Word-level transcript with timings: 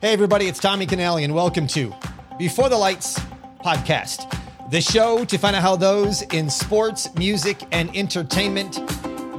Hey, 0.00 0.12
everybody, 0.12 0.46
it's 0.46 0.60
Tommy 0.60 0.86
Canali, 0.86 1.24
and 1.24 1.34
welcome 1.34 1.66
to 1.68 1.92
Before 2.38 2.68
the 2.68 2.76
Lights 2.76 3.18
podcast, 3.64 4.32
the 4.70 4.80
show 4.80 5.24
to 5.24 5.38
find 5.38 5.56
out 5.56 5.62
how 5.62 5.74
those 5.74 6.22
in 6.22 6.48
sports, 6.48 7.12
music, 7.16 7.58
and 7.72 7.90
entertainment 7.96 8.78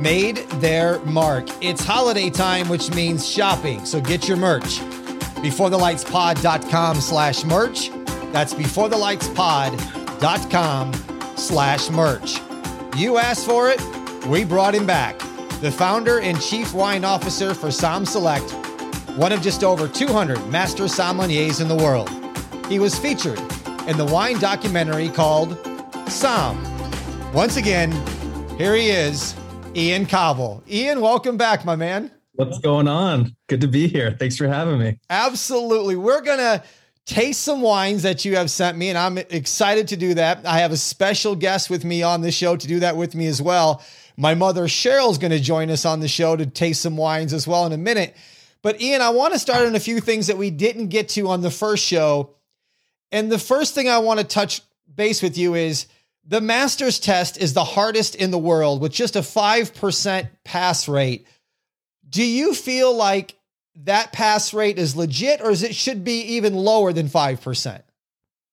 made 0.01 0.35
their 0.59 0.99
mark. 1.05 1.47
It's 1.63 1.81
holiday 1.81 2.29
time, 2.29 2.67
which 2.67 2.93
means 2.93 3.25
shopping, 3.25 3.85
so 3.85 4.01
get 4.01 4.27
your 4.27 4.35
merch. 4.35 4.79
BeforeTheLightsPod.com 5.39 6.99
slash 6.99 7.45
merch. 7.45 7.89
That's 8.33 8.53
BeforeTheLightsPod.com 8.53 10.93
slash 11.37 11.89
merch. 11.89 12.35
You 12.97 13.17
asked 13.17 13.45
for 13.45 13.69
it, 13.69 13.81
we 14.27 14.43
brought 14.43 14.75
him 14.75 14.85
back. 14.85 15.17
The 15.61 15.71
founder 15.71 16.19
and 16.19 16.41
chief 16.41 16.73
wine 16.73 17.05
officer 17.05 17.53
for 17.53 17.67
Somm 17.67 18.05
Select 18.05 18.58
one 19.19 19.33
of 19.33 19.41
just 19.41 19.65
over 19.65 19.85
200 19.85 20.47
master 20.47 20.83
sommeliers 20.85 21.59
in 21.59 21.67
the 21.67 21.75
world. 21.75 22.09
He 22.67 22.79
was 22.79 22.97
featured 22.97 23.37
in 23.85 23.97
the 23.97 24.07
wine 24.09 24.39
documentary 24.39 25.09
called 25.09 25.57
Somm. 26.07 26.55
Once 27.33 27.57
again, 27.57 27.91
here 28.57 28.73
he 28.75 28.87
is, 28.89 29.35
Ian 29.75 30.05
Cauble. 30.05 30.63
Ian, 30.69 31.01
welcome 31.01 31.35
back, 31.35 31.65
my 31.65 31.75
man. 31.75 32.09
What's 32.35 32.59
going 32.59 32.87
on? 32.87 33.35
Good 33.47 33.59
to 33.59 33.67
be 33.67 33.89
here. 33.89 34.15
Thanks 34.17 34.37
for 34.37 34.47
having 34.47 34.79
me. 34.79 34.97
Absolutely. 35.09 35.97
We're 35.97 36.21
going 36.21 36.37
to 36.37 36.63
taste 37.05 37.41
some 37.41 37.61
wines 37.61 38.03
that 38.03 38.23
you 38.23 38.37
have 38.37 38.49
sent 38.49 38.77
me, 38.77 38.87
and 38.87 38.97
I'm 38.97 39.17
excited 39.17 39.89
to 39.89 39.97
do 39.97 40.13
that. 40.13 40.45
I 40.45 40.59
have 40.59 40.71
a 40.71 40.77
special 40.77 41.35
guest 41.35 41.69
with 41.69 41.83
me 41.83 42.03
on 42.03 42.21
the 42.21 42.31
show 42.31 42.55
to 42.55 42.67
do 42.67 42.79
that 42.79 42.95
with 42.95 43.15
me 43.15 43.27
as 43.27 43.41
well. 43.41 43.83
My 44.15 44.33
mother, 44.33 44.63
Cheryl's 44.63 45.17
going 45.17 45.31
to 45.31 45.41
join 45.41 45.69
us 45.69 45.83
on 45.83 45.99
the 45.99 46.07
show 46.07 46.37
to 46.37 46.45
taste 46.45 46.81
some 46.81 46.95
wines 46.95 47.33
as 47.33 47.45
well 47.45 47.65
in 47.65 47.73
a 47.73 47.77
minute. 47.77 48.15
But 48.61 48.81
Ian, 48.81 49.01
I 49.01 49.09
want 49.09 49.33
to 49.33 49.39
start 49.39 49.65
on 49.65 49.75
a 49.75 49.79
few 49.79 49.99
things 50.01 50.27
that 50.27 50.37
we 50.37 50.49
didn't 50.49 50.87
get 50.87 51.09
to 51.09 51.29
on 51.29 51.41
the 51.41 51.51
first 51.51 51.83
show. 51.85 52.35
And 53.11 53.31
the 53.31 53.39
first 53.39 53.73
thing 53.73 53.87
I 53.87 53.99
want 53.99 54.19
to 54.19 54.25
touch 54.25 54.61
base 54.93 55.21
with 55.21 55.37
you 55.37 55.55
is 55.55 55.87
the 56.27 56.41
master's 56.41 56.99
test 56.99 57.37
is 57.37 57.53
the 57.53 57.63
hardest 57.63 58.15
in 58.15 58.31
the 58.31 58.37
world 58.37 58.81
with 58.81 58.91
just 58.91 59.15
a 59.15 59.21
5% 59.21 60.29
pass 60.43 60.87
rate. 60.87 61.25
Do 62.09 62.23
you 62.23 62.53
feel 62.53 62.93
like 62.93 63.35
that 63.83 64.11
pass 64.11 64.53
rate 64.53 64.77
is 64.77 64.95
legit 64.95 65.41
or 65.41 65.51
is 65.51 65.63
it 65.63 65.73
should 65.73 66.03
be 66.03 66.21
even 66.21 66.53
lower 66.53 66.91
than 66.91 67.07
5%? 67.07 67.81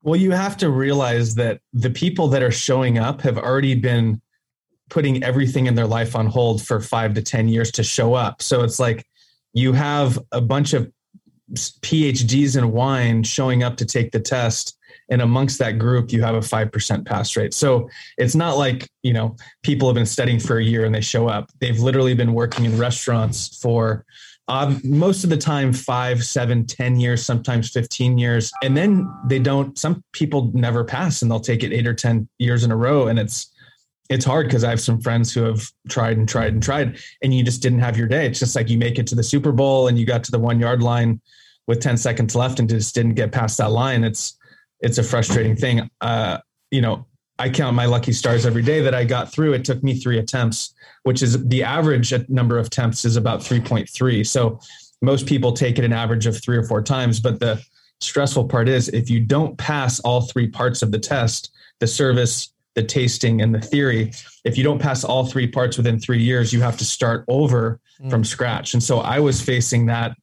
Well, 0.03 0.17
you 0.17 0.31
have 0.31 0.57
to 0.59 0.71
realize 0.71 1.35
that 1.35 1.61
the 1.73 1.91
people 1.91 2.29
that 2.29 2.43
are 2.43 2.53
showing 2.53 2.97
up 2.97 3.23
have 3.23 3.39
already 3.39 3.75
been 3.75 4.21
putting 4.89 5.23
everything 5.25 5.67
in 5.67 5.75
their 5.75 5.87
life 5.87 6.15
on 6.15 6.27
hold 6.27 6.63
for 6.63 6.81
5 6.81 7.15
to 7.15 7.23
10 7.23 7.49
years 7.49 7.73
to 7.73 7.83
show 7.83 8.15
up. 8.15 8.41
So 8.41 8.63
it's 8.63 8.79
like 8.79 9.05
you 9.57 9.73
have 9.73 10.19
a 10.33 10.41
bunch 10.41 10.75
of 10.75 10.93
PhDs 11.55 12.59
in 12.59 12.73
wine 12.73 13.23
showing 13.23 13.63
up 13.63 13.79
to 13.79 13.87
take 13.87 14.13
the 14.13 14.21
test. 14.21 14.77
And 15.09 15.23
amongst 15.23 15.59
that 15.61 15.79
group, 15.79 16.13
you 16.13 16.23
have 16.23 16.35
a 16.35 16.41
5% 16.41 17.07
pass 17.07 17.37
rate. 17.37 17.55
So 17.55 17.89
it's 18.19 18.35
not 18.35 18.59
like, 18.59 18.87
you 19.03 19.15
know, 19.15 19.35
people 19.63 19.89
have 19.89 19.95
been 19.95 20.05
studying 20.05 20.41
for 20.41 20.59
a 20.59 20.65
year 20.65 20.85
and 20.85 20.95
they 20.95 21.01
show 21.01 21.27
up. 21.27 21.51
They've 21.59 21.79
literally 21.79 22.13
been 22.13 22.35
working 22.35 22.67
in 22.67 22.77
restaurants 22.77 23.57
for 23.57 24.05
um, 24.49 24.79
most 24.85 25.25
of 25.25 25.31
the 25.31 25.39
time 25.39 25.73
five, 25.73 26.23
seven, 26.23 26.67
ten 26.67 27.01
years, 27.01 27.25
sometimes 27.25 27.71
15 27.71 28.19
years. 28.19 28.53
And 28.63 28.77
then 28.77 29.11
they 29.27 29.39
don't, 29.39 29.79
some 29.79 30.05
people 30.13 30.51
never 30.53 30.85
pass 30.85 31.23
and 31.23 31.31
they'll 31.31 31.41
take 31.41 31.63
it 31.63 31.73
eight 31.73 31.87
or 31.87 31.95
10 31.95 32.29
years 32.39 32.63
in 32.63 32.71
a 32.71 32.77
row. 32.77 33.07
And 33.09 33.19
it's, 33.19 33.51
it's 34.09 34.25
hard 34.25 34.47
because 34.47 34.65
I 34.65 34.71
have 34.71 34.81
some 34.81 35.01
friends 35.01 35.33
who 35.33 35.43
have 35.43 35.71
tried 35.89 36.17
and 36.17 36.29
tried 36.29 36.53
and 36.53 36.63
tried, 36.63 36.99
and 37.23 37.35
you 37.35 37.43
just 37.43 37.63
didn't 37.63 37.81
have 37.81 37.97
your 37.97 38.09
day. 38.09 38.27
It's 38.27 38.39
just 38.39 38.55
like 38.57 38.69
you 38.69 38.79
make 38.79 38.99
it 38.99 39.07
to 39.09 39.15
the 39.15 39.23
Super 39.23 39.53
Bowl 39.53 39.89
and 39.89 39.99
you 39.99 40.07
got 40.07 40.25
to 40.25 40.31
the 40.31 40.39
one 40.39 40.61
yard 40.61 40.83
line 40.83 41.21
with 41.67 41.81
10 41.81 41.97
seconds 41.97 42.35
left 42.35 42.61
and 42.61 42.69
just 42.69 42.95
didn't 42.95 43.15
get 43.15 43.33
past 43.33 43.59
that 43.59 43.73
line. 43.73 44.05
It's 44.05 44.39
it's 44.81 44.99
a 44.99 45.03
frustrating 45.03 45.57
thing. 45.57 45.89
Uh, 46.01 46.39
you 46.71 46.81
know, 46.81 47.07
I 47.39 47.51
count 47.51 47.75
my 47.75 47.87
lucky 47.87 48.13
stars 48.13 48.47
every 48.47 48.63
day 48.63 48.81
that 48.83 48.95
I 48.95 49.05
got 49.05 49.33
through. 49.33 49.55
It 49.55 49.65
took 49.65 49.83
me 49.83 49.95
three 49.95 50.19
attempts, 50.19 50.75
which 51.05 51.23
is 51.23 51.47
the 51.49 51.63
average 51.63 52.13
number 52.29 52.59
of 52.59 52.67
attempts 52.67 53.05
is 53.05 53.17
about 53.17 53.41
3.3. 53.41 54.27
So 54.27 54.61
most 55.03 55.27
people 55.27 55.53
take 55.53 55.79
it 55.79 55.85
an 55.85 55.93
average 55.93 56.27
of 56.27 56.43
three 56.43 56.57
or 56.57 56.63
four 56.63 56.83
times. 56.83 57.21
But 57.21 57.41
the 57.41 57.63
stressful 58.01 58.49
part 58.49 58.69
is 58.69 58.89
if 58.89 59.11
you 59.11 59.21
don't 59.21 59.57
pass 59.57 60.01
all 60.01 60.23
three 60.23 60.49
parts 60.49 60.83
of 60.83 60.93
the 60.93 60.99
test, 60.99 61.51
the 61.81 61.87
service, 61.87 62.53
the 62.77 62.83
tasting 62.83 63.43
and 63.43 63.55
the 63.55 63.61
theory 63.61 64.13
if 64.45 64.57
you 64.57 64.63
don't 64.63 64.79
pass 64.79 65.03
all 65.03 65.27
three 65.27 65.47
parts 65.47 65.77
within 65.77 65.99
three 65.99 66.23
years 66.23 66.53
you 66.53 66.61
have 66.61 66.77
to 66.77 66.85
start 66.85 67.25
over 67.27 67.81
mm. 68.01 68.11
from 68.11 68.23
scratch 68.23 68.73
and 68.75 68.83
so 68.83 68.99
i 69.01 69.19
was 69.19 69.43
facing 69.43 69.87
that 69.87 70.17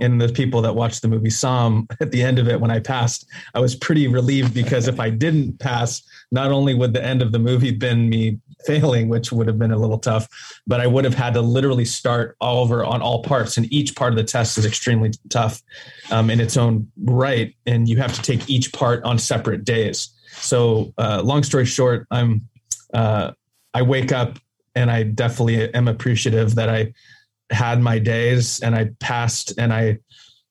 in 0.00 0.18
the 0.18 0.28
people 0.28 0.62
that 0.62 0.74
watched 0.74 1.02
the 1.02 1.08
movie 1.08 1.28
Somm 1.28 1.86
at 2.00 2.10
the 2.10 2.22
end 2.22 2.38
of 2.38 2.48
it 2.48 2.60
when 2.60 2.70
I 2.70 2.80
passed, 2.80 3.26
I 3.54 3.60
was 3.60 3.74
pretty 3.74 4.06
relieved 4.08 4.54
because 4.54 4.88
if 4.88 5.00
I 5.00 5.10
didn't 5.10 5.58
pass, 5.58 6.02
not 6.30 6.52
only 6.52 6.74
would 6.74 6.92
the 6.92 7.04
end 7.04 7.22
of 7.22 7.32
the 7.32 7.38
movie 7.38 7.70
been 7.70 8.08
me 8.08 8.38
failing, 8.66 9.08
which 9.08 9.32
would 9.32 9.46
have 9.46 9.58
been 9.58 9.70
a 9.70 9.78
little 9.78 9.98
tough, 9.98 10.28
but 10.66 10.80
I 10.80 10.86
would 10.86 11.04
have 11.04 11.14
had 11.14 11.34
to 11.34 11.40
literally 11.40 11.84
start 11.84 12.36
all 12.40 12.62
over 12.62 12.84
on 12.84 13.00
all 13.00 13.22
parts. 13.22 13.56
And 13.56 13.72
each 13.72 13.94
part 13.94 14.12
of 14.12 14.16
the 14.16 14.24
test 14.24 14.58
is 14.58 14.66
extremely 14.66 15.12
tough 15.30 15.62
um, 16.10 16.28
in 16.28 16.40
its 16.40 16.56
own 16.56 16.90
right. 17.04 17.54
And 17.66 17.88
you 17.88 17.96
have 17.98 18.14
to 18.14 18.22
take 18.22 18.48
each 18.50 18.72
part 18.72 19.02
on 19.04 19.18
separate 19.18 19.64
days. 19.64 20.10
So, 20.40 20.92
uh, 20.98 21.22
long 21.24 21.42
story 21.42 21.66
short, 21.66 22.06
I'm 22.10 22.48
uh, 22.92 23.32
I 23.74 23.82
wake 23.82 24.12
up 24.12 24.38
and 24.74 24.90
I 24.90 25.02
definitely 25.02 25.72
am 25.74 25.88
appreciative 25.88 26.54
that 26.54 26.68
I 26.68 26.92
had 27.50 27.80
my 27.80 27.98
days 27.98 28.60
and 28.60 28.74
I 28.74 28.90
passed 29.00 29.58
and 29.58 29.72
I, 29.72 29.98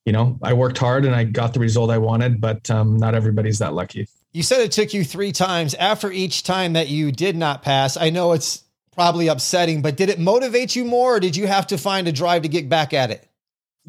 you 0.05 0.13
know, 0.13 0.37
I 0.43 0.53
worked 0.53 0.77
hard 0.77 1.05
and 1.05 1.15
I 1.15 1.23
got 1.23 1.53
the 1.53 1.59
result 1.59 1.89
I 1.89 1.97
wanted, 1.97 2.41
but 2.41 2.69
um, 2.69 2.97
not 2.97 3.15
everybody's 3.15 3.59
that 3.59 3.73
lucky. 3.73 4.07
You 4.33 4.43
said 4.43 4.61
it 4.61 4.71
took 4.71 4.93
you 4.93 5.03
three 5.03 5.31
times. 5.31 5.73
After 5.75 6.11
each 6.11 6.43
time 6.43 6.73
that 6.73 6.89
you 6.89 7.11
did 7.11 7.35
not 7.35 7.63
pass, 7.63 7.97
I 7.97 8.09
know 8.09 8.33
it's 8.33 8.63
probably 8.93 9.27
upsetting, 9.27 9.81
but 9.81 9.95
did 9.95 10.09
it 10.09 10.19
motivate 10.19 10.75
you 10.75 10.85
more 10.85 11.15
or 11.15 11.19
did 11.19 11.35
you 11.35 11.47
have 11.47 11.67
to 11.67 11.77
find 11.77 12.07
a 12.07 12.11
drive 12.11 12.43
to 12.43 12.49
get 12.49 12.67
back 12.67 12.93
at 12.93 13.11
it? 13.11 13.27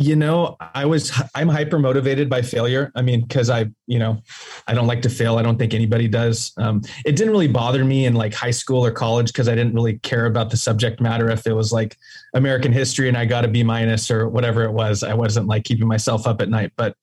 You 0.01 0.15
know 0.15 0.57
i 0.75 0.87
was 0.87 1.13
i'm 1.35 1.49
hyper 1.49 1.79
motivated 1.79 2.31
by 2.31 2.41
failure. 2.41 2.93
I 2.95 3.03
mean 3.03 3.23
because 3.23 3.51
i 3.51 3.67
you 3.87 3.99
know 3.99 4.23
i 4.69 4.73
don't 4.73 4.87
like 4.87 5.03
to 5.03 5.11
fail. 5.11 5.39
I 5.39 5.43
don't 5.43 5.59
think 5.59 5.75
anybody 5.75 6.07
does. 6.07 6.53
Um, 6.57 6.83
it 7.05 7.17
didn't 7.17 7.33
really 7.33 7.49
bother 7.49 7.85
me 7.85 8.07
in 8.07 8.15
like 8.15 8.33
high 8.33 8.53
school 8.53 8.85
or 8.85 8.93
college 8.93 9.27
because 9.27 9.49
i 9.49 9.55
didn't 9.57 9.75
really 9.75 9.99
care 9.99 10.27
about 10.27 10.51
the 10.51 10.57
subject 10.57 11.01
matter. 11.01 11.29
If 11.29 11.47
it 11.47 11.53
was 11.53 11.73
like 11.73 11.97
american 12.35 12.73
history 12.73 13.09
and 13.09 13.17
i 13.17 13.25
got 13.25 13.45
a 13.45 13.49
b 13.49 13.63
minus 13.63 14.11
or 14.11 14.29
whatever 14.29 14.63
it 14.63 14.73
was 14.73 15.03
i 15.03 15.15
wasn't 15.15 15.49
like 15.49 15.65
keeping 15.65 15.89
myself 15.89 16.27
up 16.27 16.41
at 16.41 16.49
night. 16.49 16.73
But 16.77 16.97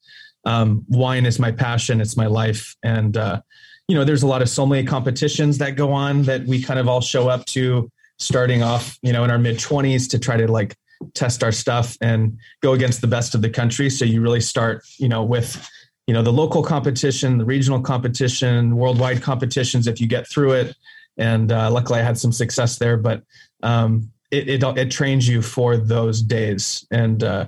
um, 0.46 0.86
wine 0.90 1.26
is 1.26 1.40
my 1.40 1.52
passion. 1.52 2.00
It's 2.00 2.16
my 2.16 2.28
life. 2.28 2.76
And 2.84 3.18
uh, 3.18 3.42
you 3.88 3.96
know 3.96 4.06
there's 4.06 4.24
a 4.24 4.28
lot 4.28 4.42
of 4.42 4.50
sommelier 4.50 4.84
competitions 4.84 5.58
that 5.58 5.76
go 5.76 5.92
on 5.92 6.24
that 6.24 6.46
we 6.46 6.62
kind 6.62 6.80
of 6.80 6.88
all 6.88 7.02
show 7.02 7.28
up 7.28 7.46
to 7.46 7.92
starting 8.18 8.64
off 8.64 8.98
you 9.02 9.12
know 9.12 9.24
in 9.26 9.30
our 9.30 9.38
mid 9.38 9.58
20s 9.58 10.10
to 10.10 10.18
try 10.18 10.38
to 10.38 10.50
like 10.50 10.76
test 11.14 11.44
our 11.44 11.52
stuff 11.52 11.98
and 12.02 12.38
go 12.62 12.74
against 12.74 13.02
the 13.02 13.08
best 13.08 13.36
of 13.36 13.42
the 13.42 13.50
country. 13.50 13.90
So 13.90 14.06
you 14.06 14.22
really 14.22 14.42
start, 14.42 14.84
you 14.98 15.10
know, 15.10 15.24
with 15.24 15.70
you 16.08 16.14
know 16.14 16.22
the 16.22 16.34
local 16.34 16.64
competition, 16.64 17.38
the 17.38 17.46
regional 17.46 17.82
competition, 17.82 18.76
worldwide 18.76 19.22
competitions. 19.22 19.88
If 19.88 20.00
you 20.00 20.08
get 20.08 20.28
through 20.28 20.54
it, 20.54 20.76
and 21.18 21.52
uh, 21.52 21.72
luckily 21.72 22.00
I 22.00 22.04
had 22.04 22.18
some 22.18 22.32
success 22.32 22.78
there, 22.78 22.98
but 22.98 23.24
um, 23.64 24.12
it, 24.32 24.50
it, 24.50 24.64
it 24.78 24.92
trains 24.92 25.28
you 25.28 25.42
for 25.42 25.78
those 25.78 26.22
days, 26.22 26.86
and 26.92 27.24
uh, 27.24 27.48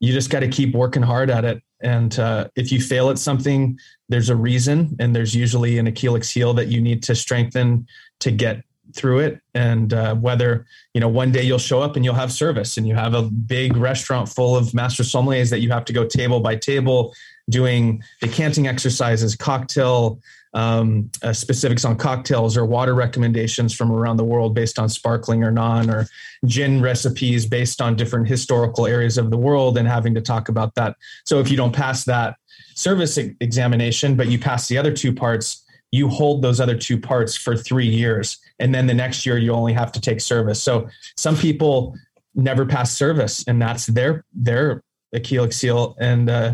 you 0.00 0.12
just 0.12 0.30
got 0.30 0.40
to 0.40 0.48
keep 0.48 0.74
working 0.74 1.02
hard 1.02 1.30
at 1.30 1.44
it. 1.44 1.62
And 1.82 2.18
uh, 2.18 2.48
if 2.56 2.72
you 2.72 2.80
fail 2.80 3.10
at 3.10 3.18
something, 3.18 3.78
there's 4.08 4.30
a 4.30 4.36
reason, 4.36 4.96
and 5.00 5.14
there's 5.14 5.34
usually 5.34 5.78
an 5.78 5.86
Achilles 5.86 6.30
heel 6.30 6.54
that 6.54 6.68
you 6.68 6.80
need 6.80 7.02
to 7.04 7.14
strengthen 7.14 7.86
to 8.20 8.30
get 8.30 8.64
through 8.94 9.20
it. 9.20 9.40
And 9.54 9.92
uh, 9.92 10.14
whether 10.14 10.66
you 10.92 11.00
know 11.00 11.08
one 11.08 11.32
day 11.32 11.42
you'll 11.42 11.58
show 11.58 11.82
up 11.82 11.96
and 11.96 12.04
you'll 12.04 12.14
have 12.14 12.32
service 12.32 12.76
and 12.76 12.86
you 12.86 12.94
have 12.94 13.14
a 13.14 13.22
big 13.22 13.76
restaurant 13.76 14.28
full 14.28 14.56
of 14.56 14.74
master 14.74 15.02
sommeliers 15.02 15.50
that 15.50 15.60
you 15.60 15.70
have 15.70 15.84
to 15.86 15.92
go 15.92 16.06
table 16.06 16.40
by 16.40 16.56
table 16.56 17.14
doing 17.50 18.02
decanting 18.20 18.66
exercises 18.66 19.36
cocktail 19.36 20.18
um, 20.54 21.10
uh, 21.22 21.32
specifics 21.32 21.84
on 21.84 21.96
cocktails 21.96 22.56
or 22.56 22.64
water 22.64 22.94
recommendations 22.94 23.74
from 23.74 23.90
around 23.90 24.18
the 24.18 24.24
world 24.24 24.54
based 24.54 24.78
on 24.78 24.88
sparkling 24.88 25.42
or 25.42 25.50
non 25.50 25.90
or 25.90 26.06
gin 26.46 26.80
recipes 26.80 27.44
based 27.44 27.82
on 27.82 27.96
different 27.96 28.28
historical 28.28 28.86
areas 28.86 29.18
of 29.18 29.30
the 29.30 29.36
world 29.36 29.76
and 29.76 29.88
having 29.88 30.14
to 30.14 30.20
talk 30.20 30.48
about 30.48 30.74
that. 30.76 30.96
So 31.24 31.40
if 31.40 31.50
you 31.50 31.56
don't 31.56 31.74
pass 31.74 32.04
that 32.04 32.36
service 32.76 33.18
examination 33.18 34.16
but 34.16 34.28
you 34.28 34.38
pass 34.38 34.68
the 34.68 34.78
other 34.78 34.92
two 34.92 35.12
parts 35.12 35.63
you 35.94 36.08
hold 36.08 36.42
those 36.42 36.58
other 36.58 36.76
two 36.76 36.98
parts 36.98 37.36
for 37.36 37.56
three 37.56 37.86
years 37.86 38.38
and 38.58 38.74
then 38.74 38.88
the 38.88 38.94
next 38.94 39.24
year 39.24 39.38
you 39.38 39.52
only 39.52 39.72
have 39.72 39.92
to 39.92 40.00
take 40.00 40.20
service. 40.20 40.60
So 40.60 40.88
some 41.16 41.36
people 41.36 41.96
never 42.34 42.66
pass 42.66 42.90
service 42.92 43.44
and 43.46 43.62
that's 43.62 43.86
their 43.86 44.24
their 44.32 44.82
achilles 45.12 45.60
heel 45.60 45.94
and 46.00 46.28
uh 46.28 46.52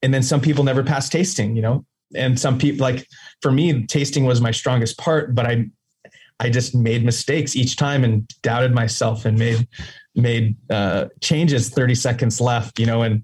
and 0.00 0.14
then 0.14 0.22
some 0.22 0.40
people 0.40 0.64
never 0.64 0.82
pass 0.82 1.10
tasting 1.10 1.54
you 1.54 1.60
know? 1.60 1.84
And 2.14 2.40
some 2.40 2.56
people 2.56 2.82
like 2.82 3.06
for 3.42 3.52
me 3.52 3.84
tasting 3.86 4.24
was 4.24 4.40
my 4.40 4.52
strongest 4.52 4.96
part 4.96 5.34
but 5.34 5.44
i 5.44 5.68
i 6.40 6.48
just 6.48 6.74
made 6.74 7.04
mistakes 7.04 7.56
each 7.56 7.76
time 7.76 8.04
and 8.04 8.26
doubted 8.40 8.72
myself 8.72 9.26
and 9.26 9.38
made 9.38 9.68
made 10.14 10.56
uh 10.70 11.06
changes 11.20 11.68
30 11.68 11.94
seconds 11.94 12.40
left 12.40 12.78
you 12.78 12.86
know 12.86 13.02
and 13.02 13.22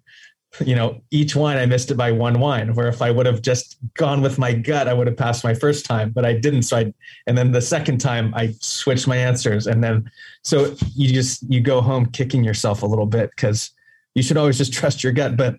you 0.60 0.75
know, 0.75 1.00
each 1.10 1.34
wine 1.34 1.56
I 1.56 1.66
missed 1.66 1.90
it 1.90 1.96
by 1.96 2.12
one 2.12 2.38
wine. 2.38 2.75
Where 2.75 2.88
if 2.88 3.00
I 3.00 3.10
would 3.10 3.26
have 3.26 3.43
just 3.43 3.76
gone 3.94 4.20
with 4.20 4.38
my 4.38 4.52
gut, 4.52 4.87
I 4.87 4.93
would 4.93 5.06
have 5.06 5.16
passed 5.16 5.44
my 5.44 5.54
first 5.54 5.87
time, 5.87 6.10
but 6.10 6.25
I 6.25 6.34
didn't. 6.34 6.62
So 6.62 6.76
I, 6.76 6.94
and 7.26 7.37
then 7.38 7.52
the 7.52 7.62
second 7.62 7.99
time 7.99 8.34
I 8.34 8.54
switched 8.60 9.06
my 9.06 9.16
answers, 9.16 9.66
and 9.66 9.82
then 9.82 10.10
so 10.43 10.75
you 10.94 11.12
just 11.12 11.43
you 11.50 11.60
go 11.60 11.81
home 11.81 12.06
kicking 12.06 12.44
yourself 12.44 12.82
a 12.82 12.87
little 12.87 13.06
bit 13.06 13.31
because 13.31 13.70
you 14.14 14.22
should 14.22 14.37
always 14.37 14.58
just 14.58 14.72
trust 14.72 15.02
your 15.02 15.12
gut, 15.12 15.37
but 15.37 15.56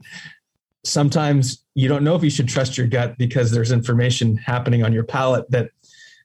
sometimes 0.85 1.63
you 1.75 1.87
don't 1.87 2.03
know 2.03 2.15
if 2.15 2.23
you 2.23 2.29
should 2.29 2.47
trust 2.47 2.77
your 2.77 2.87
gut 2.87 3.17
because 3.17 3.51
there's 3.51 3.71
information 3.71 4.37
happening 4.37 4.83
on 4.83 4.93
your 4.93 5.03
palate 5.03 5.49
that 5.49 5.71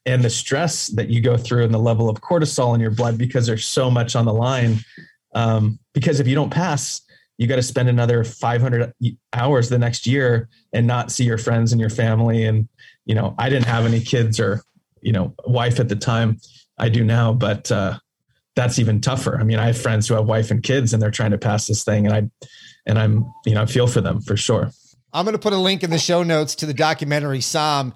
and 0.04 0.24
the 0.24 0.30
stress 0.30 0.88
that 0.88 1.08
you 1.08 1.20
go 1.20 1.36
through 1.36 1.64
and 1.64 1.72
the 1.72 1.78
level 1.78 2.08
of 2.08 2.20
cortisol 2.20 2.74
in 2.74 2.80
your 2.80 2.90
blood 2.90 3.18
because 3.18 3.46
there's 3.46 3.66
so 3.66 3.90
much 3.90 4.16
on 4.16 4.24
the 4.24 4.32
line. 4.32 4.78
Um, 5.34 5.78
because 5.92 6.18
if 6.18 6.26
you 6.26 6.34
don't 6.34 6.50
pass, 6.50 7.02
you 7.38 7.46
got 7.46 7.56
to 7.56 7.62
spend 7.62 7.88
another 7.88 8.24
500 8.24 8.92
hours 9.32 9.68
the 9.68 9.78
next 9.78 10.06
year 10.06 10.48
and 10.72 10.86
not 10.86 11.10
see 11.12 11.24
your 11.24 11.38
friends 11.38 11.72
and 11.72 11.80
your 11.80 11.88
family. 11.88 12.44
And, 12.44 12.68
you 13.06 13.14
know, 13.14 13.34
I 13.38 13.48
didn't 13.48 13.66
have 13.66 13.86
any 13.86 14.00
kids 14.00 14.40
or, 14.40 14.62
you 15.00 15.12
know, 15.12 15.34
wife 15.46 15.78
at 15.78 15.88
the 15.88 15.96
time. 15.96 16.40
I 16.76 16.88
do 16.88 17.04
now, 17.04 17.32
but 17.32 17.70
uh, 17.70 17.98
that's 18.56 18.80
even 18.80 19.00
tougher. 19.00 19.38
I 19.38 19.44
mean, 19.44 19.60
I 19.60 19.66
have 19.66 19.80
friends 19.80 20.08
who 20.08 20.14
have 20.14 20.26
wife 20.26 20.50
and 20.50 20.62
kids 20.62 20.92
and 20.92 21.00
they're 21.00 21.12
trying 21.12 21.30
to 21.30 21.38
pass 21.38 21.68
this 21.68 21.84
thing. 21.84 22.06
And 22.06 22.14
I, 22.14 22.48
and 22.86 22.98
I'm, 22.98 23.32
you 23.46 23.54
know, 23.54 23.62
I 23.62 23.66
feel 23.66 23.86
for 23.86 24.00
them 24.00 24.20
for 24.20 24.36
sure. 24.36 24.72
I'm 25.12 25.24
going 25.24 25.34
to 25.34 25.40
put 25.40 25.52
a 25.52 25.58
link 25.58 25.84
in 25.84 25.90
the 25.90 25.98
show 25.98 26.24
notes 26.24 26.56
to 26.56 26.66
the 26.66 26.74
documentary 26.74 27.38
Somm. 27.38 27.94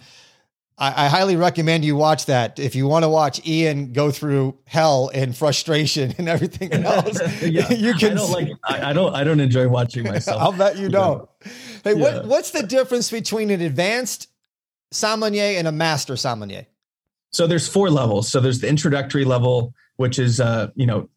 I, 0.78 1.04
I, 1.04 1.08
highly 1.08 1.36
recommend 1.36 1.84
you 1.84 1.96
watch 1.96 2.26
that. 2.26 2.58
If 2.58 2.74
you 2.74 2.86
want 2.86 3.04
to 3.04 3.08
watch 3.08 3.46
Ian 3.46 3.92
go 3.92 4.10
through 4.10 4.58
hell 4.66 5.10
and 5.12 5.36
frustration 5.36 6.14
and 6.19 6.28
everything 6.28 6.72
else, 6.84 7.20
yeah, 7.42 7.70
you 7.72 7.94
can. 7.94 8.12
I 8.12 8.14
don't 8.14 8.30
like. 8.30 8.48
I, 8.64 8.90
I, 8.90 8.92
don't. 8.92 9.14
I 9.14 9.24
don't 9.24 9.40
enjoy 9.40 9.69
watching 9.69 10.04
myself. 10.08 10.40
I'll 10.40 10.52
bet 10.52 10.78
you 10.78 10.88
don't. 10.88 11.28
Yeah. 11.44 11.52
Hey, 11.84 11.94
yeah. 11.94 12.00
what 12.00 12.26
what's 12.26 12.50
the 12.50 12.62
difference 12.62 13.10
between 13.10 13.50
an 13.50 13.60
advanced 13.60 14.28
sommelier 14.90 15.58
and 15.58 15.69
a 15.69 15.72
master 15.72 16.16
sommelier? 16.16 16.66
So 17.30 17.46
there's 17.46 17.69
four 17.69 17.90
levels. 17.90 18.28
So 18.28 18.40
there's 18.40 18.60
the 18.60 18.69
introductory 18.69 19.24
level, 19.24 19.74
which 19.96 20.19
is 20.19 20.40
uh, 20.40 20.69
you 20.74 20.86
know 20.86 21.08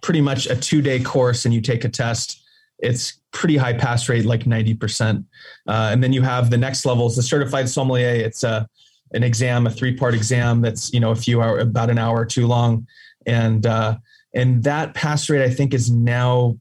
pretty 0.00 0.20
much 0.20 0.46
a 0.46 0.56
two 0.56 0.80
day 0.80 1.00
course, 1.00 1.44
and 1.44 1.52
you 1.52 1.60
take 1.60 1.84
a 1.84 1.88
test 1.88 2.42
it's 2.82 3.20
pretty 3.30 3.56
high 3.56 3.72
pass 3.72 4.08
rate, 4.08 4.24
like 4.24 4.42
90%. 4.42 5.24
Uh, 5.68 5.90
and 5.92 6.02
then 6.02 6.12
you 6.12 6.20
have 6.20 6.50
the 6.50 6.58
next 6.58 6.84
level 6.84 7.06
is 7.06 7.14
the 7.16 7.22
certified 7.22 7.68
sommelier. 7.68 8.08
It's 8.08 8.42
a, 8.42 8.68
an 9.14 9.22
exam, 9.22 9.66
a 9.66 9.70
three 9.70 9.94
part 9.94 10.14
exam 10.14 10.60
that's, 10.60 10.92
you 10.92 11.00
know, 11.00 11.10
a 11.10 11.16
few 11.16 11.42
hour, 11.42 11.58
about 11.58 11.90
an 11.90 11.98
hour 11.98 12.24
too 12.24 12.46
long. 12.46 12.86
And, 13.26 13.66
uh, 13.66 13.96
and 14.34 14.62
that 14.64 14.94
pass 14.94 15.28
rate, 15.28 15.42
I 15.42 15.50
think 15.50 15.74
is 15.74 15.90
now, 15.90 16.58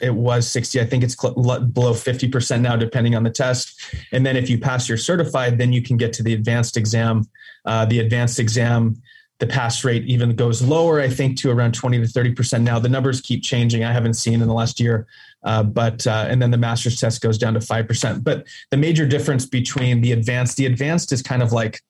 it 0.00 0.14
was 0.14 0.48
60. 0.48 0.80
I 0.80 0.84
think 0.84 1.04
it's 1.04 1.14
below 1.14 1.60
50% 1.94 2.60
now, 2.60 2.76
depending 2.76 3.14
on 3.14 3.22
the 3.22 3.30
test. 3.30 3.80
And 4.12 4.24
then 4.26 4.36
if 4.36 4.50
you 4.50 4.58
pass 4.58 4.88
your 4.88 4.98
certified, 4.98 5.58
then 5.58 5.72
you 5.72 5.82
can 5.82 5.96
get 5.96 6.12
to 6.14 6.22
the 6.22 6.34
advanced 6.34 6.76
exam. 6.76 7.24
Uh, 7.64 7.84
the 7.84 8.00
advanced 8.00 8.40
exam 8.40 9.00
the 9.42 9.46
pass 9.48 9.82
rate 9.82 10.04
even 10.04 10.36
goes 10.36 10.62
lower, 10.62 11.00
I 11.00 11.08
think, 11.08 11.36
to 11.38 11.50
around 11.50 11.74
20 11.74 11.98
to 11.98 12.06
30% 12.06 12.62
now. 12.62 12.78
The 12.78 12.88
numbers 12.88 13.20
keep 13.20 13.42
changing. 13.42 13.82
I 13.82 13.92
haven't 13.92 14.14
seen 14.14 14.40
in 14.40 14.46
the 14.46 14.54
last 14.54 14.78
year. 14.78 15.04
Uh, 15.42 15.64
but 15.64 16.06
uh, 16.06 16.26
and 16.28 16.40
then 16.40 16.52
the 16.52 16.56
master's 16.56 17.00
test 17.00 17.20
goes 17.20 17.38
down 17.38 17.54
to 17.54 17.58
5%. 17.58 18.22
But 18.22 18.46
the 18.70 18.76
major 18.76 19.04
difference 19.04 19.44
between 19.44 20.00
the 20.00 20.12
advanced, 20.12 20.58
the 20.58 20.66
advanced 20.66 21.10
is 21.10 21.22
kind 21.22 21.42
of 21.42 21.50
like, 21.50 21.80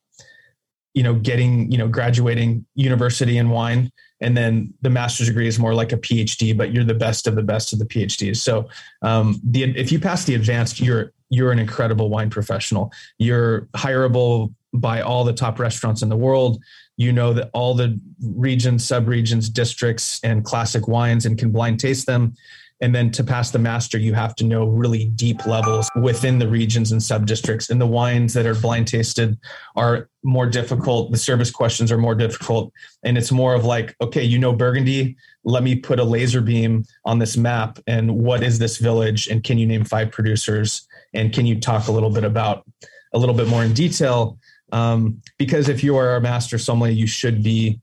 you 0.95 1.03
know, 1.03 1.13
getting, 1.13 1.71
you 1.71 1.77
know, 1.77 1.87
graduating 1.87 2.65
university 2.73 3.37
in 3.37 3.51
wine. 3.51 3.91
And 4.19 4.35
then 4.35 4.73
the 4.81 4.89
master's 4.89 5.27
degree 5.27 5.47
is 5.47 5.59
more 5.59 5.75
like 5.75 5.91
a 5.91 5.97
PhD, 5.97 6.57
but 6.57 6.73
you're 6.73 6.83
the 6.83 6.95
best 6.95 7.27
of 7.27 7.35
the 7.35 7.43
best 7.43 7.71
of 7.71 7.77
the 7.77 7.85
PhDs. 7.85 8.37
So 8.37 8.67
um, 9.03 9.39
the 9.43 9.77
if 9.77 9.91
you 9.91 9.99
pass 9.99 10.25
the 10.25 10.33
advanced, 10.33 10.79
you're 10.79 11.13
you're 11.29 11.51
an 11.51 11.59
incredible 11.59 12.09
wine 12.09 12.31
professional. 12.31 12.91
You're 13.19 13.67
hireable 13.75 14.55
by 14.73 15.01
all 15.01 15.23
the 15.23 15.33
top 15.33 15.59
restaurants 15.59 16.01
in 16.01 16.09
the 16.09 16.17
world 16.17 16.61
you 16.97 17.11
know 17.11 17.33
that 17.33 17.49
all 17.53 17.73
the 17.73 17.99
regions, 18.21 18.85
subregions, 18.85 19.51
districts, 19.51 20.19
and 20.23 20.43
classic 20.43 20.87
wines 20.87 21.25
and 21.25 21.37
can 21.37 21.51
blind 21.51 21.79
taste 21.79 22.05
them. 22.05 22.35
And 22.81 22.93
then 22.93 23.11
to 23.11 23.23
pass 23.23 23.49
the 23.49 23.59
master, 23.59 23.97
you 23.97 24.13
have 24.13 24.35
to 24.35 24.43
know 24.43 24.65
really 24.65 25.05
deep 25.05 25.45
levels 25.45 25.89
within 26.01 26.37
the 26.37 26.49
regions 26.49 26.91
and 26.91 27.01
sub 27.01 27.25
districts. 27.25 27.69
And 27.69 27.79
the 27.79 27.87
wines 27.87 28.33
that 28.33 28.45
are 28.45 28.55
blind 28.55 28.89
tasted 28.89 29.37
are 29.77 30.09
more 30.21 30.47
difficult. 30.47 31.11
The 31.11 31.17
service 31.17 31.49
questions 31.49 31.93
are 31.93 31.97
more 31.97 32.15
difficult. 32.15 32.73
And 33.03 33.17
it's 33.17 33.31
more 33.31 33.53
of 33.53 33.63
like, 33.63 33.95
okay, 34.01 34.23
you 34.23 34.37
know 34.37 34.51
Burgundy, 34.51 35.15
let 35.45 35.63
me 35.63 35.77
put 35.77 35.99
a 35.99 36.03
laser 36.03 36.41
beam 36.41 36.83
on 37.05 37.19
this 37.19 37.37
map. 37.37 37.79
And 37.87 38.17
what 38.17 38.43
is 38.43 38.59
this 38.59 38.77
village? 38.79 39.27
And 39.27 39.43
can 39.43 39.57
you 39.57 39.65
name 39.65 39.85
five 39.85 40.11
producers? 40.11 40.85
And 41.13 41.31
can 41.31 41.45
you 41.45 41.61
talk 41.61 41.87
a 41.87 41.91
little 41.91 42.09
bit 42.09 42.25
about 42.25 42.65
a 43.13 43.19
little 43.19 43.35
bit 43.35 43.47
more 43.47 43.63
in 43.63 43.73
detail 43.73 44.39
um, 44.73 45.21
because 45.37 45.69
if 45.69 45.83
you 45.83 45.95
are 45.95 46.15
a 46.15 46.21
master 46.21 46.57
sommelier, 46.57 46.91
you 46.91 47.05
should 47.05 47.43
be 47.43 47.79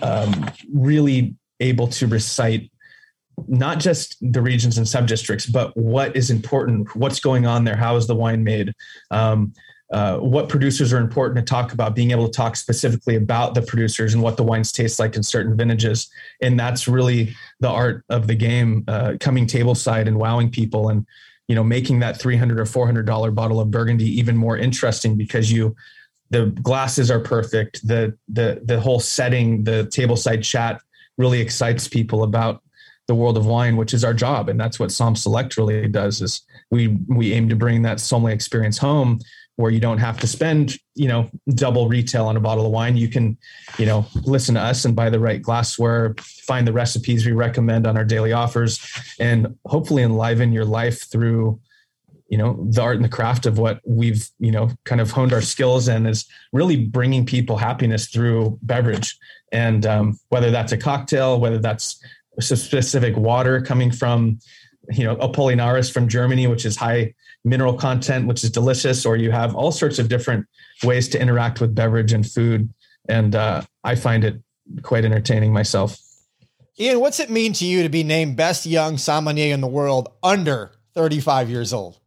um, 0.00 0.48
really 0.72 1.34
able 1.58 1.88
to 1.88 2.06
recite 2.06 2.70
not 3.48 3.80
just 3.80 4.16
the 4.20 4.40
regions 4.40 4.78
and 4.78 4.86
subdistricts, 4.86 5.50
but 5.50 5.76
what 5.76 6.14
is 6.16 6.30
important, 6.30 6.94
what's 6.94 7.18
going 7.18 7.44
on 7.44 7.64
there, 7.64 7.76
how 7.76 7.96
is 7.96 8.06
the 8.06 8.14
wine 8.14 8.44
made, 8.44 8.72
um, 9.10 9.52
uh, 9.92 10.18
what 10.18 10.48
producers 10.48 10.92
are 10.92 10.98
important 10.98 11.44
to 11.44 11.50
talk 11.50 11.72
about, 11.72 11.96
being 11.96 12.12
able 12.12 12.26
to 12.26 12.32
talk 12.32 12.54
specifically 12.54 13.16
about 13.16 13.54
the 13.54 13.62
producers 13.62 14.14
and 14.14 14.22
what 14.22 14.36
the 14.36 14.44
wines 14.44 14.70
taste 14.70 15.00
like 15.00 15.16
in 15.16 15.24
certain 15.24 15.56
vintages. 15.56 16.08
And 16.40 16.58
that's 16.58 16.86
really 16.86 17.34
the 17.58 17.68
art 17.68 18.04
of 18.10 18.28
the 18.28 18.36
game, 18.36 18.84
uh, 18.86 19.14
coming 19.18 19.46
tableside 19.46 20.06
and 20.06 20.18
wowing 20.18 20.50
people 20.50 20.88
and, 20.88 21.04
you 21.48 21.56
know, 21.56 21.64
making 21.64 21.98
that 21.98 22.18
300 22.20 22.60
or 22.60 22.64
$400 22.64 23.34
bottle 23.34 23.58
of 23.58 23.72
Burgundy 23.72 24.06
even 24.18 24.36
more 24.36 24.56
interesting 24.56 25.16
because 25.16 25.50
you 25.50 25.74
the 26.32 26.46
glasses 26.62 27.10
are 27.10 27.20
perfect. 27.20 27.86
The 27.86 28.16
the 28.28 28.62
the 28.64 28.80
whole 28.80 29.00
setting, 29.00 29.64
the 29.64 29.86
tableside 29.92 30.42
chat 30.42 30.80
really 31.18 31.40
excites 31.40 31.86
people 31.86 32.24
about 32.24 32.62
the 33.06 33.14
world 33.14 33.36
of 33.36 33.44
wine, 33.44 33.76
which 33.76 33.92
is 33.92 34.02
our 34.02 34.14
job, 34.14 34.48
and 34.48 34.58
that's 34.58 34.80
what 34.80 34.88
Somm 34.88 35.16
Select 35.16 35.58
really 35.58 35.86
does. 35.88 36.22
Is 36.22 36.40
we 36.70 36.88
we 37.06 37.34
aim 37.34 37.50
to 37.50 37.56
bring 37.56 37.82
that 37.82 38.00
sommelier 38.00 38.34
experience 38.34 38.78
home, 38.78 39.20
where 39.56 39.70
you 39.70 39.78
don't 39.78 39.98
have 39.98 40.18
to 40.20 40.26
spend 40.26 40.78
you 40.94 41.06
know 41.06 41.30
double 41.50 41.86
retail 41.86 42.24
on 42.24 42.38
a 42.38 42.40
bottle 42.40 42.64
of 42.64 42.72
wine. 42.72 42.96
You 42.96 43.08
can 43.08 43.36
you 43.76 43.84
know 43.84 44.06
listen 44.24 44.54
to 44.54 44.62
us 44.62 44.86
and 44.86 44.96
buy 44.96 45.10
the 45.10 45.20
right 45.20 45.42
glassware, 45.42 46.14
find 46.18 46.66
the 46.66 46.72
recipes 46.72 47.26
we 47.26 47.32
recommend 47.32 47.86
on 47.86 47.98
our 47.98 48.06
daily 48.06 48.32
offers, 48.32 48.80
and 49.20 49.54
hopefully 49.66 50.02
enliven 50.02 50.50
your 50.50 50.64
life 50.64 51.10
through 51.10 51.60
you 52.32 52.38
know 52.38 52.56
the 52.70 52.80
art 52.80 52.96
and 52.96 53.04
the 53.04 53.10
craft 53.10 53.44
of 53.44 53.58
what 53.58 53.82
we've 53.84 54.26
you 54.38 54.50
know 54.50 54.70
kind 54.86 55.02
of 55.02 55.10
honed 55.10 55.34
our 55.34 55.42
skills 55.42 55.86
in 55.86 56.06
is 56.06 56.24
really 56.54 56.86
bringing 56.86 57.26
people 57.26 57.58
happiness 57.58 58.08
through 58.08 58.58
beverage. 58.62 59.18
And 59.52 59.84
um, 59.84 60.18
whether 60.30 60.50
that's 60.50 60.72
a 60.72 60.78
cocktail 60.78 61.38
whether 61.38 61.58
that's 61.58 62.02
specific 62.40 63.14
water 63.18 63.60
coming 63.60 63.92
from 63.92 64.38
you 64.90 65.04
know 65.04 65.16
apollinaris 65.16 65.92
from 65.92 66.08
germany 66.08 66.46
which 66.46 66.64
is 66.64 66.74
high 66.74 67.14
mineral 67.44 67.74
content 67.74 68.26
which 68.26 68.42
is 68.42 68.50
delicious 68.50 69.04
or 69.04 69.16
you 69.16 69.30
have 69.30 69.54
all 69.54 69.70
sorts 69.70 69.98
of 69.98 70.08
different 70.08 70.46
ways 70.82 71.08
to 71.10 71.20
interact 71.20 71.60
with 71.60 71.74
beverage 71.74 72.14
and 72.14 72.26
food. 72.26 72.72
And 73.10 73.34
uh, 73.34 73.60
i 73.84 73.94
find 73.94 74.24
it 74.24 74.40
quite 74.80 75.04
entertaining 75.04 75.52
myself. 75.52 75.98
Ian 76.80 76.98
what's 76.98 77.20
it 77.20 77.28
mean 77.28 77.52
to 77.52 77.66
you 77.66 77.82
to 77.82 77.90
be 77.90 78.02
named 78.02 78.36
best 78.36 78.64
young 78.64 78.96
sommelier 78.96 79.52
in 79.52 79.60
the 79.60 79.66
world 79.66 80.08
under 80.22 80.72
35 80.94 81.50
years 81.50 81.74
old 81.74 81.98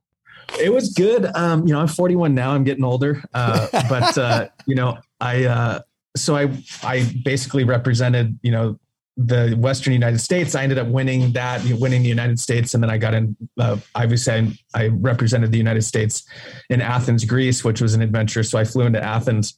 it 0.59 0.71
was 0.73 0.93
good. 0.93 1.25
Um, 1.35 1.67
you 1.67 1.73
know, 1.73 1.79
I'm 1.79 1.87
41 1.87 2.33
now. 2.33 2.51
I'm 2.51 2.63
getting 2.63 2.83
older, 2.83 3.23
uh, 3.33 3.67
but 3.89 4.17
uh, 4.17 4.47
you 4.65 4.75
know, 4.75 4.97
I 5.19 5.45
uh, 5.45 5.79
so 6.15 6.35
I 6.35 6.49
I 6.83 7.11
basically 7.23 7.63
represented 7.63 8.39
you 8.41 8.51
know 8.51 8.79
the 9.17 9.55
Western 9.57 9.93
United 9.93 10.19
States. 10.19 10.55
I 10.55 10.63
ended 10.63 10.77
up 10.77 10.87
winning 10.87 11.31
that, 11.33 11.63
winning 11.79 12.03
the 12.03 12.09
United 12.09 12.39
States, 12.39 12.73
and 12.73 12.83
then 12.83 12.89
I 12.89 12.97
got 12.97 13.13
in. 13.13 13.35
Uh, 13.57 13.77
obviously, 13.93 14.33
I, 14.33 14.83
I 14.83 14.87
represented 14.87 15.51
the 15.51 15.57
United 15.57 15.83
States 15.83 16.27
in 16.69 16.81
Athens, 16.81 17.23
Greece, 17.23 17.63
which 17.63 17.81
was 17.81 17.93
an 17.93 18.01
adventure. 18.01 18.43
So 18.43 18.57
I 18.57 18.65
flew 18.65 18.85
into 18.85 19.03
Athens 19.03 19.57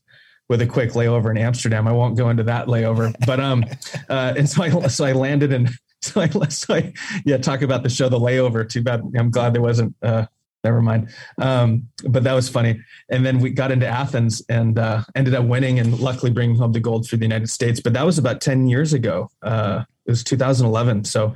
with 0.49 0.61
a 0.61 0.65
quick 0.65 0.91
layover 0.91 1.31
in 1.31 1.37
Amsterdam. 1.37 1.87
I 1.87 1.91
won't 1.91 2.17
go 2.17 2.29
into 2.29 2.43
that 2.43 2.67
layover, 2.67 3.13
but 3.25 3.39
um, 3.39 3.65
uh, 4.09 4.33
and 4.37 4.47
so 4.49 4.63
I 4.63 4.87
so 4.87 5.05
I 5.05 5.13
landed 5.13 5.51
in. 5.51 5.69
So 5.99 6.21
I, 6.21 6.27
so 6.27 6.75
I, 6.75 6.93
yeah, 7.25 7.37
talk 7.37 7.63
about 7.63 7.81
the 7.81 7.89
show, 7.89 8.07
the 8.07 8.19
layover. 8.19 8.69
Too 8.69 8.83
bad. 8.83 9.01
I'm 9.17 9.31
glad 9.31 9.55
there 9.55 9.63
wasn't 9.63 9.95
uh, 10.03 10.27
never 10.67 10.81
mind. 10.81 11.09
Um, 11.39 11.87
but 12.07 12.23
that 12.23 12.33
was 12.33 12.49
funny. 12.49 12.81
And 13.09 13.25
then 13.25 13.39
we 13.39 13.51
got 13.51 13.71
into 13.71 13.87
Athens 13.87 14.41
and 14.49 14.77
uh, 14.77 15.03
ended 15.15 15.33
up 15.33 15.45
winning 15.45 15.79
and 15.79 15.99
luckily 15.99 16.31
bringing 16.31 16.57
home 16.57 16.73
the 16.73 16.79
gold 16.79 17.07
for 17.07 17.15
the 17.15 17.23
United 17.23 17.49
States. 17.49 17.79
But 17.79 17.93
that 17.93 18.05
was 18.05 18.17
about 18.17 18.41
10 18.41 18.67
years 18.67 18.93
ago. 18.93 19.29
Uh, 19.41 19.83
it 20.05 20.11
was 20.11 20.23
2011. 20.23 21.05
So, 21.05 21.35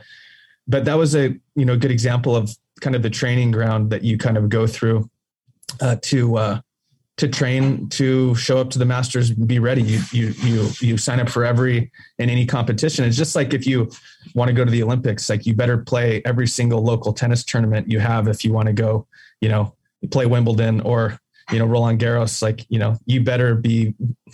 but 0.68 0.86
that 0.86 0.98
was 0.98 1.16
a, 1.16 1.34
you 1.56 1.66
know, 1.66 1.78
good 1.78 1.92
example 1.92 2.36
of 2.36 2.52
kind 2.82 2.96
of 2.96 3.04
the 3.04 3.10
training 3.10 3.52
ground 3.52 3.90
that 3.92 4.04
you 4.04 4.18
kind 4.18 4.38
of 4.38 4.50
go 4.50 4.68
through 4.68 5.10
uh, 5.80 5.96
to, 6.02 6.38
uh, 6.38 6.60
to 7.18 7.28
train 7.28 7.88
to 7.90 8.34
show 8.36 8.58
up 8.58 8.72
to 8.72 8.80
the 8.80 8.86
masters 8.86 9.30
and 9.30 9.48
be 9.48 9.60
ready 9.60 9.84
you 9.84 10.00
you 10.12 10.34
you 10.44 10.70
you 10.80 10.98
sign 10.98 11.20
up 11.20 11.30
for 11.30 11.46
every 11.46 11.92
in 12.18 12.32
any 12.32 12.48
competition 12.48 13.06
it's 13.06 13.18
just 13.18 13.36
like 13.36 13.54
if 13.54 13.68
you 13.68 13.88
want 14.34 14.48
to 14.48 14.54
go 14.54 14.66
to 14.66 14.72
the 14.72 14.82
olympics 14.82 15.30
like 15.30 15.46
you 15.46 15.54
better 15.54 15.78
play 15.78 16.22
every 16.26 16.48
single 16.48 16.82
local 16.82 17.14
tennis 17.14 17.44
tournament 17.44 17.88
you 17.92 18.00
have 18.00 18.28
if 18.28 18.44
you 18.44 18.52
want 18.52 18.66
to 18.66 18.74
go 18.74 19.06
you 19.42 19.50
know 19.50 19.76
play 20.10 20.26
wimbledon 20.26 20.82
or 20.82 21.20
you 21.52 21.60
know 21.60 21.66
roland 21.66 22.00
garros 22.00 22.42
like 22.42 22.66
you 22.70 22.80
know 22.80 22.98
you 23.06 23.22
better 23.22 23.56
be 23.56 23.94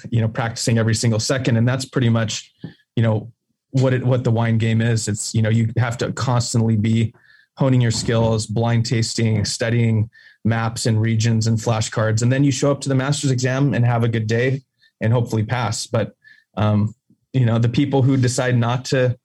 you 0.09 0.21
know 0.21 0.27
practicing 0.27 0.77
every 0.77 0.95
single 0.95 1.19
second. 1.19 1.57
And 1.57 1.67
that's 1.67 1.85
pretty 1.85 2.09
much 2.09 2.53
you 2.95 3.03
know 3.03 3.31
what 3.71 3.93
it 3.93 4.03
what 4.03 4.23
the 4.23 4.31
wine 4.31 4.57
game 4.57 4.81
is. 4.81 5.07
It's 5.07 5.33
you 5.33 5.41
know 5.41 5.49
you 5.49 5.71
have 5.77 5.97
to 5.99 6.11
constantly 6.13 6.75
be 6.75 7.13
honing 7.57 7.81
your 7.81 7.91
skills 7.91 8.45
blind 8.45 8.85
tasting 8.85 9.43
studying 9.43 10.09
maps 10.45 10.85
and 10.85 11.01
regions 11.01 11.47
and 11.47 11.57
flashcards. 11.57 12.21
And 12.21 12.31
then 12.31 12.43
you 12.43 12.51
show 12.51 12.71
up 12.71 12.81
to 12.81 12.89
the 12.89 12.95
master's 12.95 13.31
exam 13.31 13.73
and 13.73 13.85
have 13.85 14.03
a 14.03 14.07
good 14.07 14.27
day 14.27 14.61
and 15.01 15.11
hopefully 15.11 15.43
pass. 15.43 15.87
But 15.87 16.13
um, 16.55 16.93
you 17.33 17.45
know 17.45 17.59
the 17.59 17.69
people 17.69 18.01
who 18.01 18.17
decide 18.17 18.57
not 18.57 18.85
to 18.85 19.17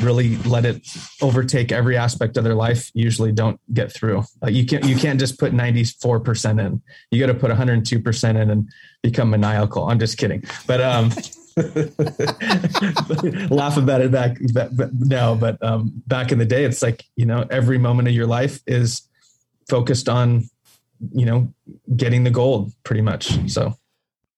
really 0.00 0.36
let 0.38 0.64
it 0.64 0.86
overtake 1.22 1.70
every 1.70 1.96
aspect 1.96 2.36
of 2.36 2.44
their 2.44 2.54
life 2.54 2.90
usually 2.94 3.32
don't 3.32 3.60
get 3.72 3.92
through 3.92 4.24
uh, 4.42 4.48
you 4.48 4.66
can't 4.66 4.84
you 4.84 4.96
can't 4.96 5.20
just 5.20 5.38
put 5.38 5.52
94% 5.52 6.64
in 6.64 6.82
you 7.10 7.20
got 7.20 7.32
to 7.32 7.38
put 7.38 7.50
102% 7.50 8.30
in 8.30 8.50
and 8.50 8.68
become 9.02 9.30
maniacal 9.30 9.88
i'm 9.88 9.98
just 9.98 10.18
kidding 10.18 10.42
but 10.66 10.80
um 10.80 11.10
laugh 13.50 13.76
about 13.76 14.00
it 14.00 14.10
back 14.10 14.36
now 14.98 15.36
but 15.36 15.62
um, 15.62 15.92
back 16.06 16.32
in 16.32 16.38
the 16.38 16.44
day 16.44 16.64
it's 16.64 16.82
like 16.82 17.04
you 17.14 17.26
know 17.26 17.46
every 17.50 17.78
moment 17.78 18.08
of 18.08 18.14
your 18.14 18.26
life 18.26 18.60
is 18.66 19.02
focused 19.68 20.08
on 20.08 20.48
you 21.12 21.26
know, 21.26 21.52
getting 21.94 22.24
the 22.24 22.30
gold 22.30 22.72
pretty 22.84 23.02
much. 23.02 23.50
So 23.50 23.76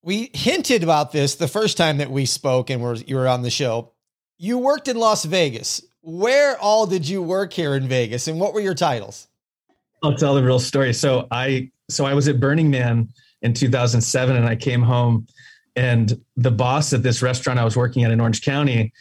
we 0.03 0.31
hinted 0.33 0.83
about 0.83 1.13
this 1.13 1.35
the 1.35 1.49
first 1.49 1.77
time 1.77 1.99
that 1.99 2.11
we 2.11 2.27
spoke 2.27 2.71
and 2.71 2.83
were, 2.83 2.95
you 2.95 3.17
were 3.17 3.29
on 3.29 3.43
the 3.43 3.51
show. 3.51 3.93
You 4.39 4.59
worked 4.59 4.89
in 4.89 4.97
Las 4.97 5.25
Vegas. 5.25 5.83
Where 6.03 6.59
all 6.59 6.87
did 6.87 7.09
you 7.09 7.23
work 7.23 7.53
here 7.53 7.75
in 7.75 7.89
Vegas 7.89 8.29
and 8.29 8.39
what 8.39 8.55
were 8.55 8.61
your 8.61 8.75
titles? 8.75 9.29
I'll 10.03 10.17
tell 10.17 10.35
the 10.35 10.43
real 10.43 10.61
story. 10.61 10.93
So 10.93 11.27
I 11.31 11.71
so 11.89 12.05
I 12.05 12.15
was 12.15 12.29
at 12.29 12.39
Burning 12.39 12.71
Man 12.71 13.09
in 13.43 13.55
2007 13.55 14.37
and 14.37 14.47
I 14.47 14.57
came 14.57 14.83
home 14.83 15.27
and 15.75 16.21
the 16.37 16.51
boss 16.51 16.93
at 16.93 17.03
this 17.03 17.23
restaurant 17.23 17.59
I 17.59 17.65
was 17.65 17.77
working 17.77 18.05
at 18.05 18.11
in 18.11 18.21
Orange 18.21 18.43
County 18.43 18.93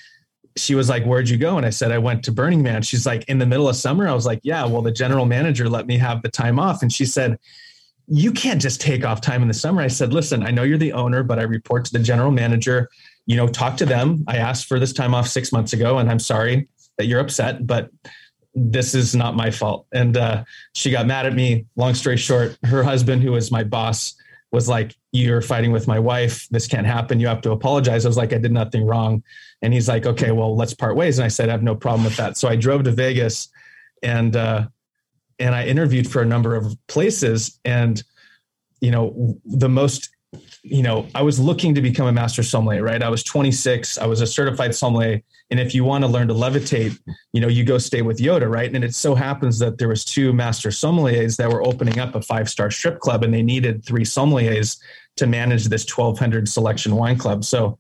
she 0.57 0.75
was 0.75 0.89
like, 0.89 1.03
Where'd 1.03 1.29
you 1.29 1.37
go? 1.37 1.57
And 1.57 1.65
I 1.65 1.69
said, 1.69 1.91
I 1.91 1.97
went 1.97 2.23
to 2.25 2.31
Burning 2.31 2.63
Man. 2.63 2.81
She's 2.81 3.05
like, 3.05 3.27
In 3.27 3.39
the 3.39 3.45
middle 3.45 3.67
of 3.67 3.75
summer? 3.75 4.07
I 4.07 4.13
was 4.13 4.25
like, 4.25 4.39
Yeah, 4.43 4.65
well, 4.65 4.81
the 4.81 4.91
general 4.91 5.25
manager 5.25 5.69
let 5.69 5.87
me 5.87 5.97
have 5.97 6.21
the 6.21 6.29
time 6.29 6.59
off. 6.59 6.81
And 6.81 6.91
she 6.91 7.05
said, 7.05 7.37
You 8.07 8.31
can't 8.31 8.61
just 8.61 8.79
take 8.79 9.05
off 9.05 9.21
time 9.21 9.41
in 9.41 9.47
the 9.47 9.53
summer. 9.53 9.81
I 9.81 9.87
said, 9.87 10.13
Listen, 10.13 10.43
I 10.43 10.51
know 10.51 10.63
you're 10.63 10.77
the 10.77 10.93
owner, 10.93 11.23
but 11.23 11.39
I 11.39 11.43
report 11.43 11.85
to 11.85 11.93
the 11.93 11.99
general 11.99 12.31
manager. 12.31 12.89
You 13.25 13.35
know, 13.35 13.47
talk 13.47 13.77
to 13.77 13.85
them. 13.85 14.23
I 14.27 14.37
asked 14.37 14.67
for 14.67 14.79
this 14.79 14.93
time 14.93 15.15
off 15.15 15.27
six 15.27 15.51
months 15.51 15.73
ago, 15.73 15.97
and 15.97 16.09
I'm 16.09 16.19
sorry 16.19 16.67
that 16.97 17.05
you're 17.05 17.19
upset, 17.19 17.65
but 17.65 17.89
this 18.53 18.95
is 18.95 19.15
not 19.15 19.35
my 19.35 19.51
fault. 19.51 19.85
And 19.93 20.15
uh, 20.15 20.45
she 20.73 20.89
got 20.89 21.05
mad 21.05 21.25
at 21.25 21.33
me. 21.33 21.65
Long 21.75 21.93
story 21.93 22.17
short, 22.17 22.57
her 22.63 22.83
husband, 22.83 23.21
who 23.21 23.33
was 23.33 23.51
my 23.51 23.63
boss, 23.63 24.15
was 24.51 24.69
like, 24.69 24.95
You're 25.11 25.41
fighting 25.41 25.71
with 25.71 25.87
my 25.87 25.99
wife. 25.99 26.47
This 26.49 26.67
can't 26.67 26.87
happen. 26.87 27.19
You 27.19 27.27
have 27.27 27.41
to 27.41 27.51
apologize. 27.51 28.05
I 28.05 28.09
was 28.09 28.17
like, 28.17 28.33
I 28.33 28.37
did 28.37 28.53
nothing 28.53 28.85
wrong. 28.85 29.23
And 29.61 29.73
he's 29.73 29.89
like, 29.89 30.05
Okay, 30.05 30.31
well, 30.31 30.55
let's 30.55 30.73
part 30.73 30.95
ways. 30.95 31.19
And 31.19 31.25
I 31.25 31.29
said, 31.29 31.49
I 31.49 31.51
have 31.51 31.63
no 31.63 31.75
problem 31.75 32.05
with 32.05 32.15
that. 32.17 32.37
So 32.37 32.47
I 32.47 32.55
drove 32.55 32.83
to 32.85 32.91
Vegas 32.91 33.49
and, 34.01 34.35
uh, 34.35 34.67
and 35.37 35.53
I 35.53 35.65
interviewed 35.65 36.09
for 36.09 36.21
a 36.21 36.25
number 36.25 36.55
of 36.55 36.77
places. 36.87 37.59
And, 37.65 38.01
you 38.79 38.91
know, 38.91 39.37
the 39.43 39.69
most 39.69 40.14
you 40.63 40.81
know, 40.81 41.07
I 41.13 41.21
was 41.21 41.39
looking 41.39 41.75
to 41.75 41.81
become 41.81 42.07
a 42.07 42.11
master 42.11 42.43
sommelier, 42.43 42.83
right? 42.83 43.01
I 43.03 43.09
was 43.09 43.23
26. 43.23 43.97
I 43.97 44.07
was 44.07 44.21
a 44.21 44.27
certified 44.27 44.73
sommelier. 44.73 45.21
And 45.51 45.59
if 45.59 45.75
you 45.75 45.83
want 45.83 46.03
to 46.03 46.07
learn 46.07 46.27
to 46.27 46.33
levitate, 46.33 46.97
you 47.33 47.41
know, 47.41 47.47
you 47.47 47.63
go 47.63 47.77
stay 47.77 48.01
with 48.01 48.17
Yoda, 48.17 48.49
right? 48.49 48.73
And 48.73 48.83
it 48.83 48.95
so 48.95 49.13
happens 49.13 49.59
that 49.59 49.77
there 49.77 49.87
was 49.87 50.03
two 50.03 50.33
master 50.33 50.69
sommeliers 50.69 51.37
that 51.37 51.51
were 51.51 51.65
opening 51.65 51.99
up 51.99 52.15
a 52.15 52.21
five-star 52.21 52.71
strip 52.71 52.99
club 52.99 53.23
and 53.23 53.33
they 53.33 53.43
needed 53.43 53.85
three 53.85 54.03
sommeliers 54.03 54.79
to 55.17 55.27
manage 55.27 55.65
this 55.65 55.85
1200 55.85 56.49
selection 56.49 56.95
wine 56.95 57.17
club. 57.17 57.45
So, 57.45 57.77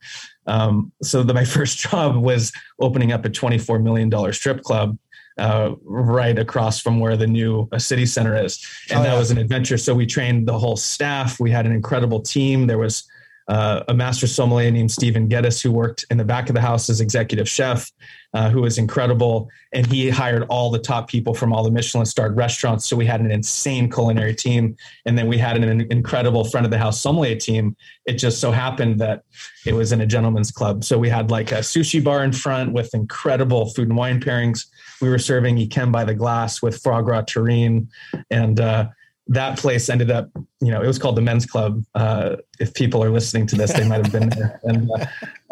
um, 0.47 0.91
so 1.01 1.23
the, 1.23 1.33
my 1.33 1.45
first 1.55 1.79
job 1.79 2.15
was 2.15 2.51
opening 2.79 3.11
up 3.11 3.25
a 3.25 3.29
$24 3.29 3.81
million 3.81 4.33
strip 4.33 4.61
club 4.61 4.97
uh, 5.37 5.71
right 5.83 6.37
across 6.37 6.79
from 6.79 6.99
where 6.99 7.17
the 7.17 7.27
new 7.27 7.67
uh, 7.71 7.79
city 7.79 8.05
center 8.05 8.35
is. 8.35 8.65
And 8.89 8.99
oh, 8.99 9.03
that 9.03 9.17
was 9.17 9.31
an 9.31 9.37
adventure. 9.37 9.77
So 9.77 9.93
we 9.93 10.05
trained 10.05 10.47
the 10.47 10.57
whole 10.57 10.77
staff. 10.77 11.39
We 11.39 11.51
had 11.51 11.65
an 11.65 11.71
incredible 11.71 12.21
team. 12.21 12.67
There 12.67 12.77
was 12.77 13.07
uh, 13.47 13.83
a 13.87 13.93
master 13.93 14.25
sommelier 14.25 14.71
named 14.71 14.91
Stephen 14.91 15.27
Geddes 15.27 15.61
who 15.61 15.71
worked 15.71 16.05
in 16.09 16.17
the 16.17 16.25
back 16.25 16.49
of 16.49 16.55
the 16.55 16.61
house 16.61 16.89
as 16.89 16.99
executive 16.99 17.47
chef, 17.47 17.91
uh, 18.33 18.49
who 18.49 18.61
was 18.61 18.79
incredible. 18.79 19.47
And 19.71 19.85
he 19.85 20.09
hired 20.09 20.43
all 20.49 20.71
the 20.71 20.79
top 20.79 21.07
people 21.07 21.33
from 21.35 21.53
all 21.53 21.63
the 21.63 21.69
Michelin 21.69 22.07
starred 22.07 22.35
restaurants. 22.35 22.87
So 22.87 22.95
we 22.95 23.05
had 23.05 23.21
an 23.21 23.29
insane 23.29 23.91
culinary 23.91 24.33
team. 24.33 24.75
And 25.05 25.17
then 25.17 25.27
we 25.27 25.37
had 25.37 25.57
an 25.57 25.81
incredible 25.91 26.43
front 26.45 26.65
of 26.65 26.71
the 26.71 26.79
house 26.79 26.99
sommelier 26.99 27.35
team. 27.35 27.75
It 28.07 28.13
just 28.13 28.39
so 28.39 28.51
happened 28.51 28.99
that 28.99 29.23
it 29.65 29.73
was 29.73 29.91
in 29.91 30.01
a 30.01 30.07
gentleman's 30.07 30.49
club. 30.49 30.83
So 30.83 30.97
we 30.97 31.09
had 31.09 31.29
like 31.29 31.51
a 31.51 31.59
sushi 31.59 32.03
bar 32.03 32.23
in 32.23 32.31
front 32.31 32.73
with 32.73 32.95
incredible 32.95 33.69
food 33.73 33.89
and 33.89 33.97
wine 33.97 34.19
pairings 34.19 34.65
we 35.01 35.09
were 35.09 35.19
serving 35.19 35.57
Yquem 35.57 35.91
by 35.91 36.03
the 36.03 36.13
glass 36.13 36.61
with 36.61 36.81
foie 36.81 37.01
gras 37.01 37.23
terrine. 37.23 37.87
And 38.29 38.59
uh, 38.59 38.89
that 39.27 39.57
place 39.57 39.89
ended 39.89 40.11
up, 40.11 40.29
you 40.61 40.71
know, 40.71 40.81
it 40.81 40.87
was 40.87 40.99
called 40.99 41.17
the 41.17 41.21
Men's 41.21 41.45
Club. 41.45 41.83
Uh, 41.95 42.37
if 42.59 42.73
people 42.73 43.03
are 43.03 43.09
listening 43.09 43.47
to 43.47 43.55
this, 43.55 43.73
they 43.73 43.87
might 43.87 44.03
have 44.05 44.11
been 44.11 44.29
there. 44.29 44.59
And, 44.63 44.89
uh, 44.91 45.05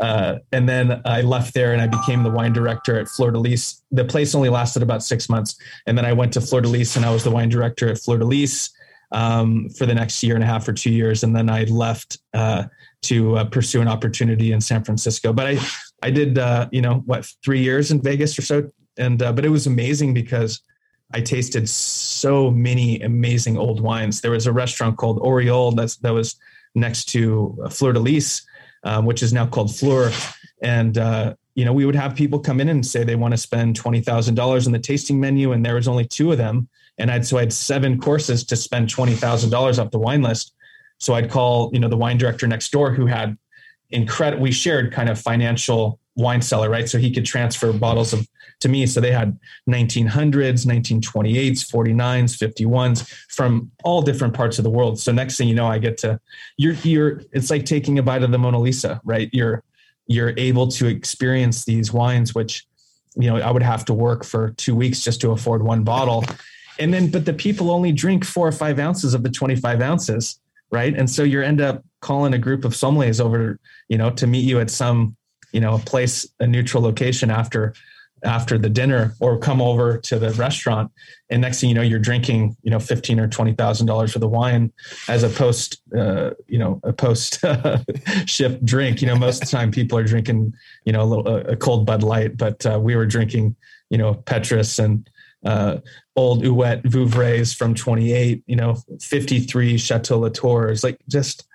uh, 0.03 0.39
and 0.51 0.67
then 0.67 1.01
I 1.05 1.21
left 1.21 1.53
there 1.53 1.73
and 1.73 1.81
I 1.81 1.88
became 1.88 2.23
the 2.23 2.29
wine 2.29 2.53
director 2.53 3.00
at 3.00 3.07
Fleur 3.07 3.31
de 3.31 3.39
Lys. 3.39 3.81
The 3.91 4.05
place 4.05 4.35
only 4.35 4.50
lasted 4.50 4.83
about 4.83 5.03
six 5.03 5.29
months. 5.29 5.55
And 5.88 5.97
then 5.97 6.05
I 6.05 6.13
went 6.13 6.33
to 6.33 6.41
Fleur 6.41 6.62
de 6.62 6.67
Lys 6.67 6.95
and 6.95 7.05
I 7.05 7.12
was 7.12 7.23
the 7.23 7.31
wine 7.31 7.50
director 7.50 7.89
at 7.89 7.97
Fleur 8.00 8.17
de 8.17 8.25
Lys 8.25 8.71
um, 9.12 9.69
for 9.69 9.85
the 9.85 9.93
next 9.93 10.21
year 10.23 10.35
and 10.35 10.43
a 10.43 10.47
half 10.47 10.67
or 10.67 10.73
two 10.73 10.91
years. 10.91 11.23
And 11.23 11.35
then 11.35 11.50
I 11.50 11.63
left 11.65 12.19
uh, 12.33 12.65
to 13.03 13.38
uh, 13.38 13.45
pursue 13.45 13.81
an 13.81 13.88
opportunity 13.88 14.51
in 14.51 14.62
San 14.62 14.83
Francisco. 14.83 15.33
But 15.33 15.47
I, 15.47 15.59
I 16.01 16.09
did, 16.09 16.38
uh, 16.38 16.67
you 16.71 16.81
know, 16.81 17.03
what, 17.05 17.25
three 17.43 17.62
years 17.62 17.91
in 17.91 18.01
Vegas 18.01 18.38
or 18.38 18.41
so, 18.41 18.71
and 18.97 19.21
uh, 19.21 19.31
but 19.33 19.45
it 19.45 19.50
was 19.50 19.67
amazing 19.67 20.13
because 20.13 20.62
I 21.13 21.21
tasted 21.21 21.69
so 21.69 22.50
many 22.50 23.00
amazing 23.01 23.57
old 23.57 23.81
wines. 23.81 24.21
There 24.21 24.31
was 24.31 24.47
a 24.47 24.51
restaurant 24.51 24.97
called 24.97 25.19
Aureole 25.19 25.71
that's 25.71 25.97
that 25.97 26.13
was 26.13 26.35
next 26.75 27.05
to 27.05 27.57
uh, 27.63 27.69
Fleur 27.69 27.93
de 27.93 28.00
Lys, 28.00 28.41
um, 28.83 29.05
which 29.05 29.21
is 29.21 29.31
now 29.31 29.45
called 29.45 29.75
Fleur, 29.75 30.12
and 30.62 30.97
uh, 30.97 31.35
you 31.55 31.65
know 31.65 31.73
we 31.73 31.85
would 31.85 31.95
have 31.95 32.15
people 32.15 32.39
come 32.39 32.59
in 32.59 32.69
and 32.69 32.85
say 32.85 33.03
they 33.03 33.15
want 33.15 33.33
to 33.33 33.38
spend 33.38 33.75
twenty 33.75 34.01
thousand 34.01 34.35
dollars 34.35 34.65
on 34.65 34.73
the 34.73 34.79
tasting 34.79 35.19
menu, 35.19 35.51
and 35.51 35.65
there 35.65 35.75
was 35.75 35.88
only 35.88 36.05
two 36.05 36.31
of 36.31 36.38
them, 36.38 36.67
and 36.97 37.12
I'd 37.12 37.25
so 37.25 37.38
I 37.38 37.41
had 37.41 37.53
seven 37.53 38.00
courses 38.00 38.43
to 38.45 38.55
spend 38.55 38.89
twenty 38.89 39.13
thousand 39.13 39.51
dollars 39.51 39.79
off 39.79 39.91
the 39.91 40.00
wine 40.00 40.23
list. 40.23 40.55
So 40.97 41.13
I'd 41.13 41.29
call 41.29 41.69
you 41.73 41.79
know 41.79 41.89
the 41.89 41.97
wine 41.97 42.17
director 42.17 42.47
next 42.47 42.71
door 42.71 42.91
who 42.91 43.05
had 43.05 43.38
incredible. 43.91 44.41
We 44.41 44.51
shared 44.51 44.91
kind 44.91 45.09
of 45.09 45.19
financial 45.19 46.00
wine 46.15 46.41
cellar, 46.41 46.69
right? 46.69 46.89
So 46.89 46.97
he 46.97 47.12
could 47.12 47.25
transfer 47.25 47.71
bottles 47.71 48.13
of 48.13 48.27
to 48.63 48.70
me. 48.70 48.88
So 48.88 49.00
they 49.00 49.12
had 49.12 49.38
1900s, 49.70 50.65
1928s, 50.65 51.70
49s, 51.70 52.38
51s 52.38 53.08
from 53.29 53.70
all 53.84 54.01
different 54.01 54.34
parts 54.34 54.58
of 54.58 54.63
the 54.63 54.70
world. 54.70 55.00
So 55.00 55.12
next 55.12 55.38
thing 55.38 55.48
you 55.48 55.55
know, 55.55 55.67
I 55.67 55.77
get 55.77 55.98
to 56.00 56.20
you're 56.58 56.74
you're 56.84 57.22
it's 57.32 57.51
like 57.51 57.65
taking 57.65 58.00
a 58.00 58.03
bite 58.03 58.24
of 58.24 58.32
the 58.32 58.39
Mona 58.39 58.60
Lisa, 58.60 59.00
right? 59.03 59.29
You're 59.32 59.63
you're 60.08 60.34
able 60.38 60.67
to 60.70 60.88
experience 60.88 61.65
these 61.65 61.93
wines, 61.93 62.34
which 62.34 62.65
you 63.15 63.29
know 63.29 63.38
I 63.38 63.51
would 63.51 63.63
have 63.63 63.86
to 63.86 63.93
work 63.93 64.24
for 64.24 64.51
two 64.51 64.75
weeks 64.75 65.01
just 65.01 65.22
to 65.22 65.32
afford 65.32 65.62
one 65.62 65.84
bottle. 65.84 66.25
And 66.79 66.91
then, 66.91 67.12
but 67.12 67.25
the 67.25 67.34
people 67.34 67.70
only 67.70 67.91
drink 67.91 68.25
four 68.25 68.48
or 68.48 68.51
five 68.51 68.79
ounces 68.79 69.13
of 69.13 69.22
the 69.22 69.29
25 69.29 69.79
ounces, 69.79 70.39
right? 70.72 70.98
And 70.98 71.08
so 71.08 71.22
you 71.22 71.39
end 71.39 71.62
up 71.62 71.84
calling 72.01 72.34
a 72.34 72.39
group 72.39 72.65
of 72.65 72.74
sommeliers 72.74 73.22
over, 73.22 73.60
you 73.89 73.98
know, 74.00 74.10
to 74.10 74.25
meet 74.25 74.43
you 74.43 74.60
at 74.60 74.72
some 74.72 75.15
you 75.53 75.62
know 75.62 75.75
a 75.75 75.79
place 75.79 76.27
a 76.39 76.48
neutral 76.48 76.84
location 76.84 77.29
after 77.29 77.74
after 78.24 78.58
the 78.58 78.70
dinner 78.70 79.13
or 79.20 79.38
come 79.38 79.62
over 79.62 79.98
to 79.98 80.18
the 80.18 80.32
restaurant. 80.32 80.92
And 81.30 81.42
next 81.42 81.60
thing 81.60 81.70
you 81.70 81.75
know 81.75 81.82
you're 81.82 82.00
drinking 82.00 82.56
you 82.63 82.72
know 82.72 82.80
15 82.80 83.20
or 83.20 83.27
20 83.27 83.53
thousand 83.53 83.88
dollars 83.88 84.13
for 84.13 84.20
the 84.20 84.27
wine 84.27 84.72
as 85.08 85.24
a 85.24 85.30
post 85.30 85.82
uh, 85.98 86.32
you 86.48 86.60
know 86.60 86.80
a 86.84 86.94
post 86.94 87.44
shift 88.25 88.65
drink. 88.65 89.01
You 89.01 89.08
know 89.08 89.15
most 89.15 89.44
of 89.44 89.50
the 89.50 89.58
time 89.58 89.72
people 89.72 89.98
are 89.98 90.03
drinking 90.03 90.53
you 90.86 90.94
know 90.94 91.01
a 91.01 91.06
little 91.06 91.27
a 91.27 91.56
cold 91.56 91.86
bud 91.86 92.03
light 92.03 92.38
but 92.38 92.65
uh, 92.65 92.80
we 92.80 92.96
were 92.96 93.06
drinking 93.06 93.56
you 93.89 93.98
know 93.98 94.13
petrus 94.13 94.80
and 94.80 95.10
uh, 95.46 95.77
old 96.15 96.44
Huet 96.44 96.84
Vouvrays 96.84 97.56
from 97.56 97.74
28, 97.75 98.44
you 98.46 98.56
know, 98.56 98.77
53 99.01 99.77
Chateau 99.77 100.20
Latours, 100.22 100.84
like 100.84 100.98
just, 101.10 101.48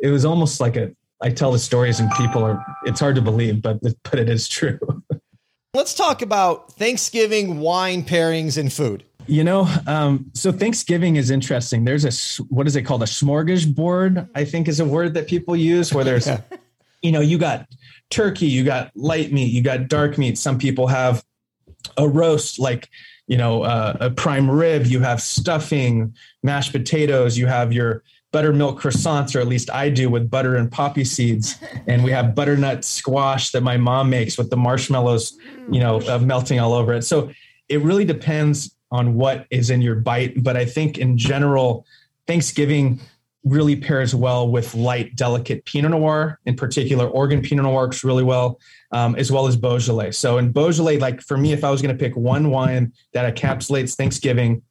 it 0.00 0.08
was 0.08 0.24
almost 0.24 0.60
like 0.60 0.76
a, 0.76 0.92
I 1.22 1.30
tell 1.30 1.52
the 1.52 1.58
stories 1.58 2.00
and 2.00 2.10
people 2.12 2.42
are, 2.42 2.64
it's 2.84 3.00
hard 3.00 3.14
to 3.14 3.22
believe, 3.22 3.62
but, 3.62 3.80
but 3.80 4.18
it 4.18 4.28
is 4.28 4.48
true. 4.48 4.78
Let's 5.76 5.92
talk 5.92 6.22
about 6.22 6.72
Thanksgiving 6.72 7.60
wine 7.60 8.02
pairings 8.02 8.56
and 8.56 8.72
food. 8.72 9.04
You 9.26 9.44
know, 9.44 9.68
um, 9.86 10.30
so 10.32 10.50
Thanksgiving 10.50 11.16
is 11.16 11.30
interesting. 11.30 11.84
There's 11.84 12.06
a 12.06 12.44
what 12.44 12.66
is 12.66 12.76
it 12.76 12.82
called? 12.84 13.02
A 13.02 13.06
smorgasbord, 13.06 14.26
I 14.34 14.46
think, 14.46 14.68
is 14.68 14.80
a 14.80 14.86
word 14.86 15.12
that 15.12 15.26
people 15.26 15.54
use 15.54 15.92
where 15.92 16.02
there's, 16.02 16.28
yeah. 16.28 16.40
you 17.02 17.12
know, 17.12 17.20
you 17.20 17.36
got 17.36 17.68
turkey, 18.08 18.46
you 18.46 18.64
got 18.64 18.90
light 18.96 19.32
meat, 19.32 19.52
you 19.52 19.62
got 19.62 19.88
dark 19.88 20.16
meat. 20.16 20.38
Some 20.38 20.56
people 20.56 20.86
have 20.86 21.22
a 21.98 22.08
roast 22.08 22.58
like 22.58 22.88
you 23.26 23.36
know 23.36 23.62
uh, 23.62 23.98
a 24.00 24.10
prime 24.10 24.50
rib. 24.50 24.86
You 24.86 25.00
have 25.00 25.20
stuffing, 25.20 26.14
mashed 26.42 26.72
potatoes. 26.72 27.36
You 27.36 27.48
have 27.48 27.74
your 27.74 28.02
buttermilk 28.36 28.78
croissants, 28.78 29.34
or 29.34 29.40
at 29.40 29.48
least 29.48 29.70
I 29.70 29.88
do 29.88 30.10
with 30.10 30.28
butter 30.28 30.56
and 30.56 30.70
poppy 30.70 31.04
seeds. 31.04 31.56
And 31.88 32.04
we 32.04 32.10
have 32.10 32.34
butternut 32.34 32.84
squash 32.84 33.50
that 33.52 33.62
my 33.62 33.78
mom 33.78 34.10
makes 34.10 34.36
with 34.36 34.50
the 34.50 34.58
marshmallows, 34.58 35.38
you 35.70 35.80
know, 35.80 36.02
uh, 36.02 36.18
melting 36.18 36.60
all 36.60 36.74
over 36.74 36.92
it. 36.92 37.04
So 37.04 37.30
it 37.70 37.80
really 37.80 38.04
depends 38.04 38.76
on 38.90 39.14
what 39.14 39.46
is 39.50 39.70
in 39.70 39.80
your 39.80 39.94
bite. 39.94 40.42
But 40.42 40.56
I 40.56 40.66
think 40.66 40.98
in 40.98 41.16
general, 41.16 41.86
Thanksgiving 42.26 43.00
really 43.44 43.76
pairs 43.76 44.14
well 44.14 44.50
with 44.50 44.74
light, 44.74 45.16
delicate 45.16 45.64
Pinot 45.64 45.92
Noir. 45.92 46.38
In 46.44 46.56
particular, 46.56 47.08
Oregon 47.08 47.40
Pinot 47.40 47.64
Noir 47.64 47.84
works 47.84 48.04
really 48.04 48.24
well, 48.24 48.60
um, 48.92 49.14
as 49.14 49.32
well 49.32 49.46
as 49.46 49.56
Beaujolais. 49.56 50.10
So 50.10 50.36
in 50.36 50.52
Beaujolais, 50.52 50.98
like 50.98 51.22
for 51.22 51.38
me, 51.38 51.52
if 51.52 51.64
I 51.64 51.70
was 51.70 51.80
going 51.80 51.96
to 51.96 52.04
pick 52.04 52.16
one 52.16 52.50
wine 52.50 52.92
that 53.12 53.34
encapsulates 53.34 53.94
Thanksgiving 53.94 54.62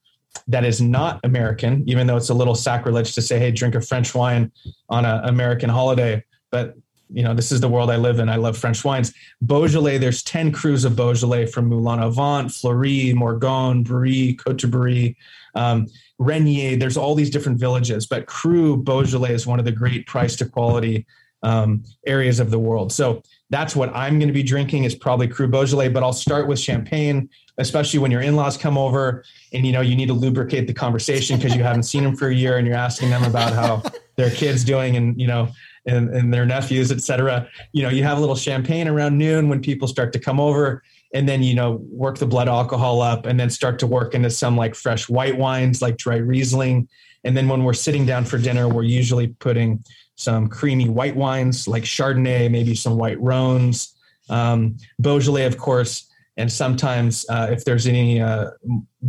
that 0.47 0.63
is 0.63 0.81
not 0.81 1.19
American, 1.23 1.87
even 1.87 2.07
though 2.07 2.17
it's 2.17 2.29
a 2.29 2.33
little 2.33 2.55
sacrilege 2.55 3.13
to 3.15 3.21
say, 3.21 3.39
hey, 3.39 3.51
drink 3.51 3.75
a 3.75 3.81
French 3.81 4.13
wine 4.13 4.51
on 4.89 5.05
an 5.05 5.23
American 5.25 5.69
holiday. 5.69 6.23
But 6.51 6.75
you 7.09 7.23
know, 7.23 7.33
this 7.33 7.51
is 7.51 7.61
the 7.61 7.69
world 7.69 7.91
I 7.91 7.97
live 7.97 8.19
in. 8.19 8.29
I 8.29 8.35
love 8.35 8.57
French 8.57 8.83
wines. 8.83 9.13
Beaujolais, 9.41 9.97
there's 9.97 10.23
10 10.23 10.51
crus 10.51 10.85
of 10.85 10.95
Beaujolais 10.95 11.45
from 11.45 11.67
Moulin-à-Vent, 11.67 12.51
Fleurie, 12.51 13.13
Morgon, 13.13 13.83
Brouilly, 13.83 14.33
Cote 14.33 14.57
de 14.57 14.67
Brouilly, 14.67 15.15
um, 15.53 15.87
Régnié. 16.19 16.79
There's 16.79 16.97
all 16.97 17.13
these 17.13 17.29
different 17.29 17.59
villages, 17.59 18.07
but 18.07 18.25
Cru 18.25 18.77
Beaujolais 18.77 19.33
is 19.33 19.45
one 19.45 19.59
of 19.59 19.65
the 19.65 19.71
great 19.71 20.07
price 20.07 20.35
to 20.37 20.45
quality 20.45 21.05
um, 21.43 21.83
areas 22.07 22.39
of 22.39 22.49
the 22.49 22.57
world. 22.59 22.91
So 22.91 23.21
that's 23.51 23.75
what 23.75 23.95
I'm 23.95 24.17
going 24.17 24.27
to 24.27 24.33
be 24.33 24.43
drinking 24.43 24.85
is 24.85 24.95
probably 24.95 25.27
Cru 25.27 25.47
Beaujolais, 25.47 25.89
but 25.89 26.01
I'll 26.01 26.13
start 26.13 26.47
with 26.47 26.59
champagne, 26.59 27.29
especially 27.57 27.99
when 27.99 28.11
your 28.11 28.21
in-laws 28.21 28.57
come 28.57 28.77
over 28.77 29.23
and, 29.53 29.65
you 29.65 29.71
know, 29.71 29.81
you 29.81 29.95
need 29.95 30.07
to 30.07 30.13
lubricate 30.13 30.67
the 30.67 30.73
conversation 30.73 31.37
because 31.37 31.55
you 31.55 31.63
haven't 31.63 31.83
seen 31.83 32.03
them 32.03 32.15
for 32.15 32.27
a 32.27 32.33
year 32.33 32.57
and 32.57 32.67
you're 32.67 32.75
asking 32.75 33.09
them 33.09 33.23
about 33.23 33.53
how 33.53 33.81
their 34.17 34.29
kid's 34.29 34.63
doing 34.63 34.95
and, 34.97 35.19
you 35.19 35.27
know, 35.27 35.47
and, 35.85 36.09
and 36.09 36.33
their 36.33 36.45
nephews, 36.45 36.91
et 36.91 37.01
cetera. 37.01 37.47
You 37.71 37.83
know, 37.83 37.89
you 37.89 38.03
have 38.03 38.17
a 38.17 38.21
little 38.21 38.35
champagne 38.35 38.87
around 38.87 39.17
noon 39.17 39.49
when 39.49 39.61
people 39.61 39.87
start 39.87 40.11
to 40.13 40.19
come 40.19 40.39
over 40.39 40.83
and 41.13 41.29
then, 41.29 41.43
you 41.43 41.55
know, 41.55 41.79
work 41.89 42.17
the 42.17 42.25
blood 42.25 42.49
alcohol 42.49 43.01
up 43.01 43.25
and 43.25 43.39
then 43.39 43.49
start 43.49 43.79
to 43.79 43.87
work 43.87 44.13
into 44.13 44.29
some 44.29 44.57
like 44.57 44.75
fresh 44.75 45.07
white 45.07 45.37
wines, 45.37 45.81
like 45.81 45.97
dry 45.97 46.17
Riesling. 46.17 46.89
And 47.23 47.37
then 47.37 47.47
when 47.47 47.63
we're 47.63 47.73
sitting 47.73 48.05
down 48.05 48.25
for 48.25 48.37
dinner, 48.37 48.67
we're 48.67 48.83
usually 48.83 49.27
putting 49.27 49.83
some 50.15 50.47
creamy 50.47 50.89
white 50.89 51.15
wines 51.15 51.67
like 51.67 51.83
Chardonnay, 51.83 52.51
maybe 52.51 52.75
some 52.75 52.97
white 52.97 53.19
Rhones, 53.21 53.95
um, 54.29 54.77
Beaujolais, 54.99 55.45
of 55.45 55.57
course. 55.57 56.09
And 56.37 56.51
sometimes, 56.51 57.25
uh, 57.29 57.47
if 57.49 57.63
there's 57.63 57.87
any 57.87 58.21
uh, 58.21 58.51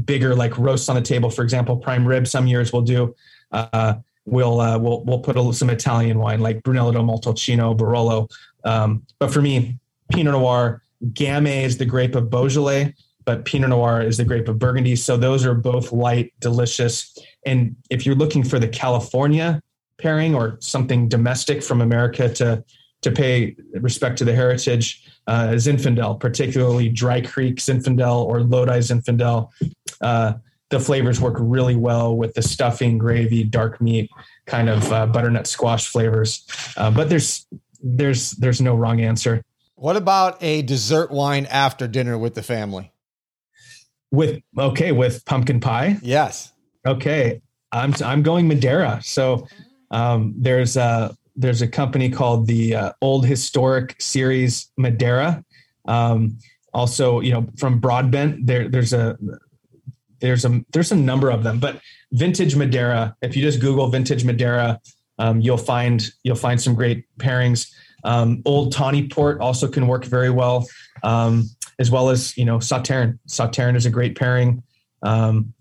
bigger 0.04 0.34
like 0.34 0.56
roasts 0.58 0.88
on 0.88 0.96
the 0.96 1.02
table, 1.02 1.30
for 1.30 1.42
example, 1.42 1.76
prime 1.76 2.06
rib, 2.06 2.26
some 2.26 2.46
years 2.46 2.72
we'll 2.72 2.82
do. 2.82 3.14
Uh, 3.50 3.94
we'll 4.26 4.60
uh, 4.60 4.78
we'll 4.78 5.04
we'll 5.04 5.20
put 5.20 5.36
a, 5.36 5.52
some 5.52 5.70
Italian 5.70 6.18
wine 6.18 6.40
like 6.40 6.62
Brunello 6.62 6.92
del 6.92 7.02
Montalcino, 7.02 7.76
Barolo. 7.76 8.30
Um, 8.64 9.02
but 9.18 9.32
for 9.32 9.42
me, 9.42 9.78
Pinot 10.12 10.34
Noir, 10.34 10.82
Gamay 11.12 11.64
is 11.64 11.78
the 11.78 11.84
grape 11.84 12.14
of 12.14 12.30
Beaujolais, 12.30 12.94
but 13.24 13.44
Pinot 13.44 13.70
Noir 13.70 14.02
is 14.02 14.16
the 14.16 14.24
grape 14.24 14.48
of 14.48 14.58
Burgundy. 14.58 14.96
So 14.96 15.16
those 15.16 15.44
are 15.44 15.54
both 15.54 15.92
light, 15.92 16.32
delicious. 16.40 17.16
And 17.44 17.76
if 17.90 18.06
you're 18.06 18.14
looking 18.14 18.44
for 18.44 18.58
the 18.58 18.68
California 18.68 19.62
pairing 19.98 20.34
or 20.34 20.58
something 20.60 21.08
domestic 21.08 21.62
from 21.62 21.80
America 21.80 22.32
to 22.34 22.62
to 23.02 23.10
pay 23.10 23.56
respect 23.74 24.18
to 24.18 24.24
the 24.24 24.34
heritage 24.34 25.04
uh, 25.26 25.48
Zinfandel, 25.50 26.18
particularly 26.18 26.88
Dry 26.88 27.20
Creek 27.20 27.56
Zinfandel 27.56 28.24
or 28.24 28.40
Lodi 28.40 28.78
Zinfandel. 28.78 29.50
Uh, 30.00 30.34
the 30.70 30.80
flavors 30.80 31.20
work 31.20 31.36
really 31.38 31.76
well 31.76 32.16
with 32.16 32.34
the 32.34 32.42
stuffing, 32.42 32.98
gravy, 32.98 33.44
dark 33.44 33.80
meat, 33.80 34.10
kind 34.46 34.68
of 34.68 34.92
uh, 34.92 35.06
butternut 35.06 35.46
squash 35.46 35.86
flavors. 35.86 36.46
Uh, 36.76 36.90
but 36.90 37.08
there's 37.08 37.46
there's 37.82 38.32
there's 38.32 38.60
no 38.60 38.74
wrong 38.74 39.00
answer. 39.00 39.42
What 39.76 39.96
about 39.96 40.42
a 40.42 40.62
dessert 40.62 41.10
wine 41.10 41.46
after 41.46 41.86
dinner 41.86 42.18
with 42.18 42.34
the 42.34 42.42
family? 42.42 42.92
With 44.10 44.40
okay, 44.58 44.92
with 44.92 45.24
pumpkin 45.24 45.60
pie. 45.60 45.98
Yes. 46.02 46.52
Okay, 46.86 47.42
I'm 47.70 47.94
I'm 48.04 48.22
going 48.22 48.48
Madeira. 48.48 49.00
So 49.02 49.46
um, 49.90 50.34
there's 50.36 50.76
a 50.76 51.16
there's 51.36 51.62
a 51.62 51.68
company 51.68 52.08
called 52.08 52.46
the 52.46 52.74
uh, 52.74 52.92
Old 53.00 53.26
Historic 53.26 53.94
Series 54.00 54.70
Madeira. 54.76 55.44
Um, 55.86 56.38
also, 56.72 57.20
you 57.20 57.32
know, 57.32 57.46
from 57.58 57.78
Broadbent, 57.78 58.46
there 58.46 58.68
there's 58.68 58.92
a 58.92 59.16
there's 60.20 60.44
a 60.44 60.64
there's 60.72 60.92
a 60.92 60.96
number 60.96 61.30
of 61.30 61.42
them, 61.42 61.58
but 61.58 61.80
vintage 62.12 62.56
Madeira. 62.56 63.16
If 63.22 63.36
you 63.36 63.42
just 63.42 63.60
Google 63.60 63.88
vintage 63.88 64.24
Madeira, 64.24 64.80
um, 65.18 65.40
you'll 65.40 65.58
find 65.58 66.06
you'll 66.22 66.36
find 66.36 66.60
some 66.60 66.74
great 66.74 67.04
pairings. 67.18 67.70
Um, 68.04 68.42
Old 68.44 68.72
Tawny 68.72 69.08
Port 69.08 69.40
also 69.40 69.68
can 69.68 69.86
work 69.86 70.04
very 70.04 70.30
well, 70.30 70.66
um, 71.02 71.48
as 71.78 71.90
well 71.90 72.08
as 72.08 72.36
you 72.36 72.44
know 72.44 72.58
Sauternes. 72.58 73.18
Sauternes 73.28 73.76
is 73.76 73.86
a 73.86 73.90
great 73.90 74.16
pairing. 74.16 74.62
Um, 75.02 75.54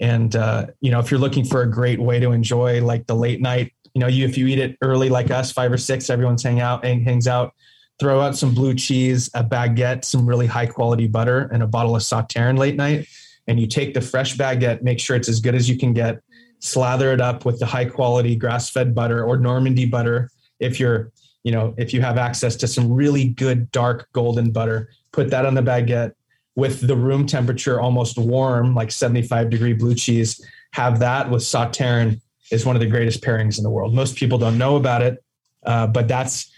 and 0.00 0.36
uh, 0.36 0.66
you 0.80 0.90
know, 0.90 1.00
if 1.00 1.10
you're 1.10 1.20
looking 1.20 1.44
for 1.44 1.62
a 1.62 1.70
great 1.70 1.98
way 2.00 2.20
to 2.20 2.30
enjoy 2.30 2.82
like 2.82 3.06
the 3.06 3.16
late 3.16 3.40
night, 3.40 3.72
you 3.94 4.00
know, 4.00 4.06
you 4.06 4.24
if 4.24 4.36
you 4.36 4.46
eat 4.46 4.58
it 4.58 4.76
early 4.82 5.08
like 5.08 5.30
us, 5.30 5.52
five 5.52 5.72
or 5.72 5.78
six, 5.78 6.10
everyone's 6.10 6.42
hang 6.42 6.60
out 6.60 6.84
and 6.84 7.02
hangs 7.02 7.26
out. 7.26 7.54
Throw 7.98 8.20
out 8.20 8.36
some 8.36 8.54
blue 8.54 8.74
cheese, 8.74 9.28
a 9.34 9.42
baguette, 9.42 10.04
some 10.04 10.24
really 10.24 10.46
high 10.46 10.66
quality 10.66 11.08
butter, 11.08 11.50
and 11.52 11.62
a 11.62 11.66
bottle 11.66 11.96
of 11.96 12.02
Sauternes 12.02 12.58
late 12.58 12.76
night. 12.76 13.08
And 13.48 13.58
you 13.58 13.66
take 13.66 13.94
the 13.94 14.00
fresh 14.00 14.36
baguette, 14.36 14.82
make 14.82 15.00
sure 15.00 15.16
it's 15.16 15.28
as 15.28 15.40
good 15.40 15.54
as 15.54 15.68
you 15.68 15.76
can 15.76 15.92
get, 15.92 16.20
slather 16.60 17.12
it 17.12 17.20
up 17.20 17.44
with 17.44 17.58
the 17.58 17.66
high 17.66 17.86
quality 17.86 18.36
grass 18.36 18.70
fed 18.70 18.94
butter 18.94 19.24
or 19.24 19.36
Normandy 19.36 19.86
butter. 19.86 20.30
If 20.60 20.78
you're, 20.78 21.10
you 21.42 21.50
know, 21.50 21.74
if 21.76 21.92
you 21.92 22.00
have 22.02 22.18
access 22.18 22.54
to 22.56 22.68
some 22.68 22.92
really 22.92 23.24
good 23.24 23.70
dark 23.72 24.08
golden 24.12 24.52
butter, 24.52 24.90
put 25.12 25.30
that 25.30 25.44
on 25.44 25.54
the 25.54 25.62
baguette 25.62 26.12
with 26.54 26.86
the 26.86 26.96
room 26.96 27.26
temperature 27.26 27.80
almost 27.80 28.18
warm, 28.18 28.74
like 28.74 28.90
75 28.90 29.50
degree 29.50 29.72
blue 29.72 29.94
cheese, 29.94 30.44
have 30.72 30.98
that 30.98 31.30
with 31.30 31.42
Sauternes 31.42 32.20
is 32.50 32.64
one 32.64 32.76
of 32.76 32.80
the 32.80 32.86
greatest 32.86 33.22
pairings 33.22 33.58
in 33.58 33.64
the 33.64 33.70
world. 33.70 33.94
Most 33.94 34.16
people 34.16 34.38
don't 34.38 34.58
know 34.58 34.76
about 34.76 35.02
it, 35.02 35.22
uh, 35.64 35.86
but 35.86 36.08
that's 36.08 36.50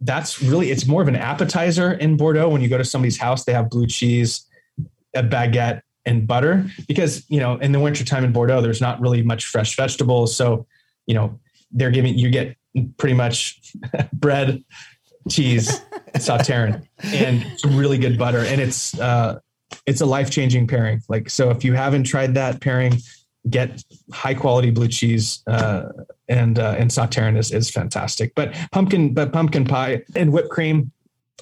that's 0.00 0.42
really 0.42 0.70
it's 0.70 0.86
more 0.86 1.02
of 1.02 1.08
an 1.08 1.16
appetizer 1.16 1.92
in 1.92 2.16
Bordeaux. 2.16 2.48
When 2.48 2.60
you 2.60 2.68
go 2.68 2.78
to 2.78 2.84
somebody's 2.84 3.18
house, 3.18 3.44
they 3.44 3.52
have 3.52 3.70
blue 3.70 3.86
cheese, 3.86 4.46
a 5.14 5.22
baguette, 5.22 5.82
and 6.04 6.26
butter 6.26 6.66
because 6.88 7.24
you 7.28 7.38
know 7.38 7.56
in 7.58 7.72
the 7.72 7.80
wintertime 7.80 8.24
in 8.24 8.32
Bordeaux, 8.32 8.60
there's 8.60 8.80
not 8.80 9.00
really 9.00 9.22
much 9.22 9.46
fresh 9.46 9.76
vegetables. 9.76 10.36
So 10.36 10.66
you 11.06 11.14
know 11.14 11.38
they're 11.70 11.90
giving 11.90 12.18
you 12.18 12.30
get 12.30 12.56
pretty 12.96 13.14
much 13.14 13.60
bread, 14.12 14.64
cheese, 15.30 15.80
Sauternes, 16.14 16.86
and 17.02 17.46
some 17.58 17.76
really 17.76 17.98
good 17.98 18.18
butter. 18.18 18.40
And 18.40 18.60
it's 18.60 18.98
uh, 18.98 19.38
it's 19.86 20.00
a 20.00 20.06
life 20.06 20.30
changing 20.30 20.66
pairing. 20.66 21.02
Like 21.08 21.30
so, 21.30 21.50
if 21.50 21.64
you 21.64 21.74
haven't 21.74 22.04
tried 22.04 22.34
that 22.34 22.60
pairing, 22.60 22.98
get 23.50 23.82
high 24.12 24.34
quality 24.34 24.70
blue 24.70 24.88
cheese 24.88 25.42
uh, 25.46 25.84
and 26.28 26.58
uh, 26.58 26.76
and 26.78 26.90
Sauternes 26.90 27.38
is, 27.38 27.52
is 27.52 27.70
fantastic. 27.70 28.34
But 28.34 28.54
pumpkin, 28.72 29.14
but 29.14 29.32
pumpkin 29.32 29.64
pie 29.64 30.02
and 30.14 30.32
whipped 30.32 30.50
cream, 30.50 30.92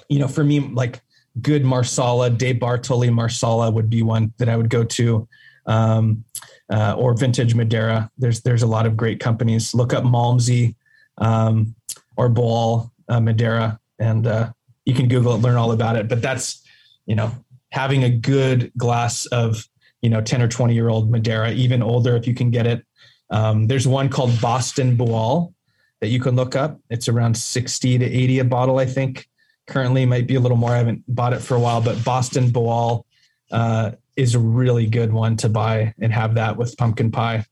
you 0.09 0.19
know, 0.19 0.29
for 0.29 0.45
me, 0.45 0.61
like 0.61 1.01
good 1.41 1.65
Marsala, 1.65 2.31
De 2.31 2.55
Bartoli 2.55 3.13
Marsala 3.13 3.71
would 3.71 3.91
be 3.91 4.03
one 4.03 4.33
that 4.39 4.49
I 4.49 4.57
would 4.57 4.71
go 4.71 4.85
to. 4.85 5.29
Um, 5.67 6.25
uh, 6.73 6.95
or 6.97 7.15
vintage 7.15 7.55
Madeira. 7.55 8.11
There's 8.17 8.41
there's 8.43 8.63
a 8.63 8.67
lot 8.67 8.87
of 8.87 8.97
great 8.97 9.21
companies. 9.21 9.75
Look 9.75 9.93
up 9.93 10.05
Malmsey 10.05 10.75
um, 11.19 11.75
or 12.17 12.29
Ball 12.29 12.91
uh, 13.09 13.21
Madeira 13.21 13.79
and 13.99 14.27
uh, 14.27 14.53
you 14.85 14.95
can 14.95 15.09
Google 15.09 15.35
it, 15.35 15.39
learn 15.39 15.57
all 15.57 15.73
about 15.73 15.97
it. 15.97 16.09
But 16.09 16.23
that's, 16.23 16.65
you 17.07 17.15
know, 17.15 17.33
having 17.71 18.03
a 18.03 18.11
good 18.11 18.73
glass 18.77 19.27
of, 19.27 19.69
you 20.03 20.11
know, 20.11 20.21
10 20.21 20.43
or 20.43 20.49
20 20.49 20.75
year 20.75 20.89
old 20.89 21.11
Madeira, 21.11 21.51
even 21.53 21.83
older 21.83 22.17
if 22.17 22.27
you 22.27 22.35
can 22.35 22.51
get 22.51 22.67
it. 22.67 22.85
Um, 23.31 23.67
there's 23.67 23.87
one 23.87 24.09
called 24.09 24.41
Boston 24.41 24.97
Bual 24.97 25.55
that 26.01 26.09
you 26.09 26.21
can 26.21 26.37
look 26.37 26.57
up. 26.57 26.81
It's 26.91 27.09
around 27.09 27.37
60 27.37 27.99
to 27.99 28.05
80 28.05 28.39
a 28.41 28.45
bottle, 28.45 28.79
I 28.79 28.87
think. 28.87 29.29
Currently 29.67 30.07
might 30.07 30.27
be 30.27 30.35
a 30.35 30.41
little 30.41 30.57
more. 30.57 30.71
I 30.71 30.79
haven't 30.79 31.05
bought 31.07 31.33
it 31.33 31.41
for 31.41 31.55
a 31.55 31.61
while, 31.61 31.81
but 31.81 32.03
Boston 32.05 32.51
Bual 32.51 33.05
uh, 33.53 33.93
is 34.17 34.35
a 34.35 34.39
really 34.39 34.87
good 34.87 35.13
one 35.13 35.37
to 35.39 35.49
buy 35.49 35.95
and 36.01 36.13
have 36.13 36.35
that 36.35 36.57
with 36.57 36.77
pumpkin 36.77 37.11
pie 37.11 37.47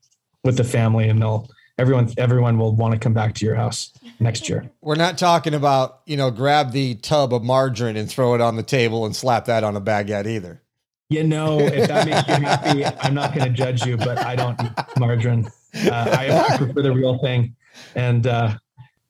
with 0.44 0.56
the 0.56 0.64
family 0.64 1.08
and 1.08 1.20
they'll 1.20 1.48
everyone 1.78 2.12
everyone 2.18 2.58
will 2.58 2.74
want 2.74 2.92
to 2.92 2.98
come 2.98 3.14
back 3.14 3.34
to 3.34 3.44
your 3.44 3.54
house 3.54 3.92
next 4.20 4.48
year. 4.48 4.68
We're 4.80 4.96
not 4.96 5.16
talking 5.16 5.54
about, 5.54 6.00
you 6.06 6.16
know, 6.16 6.30
grab 6.30 6.72
the 6.72 6.96
tub 6.96 7.32
of 7.32 7.42
margarine 7.42 7.96
and 7.96 8.08
throw 8.08 8.34
it 8.34 8.40
on 8.40 8.56
the 8.56 8.62
table 8.62 9.06
and 9.06 9.14
slap 9.14 9.46
that 9.46 9.64
on 9.64 9.76
a 9.76 9.80
baguette 9.80 10.26
either. 10.26 10.62
You 11.10 11.24
know, 11.24 11.58
if 11.58 11.88
that 11.88 12.06
makes 12.06 12.28
you 12.28 12.34
happy, 12.34 12.84
I'm 13.00 13.14
not 13.14 13.34
going 13.34 13.46
to 13.46 13.52
judge 13.52 13.86
you, 13.86 13.96
but 13.96 14.18
I 14.18 14.36
don't 14.36 14.60
margarine. 14.98 15.48
Uh, 15.74 15.90
I, 15.90 16.30
I, 16.30 16.56
prefer 16.58 16.82
the 16.82 16.92
real 16.92 17.18
thing, 17.18 17.56
and 17.94 18.26
uh, 18.26 18.56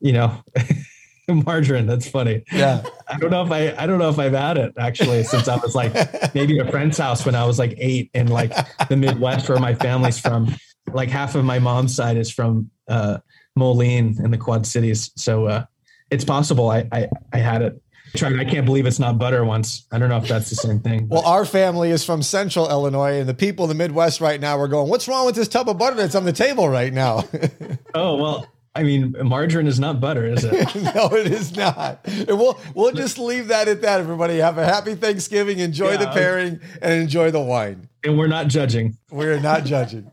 you 0.01 0.13
know, 0.13 0.43
margarine. 1.29 1.87
That's 1.87 2.09
funny. 2.09 2.45
Yeah. 2.53 2.83
I 3.09 3.19
don't 3.19 3.31
know 3.31 3.45
if 3.45 3.51
I 3.51 3.75
I 3.77 3.87
don't 3.87 3.99
know 3.99 4.09
if 4.11 4.19
I've 4.19 4.33
had 4.33 4.59
it 4.59 4.75
actually 4.79 5.25
since 5.25 5.49
I 5.49 5.57
was 5.57 5.75
like 5.75 5.93
maybe 6.35 6.59
a 6.59 6.71
friend's 6.71 6.99
house 6.99 7.25
when 7.25 7.35
I 7.35 7.45
was 7.45 7.59
like 7.59 7.75
eight 7.79 8.11
in 8.15 8.29
like 8.29 8.53
the 8.89 8.97
Midwest 8.97 9.49
where 9.49 9.59
my 9.59 9.75
family's 9.75 10.19
from. 10.19 10.55
Like 10.93 11.09
half 11.09 11.35
of 11.35 11.45
my 11.45 11.59
mom's 11.59 11.95
side 11.95 12.17
is 12.17 12.31
from 12.31 12.71
uh, 12.89 13.19
Moline 13.57 14.17
in 14.23 14.31
the 14.31 14.39
Quad 14.39 14.67
Cities, 14.67 15.11
so 15.17 15.47
uh, 15.47 15.65
it's 16.11 16.25
possible 16.25 16.71
I, 16.71 16.89
I 16.93 17.09
I 17.33 17.39
had 17.39 17.63
it. 17.63 17.83
I 18.15 18.45
can't 18.45 18.65
believe 18.65 18.87
it's 18.87 18.99
not 18.99 19.19
butter 19.19 19.45
once. 19.45 19.87
I 19.93 19.99
don't 19.99 20.09
know 20.09 20.17
if 20.17 20.29
that's 20.29 20.51
the 20.51 20.57
same 20.57 20.81
thing. 20.81 21.09
Well, 21.09 21.25
our 21.25 21.45
family 21.45 21.91
is 21.91 22.05
from 22.05 22.23
central 22.23 22.69
Illinois, 22.69 23.21
and 23.21 23.29
the 23.29 23.35
people 23.35 23.65
in 23.65 23.69
the 23.69 23.75
Midwest 23.75 24.21
right 24.21 24.41
now 24.41 24.59
are 24.59 24.69
going, 24.69 24.89
What's 24.89 25.09
wrong 25.09 25.27
with 25.27 25.35
this 25.35 25.49
tub 25.49 25.69
of 25.69 25.79
butter 25.79 25.97
that's 25.97 26.15
on 26.15 26.25
the 26.25 26.33
table 26.33 26.69
right 26.69 26.93
now? 26.93 27.25
oh, 27.95 28.17
well, 28.17 28.47
I 28.75 28.85
mean, 28.85 29.17
margarine 29.25 29.67
is 29.67 29.81
not 29.81 30.01
butter, 30.01 30.25
is 30.27 30.45
it? 30.45 30.75
no, 30.95 31.09
it 31.13 31.27
is 31.27 31.57
not. 31.57 32.01
And 32.05 32.29
we'll 32.29 32.61
we'll 32.75 32.93
just 32.93 33.19
leave 33.19 33.49
that 33.49 33.67
at 33.67 33.83
that. 33.83 34.01
Everybody, 34.01 34.39
have 34.39 34.57
a 34.57 34.65
happy 34.65 34.95
Thanksgiving. 34.95 35.59
Enjoy 35.59 35.93
yeah, 35.93 35.97
the 35.97 36.07
pairing 36.09 36.61
and 36.81 36.93
enjoy 36.93 37.31
the 37.31 37.41
wine. 37.41 37.89
And 38.05 38.17
we're 38.17 38.29
not 38.29 38.47
judging. 38.47 38.97
We're 39.11 39.41
not 39.41 39.65
judging. 39.65 40.13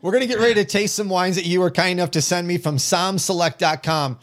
We're 0.00 0.12
gonna 0.12 0.26
get 0.26 0.38
ready 0.38 0.54
to 0.54 0.64
taste 0.64 0.94
some 0.94 1.08
wines 1.08 1.36
that 1.36 1.44
you 1.44 1.60
were 1.60 1.70
kind 1.70 1.98
enough 1.98 2.12
to 2.12 2.22
send 2.22 2.48
me 2.48 2.56
from 2.56 2.76
SommSelect.com. 2.76 4.18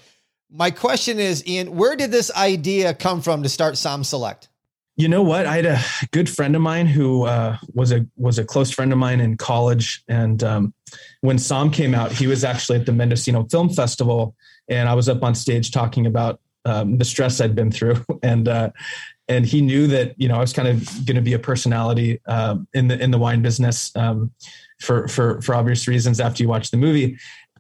My 0.57 0.71
question 0.71 1.19
is, 1.19 1.45
Ian, 1.45 1.75
where 1.75 1.97
did 1.97 2.11
this 2.11 2.31
idea 2.33 2.93
come 2.93 3.21
from 3.21 3.43
to 3.43 3.49
start 3.49 3.73
Somm 3.73 4.05
Select? 4.05 4.47
You 4.95 5.09
know 5.09 5.21
what? 5.21 5.45
I 5.45 5.57
had 5.57 5.65
a 5.65 5.81
good 6.11 6.29
friend 6.29 6.55
of 6.55 6.61
mine 6.61 6.87
who 6.87 7.25
uh, 7.25 7.57
was 7.73 7.91
a 7.91 8.05
was 8.15 8.39
a 8.39 8.45
close 8.45 8.71
friend 8.71 8.93
of 8.93 8.97
mine 8.97 9.19
in 9.19 9.35
college, 9.35 10.01
and 10.07 10.41
um, 10.45 10.73
when 11.19 11.37
Som 11.37 11.69
came 11.71 11.93
out, 11.93 12.13
he 12.13 12.27
was 12.27 12.45
actually 12.45 12.79
at 12.79 12.85
the 12.85 12.93
Mendocino 12.93 13.43
Film 13.51 13.69
Festival, 13.69 14.33
and 14.69 14.87
I 14.87 14.93
was 14.93 15.09
up 15.09 15.21
on 15.23 15.35
stage 15.35 15.71
talking 15.71 16.05
about 16.05 16.39
um, 16.63 16.97
the 16.99 17.03
stress 17.03 17.41
I'd 17.41 17.55
been 17.55 17.71
through, 17.71 18.05
and 18.23 18.47
uh, 18.47 18.69
and 19.27 19.45
he 19.45 19.59
knew 19.59 19.87
that 19.87 20.13
you 20.17 20.29
know 20.29 20.35
I 20.35 20.39
was 20.39 20.53
kind 20.53 20.69
of 20.69 21.05
going 21.05 21.17
to 21.17 21.21
be 21.21 21.33
a 21.33 21.39
personality 21.39 22.21
uh, 22.27 22.55
in 22.73 22.87
the 22.87 22.97
in 23.03 23.11
the 23.11 23.17
wine 23.17 23.41
business 23.41 23.93
um, 23.97 24.31
for 24.79 25.09
for 25.09 25.41
for 25.41 25.55
obvious 25.55 25.89
reasons. 25.89 26.21
After 26.21 26.41
you 26.41 26.47
watch 26.47 26.71
the 26.71 26.77
movie, 26.77 27.17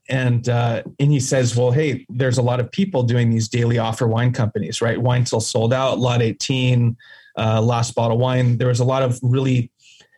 and 0.09 0.47
uh, 0.49 0.83
and 0.99 1.11
he 1.11 1.19
says, 1.19 1.55
well, 1.55 1.71
hey, 1.71 2.05
there's 2.09 2.37
a 2.37 2.41
lot 2.41 2.59
of 2.59 2.71
people 2.71 3.03
doing 3.03 3.29
these 3.29 3.47
daily 3.47 3.77
offer 3.77 4.07
wine 4.07 4.31
companies, 4.31 4.81
right? 4.81 5.01
Wine 5.01 5.23
till 5.23 5.39
sold 5.39 5.73
out, 5.73 5.99
lot 5.99 6.21
18 6.21 6.95
uh, 7.37 7.61
last 7.61 7.95
bottle 7.95 8.17
wine. 8.17 8.57
There 8.57 8.67
was 8.67 8.79
a 8.79 8.85
lot 8.85 9.01
of 9.01 9.19
really, 9.21 9.71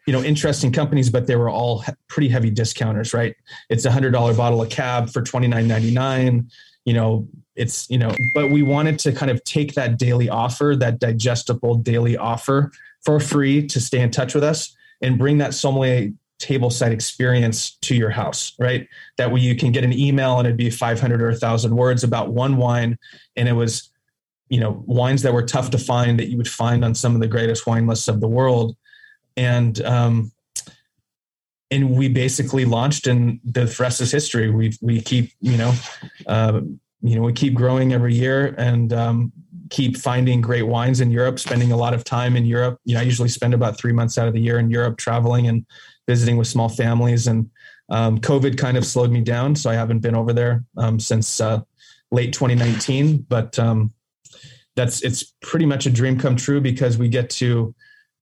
you 0.05 0.13
know, 0.13 0.21
interesting 0.21 0.71
companies, 0.71 1.09
but 1.09 1.27
they 1.27 1.35
were 1.35 1.49
all 1.49 1.83
pretty 2.09 2.27
heavy 2.27 2.49
discounters, 2.49 3.13
right? 3.13 3.35
It's 3.69 3.85
a 3.85 3.91
hundred 3.91 4.11
dollar 4.11 4.33
bottle 4.33 4.61
of 4.61 4.69
cab 4.69 5.09
for 5.09 5.21
twenty 5.21 5.47
nine 5.47 5.67
ninety 5.67 5.93
nine. 5.93 6.49
You 6.85 6.93
know, 6.93 7.27
it's 7.55 7.89
you 7.89 7.97
know, 7.97 8.13
but 8.33 8.51
we 8.51 8.63
wanted 8.63 8.99
to 8.99 9.13
kind 9.13 9.31
of 9.31 9.43
take 9.45 9.73
that 9.75 9.97
daily 9.97 10.29
offer, 10.29 10.75
that 10.79 10.99
digestible 10.99 11.75
daily 11.75 12.17
offer 12.17 12.71
for 13.03 13.19
free 13.19 13.65
to 13.67 13.79
stay 13.79 13.99
in 13.99 14.11
touch 14.11 14.33
with 14.35 14.43
us 14.43 14.75
and 15.01 15.17
bring 15.17 15.37
that 15.37 15.53
sommelier 15.53 16.11
table 16.39 16.69
side 16.69 16.91
experience 16.91 17.77
to 17.81 17.95
your 17.95 18.09
house, 18.09 18.53
right? 18.59 18.87
That 19.17 19.31
way 19.31 19.39
you 19.39 19.55
can 19.55 19.71
get 19.71 19.83
an 19.83 19.93
email 19.93 20.37
and 20.37 20.47
it'd 20.47 20.57
be 20.57 20.69
500 20.69 21.21
or 21.21 21.29
1,000 21.29 21.75
words 21.75 22.03
about 22.03 22.29
one 22.29 22.57
wine. 22.57 22.97
And 23.35 23.49
it 23.49 23.53
was 23.53 23.89
you 24.49 24.59
know 24.59 24.83
wines 24.85 25.21
that 25.23 25.33
were 25.33 25.43
tough 25.43 25.71
to 25.71 25.77
find 25.77 26.19
that 26.19 26.29
you 26.29 26.37
would 26.37 26.47
find 26.47 26.83
on 26.85 26.95
some 26.95 27.15
of 27.15 27.21
the 27.21 27.27
greatest 27.27 27.67
wine 27.67 27.87
lists 27.87 28.07
of 28.07 28.21
the 28.21 28.27
world 28.27 28.75
and 29.35 29.81
um 29.83 30.31
and 31.69 31.91
we 31.97 32.07
basically 32.07 32.65
launched 32.65 33.07
and 33.07 33.39
the 33.43 33.65
rest 33.79 34.01
is 34.01 34.11
history 34.11 34.49
we 34.49 34.71
we 34.81 35.01
keep 35.01 35.31
you 35.41 35.57
know 35.57 35.73
uh, 36.27 36.61
you 37.01 37.15
know 37.15 37.21
we 37.21 37.33
keep 37.33 37.53
growing 37.53 37.93
every 37.93 38.13
year 38.13 38.55
and 38.57 38.93
um, 38.93 39.31
keep 39.69 39.97
finding 39.97 40.39
great 40.39 40.63
wines 40.63 41.01
in 41.01 41.11
Europe 41.11 41.39
spending 41.39 41.73
a 41.73 41.77
lot 41.77 41.93
of 41.93 42.03
time 42.03 42.37
in 42.37 42.45
Europe 42.45 42.79
you 42.85 42.93
know 42.93 43.01
I 43.01 43.03
usually 43.03 43.29
spend 43.29 43.53
about 43.53 43.77
3 43.77 43.91
months 43.91 44.17
out 44.17 44.27
of 44.27 44.33
the 44.33 44.41
year 44.41 44.59
in 44.59 44.69
Europe 44.69 44.97
traveling 44.97 45.47
and 45.47 45.65
visiting 46.07 46.37
with 46.37 46.47
small 46.47 46.69
families 46.69 47.27
and 47.27 47.49
um, 47.89 48.19
COVID 48.19 48.57
kind 48.57 48.77
of 48.77 48.85
slowed 48.85 49.11
me 49.11 49.21
down 49.21 49.55
so 49.55 49.69
I 49.69 49.75
haven't 49.75 49.99
been 49.99 50.15
over 50.15 50.33
there 50.33 50.63
um, 50.77 50.99
since 50.99 51.39
uh, 51.39 51.61
late 52.11 52.33
2019 52.33 53.25
but 53.29 53.57
um, 53.59 53.93
that's 54.75 55.01
it's 55.01 55.33
pretty 55.41 55.65
much 55.65 55.85
a 55.85 55.89
dream 55.89 56.19
come 56.19 56.35
true 56.35 56.61
because 56.61 56.97
we 56.97 57.09
get 57.09 57.29
to 57.31 57.73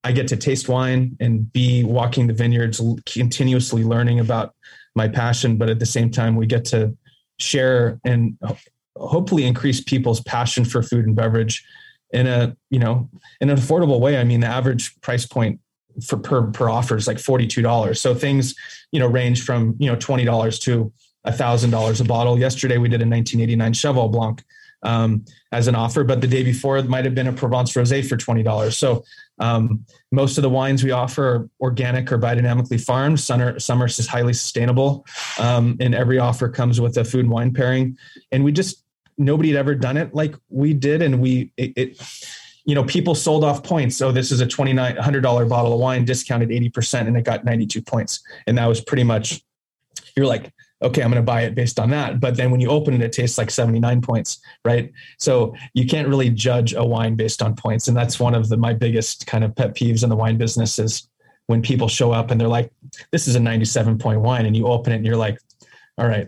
I 0.05 0.11
get 0.11 0.27
to 0.27 0.37
taste 0.37 0.69
wine 0.69 1.17
and 1.19 1.51
be 1.51 1.83
walking 1.83 2.27
the 2.27 2.33
vineyards, 2.33 2.79
continuously 3.07 3.83
learning 3.83 4.19
about 4.19 4.53
my 4.93 5.07
passion, 5.07 5.57
but 5.57 5.67
at 5.67 5.79
the 5.79 5.85
same 5.87 6.11
time 6.11 6.35
we 6.35 6.45
get 6.45 6.63
to 6.65 6.95
share 7.39 7.99
and 8.05 8.37
hopefully 8.95 9.45
increase 9.45 9.81
people's 9.81 10.21
passion 10.21 10.63
for 10.63 10.83
food 10.83 11.07
and 11.07 11.15
beverage 11.15 11.65
in 12.11 12.27
a 12.27 12.55
you 12.69 12.77
know 12.77 13.09
in 13.41 13.49
an 13.49 13.57
affordable 13.57 13.99
way. 13.99 14.17
I 14.17 14.23
mean, 14.23 14.41
the 14.41 14.47
average 14.47 14.95
price 15.01 15.25
point 15.25 15.59
for 16.03 16.17
per 16.17 16.47
per 16.51 16.69
offer 16.69 16.95
is 16.95 17.07
like 17.07 17.19
forty 17.19 17.47
two 17.47 17.61
dollars. 17.61 18.01
So 18.01 18.15
things 18.15 18.55
you 18.91 18.99
know 18.99 19.07
range 19.07 19.43
from 19.43 19.75
you 19.79 19.89
know 19.89 19.95
twenty 19.95 20.25
dollars 20.25 20.59
to 20.59 20.91
a 21.23 21.31
thousand 21.31 21.71
dollars 21.71 22.01
a 22.01 22.05
bottle. 22.05 22.37
Yesterday 22.37 22.77
we 22.77 22.87
did 22.87 23.01
a 23.01 23.07
1989 23.07 23.73
Cheval 23.73 24.09
Blanc 24.09 24.43
um, 24.83 25.25
as 25.51 25.67
an 25.67 25.75
offer, 25.75 26.03
but 26.03 26.21
the 26.21 26.27
day 26.27 26.43
before 26.43 26.77
it 26.77 26.87
might 26.87 27.05
have 27.05 27.15
been 27.15 27.27
a 27.27 27.33
Provence 27.33 27.73
Rosé 27.73 28.07
for 28.07 28.17
twenty 28.17 28.43
dollars. 28.43 28.77
So 28.77 29.03
um, 29.39 29.85
most 30.11 30.37
of 30.37 30.43
the 30.43 30.49
wines 30.49 30.83
we 30.83 30.91
offer 30.91 31.27
are 31.27 31.49
organic 31.59 32.11
or 32.11 32.19
biodynamically 32.19 32.79
farmed. 32.79 33.19
Are, 33.29 33.59
some 33.59 33.81
are 33.81 33.89
highly 34.07 34.33
sustainable, 34.33 35.05
um, 35.39 35.75
and 35.79 35.93
every 35.93 36.19
offer 36.19 36.47
comes 36.47 36.79
with 36.79 36.97
a 36.97 37.03
food 37.03 37.21
and 37.21 37.31
wine 37.31 37.53
pairing. 37.53 37.97
And 38.31 38.43
we 38.43 38.51
just 38.51 38.83
nobody 39.17 39.49
had 39.49 39.57
ever 39.57 39.75
done 39.75 39.97
it 39.97 40.13
like 40.13 40.35
we 40.49 40.73
did, 40.73 41.01
and 41.01 41.19
we 41.19 41.51
it, 41.57 41.73
it 41.75 42.01
you 42.65 42.75
know 42.75 42.83
people 42.83 43.15
sold 43.15 43.43
off 43.43 43.63
points. 43.63 43.95
So 43.95 44.11
this 44.11 44.31
is 44.31 44.41
a 44.41 44.47
twenty 44.47 44.73
nine 44.73 44.97
hundred 44.97 45.21
dollar 45.21 45.45
bottle 45.45 45.73
of 45.73 45.79
wine 45.79 46.05
discounted 46.05 46.51
eighty 46.51 46.69
percent, 46.69 47.07
and 47.07 47.17
it 47.17 47.23
got 47.23 47.45
ninety 47.45 47.65
two 47.65 47.81
points, 47.81 48.23
and 48.47 48.57
that 48.57 48.67
was 48.67 48.81
pretty 48.81 49.03
much 49.03 49.43
you're 50.15 50.25
like 50.25 50.51
okay, 50.81 51.01
I'm 51.01 51.09
going 51.09 51.21
to 51.21 51.25
buy 51.25 51.41
it 51.41 51.55
based 51.55 51.79
on 51.79 51.89
that. 51.91 52.19
But 52.19 52.35
then 52.35 52.51
when 52.51 52.59
you 52.59 52.69
open 52.69 52.93
it, 52.93 53.01
it 53.01 53.11
tastes 53.11 53.37
like 53.37 53.49
79 53.49 54.01
points, 54.01 54.39
right? 54.63 54.91
So 55.17 55.55
you 55.73 55.87
can't 55.87 56.07
really 56.07 56.29
judge 56.29 56.73
a 56.73 56.83
wine 56.83 57.15
based 57.15 57.41
on 57.41 57.55
points. 57.55 57.87
And 57.87 57.95
that's 57.95 58.19
one 58.19 58.35
of 58.35 58.49
the, 58.49 58.57
my 58.57 58.73
biggest 58.73 59.25
kind 59.25 59.43
of 59.43 59.55
pet 59.55 59.75
peeves 59.75 60.03
in 60.03 60.09
the 60.09 60.15
wine 60.15 60.37
business 60.37 60.77
is 60.77 61.07
when 61.47 61.61
people 61.61 61.87
show 61.87 62.11
up 62.11 62.29
and 62.29 62.39
they're 62.39 62.47
like, 62.47 62.71
this 63.11 63.27
is 63.27 63.35
a 63.35 63.39
97 63.39 63.97
point 63.97 64.21
wine. 64.21 64.45
And 64.45 64.55
you 64.55 64.67
open 64.67 64.91
it 64.91 64.97
and 64.97 65.05
you're 65.05 65.15
like, 65.15 65.39
all 65.97 66.07
right. 66.07 66.27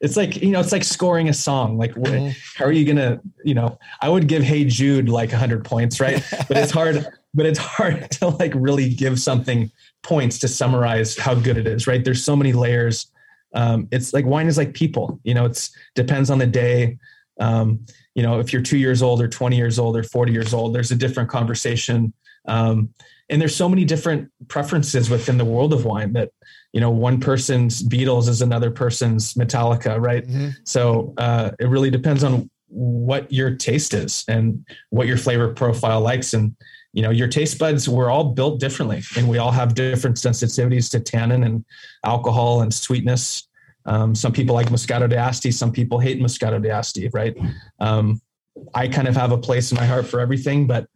It's 0.00 0.16
like, 0.16 0.36
you 0.36 0.50
know, 0.50 0.60
it's 0.60 0.72
like 0.72 0.84
scoring 0.84 1.28
a 1.28 1.34
song. 1.34 1.76
Like, 1.76 1.94
mm-hmm. 1.94 2.30
how 2.56 2.64
are 2.64 2.72
you 2.72 2.84
going 2.84 2.96
to, 2.96 3.20
you 3.44 3.54
know, 3.54 3.78
I 4.00 4.08
would 4.08 4.28
give 4.28 4.42
Hey 4.42 4.64
Jude 4.64 5.08
like 5.08 5.30
100 5.30 5.64
points, 5.64 6.00
right? 6.00 6.24
but 6.48 6.56
it's 6.56 6.70
hard, 6.70 7.06
but 7.34 7.46
it's 7.46 7.58
hard 7.58 8.10
to 8.12 8.28
like 8.28 8.52
really 8.54 8.94
give 8.94 9.20
something 9.20 9.70
points 10.02 10.38
to 10.40 10.48
summarize 10.48 11.16
how 11.18 11.34
good 11.34 11.56
it 11.56 11.66
is, 11.66 11.86
right? 11.86 12.04
There's 12.04 12.24
so 12.24 12.36
many 12.36 12.52
layers 12.52 13.10
um, 13.54 13.88
it's 13.90 14.12
like 14.12 14.26
wine 14.26 14.46
is 14.46 14.58
like 14.58 14.74
people 14.74 15.20
you 15.24 15.34
know 15.34 15.44
it's 15.44 15.70
depends 15.94 16.30
on 16.30 16.38
the 16.38 16.46
day 16.46 16.98
um, 17.40 17.84
you 18.14 18.22
know 18.22 18.40
if 18.40 18.52
you're 18.52 18.62
two 18.62 18.78
years 18.78 19.02
old 19.02 19.22
or 19.22 19.28
20 19.28 19.56
years 19.56 19.78
old 19.78 19.96
or 19.96 20.02
40 20.02 20.32
years 20.32 20.52
old 20.52 20.74
there's 20.74 20.90
a 20.90 20.96
different 20.96 21.28
conversation 21.30 22.12
um, 22.46 22.90
and 23.28 23.40
there's 23.40 23.56
so 23.56 23.68
many 23.68 23.84
different 23.84 24.30
preferences 24.48 25.10
within 25.10 25.38
the 25.38 25.44
world 25.44 25.72
of 25.72 25.84
wine 25.84 26.12
that 26.14 26.30
you 26.72 26.80
know 26.80 26.90
one 26.90 27.18
person's 27.20 27.82
beatles 27.82 28.28
is 28.28 28.42
another 28.42 28.70
person's 28.70 29.34
metallica 29.34 30.00
right? 30.00 30.26
Mm-hmm. 30.26 30.48
so 30.64 31.14
uh, 31.16 31.50
it 31.58 31.68
really 31.68 31.90
depends 31.90 32.24
on 32.24 32.50
what 32.68 33.30
your 33.32 33.54
taste 33.54 33.94
is 33.94 34.24
and 34.28 34.64
what 34.90 35.06
your 35.06 35.16
flavor 35.16 35.52
profile 35.52 36.00
likes. 36.00 36.34
And 36.34 36.54
you 36.92 37.02
know 37.02 37.10
your 37.10 37.28
taste 37.28 37.58
buds 37.58 37.88
we're 37.88 38.10
all 38.10 38.24
built 38.24 38.60
differently 38.60 39.02
and 39.16 39.28
we 39.28 39.38
all 39.38 39.50
have 39.50 39.74
different 39.74 40.16
sensitivities 40.16 40.90
to 40.90 41.00
tannin 41.00 41.44
and 41.44 41.64
alcohol 42.04 42.62
and 42.62 42.72
sweetness. 42.72 43.46
Um, 43.84 44.14
some 44.14 44.32
people 44.32 44.54
like 44.54 44.68
moscato 44.68 45.08
d'asti 45.08 45.50
some 45.50 45.70
people 45.70 45.98
hate 45.98 46.20
moscato 46.20 46.62
d'asti 46.62 47.08
right? 47.08 47.36
Um, 47.78 48.20
i 48.74 48.88
kind 48.88 49.06
of 49.06 49.14
have 49.14 49.32
a 49.32 49.38
place 49.38 49.70
in 49.70 49.76
my 49.76 49.86
heart 49.86 50.06
for 50.06 50.18
everything 50.18 50.66
but 50.66 50.88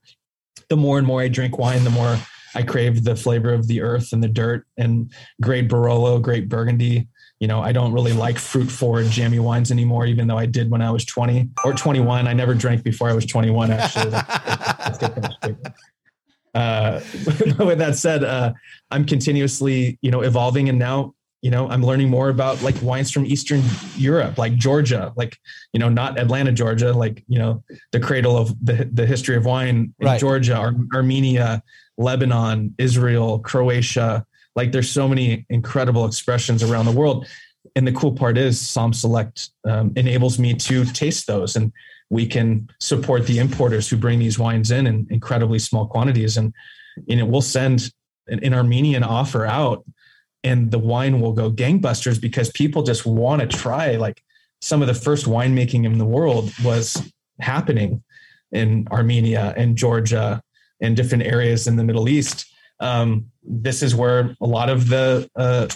the 0.68 0.76
more 0.76 0.98
and 0.98 1.06
more 1.06 1.22
i 1.22 1.28
drink 1.28 1.58
wine 1.58 1.84
the 1.84 1.90
more 1.90 2.18
i 2.54 2.62
crave 2.62 3.04
the 3.04 3.16
flavor 3.16 3.52
of 3.52 3.66
the 3.66 3.80
earth 3.80 4.12
and 4.12 4.22
the 4.22 4.28
dirt 4.28 4.66
and 4.76 5.12
great 5.40 5.68
barolo 5.68 6.20
great 6.20 6.48
burgundy 6.48 7.08
you 7.42 7.48
know, 7.48 7.60
I 7.60 7.72
don't 7.72 7.92
really 7.92 8.12
like 8.12 8.38
fruit 8.38 8.70
forward 8.70 9.06
jammy 9.06 9.40
wines 9.40 9.72
anymore, 9.72 10.06
even 10.06 10.28
though 10.28 10.38
I 10.38 10.46
did 10.46 10.70
when 10.70 10.80
I 10.80 10.92
was 10.92 11.04
20 11.04 11.48
or 11.64 11.72
21. 11.72 12.28
I 12.28 12.32
never 12.34 12.54
drank 12.54 12.84
before 12.84 13.10
I 13.10 13.14
was 13.14 13.26
21, 13.26 13.72
actually. 13.72 14.10
let's, 14.12 14.98
get 14.98 15.12
that 15.16 15.74
uh, 16.54 17.00
with 17.64 17.78
that 17.78 17.96
said, 17.96 18.22
uh, 18.22 18.52
I'm 18.92 19.04
continuously, 19.04 19.98
you 20.02 20.12
know, 20.12 20.20
evolving 20.20 20.68
and 20.68 20.78
now, 20.78 21.14
you 21.40 21.50
know, 21.50 21.68
I'm 21.68 21.82
learning 21.82 22.10
more 22.10 22.28
about 22.28 22.62
like 22.62 22.80
wines 22.80 23.10
from 23.10 23.26
Eastern 23.26 23.62
Europe, 23.96 24.38
like 24.38 24.54
Georgia, 24.54 25.12
like, 25.16 25.36
you 25.72 25.80
know, 25.80 25.88
not 25.88 26.20
Atlanta, 26.20 26.52
Georgia, 26.52 26.92
like, 26.92 27.24
you 27.26 27.40
know, 27.40 27.64
the 27.90 27.98
cradle 27.98 28.36
of 28.36 28.54
the, 28.64 28.88
the 28.92 29.04
history 29.04 29.34
of 29.34 29.44
wine 29.44 29.92
in 29.98 30.06
right. 30.06 30.20
Georgia, 30.20 30.54
Ar- 30.54 30.76
Armenia, 30.94 31.60
Lebanon, 31.98 32.74
Israel, 32.78 33.38
Croatia. 33.40 34.26
Like 34.56 34.72
there's 34.72 34.90
so 34.90 35.08
many 35.08 35.46
incredible 35.48 36.06
expressions 36.06 36.62
around 36.62 36.86
the 36.86 36.92
world. 36.92 37.26
And 37.76 37.86
the 37.86 37.92
cool 37.92 38.12
part 38.12 38.36
is 38.36 38.60
Somm 38.60 38.94
Select 38.94 39.50
um, 39.64 39.92
enables 39.96 40.38
me 40.38 40.54
to 40.54 40.84
taste 40.84 41.26
those 41.26 41.56
and 41.56 41.72
we 42.10 42.26
can 42.26 42.68
support 42.78 43.26
the 43.26 43.38
importers 43.38 43.88
who 43.88 43.96
bring 43.96 44.18
these 44.18 44.38
wines 44.38 44.70
in 44.70 44.86
in 44.86 45.06
incredibly 45.08 45.58
small 45.58 45.86
quantities. 45.86 46.36
And, 46.36 46.52
you 47.06 47.16
know, 47.16 47.24
we'll 47.24 47.40
send 47.40 47.90
an, 48.26 48.44
an 48.44 48.52
Armenian 48.52 49.02
offer 49.02 49.46
out 49.46 49.84
and 50.44 50.70
the 50.70 50.78
wine 50.78 51.20
will 51.20 51.32
go 51.32 51.50
gangbusters 51.50 52.20
because 52.20 52.50
people 52.50 52.82
just 52.82 53.06
want 53.06 53.40
to 53.40 53.46
try 53.46 53.96
like 53.96 54.22
some 54.60 54.82
of 54.82 54.88
the 54.88 54.94
first 54.94 55.26
winemaking 55.26 55.84
in 55.84 55.98
the 55.98 56.04
world 56.04 56.52
was 56.64 57.12
happening 57.40 58.02
in 58.50 58.86
Armenia 58.90 59.54
and 59.56 59.76
Georgia 59.76 60.42
and 60.82 60.94
different 60.94 61.22
areas 61.24 61.66
in 61.66 61.76
the 61.76 61.84
Middle 61.84 62.08
East. 62.08 62.52
Um, 62.80 63.30
this 63.42 63.82
is 63.82 63.94
where 63.94 64.36
a 64.40 64.46
lot 64.46 64.68
of 64.68 64.88
the 64.88 65.30
uh, 65.36 65.68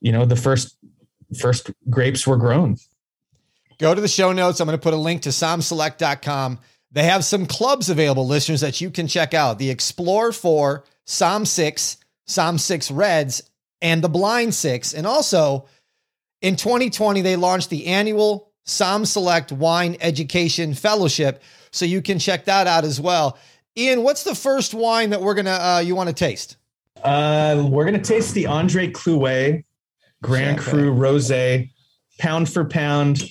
you 0.00 0.12
know 0.12 0.24
the 0.24 0.36
first 0.36 0.76
first 1.40 1.70
grapes 1.88 2.26
were 2.26 2.36
grown. 2.36 2.76
Go 3.78 3.94
to 3.94 4.00
the 4.00 4.08
show 4.08 4.32
notes. 4.32 4.60
I'm 4.60 4.66
going 4.66 4.78
to 4.78 4.82
put 4.82 4.94
a 4.94 4.98
link 4.98 5.22
to 5.22 5.30
sommselect.com. 5.30 6.60
They 6.92 7.04
have 7.04 7.24
some 7.24 7.46
clubs 7.46 7.88
available, 7.88 8.26
listeners, 8.26 8.60
that 8.60 8.80
you 8.80 8.90
can 8.90 9.06
check 9.06 9.32
out. 9.32 9.58
The 9.58 9.70
Explore 9.70 10.32
4, 10.32 10.84
Somm 11.06 11.46
6, 11.46 11.96
Somm 12.28 12.60
6 12.60 12.90
Reds, 12.90 13.42
and 13.80 14.02
the 14.02 14.08
Blind 14.08 14.54
6. 14.54 14.92
And 14.92 15.06
also, 15.06 15.66
in 16.42 16.56
2020, 16.56 17.22
they 17.22 17.36
launched 17.36 17.70
the 17.70 17.86
annual 17.86 18.52
Somm 18.66 19.06
Select 19.06 19.52
Wine 19.52 19.96
Education 20.00 20.74
Fellowship. 20.74 21.42
So 21.70 21.84
you 21.84 22.02
can 22.02 22.18
check 22.18 22.44
that 22.46 22.66
out 22.66 22.84
as 22.84 23.00
well. 23.00 23.38
Ian, 23.76 24.02
what's 24.02 24.24
the 24.24 24.34
first 24.34 24.74
wine 24.74 25.10
that 25.10 25.20
we're 25.20 25.34
gonna 25.34 25.50
uh, 25.50 25.82
you 25.84 25.94
want 25.94 26.08
to 26.08 26.14
taste? 26.14 26.56
Uh, 27.02 27.66
we're 27.68 27.84
gonna 27.84 28.02
taste 28.02 28.34
the 28.34 28.46
Andre 28.46 28.90
Clouet 28.90 29.64
Grand 30.22 30.58
Cru 30.58 30.92
Rosé, 30.92 31.70
pound 32.18 32.52
for 32.52 32.64
pound, 32.64 33.22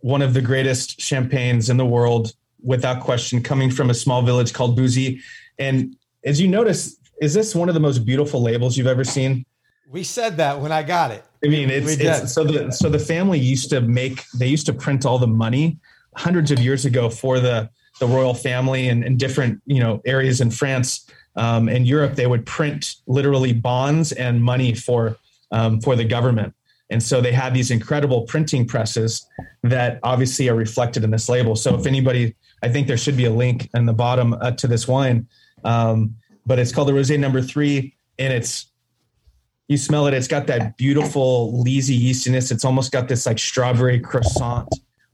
one 0.00 0.22
of 0.22 0.34
the 0.34 0.42
greatest 0.42 1.00
champagnes 1.00 1.70
in 1.70 1.76
the 1.76 1.86
world, 1.86 2.32
without 2.62 3.02
question, 3.02 3.42
coming 3.42 3.70
from 3.70 3.90
a 3.90 3.94
small 3.94 4.22
village 4.22 4.52
called 4.52 4.76
Bouzy. 4.76 5.20
And 5.58 5.96
as 6.24 6.40
you 6.40 6.48
notice, 6.48 6.96
is 7.20 7.34
this 7.34 7.54
one 7.54 7.68
of 7.68 7.74
the 7.74 7.80
most 7.80 8.04
beautiful 8.04 8.40
labels 8.40 8.76
you've 8.76 8.86
ever 8.86 9.04
seen? 9.04 9.44
We 9.90 10.04
said 10.04 10.36
that 10.36 10.60
when 10.60 10.70
I 10.70 10.82
got 10.82 11.10
it. 11.10 11.24
I 11.44 11.48
mean, 11.48 11.70
it's, 11.70 11.92
it's 11.92 12.32
so 12.32 12.44
the 12.44 12.70
so 12.70 12.88
the 12.88 12.98
family 12.98 13.38
used 13.38 13.70
to 13.70 13.80
make 13.80 14.24
they 14.32 14.48
used 14.48 14.66
to 14.66 14.72
print 14.72 15.06
all 15.06 15.18
the 15.18 15.26
money 15.26 15.78
hundreds 16.14 16.50
of 16.50 16.58
years 16.58 16.84
ago 16.84 17.08
for 17.08 17.40
the 17.40 17.70
the 17.98 18.06
royal 18.06 18.34
family 18.34 18.88
and, 18.88 19.04
and 19.04 19.18
different 19.18 19.60
you 19.66 19.80
know 19.80 20.00
areas 20.04 20.40
in 20.40 20.50
France 20.50 21.08
um, 21.36 21.68
and 21.68 21.86
Europe. 21.86 22.14
They 22.14 22.26
would 22.26 22.46
print 22.46 22.96
literally 23.06 23.52
bonds 23.52 24.12
and 24.12 24.42
money 24.42 24.74
for 24.74 25.16
um, 25.50 25.80
for 25.80 25.96
the 25.96 26.04
government. 26.04 26.54
And 26.90 27.02
so 27.02 27.20
they 27.20 27.32
have 27.32 27.52
these 27.52 27.70
incredible 27.70 28.22
printing 28.22 28.66
presses 28.66 29.26
that 29.62 30.00
obviously 30.02 30.48
are 30.48 30.54
reflected 30.54 31.04
in 31.04 31.10
this 31.10 31.28
label. 31.28 31.54
So 31.54 31.78
if 31.78 31.86
anybody, 31.86 32.34
I 32.62 32.70
think 32.70 32.86
there 32.86 32.96
should 32.96 33.16
be 33.16 33.26
a 33.26 33.30
link 33.30 33.68
in 33.74 33.84
the 33.84 33.92
bottom 33.92 34.32
uh, 34.32 34.52
to 34.52 34.66
this 34.66 34.88
wine. 34.88 35.28
Um, 35.64 36.16
but 36.46 36.58
it's 36.58 36.72
called 36.72 36.88
the 36.88 36.92
Rosé 36.92 37.18
Number 37.18 37.42
Three, 37.42 37.94
and 38.18 38.32
it's 38.32 38.66
you 39.68 39.76
smell 39.76 40.06
it. 40.06 40.14
It's 40.14 40.28
got 40.28 40.46
that 40.46 40.78
beautiful 40.78 41.62
leesy 41.62 42.00
yeastiness. 42.00 42.50
It's 42.50 42.64
almost 42.64 42.90
got 42.90 43.06
this 43.06 43.26
like 43.26 43.38
strawberry 43.38 44.00
croissant 44.00 44.68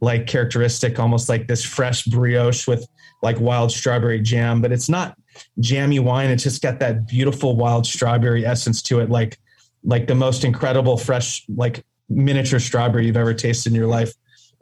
like 0.04 0.26
characteristic, 0.26 0.98
almost 0.98 1.28
like 1.28 1.48
this 1.48 1.64
fresh 1.64 2.04
brioche 2.04 2.68
with 2.68 2.86
like 3.22 3.40
wild 3.40 3.72
strawberry 3.72 4.20
jam. 4.20 4.60
But 4.60 4.70
it's 4.70 4.88
not 4.88 5.16
jammy 5.58 5.98
wine. 5.98 6.30
It's 6.30 6.44
just 6.44 6.62
got 6.62 6.78
that 6.80 7.08
beautiful 7.08 7.56
wild 7.56 7.86
strawberry 7.86 8.46
essence 8.46 8.82
to 8.82 9.00
it, 9.00 9.10
like 9.10 9.38
like 9.84 10.06
the 10.06 10.14
most 10.14 10.44
incredible 10.44 10.96
fresh 10.96 11.44
like 11.48 11.84
miniature 12.08 12.58
strawberry 12.58 13.06
you've 13.06 13.16
ever 13.16 13.34
tasted 13.34 13.70
in 13.70 13.76
your 13.76 13.86
life 13.86 14.12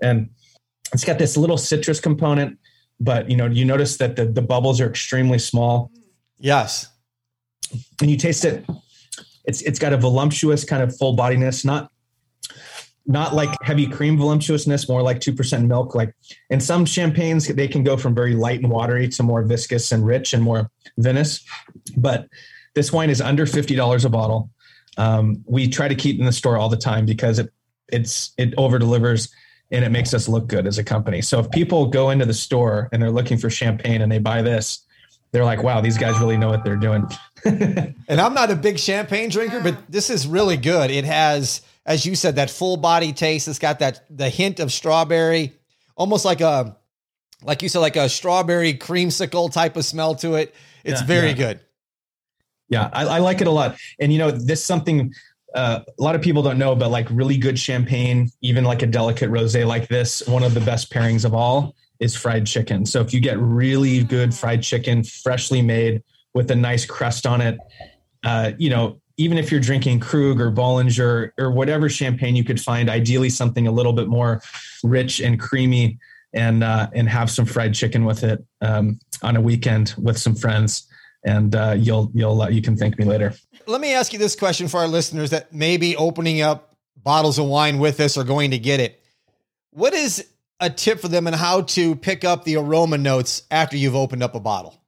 and 0.03 0.29
it's 0.93 1.05
got 1.05 1.19
this 1.19 1.37
little 1.37 1.57
citrus 1.57 2.01
component 2.01 2.59
but 3.01 3.31
you 3.31 3.37
know 3.37 3.47
you 3.47 3.65
notice 3.65 3.97
that 3.97 4.17
the, 4.17 4.27
the 4.27 4.43
bubbles 4.43 4.81
are 4.81 4.89
extremely 4.89 5.39
small 5.39 5.91
yes 6.39 6.89
and 8.01 8.11
you 8.11 8.17
taste 8.17 8.45
it 8.45 8.65
it's 9.45 9.63
it's 9.63 9.79
got 9.79 9.93
a 9.93 9.97
voluptuous 9.97 10.65
kind 10.65 10.83
of 10.83 10.97
full 10.97 11.15
bodiness 11.15 11.65
not 11.65 11.91
not 13.07 13.35
like 13.35 13.51
heavy 13.63 13.87
cream 13.87 14.17
voluptuousness 14.17 14.89
more 14.89 15.03
like 15.03 15.19
2% 15.19 15.67
milk 15.67 15.95
like 15.95 16.15
in 16.51 16.61
some 16.61 16.85
champagnes 16.85 17.49
they 17.49 17.69
can 17.69 17.83
go 17.83 17.97
from 17.97 18.15
very 18.15 18.35
light 18.35 18.61
and 18.61 18.71
watery 18.71 19.09
to 19.09 19.23
more 19.23 19.43
viscous 19.43 19.91
and 19.93 20.07
rich 20.07 20.33
and 20.33 20.43
more 20.43 20.71
vinous 20.99 21.45
but 21.97 22.29
this 22.75 22.93
wine 22.93 23.11
is 23.11 23.21
under 23.21 23.45
$50 23.45 24.05
a 24.05 24.09
bottle 24.09 24.51
um, 24.99 25.43
we 25.47 25.69
try 25.69 25.89
to 25.89 25.95
keep 25.95 26.19
in 26.19 26.27
the 26.27 26.33
store 26.33 26.57
all 26.57 26.69
the 26.69 26.77
time 26.77 27.07
because 27.07 27.39
it 27.39 27.53
it's 27.89 28.33
it 28.39 28.55
over 28.57 28.79
delivers 28.79 29.29
and 29.71 29.85
it 29.85 29.91
makes 29.91 30.13
us 30.13 30.29
look 30.29 30.49
good 30.49 30.67
as 30.67 30.79
a 30.79 30.85
company. 30.85 31.23
So 31.23 31.41
if 31.41 31.51
people 31.51 31.87
go 31.87 32.11
into 32.11 32.27
the 32.27 32.35
store 32.35 32.89
and 32.93 33.03
they're 33.03 33.11
looking 33.11 33.39
for 33.39 33.49
champagne 33.49 34.03
and 34.03 34.13
they 34.13 34.19
buy 34.19 34.43
this, 34.43 34.85
they're 35.33 35.47
like, 35.47 35.63
wow, 35.63 35.81
these 35.81 35.97
guys 35.97 36.19
really 36.21 36.37
know 36.37 36.49
what 36.49 36.63
they're 36.63 36.77
doing. 36.77 37.07
and 37.45 37.95
I'm 38.09 38.35
not 38.35 38.51
a 38.51 38.57
big 38.57 38.79
champagne 38.79 39.31
drinker, 39.31 39.61
but 39.61 39.91
this 39.91 40.11
is 40.11 40.27
really 40.27 40.59
good. 40.59 40.91
It 40.91 41.07
has, 41.07 41.63
as 41.85 42.07
you 42.07 42.15
said, 42.15 42.37
that 42.37 42.51
full 42.51 42.77
body 42.77 43.13
taste. 43.13 43.49
It's 43.49 43.59
got 43.59 43.81
that 43.81 44.05
the 44.11 44.29
hint 44.29 44.61
of 44.61 44.73
strawberry, 44.73 45.53
almost 45.97 46.25
like 46.25 46.41
a 46.41 46.77
like 47.45 47.63
you 47.63 47.69
said, 47.69 47.81
like 47.81 47.97
a 47.97 48.09
strawberry 48.09 48.75
creamsicle 48.75 49.53
type 49.53 49.77
of 49.77 49.85
smell 49.85 50.15
to 50.17 50.35
it. 50.35 50.55
It's 50.85 51.01
yeah, 51.01 51.07
very 51.07 51.29
yeah. 51.29 51.35
good. 51.35 51.61
Yeah, 52.69 52.91
I, 52.93 53.05
I, 53.05 53.19
like 53.19 53.41
it 53.41 53.47
a 53.47 53.51
lot. 53.51 53.77
And 54.01 54.13
you 54.13 54.19
know, 54.19 54.31
this 54.31 54.65
something 54.65 55.13
uh, 55.55 55.81
a 55.87 56.03
lot 56.03 56.15
of 56.15 56.23
people 56.23 56.43
don't 56.43 56.59
know, 56.59 56.75
but 56.75 56.91
like 56.91 57.07
really 57.11 57.37
good 57.37 57.59
champagne, 57.59 58.31
even 58.41 58.65
like 58.65 58.83
a 58.83 58.87
delicate 58.87 59.31
rosé 59.31 59.67
like 59.67 59.89
this, 59.89 60.27
one 60.27 60.43
of 60.43 60.55
the 60.55 60.61
best 60.61 60.91
pairings 60.91 61.25
of 61.25 61.35
all 61.35 61.75
is 62.01 62.17
fried 62.17 62.47
chicken. 62.47 62.87
So 62.87 63.01
if 63.01 63.13
you 63.13 63.21
get 63.21 63.39
really 63.39 64.03
good 64.03 64.35
fried 64.35 64.63
chicken, 64.63 65.05
freshly 65.05 65.61
made 65.61 66.03
with 66.35 66.51
a 66.51 66.57
nice 66.57 66.87
crust 66.87 67.27
on 67.27 67.41
it, 67.41 67.59
uh, 68.25 68.53
you 68.59 68.71
know, 68.71 69.02
even 69.17 69.39
if 69.39 69.51
you're 69.51 69.61
drinking 69.61 70.01
Krug 70.01 70.41
or 70.41 70.51
Bollinger 70.51 71.33
or 71.39 71.51
whatever 71.51 71.89
champagne 71.89 72.37
you 72.37 72.45
could 72.45 72.61
find, 72.61 72.89
ideally 72.89 73.31
something 73.31 73.67
a 73.67 73.73
little 73.73 73.93
bit 73.93 74.09
more 74.09 74.43
rich 74.83 75.21
and 75.21 75.39
creamy, 75.39 75.99
and 76.33 76.65
uh, 76.65 76.89
and 76.95 77.09
have 77.09 77.31
some 77.31 77.45
fried 77.45 77.75
chicken 77.75 78.05
with 78.05 78.25
it 78.25 78.45
um, 78.63 78.99
on 79.23 79.37
a 79.37 79.41
weekend 79.41 79.95
with 79.99 80.19
some 80.19 80.35
friends 80.35 80.89
and 81.25 81.55
uh, 81.55 81.75
you'll 81.79 82.11
you'll 82.15 82.43
uh, 82.43 82.49
you 82.49 82.63
can 82.63 82.77
thank 82.77 82.99
me 82.99 83.05
later. 83.05 83.35
Let 83.67 83.81
me 83.81 83.95
ask 83.95 84.13
you 84.13 84.19
this 84.19 84.35
question 84.35 84.69
for 84.69 84.81
our 84.81 84.89
listeners 84.89 85.31
that 85.31 85.53
may 85.53 85.77
be 85.77 85.97
opening 85.97 86.41
up 86.41 86.75
bottles 86.97 87.39
of 87.39 87.47
wine 87.47 87.79
with 87.79 88.01
us 88.01 88.17
or 88.17 88.25
going 88.25 88.51
to 88.53 88.59
get 88.59 88.81
it. 88.81 89.01
What 89.71 89.95
is 89.95 90.27
a 90.61 90.71
tip 90.71 91.01
for 91.01 91.09
them 91.09 91.27
and 91.27 91.35
how 91.35 91.63
to 91.63 91.97
pick 91.97 92.25
up 92.25 92.45
the 92.45 92.57
aroma 92.57 92.99
notes 92.99 93.43
after 93.51 93.77
you've 93.77 93.97
opened 93.97 94.23
up 94.23 94.35
a 94.35 94.41
bottle? 94.41 94.82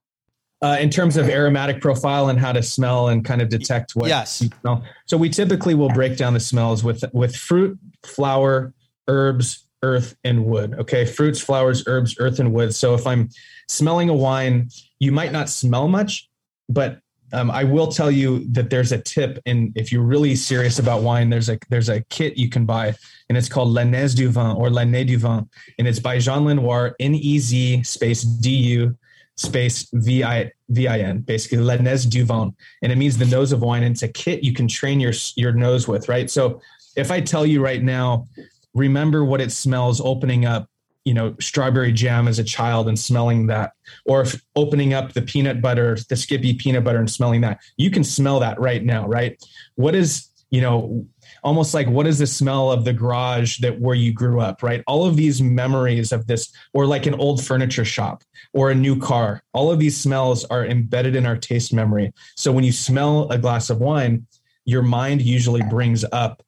Uh, 0.63 0.79
in 0.81 0.89
terms 0.89 1.19
of 1.19 1.29
aromatic 1.29 1.79
profile 1.79 2.31
and 2.31 2.41
how 2.41 2.51
to 2.51 2.63
smell 2.63 3.09
and 3.09 3.23
kind 3.23 3.43
of 3.43 3.51
detect 3.51 3.95
what 3.97 4.09
yes. 4.09 4.41
you 4.41 4.49
smell. 4.61 4.83
So 5.05 5.19
we 5.19 5.29
typically 5.29 5.75
will 5.75 5.91
break 5.91 6.17
down 6.17 6.33
the 6.33 6.41
smells 6.41 6.83
with 6.83 7.05
with 7.13 7.37
fruit, 7.37 7.79
flower, 8.07 8.73
herbs, 9.07 9.67
earth, 9.83 10.17
and 10.25 10.47
wood. 10.47 10.75
Okay, 10.79 11.05
fruits, 11.05 11.39
flowers, 11.39 11.85
herbs, 11.87 12.17
earth, 12.19 12.41
and 12.41 12.51
wood. 12.55 12.75
So 12.75 12.95
if 12.95 13.07
I'm 13.07 13.29
smelling 13.69 14.09
a 14.09 14.15
wine 14.15 14.71
you 15.05 15.13
might 15.13 15.33
not 15.33 15.51
smell 15.51 15.87
much, 15.87 16.31
but 16.69 16.99
um, 17.33 17.51
I 17.51 17.65
will 17.65 17.89
tell 17.89 18.11
you 18.11 18.47
that 18.53 18.71
there's 18.71 18.93
a 18.93 18.99
tip, 18.99 19.39
and 19.45 19.73
if 19.75 19.93
you're 19.93 20.03
really 20.03 20.35
serious 20.35 20.79
about 20.79 21.03
wine, 21.03 21.29
there's 21.31 21.49
a 21.49 21.59
there's 21.69 21.91
a 21.91 22.01
kit 22.05 22.39
you 22.39 22.49
can 22.49 22.65
buy, 22.65 22.95
and 23.29 23.37
it's 23.37 23.49
called 23.49 23.69
Le 23.69 23.85
Nez 23.85 24.15
du 24.15 24.29
Vin 24.29 24.53
or 24.57 24.71
L'Année 24.71 25.07
du 25.07 25.19
Vin, 25.19 25.47
and 25.79 25.89
it's 25.89 25.99
by 25.99 26.19
Jean 26.19 26.45
Lenoir, 26.45 26.95
N 27.01 27.15
E 27.15 27.39
Z 27.39 27.83
space 27.83 28.23
D 28.23 28.51
U 28.79 28.97
space 29.37 29.89
V 29.93 30.23
I 30.25 30.51
V 30.69 30.89
I 30.89 30.99
N, 31.01 31.21
basically 31.21 31.59
Le 31.59 31.79
Nez 31.79 32.05
du 32.07 32.25
Vin, 32.25 32.55
and 32.83 32.93
it 32.93 32.97
means 32.97 33.19
the 33.19 33.27
nose 33.27 33.53
of 33.53 33.63
wine. 33.63 33.83
And 33.83 33.93
it's 33.93 34.03
a 34.03 34.09
kit 34.09 34.45
you 34.45 34.53
can 34.53 34.69
train 34.69 35.01
your 35.01 35.13
your 35.37 35.53
nose 35.53 35.89
with, 35.89 36.09
right? 36.09 36.31
So 36.31 36.61
if 36.97 37.11
I 37.11 37.21
tell 37.21 37.45
you 37.45 37.63
right 37.63 37.83
now, 37.83 38.27
remember 38.75 39.25
what 39.25 39.41
it 39.41 39.53
smells 39.53 40.01
opening 40.01 40.45
up 40.45 40.69
you 41.05 41.13
know 41.13 41.35
strawberry 41.39 41.93
jam 41.93 42.27
as 42.27 42.39
a 42.39 42.45
child 42.45 42.89
and 42.89 42.99
smelling 42.99 43.47
that 43.47 43.73
or 44.07 44.23
if 44.23 44.43
opening 44.57 44.95
up 44.95 45.13
the 45.13 45.23
peanut 45.23 45.61
butter 45.61 45.99
the 46.09 46.17
skippy 46.17 46.55
peanut 46.55 46.83
butter 46.83 46.99
and 46.99 47.11
smelling 47.11 47.43
that 47.43 47.61
you 47.77 47.91
can 47.91 48.03
smell 48.03 48.41
that 48.41 48.59
right 48.59 48.85
now 48.85 49.07
right 49.07 49.39
what 49.75 49.95
is 49.95 50.31
you 50.51 50.61
know 50.61 51.07
almost 51.45 51.75
like 51.75 51.87
what 51.89 52.07
is 52.07 52.19
the 52.19 52.27
smell 52.27 52.73
of 52.73 52.85
the 52.85 52.93
garage 52.93 53.59
that 53.59 53.79
where 53.81 53.95
you 53.95 54.13
grew 54.13 54.41
up 54.41 54.63
right 54.63 54.83
all 54.87 55.07
of 55.07 55.17
these 55.17 55.41
memories 55.41 56.11
of 56.11 56.27
this 56.27 56.53
or 56.73 56.87
like 56.87 57.07
an 57.07 57.15
old 57.15 57.45
furniture 57.45 57.85
shop 57.85 58.25
or 58.53 58.71
a 58.71 58.75
new 58.75 58.99
car 58.99 59.43
all 59.53 59.71
of 59.71 59.79
these 59.79 59.97
smells 59.97 60.45
are 60.47 60.67
embedded 60.67 61.15
in 61.15 61.27
our 61.27 61.37
taste 61.37 61.73
memory 61.73 62.13
so 62.35 62.51
when 62.51 62.65
you 62.65 62.73
smell 62.73 63.31
a 63.31 63.39
glass 63.39 63.71
of 63.71 63.79
wine 63.79 64.27
your 64.65 64.83
mind 64.83 65.23
usually 65.23 65.63
brings 65.71 66.05
up 66.11 66.43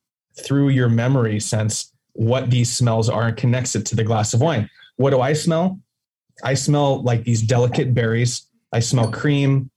through 0.45 0.71
your 0.71 0.89
memory 0.89 1.39
sense 1.39 1.93
what 2.17 2.51
these 2.51 2.71
smells 2.71 3.09
are 3.09 3.29
and 3.29 3.37
connects 3.37 3.77
it 3.77 3.85
to 3.87 3.97
the 3.97 4.05
glass 4.05 4.35
of 4.35 4.41
wine. 4.41 4.69
What 4.97 5.11
do 5.11 5.21
I 5.21 5.35
smell? 5.35 5.81
I 6.43 6.55
smell 6.55 7.03
like 7.03 7.25
these 7.25 7.43
delicate 7.43 7.95
berries. 7.95 8.47
I 8.73 8.81
smell 8.81 9.11
cream. 9.11 9.71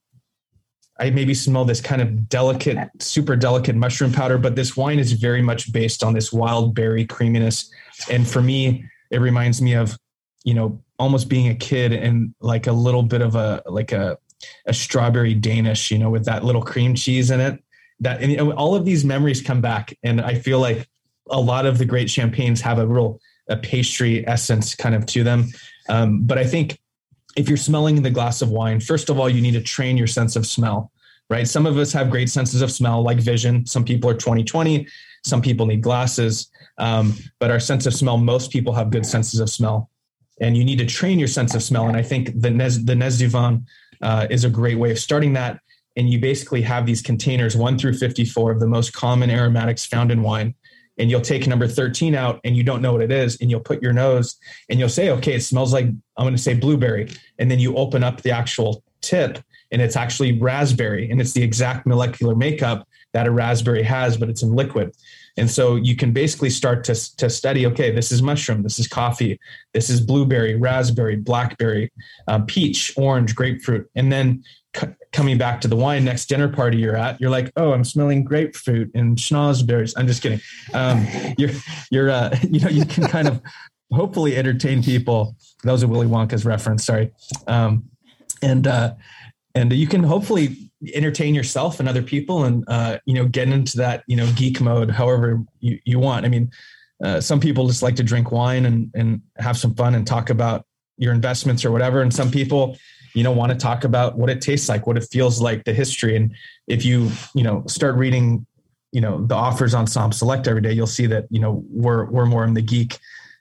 I 1.00 1.10
maybe 1.10 1.34
smell 1.34 1.66
this 1.66 1.82
kind 1.82 2.02
of 2.02 2.28
delicate, 2.28 2.78
super 3.00 3.36
delicate 3.36 3.76
mushroom 3.76 4.12
powder, 4.12 4.38
but 4.38 4.56
this 4.56 4.76
wine 4.76 5.00
is 5.00 5.14
very 5.14 5.42
much 5.42 5.72
based 5.72 6.04
on 6.04 6.14
this 6.14 6.34
wild 6.34 6.76
berry 6.76 7.06
creaminess. 7.06 7.72
And 8.10 8.28
for 8.28 8.42
me, 8.42 8.86
it 9.10 9.20
reminds 9.20 9.62
me 9.62 9.74
of, 9.74 9.98
you 10.44 10.54
know, 10.54 10.82
almost 10.98 11.30
being 11.30 11.48
a 11.48 11.56
kid 11.56 11.94
and 11.94 12.34
like 12.42 12.68
a 12.68 12.72
little 12.72 13.04
bit 13.04 13.22
of 13.22 13.36
a 13.36 13.64
like 13.66 13.92
a 13.92 14.18
a 14.66 14.74
strawberry 14.74 15.34
Danish, 15.34 15.92
you 15.92 15.98
know, 15.98 16.10
with 16.10 16.26
that 16.26 16.44
little 16.44 16.62
cream 16.62 16.96
cheese 16.96 17.32
in 17.32 17.40
it. 17.40 17.64
That 18.02 18.22
and 18.22 18.54
all 18.54 18.76
of 18.76 18.86
these 18.86 19.04
memories 19.04 19.42
come 19.42 19.62
back, 19.62 19.98
and 20.04 20.22
I 20.22 20.36
feel 20.36 20.60
like 20.60 20.88
a 21.30 21.40
lot 21.40 21.66
of 21.66 21.78
the 21.78 21.86
great 21.86 22.10
champagnes 22.10 22.62
have 22.62 22.80
a 22.80 22.88
real 22.88 23.20
a 23.50 23.58
pastry 23.58 24.28
essence 24.28 24.76
kind 24.76 24.96
of 24.96 25.06
to 25.08 25.24
them. 25.24 25.48
Um, 25.90 26.22
but 26.22 26.38
I 26.38 26.46
think 26.46 26.80
if 27.40 27.48
you're 27.48 27.58
smelling 27.58 28.02
the 28.02 28.10
glass 28.10 28.42
of 28.42 28.50
wine, 28.50 28.82
first 28.82 29.10
of 29.10 29.18
all, 29.18 29.30
you 29.30 29.42
need 29.42 29.54
to 29.54 29.62
train 29.62 29.96
your 29.96 30.08
sense 30.08 30.36
of 30.36 30.46
smell, 30.46 30.92
right? 31.30 31.48
Some 31.48 31.66
of 31.66 31.78
us 31.78 31.94
have 31.94 32.10
great 32.10 32.30
senses 32.30 32.62
of 32.62 32.70
smell, 32.70 33.02
like 33.02 33.18
vision. 33.18 33.66
Some 33.66 33.86
people 33.86 34.10
are 34.10 34.14
20 34.14 34.44
20, 34.44 34.86
Some 35.24 35.42
people 35.42 35.66
need 35.66 35.82
glasses. 35.82 36.52
Um, 36.80 37.16
but 37.40 37.50
our 37.50 37.62
sense 37.62 37.86
of 37.86 37.94
smell, 37.94 38.18
most 38.18 38.52
people 38.52 38.74
have 38.74 38.90
good 38.90 39.06
senses 39.06 39.40
of 39.40 39.50
smell. 39.50 39.90
And 40.42 40.58
you 40.58 40.66
need 40.66 40.80
to 40.80 40.86
train 40.86 41.18
your 41.18 41.30
sense 41.30 41.56
of 41.56 41.64
smell. 41.64 41.88
And 41.88 41.96
I 41.96 42.02
think 42.02 42.42
the 42.42 42.50
Nez, 42.50 42.84
the 42.84 42.96
Nez 42.96 43.24
uh, 44.02 44.28
is 44.30 44.44
a 44.44 44.50
great 44.50 44.78
way 44.78 44.92
of 44.92 45.00
starting 45.00 45.32
that. 45.34 45.62
And 45.96 46.10
you 46.10 46.20
basically 46.20 46.62
have 46.64 46.86
these 46.86 47.02
containers, 47.02 47.56
one 47.56 47.78
through 47.78 47.94
54, 47.94 48.52
of 48.52 48.60
the 48.60 48.68
most 48.68 48.92
common 48.92 49.30
aromatics 49.30 49.86
found 49.86 50.12
in 50.12 50.24
wine 50.24 50.56
and 51.00 51.10
you'll 51.10 51.22
take 51.22 51.48
number 51.48 51.68
13 51.68 52.14
out 52.14 52.40
and 52.44 52.56
you 52.56 52.64
don't 52.64 52.82
know 52.82 52.92
what 52.92 53.02
it 53.02 53.12
is 53.12 53.38
and 53.42 53.50
you'll 53.50 53.60
put 53.60 53.82
your 53.82 53.94
nose 53.94 54.38
and 54.70 54.80
you'll 54.80 54.90
say 54.90 55.10
okay 55.10 55.34
it 55.34 55.42
smells 55.42 55.74
like 55.74 55.86
i'm 55.86 56.26
going 56.26 56.36
to 56.36 56.42
say 56.42 56.54
blueberry 56.54 57.10
and 57.40 57.50
then 57.50 57.58
you 57.58 57.76
open 57.76 58.04
up 58.04 58.22
the 58.22 58.32
actual 58.32 58.84
tip 59.02 59.40
and 59.72 59.82
it's 59.82 59.96
actually 59.96 60.40
raspberry 60.40 61.10
and 61.10 61.22
it's 61.22 61.34
the 61.34 61.44
exact 61.44 61.86
molecular 61.86 62.36
makeup 62.36 62.88
that 63.14 63.28
a 63.28 63.32
raspberry 63.32 63.84
has 63.84 64.18
but 64.18 64.30
it's 64.30 64.44
in 64.44 64.54
liquid. 64.54 64.96
And 65.38 65.50
so 65.50 65.78
you 65.78 65.96
can 65.96 66.12
basically 66.12 66.50
start 66.50 66.84
to, 66.86 67.16
to 67.18 67.30
study 67.30 67.66
okay 67.68 67.92
this 67.92 68.12
is 68.12 68.22
mushroom 68.22 68.62
this 68.64 68.78
is 68.78 68.88
coffee 68.88 69.40
this 69.74 69.90
is 69.90 70.02
blueberry 70.02 70.56
raspberry 70.56 71.16
blackberry 71.16 71.92
um, 72.28 72.46
peach 72.46 72.94
orange 72.98 73.36
grapefruit 73.36 73.90
and 73.96 74.12
then 74.12 74.44
coming 75.12 75.38
back 75.38 75.60
to 75.62 75.68
the 75.68 75.76
wine 75.76 76.06
next 76.06 76.28
dinner 76.28 76.48
party 76.48 76.78
you're 76.78 76.96
at, 76.96 77.20
you're 77.20 77.30
like, 77.30 77.52
oh, 77.56 77.74
I'm 77.74 77.84
smelling 77.84 78.24
grapefruit 78.24 78.92
and 78.94 79.18
schnozberries. 79.18 79.94
I'm 79.98 80.08
just 80.08 80.22
kidding. 80.22 80.42
Um, 80.74 81.06
you're 81.38 81.52
you're 81.92 82.10
uh, 82.10 82.38
you 82.50 82.60
know 82.60 82.70
you 82.70 82.86
can 82.86 83.06
kind 83.08 83.28
of 83.28 83.42
hopefully 83.92 84.38
entertain 84.38 84.84
people. 84.84 85.36
That 85.64 85.72
was 85.72 85.84
a 85.84 85.88
Willy 85.88 86.08
Wonka's 86.08 86.46
reference. 86.46 86.86
Sorry, 86.86 87.12
um, 87.48 87.90
and 88.42 88.68
uh, 88.68 88.94
and 89.56 89.74
you 89.74 89.88
can 89.88 90.04
hopefully 90.04 90.72
entertain 90.94 91.36
yourself 91.36 91.80
and 91.80 91.90
other 91.90 92.04
people, 92.04 92.46
and 92.46 92.64
uh, 92.68 93.00
you 93.06 93.16
know 93.16 93.26
get 93.26 93.50
into 93.50 93.78
that 93.78 94.04
you 94.08 94.16
know 94.16 94.32
geek 94.36 94.62
mode 94.62 94.92
however 94.92 95.44
you, 95.60 95.80
you 95.86 96.00
want. 96.00 96.26
I 96.26 96.30
mean. 96.30 96.52
Uh, 97.02 97.22
some 97.22 97.40
people 97.40 97.66
just 97.66 97.82
like 97.82 97.96
to 97.96 98.04
drink 98.04 98.30
wine 98.30 98.66
and, 98.66 98.92
and 98.94 99.22
have 99.38 99.58
some 99.58 99.74
fun 99.74 99.96
and 99.96 100.06
talk 100.06 100.30
about 100.30 100.66
your 100.98 101.14
investments 101.14 101.64
or 101.64 101.72
whatever. 101.72 102.02
And 102.02 102.14
some 102.14 102.30
people 102.30 102.78
you 103.14 103.24
know 103.24 103.32
want 103.32 103.52
to 103.52 103.58
talk 103.58 103.84
about 103.84 104.18
what 104.18 104.30
it 104.30 104.42
tastes 104.42 104.70
like 104.70 104.88
what 104.88 104.98
it 104.98 105.08
feels 105.12 105.42
like 105.42 105.64
the 105.64 105.74
history. 105.74 106.16
And 106.16 106.34
if 106.68 106.86
you 106.86 107.12
you 107.34 107.44
know 107.44 107.64
start 107.68 107.96
reading 107.96 108.46
you 108.92 109.02
know 109.02 109.26
the 109.26 109.36
offers 109.36 109.74
on 109.74 109.86
Somm 109.86 110.14
Select 110.14 110.48
every 110.48 110.62
day 110.62 110.74
you'll 110.74 110.88
see 110.88 111.06
that 111.08 111.26
you 111.30 111.40
know 111.40 111.64
we're 111.70 112.06
we're 112.06 112.26
more 112.26 112.44
in 112.44 112.54
the 112.54 112.62
geek 112.62 113.00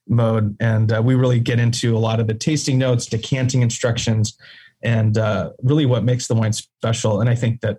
mode. 0.08 0.56
And 0.60 0.92
uh, 0.92 1.02
we 1.04 1.14
really 1.14 1.40
get 1.40 1.60
into 1.60 1.96
a 1.96 2.00
lot 2.00 2.20
of 2.20 2.26
the 2.26 2.34
tasting 2.34 2.78
notes 2.78 3.06
decanting 3.06 3.62
instructions 3.62 4.38
and 4.82 5.18
uh, 5.18 5.50
really 5.62 5.86
what 5.86 6.04
makes 6.04 6.28
the 6.28 6.34
wine 6.34 6.52
special. 6.52 7.20
And 7.20 7.28
i 7.28 7.34
think 7.34 7.60
that 7.60 7.78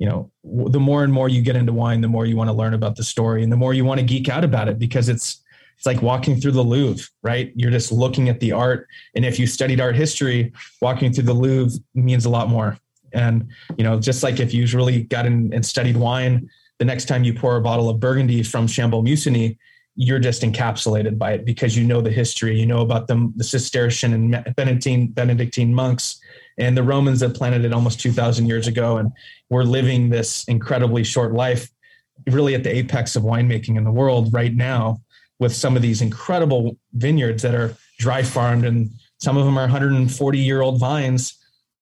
you 0.00 0.06
know 0.06 0.30
the 0.42 0.80
more 0.80 1.04
and 1.04 1.12
more 1.12 1.28
you 1.28 1.42
get 1.42 1.54
into 1.54 1.72
wine 1.72 2.00
the 2.00 2.08
more 2.08 2.24
you 2.24 2.36
want 2.36 2.48
to 2.48 2.54
learn 2.54 2.74
about 2.74 2.96
the 2.96 3.04
story 3.04 3.44
and 3.44 3.52
the 3.52 3.56
more 3.56 3.74
you 3.74 3.84
want 3.84 4.00
to 4.00 4.06
geek 4.06 4.28
out 4.28 4.44
about 4.44 4.66
it 4.66 4.78
because 4.78 5.08
it's 5.08 5.44
it's 5.80 5.86
like 5.86 6.02
walking 6.02 6.38
through 6.38 6.52
the 6.52 6.62
Louvre, 6.62 7.02
right? 7.22 7.52
You're 7.56 7.70
just 7.70 7.90
looking 7.90 8.28
at 8.28 8.38
the 8.38 8.52
art. 8.52 8.86
And 9.14 9.24
if 9.24 9.38
you 9.38 9.46
studied 9.46 9.80
art 9.80 9.96
history, 9.96 10.52
walking 10.82 11.10
through 11.10 11.24
the 11.24 11.32
Louvre 11.32 11.80
means 11.94 12.26
a 12.26 12.28
lot 12.28 12.50
more. 12.50 12.76
And, 13.14 13.48
you 13.78 13.84
know, 13.84 13.98
just 13.98 14.22
like 14.22 14.40
if 14.40 14.52
you 14.52 14.66
really 14.76 15.04
got 15.04 15.24
in 15.24 15.50
and 15.54 15.64
studied 15.64 15.96
wine, 15.96 16.50
the 16.80 16.84
next 16.84 17.06
time 17.06 17.24
you 17.24 17.32
pour 17.32 17.56
a 17.56 17.62
bottle 17.62 17.88
of 17.88 17.98
Burgundy 17.98 18.42
from 18.42 18.66
Chambolle 18.66 19.02
Musigny, 19.02 19.56
you're 19.96 20.18
just 20.18 20.42
encapsulated 20.42 21.16
by 21.16 21.32
it 21.32 21.46
because 21.46 21.78
you 21.78 21.86
know 21.86 22.02
the 22.02 22.10
history, 22.10 22.60
you 22.60 22.66
know 22.66 22.82
about 22.82 23.08
the, 23.08 23.32
the 23.36 23.44
Cistercian 23.44 24.12
and 24.12 24.54
Benedictine, 24.56 25.06
Benedictine 25.06 25.72
monks 25.72 26.20
and 26.58 26.76
the 26.76 26.82
Romans 26.82 27.20
that 27.20 27.34
planted 27.34 27.64
it 27.64 27.72
almost 27.72 28.00
2,000 28.00 28.46
years 28.46 28.66
ago. 28.66 28.98
And 28.98 29.12
we're 29.48 29.62
living 29.62 30.10
this 30.10 30.44
incredibly 30.44 31.04
short 31.04 31.32
life, 31.32 31.70
really 32.26 32.54
at 32.54 32.64
the 32.64 32.76
apex 32.76 33.16
of 33.16 33.22
winemaking 33.22 33.78
in 33.78 33.84
the 33.84 33.90
world 33.90 34.30
right 34.34 34.54
now 34.54 35.00
with 35.40 35.56
some 35.56 35.74
of 35.74 35.82
these 35.82 36.02
incredible 36.02 36.76
vineyards 36.92 37.42
that 37.42 37.54
are 37.54 37.74
dry 37.98 38.22
farmed 38.22 38.64
and 38.64 38.90
some 39.18 39.36
of 39.36 39.44
them 39.44 39.58
are 39.58 39.62
140 39.62 40.38
year 40.38 40.60
old 40.60 40.78
vines. 40.78 41.36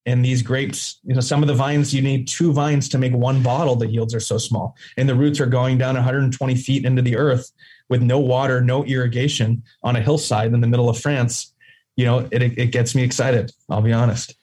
And 0.07 0.25
these 0.25 0.41
grapes 0.41 1.01
you 1.05 1.15
know 1.15 1.21
some 1.21 1.43
of 1.43 1.49
the 1.49 1.55
vines 1.55 1.93
you 1.93 2.01
need 2.01 2.29
two 2.29 2.51
vines 2.53 2.89
to 2.91 2.99
make 2.99 3.13
one 3.13 3.43
bottle. 3.43 3.77
The 3.77 3.89
yields 3.89 4.15
are 4.15 4.21
so 4.21 4.39
small 4.39 4.75
and 4.97 5.07
the 5.07 5.15
roots 5.15 5.39
are 5.39 5.47
going 5.47 5.77
down 5.77 5.97
120 5.97 6.55
feet 6.55 6.87
into 6.87 7.03
the 7.03 7.17
earth 7.17 7.51
with 7.91 8.01
no 8.01 8.19
water 8.19 8.63
no 8.63 8.85
irrigation 8.85 9.63
on 9.83 9.97
a 9.97 10.01
hillside 10.01 10.55
in 10.55 10.63
the 10.63 10.67
middle 10.67 10.89
of 10.89 10.99
france. 10.99 11.53
You 11.97 12.07
know 12.07 12.29
it, 12.31 12.43
it 12.43 12.73
gets 12.73 12.95
me 12.95 13.03
excited 13.03 13.53
i'll 13.69 13.83
be 13.83 13.93
honest. 13.93 14.35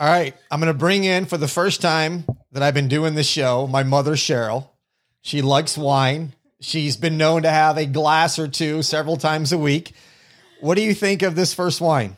All 0.00 0.08
right 0.08 0.34
i'm 0.50 0.58
going 0.58 0.72
to 0.72 0.78
bring 0.78 1.04
in 1.04 1.24
for 1.26 1.36
the 1.36 1.46
first 1.46 1.80
time 1.80 2.24
that 2.50 2.64
i've 2.64 2.74
been 2.74 2.88
doing 2.88 3.14
this 3.14 3.28
show 3.28 3.68
my 3.68 3.84
mother 3.84 4.16
cheryl. 4.16 4.70
She 5.22 5.40
likes 5.40 5.78
wine 5.78 6.32
She's 6.60 6.96
been 6.96 7.16
known 7.16 7.42
to 7.42 7.50
have 7.50 7.78
a 7.78 7.86
glass 7.86 8.38
or 8.38 8.46
two 8.46 8.82
several 8.82 9.16
times 9.16 9.52
a 9.52 9.58
week. 9.58 9.92
What 10.60 10.76
do 10.76 10.82
you 10.82 10.94
think 10.94 11.22
of 11.22 11.34
this 11.34 11.54
first 11.54 11.80
wine? 11.80 12.16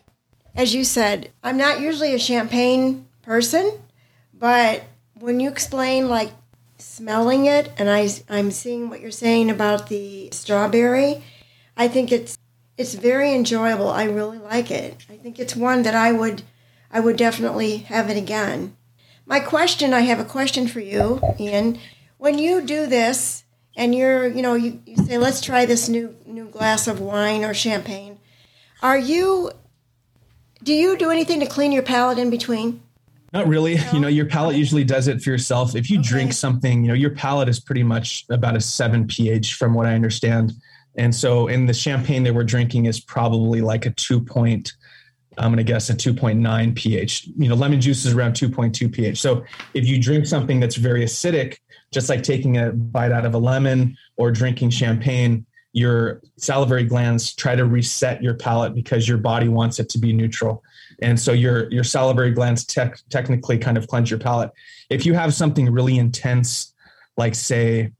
As 0.54 0.74
you 0.74 0.84
said, 0.84 1.30
I'm 1.42 1.56
not 1.56 1.80
usually 1.80 2.14
a 2.14 2.18
champagne 2.18 3.06
person, 3.22 3.78
but 4.34 4.82
when 5.14 5.38
you 5.38 5.48
explain 5.48 6.08
like 6.08 6.32
smelling 6.76 7.46
it 7.46 7.72
and 7.78 7.88
I 7.88 8.08
I'm 8.28 8.50
seeing 8.50 8.90
what 8.90 9.00
you're 9.00 9.12
saying 9.12 9.48
about 9.48 9.88
the 9.88 10.28
strawberry, 10.32 11.22
I 11.76 11.86
think 11.86 12.10
it's 12.10 12.36
it's 12.76 12.94
very 12.94 13.32
enjoyable. 13.32 13.88
I 13.88 14.04
really 14.04 14.38
like 14.38 14.70
it. 14.70 15.06
I 15.08 15.16
think 15.16 15.38
it's 15.38 15.54
one 15.54 15.82
that 15.84 15.94
I 15.94 16.10
would 16.10 16.42
I 16.90 16.98
would 16.98 17.16
definitely 17.16 17.78
have 17.78 18.10
it 18.10 18.16
again. 18.16 18.76
My 19.24 19.38
question, 19.38 19.94
I 19.94 20.00
have 20.00 20.18
a 20.18 20.24
question 20.24 20.66
for 20.66 20.80
you, 20.80 21.20
Ian. 21.38 21.78
When 22.18 22.38
you 22.38 22.60
do 22.60 22.86
this, 22.86 23.44
and 23.76 23.94
you're 23.94 24.26
you 24.26 24.42
know 24.42 24.54
you, 24.54 24.80
you 24.86 24.96
say 24.96 25.18
let's 25.18 25.40
try 25.40 25.66
this 25.66 25.88
new 25.88 26.14
new 26.26 26.48
glass 26.48 26.86
of 26.86 27.00
wine 27.00 27.44
or 27.44 27.54
champagne. 27.54 28.18
Are 28.82 28.98
you 28.98 29.50
do 30.62 30.72
you 30.72 30.96
do 30.96 31.10
anything 31.10 31.40
to 31.40 31.46
clean 31.46 31.72
your 31.72 31.82
palate 31.82 32.18
in 32.18 32.30
between? 32.30 32.82
Not 33.32 33.48
really. 33.48 33.76
No? 33.76 33.84
you 33.92 34.00
know 34.00 34.08
your 34.08 34.26
palate 34.26 34.56
usually 34.56 34.84
does 34.84 35.08
it 35.08 35.22
for 35.22 35.30
yourself. 35.30 35.74
If 35.74 35.90
you 35.90 36.00
okay. 36.00 36.08
drink 36.08 36.32
something 36.32 36.82
you 36.82 36.88
know 36.88 36.94
your 36.94 37.10
palate 37.10 37.48
is 37.48 37.60
pretty 37.60 37.82
much 37.82 38.24
about 38.30 38.56
a 38.56 38.60
7 38.60 39.06
ph 39.06 39.54
from 39.54 39.74
what 39.74 39.86
i 39.86 39.94
understand. 39.94 40.52
And 40.94 41.14
so 41.14 41.46
in 41.46 41.64
the 41.64 41.72
champagne 41.72 42.22
that 42.24 42.34
we're 42.34 42.44
drinking 42.44 42.84
is 42.84 43.00
probably 43.00 43.62
like 43.62 43.86
a 43.86 43.90
2 43.90 44.20
point 44.20 44.74
i'm 45.38 45.46
going 45.46 45.56
to 45.56 45.64
guess 45.64 45.88
a 45.88 45.94
2.9 45.94 46.76
ph 46.76 47.26
you 47.38 47.48
know 47.48 47.54
lemon 47.54 47.80
juice 47.80 48.04
is 48.04 48.12
around 48.12 48.34
2.2 48.34 48.92
ph 48.92 49.18
so 49.18 49.42
if 49.72 49.86
you 49.86 49.98
drink 49.98 50.26
something 50.26 50.60
that's 50.60 50.76
very 50.76 51.02
acidic 51.02 51.56
just 51.92 52.08
like 52.08 52.22
taking 52.22 52.56
a 52.56 52.72
bite 52.72 53.12
out 53.12 53.24
of 53.24 53.34
a 53.34 53.38
lemon 53.38 53.96
or 54.16 54.30
drinking 54.30 54.70
champagne, 54.70 55.46
your 55.72 56.20
salivary 56.36 56.84
glands 56.84 57.34
try 57.34 57.54
to 57.54 57.64
reset 57.64 58.22
your 58.22 58.34
palate 58.34 58.74
because 58.74 59.08
your 59.08 59.18
body 59.18 59.48
wants 59.48 59.78
it 59.78 59.88
to 59.90 59.98
be 59.98 60.12
neutral. 60.12 60.62
And 61.00 61.18
so 61.18 61.32
your 61.32 61.70
your 61.70 61.84
salivary 61.84 62.30
glands 62.30 62.64
te- 62.64 62.92
technically 63.10 63.58
kind 63.58 63.78
of 63.78 63.86
cleanse 63.88 64.10
your 64.10 64.18
palate. 64.18 64.50
If 64.90 65.06
you 65.06 65.14
have 65.14 65.34
something 65.34 65.70
really 65.70 65.98
intense, 65.98 66.74
like 67.16 67.34
say 67.34 67.92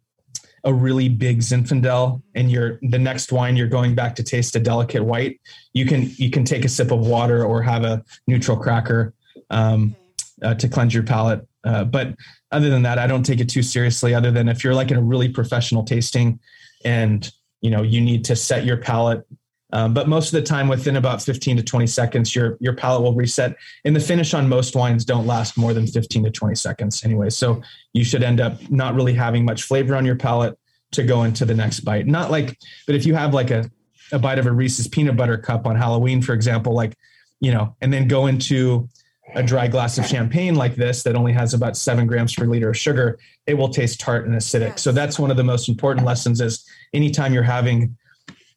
a 0.65 0.73
really 0.73 1.09
big 1.09 1.41
Zinfandel, 1.41 2.23
and 2.35 2.51
you're 2.51 2.79
the 2.83 2.99
next 2.99 3.33
wine 3.33 3.57
you're 3.57 3.67
going 3.67 3.95
back 3.95 4.15
to 4.17 4.23
taste 4.23 4.55
a 4.55 4.61
delicate 4.61 5.05
white, 5.05 5.41
you 5.73 5.87
can 5.87 6.11
you 6.17 6.31
can 6.31 6.45
take 6.45 6.65
a 6.65 6.69
sip 6.69 6.91
of 6.91 7.01
water 7.01 7.45
or 7.45 7.63
have 7.63 7.85
a 7.85 8.05
neutral 8.27 8.57
cracker 8.57 9.15
um, 9.51 9.97
uh, 10.43 10.55
to 10.55 10.69
cleanse 10.69 10.95
your 10.95 11.03
palate. 11.03 11.47
Uh, 11.65 11.85
but 11.85 12.15
other 12.53 12.71
than 12.71 12.83
that, 12.83 12.99
I 12.99 13.07
don't 13.07 13.25
take 13.25 13.41
it 13.41 13.49
too 13.49 13.63
seriously. 13.63 14.15
Other 14.15 14.31
than 14.31 14.49
if 14.49 14.63
you're 14.63 14.75
like 14.75 14.91
in 14.91 14.97
a 14.97 15.03
really 15.03 15.29
professional 15.29 15.83
tasting, 15.85 16.39
and 16.85 17.31
you 17.61 17.71
know 17.71 17.83
you 17.83 18.01
need 18.01 18.25
to 18.27 18.37
set 18.37 18.65
your 18.65 18.77
palate. 18.77 19.27
Um, 19.75 19.95
but 19.95 20.07
most 20.07 20.27
of 20.27 20.33
the 20.33 20.43
time, 20.43 20.69
within 20.69 20.97
about 20.97 21.23
15 21.23 21.57
to 21.57 21.63
20 21.63 21.87
seconds, 21.87 22.37
your 22.37 22.59
your 22.61 22.75
palate 22.75 23.03
will 23.03 23.15
reset. 23.15 23.57
And 23.85 23.97
the 23.97 24.01
finish 24.01 24.35
on 24.35 24.49
most 24.49 24.77
wines 24.77 25.05
don't 25.05 25.27
last 25.27 25.57
more 25.57 25.73
than 25.73 25.87
15 25.87 26.25
to 26.25 26.31
20 26.31 26.55
seconds 26.55 27.05
anyway. 27.05 27.31
So 27.31 27.63
you 27.95 28.05
should 28.05 28.23
end 28.23 28.41
up 28.41 28.71
not 28.71 28.95
really 28.95 29.15
having 29.15 29.45
much 29.45 29.63
flavor 29.63 29.97
on 29.97 30.05
your 30.05 30.17
palate 30.17 30.59
to 30.93 31.03
go 31.03 31.23
into 31.23 31.47
the 31.47 31.55
next 31.55 31.81
bite. 31.81 32.07
Not 32.07 32.31
like, 32.31 32.59
but 32.87 32.95
if 32.95 33.07
you 33.07 33.15
have 33.15 33.33
like 33.33 33.51
a 33.51 33.71
a 34.13 34.19
bite 34.19 34.39
of 34.39 34.47
a 34.47 34.53
Reese's 34.53 34.87
peanut 34.89 35.17
butter 35.17 35.39
cup 35.39 35.67
on 35.67 35.75
Halloween, 35.75 36.21
for 36.21 36.35
example, 36.35 36.75
like 36.75 36.95
you 37.41 37.51
know, 37.51 37.75
and 37.81 37.93
then 37.93 38.07
go 38.07 38.27
into 38.27 38.89
a 39.35 39.43
dry 39.43 39.69
glass 39.69 39.99
of 39.99 40.07
champagne 40.07 40.55
like 40.55 40.75
this 40.75 41.03
that 41.05 41.17
only 41.17 41.33
has 41.33 41.55
about 41.55 41.77
seven 41.77 42.07
grams 42.07 42.35
per 42.35 42.45
liter 42.45 42.71
of 42.71 42.77
sugar, 42.77 43.19
it 43.47 43.55
will 43.55 43.69
taste 43.69 44.01
tart 44.01 44.27
and 44.27 44.35
acidic. 44.35 44.71
Yes. 44.71 44.83
So 44.83 44.93
that's 44.93 45.19
one 45.19 45.31
of 45.31 45.37
the 45.37 45.45
most 45.45 45.69
important 45.69 46.05
lessons 46.05 46.41
is 46.41 46.65
anytime 46.93 47.33
you're 47.33 47.43
having 47.43 47.97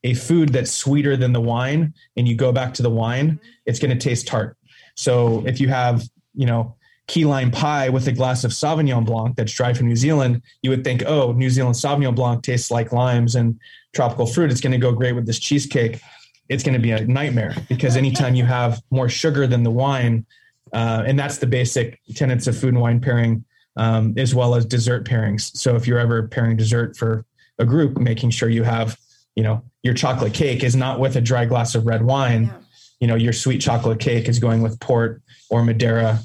a 0.04 0.14
food 0.14 0.50
that's 0.50 0.72
sweeter 0.72 1.18
than 1.18 1.34
the 1.34 1.42
wine 1.42 1.94
and 2.18 2.28
you 2.28 2.36
go 2.36 2.52
back 2.52 2.74
to 2.76 2.84
the 2.84 2.90
wine, 2.90 3.32
mm-hmm. 3.32 3.48
it's 3.66 3.80
going 3.80 3.98
to 3.98 3.98
taste 3.98 4.28
tart. 4.28 4.58
So 4.96 5.44
if 5.46 5.60
you 5.60 5.68
have, 5.70 6.04
you 6.34 6.46
know, 6.46 6.76
key 7.08 7.26
lime 7.26 7.52
pie 7.52 7.90
with 7.90 8.08
a 8.08 8.12
glass 8.12 8.44
of 8.44 8.52
Sauvignon 8.52 9.06
Blanc 9.06 9.36
that's 9.36 9.54
dry 9.54 9.74
from 9.74 9.88
New 9.88 9.96
Zealand, 9.96 10.42
you 10.62 10.72
would 10.72 10.84
think, 10.84 11.04
oh, 11.06 11.32
New 11.32 11.50
Zealand 11.50 11.76
Sauvignon 11.76 12.16
Blanc 12.16 12.44
tastes 12.44 12.72
like 12.72 12.92
limes 12.92 13.36
and 13.36 13.60
tropical 13.94 14.26
fruit. 14.26 14.52
It's 14.52 14.62
going 14.62 14.72
to 14.72 14.80
go 14.80 14.92
great 14.92 15.14
with 15.14 15.26
this 15.26 15.40
cheesecake. 15.40 16.02
It's 16.50 16.64
going 16.64 16.74
to 16.74 16.80
be 16.80 16.92
a 16.92 17.06
nightmare 17.06 17.56
because 17.70 17.96
anytime 17.96 18.36
you 18.36 18.46
have 18.46 18.82
more 18.92 19.10
sugar 19.10 19.48
than 19.48 19.64
the 19.64 19.72
wine, 19.72 20.26
uh, 20.74 21.04
and 21.06 21.18
that's 21.18 21.38
the 21.38 21.48
basic 21.48 22.00
tenets 22.16 22.48
of 22.48 22.58
food 22.58 22.70
and 22.70 22.82
wine 22.82 23.00
pairing, 23.00 23.46
um, 23.78 24.14
as 24.18 24.34
well 24.34 24.56
as 24.56 24.66
dessert 24.66 25.06
pairings. 25.06 25.56
So 25.56 25.76
if 25.76 25.88
you're 25.88 26.00
ever 26.00 26.28
pairing 26.28 26.58
dessert 26.58 26.98
for 26.98 27.26
a 27.60 27.66
group, 27.66 27.98
making 27.98 28.32
sure 28.32 28.50
you 28.50 28.64
have, 28.64 28.98
you 29.36 29.44
know, 29.44 29.64
your 29.84 29.94
chocolate 29.94 30.34
cake 30.34 30.64
is 30.64 30.76
not 30.76 31.00
with 31.00 31.16
a 31.16 31.22
dry 31.22 31.46
glass 31.46 31.76
of 31.76 31.86
red 31.86 32.04
wine. 32.04 32.46
Yeah. 32.46 32.58
You 33.02 33.08
know, 33.08 33.16
your 33.16 33.34
sweet 33.34 33.60
chocolate 33.60 34.00
cake 34.00 34.28
is 34.28 34.40
going 34.40 34.62
with 34.62 34.80
port 34.80 35.22
or 35.50 35.64
Madeira, 35.64 36.20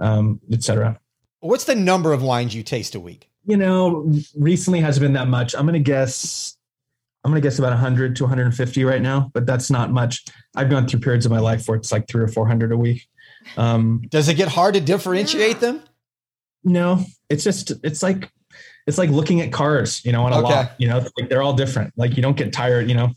um, 0.00 0.40
etc. 0.52 1.00
What's 1.40 1.64
the 1.64 1.74
number 1.74 2.12
of 2.12 2.22
wines 2.22 2.54
you 2.54 2.62
taste 2.62 2.94
a 2.94 3.00
week? 3.00 3.30
You 3.46 3.56
know, 3.56 4.12
recently 4.36 4.80
hasn't 4.80 5.02
been 5.02 5.14
that 5.14 5.28
much. 5.28 5.54
I'm 5.54 5.62
going 5.62 5.72
to 5.72 5.80
guess 5.80 6.57
I'm 7.28 7.32
going 7.32 7.42
to 7.42 7.46
guess 7.46 7.58
about 7.58 7.72
100 7.72 8.16
to 8.16 8.22
150 8.22 8.84
right 8.84 9.02
now, 9.02 9.30
but 9.34 9.44
that's 9.44 9.70
not 9.70 9.92
much. 9.92 10.24
I've 10.56 10.70
gone 10.70 10.88
through 10.88 11.00
periods 11.00 11.26
of 11.26 11.30
my 11.30 11.40
life 11.40 11.68
where 11.68 11.76
it's 11.76 11.92
like 11.92 12.08
three 12.08 12.24
or 12.24 12.28
400 12.28 12.72
a 12.72 12.76
week. 12.76 13.06
Um, 13.58 14.00
Does 14.08 14.30
it 14.30 14.34
get 14.34 14.48
hard 14.48 14.72
to 14.76 14.80
differentiate 14.80 15.60
them? 15.60 15.82
No, 16.64 17.04
it's 17.28 17.44
just 17.44 17.72
it's 17.84 18.02
like 18.02 18.30
it's 18.86 18.96
like 18.96 19.10
looking 19.10 19.42
at 19.42 19.52
cars, 19.52 20.02
you 20.06 20.12
know, 20.12 20.24
on 20.24 20.32
a 20.32 20.38
okay. 20.38 20.54
lot. 20.54 20.72
You 20.78 20.88
know, 20.88 21.04
like 21.18 21.28
they're 21.28 21.42
all 21.42 21.52
different. 21.52 21.92
Like 21.98 22.16
you 22.16 22.22
don't 22.22 22.36
get 22.36 22.50
tired. 22.50 22.88
You 22.88 22.94
know, 22.94 23.10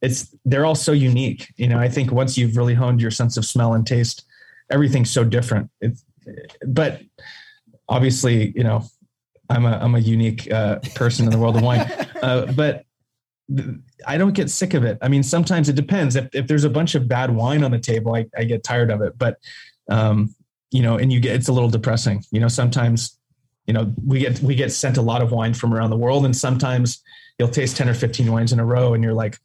it's 0.00 0.34
they're 0.46 0.64
all 0.64 0.74
so 0.74 0.92
unique. 0.92 1.52
You 1.56 1.68
know, 1.68 1.78
I 1.78 1.90
think 1.90 2.10
once 2.10 2.38
you've 2.38 2.56
really 2.56 2.74
honed 2.74 3.02
your 3.02 3.10
sense 3.10 3.36
of 3.36 3.44
smell 3.44 3.74
and 3.74 3.86
taste, 3.86 4.24
everything's 4.70 5.10
so 5.10 5.24
different. 5.24 5.70
It's 5.82 6.02
but 6.66 7.02
obviously, 7.86 8.50
you 8.56 8.64
know, 8.64 8.84
I'm 9.50 9.66
a 9.66 9.72
I'm 9.72 9.94
a 9.94 10.00
unique 10.00 10.50
uh, 10.50 10.78
person 10.94 11.26
in 11.26 11.30
the 11.30 11.38
world 11.38 11.56
of 11.56 11.62
wine, 11.62 11.80
uh, 12.22 12.50
but 12.52 12.86
I 14.06 14.18
don't 14.18 14.34
get 14.34 14.50
sick 14.50 14.74
of 14.74 14.84
it. 14.84 14.98
I 15.00 15.08
mean, 15.08 15.22
sometimes 15.22 15.68
it 15.68 15.74
depends. 15.74 16.16
If, 16.16 16.28
if 16.34 16.46
there's 16.46 16.64
a 16.64 16.70
bunch 16.70 16.94
of 16.94 17.08
bad 17.08 17.34
wine 17.34 17.64
on 17.64 17.70
the 17.70 17.78
table, 17.78 18.14
I, 18.14 18.26
I 18.36 18.44
get 18.44 18.62
tired 18.62 18.90
of 18.90 19.00
it. 19.00 19.16
But 19.16 19.38
um, 19.88 20.34
you 20.70 20.82
know, 20.82 20.96
and 20.98 21.12
you 21.12 21.20
get 21.20 21.34
it's 21.34 21.48
a 21.48 21.52
little 21.52 21.70
depressing. 21.70 22.24
You 22.30 22.40
know, 22.40 22.48
sometimes, 22.48 23.18
you 23.66 23.72
know, 23.72 23.92
we 24.06 24.20
get 24.20 24.40
we 24.40 24.54
get 24.54 24.72
sent 24.72 24.98
a 24.98 25.02
lot 25.02 25.22
of 25.22 25.32
wine 25.32 25.54
from 25.54 25.72
around 25.72 25.90
the 25.90 25.96
world, 25.96 26.24
and 26.24 26.36
sometimes 26.36 27.02
you'll 27.38 27.48
taste 27.48 27.76
10 27.76 27.88
or 27.88 27.94
15 27.94 28.30
wines 28.30 28.52
in 28.52 28.60
a 28.60 28.64
row, 28.64 28.94
and 28.94 29.02
you're 29.02 29.14
like, 29.14 29.38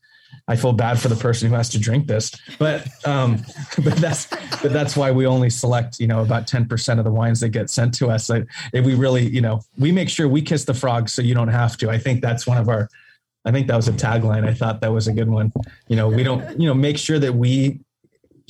I 0.48 0.56
feel 0.58 0.74
bad 0.74 1.00
for 1.00 1.08
the 1.08 1.16
person 1.16 1.50
who 1.50 1.56
has 1.56 1.70
to 1.70 1.80
drink 1.80 2.08
this. 2.08 2.32
But 2.60 2.88
um, 3.06 3.44
but 3.84 3.96
that's 3.96 4.28
but 4.62 4.74
that's 4.74 4.98
why 4.98 5.12
we 5.12 5.26
only 5.26 5.50
select, 5.50 6.00
you 6.00 6.08
know, 6.08 6.22
about 6.22 6.48
10% 6.48 6.98
of 6.98 7.06
the 7.06 7.12
wines 7.12 7.40
that 7.40 7.50
get 7.50 7.70
sent 7.70 7.94
to 7.96 8.10
us. 8.10 8.30
Like 8.30 8.48
if 8.74 8.86
we 8.86 8.96
really, 8.96 9.28
you 9.28 9.42
know, 9.42 9.62
we 9.78 9.92
make 9.92 10.10
sure 10.10 10.28
we 10.28 10.42
kiss 10.42 10.66
the 10.66 10.74
frog 10.74 11.10
so 11.10 11.22
you 11.22 11.34
don't 11.34 11.48
have 11.48 11.78
to. 11.78 11.90
I 11.90 11.98
think 11.98 12.22
that's 12.22 12.46
one 12.46 12.58
of 12.58 12.68
our 12.68 12.90
I 13.46 13.52
think 13.52 13.68
that 13.68 13.76
was 13.76 13.88
a 13.88 13.94
tagline. 13.94 14.48
I 14.48 14.54
thought 14.54 14.82
that 14.82 14.92
was 14.92 15.08
a 15.08 15.14
good 15.14 15.30
one. 15.30 15.52
You 15.88 15.96
know, 15.96 16.08
we 16.08 16.24
don't, 16.24 16.60
you 16.60 16.68
know, 16.68 16.74
make 16.74 16.98
sure 16.98 17.20
that 17.20 17.34
we 17.34 17.82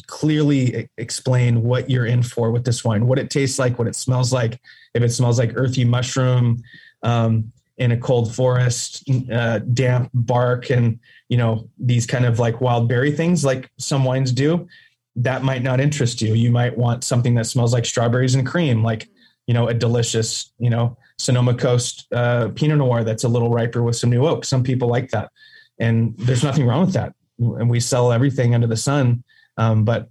clearly 0.07 0.89
explain 0.97 1.63
what 1.63 1.89
you're 1.89 2.05
in 2.05 2.21
for 2.23 2.51
with 2.51 2.65
this 2.65 2.83
wine, 2.83 3.07
what 3.07 3.19
it 3.19 3.29
tastes 3.29 3.57
like, 3.57 3.79
what 3.79 3.87
it 3.87 3.95
smells 3.95 4.31
like. 4.31 4.59
If 4.93 5.01
it 5.01 5.09
smells 5.09 5.39
like 5.39 5.53
earthy 5.55 5.85
mushroom 5.85 6.63
um, 7.01 7.51
in 7.77 7.91
a 7.91 7.97
cold 7.97 8.33
forest, 8.33 9.09
uh, 9.31 9.59
damp 9.59 10.11
bark, 10.13 10.69
and 10.69 10.99
you 11.29 11.37
know 11.37 11.67
these 11.79 12.05
kind 12.05 12.25
of 12.25 12.37
like 12.37 12.61
wild 12.61 12.87
berry 12.87 13.11
things, 13.11 13.43
like 13.43 13.71
some 13.77 14.03
wines 14.05 14.31
do, 14.31 14.67
that 15.15 15.43
might 15.43 15.63
not 15.63 15.79
interest 15.79 16.21
you. 16.21 16.35
You 16.35 16.51
might 16.51 16.77
want 16.77 17.03
something 17.03 17.33
that 17.35 17.45
smells 17.45 17.73
like 17.73 17.85
strawberries 17.85 18.35
and 18.35 18.45
cream, 18.45 18.83
like 18.83 19.07
you 19.47 19.55
know 19.55 19.67
a 19.67 19.73
delicious, 19.73 20.51
you 20.59 20.69
know 20.69 20.95
Sonoma 21.23 21.53
Coast 21.53 22.07
uh, 22.11 22.49
Pinot 22.55 22.77
Noir 22.77 23.03
that's 23.03 23.23
a 23.23 23.27
little 23.27 23.49
riper 23.49 23.81
with 23.81 23.95
some 23.95 24.09
new 24.09 24.25
oak. 24.25 24.45
Some 24.45 24.63
people 24.63 24.87
like 24.87 25.11
that, 25.11 25.31
and 25.79 26.15
there's 26.17 26.43
nothing 26.43 26.65
wrong 26.67 26.85
with 26.85 26.93
that. 26.93 27.13
And 27.39 27.69
we 27.69 27.79
sell 27.79 28.11
everything 28.11 28.53
under 28.53 28.67
the 28.67 28.77
sun, 28.77 29.23
um, 29.57 29.85
but 29.85 30.09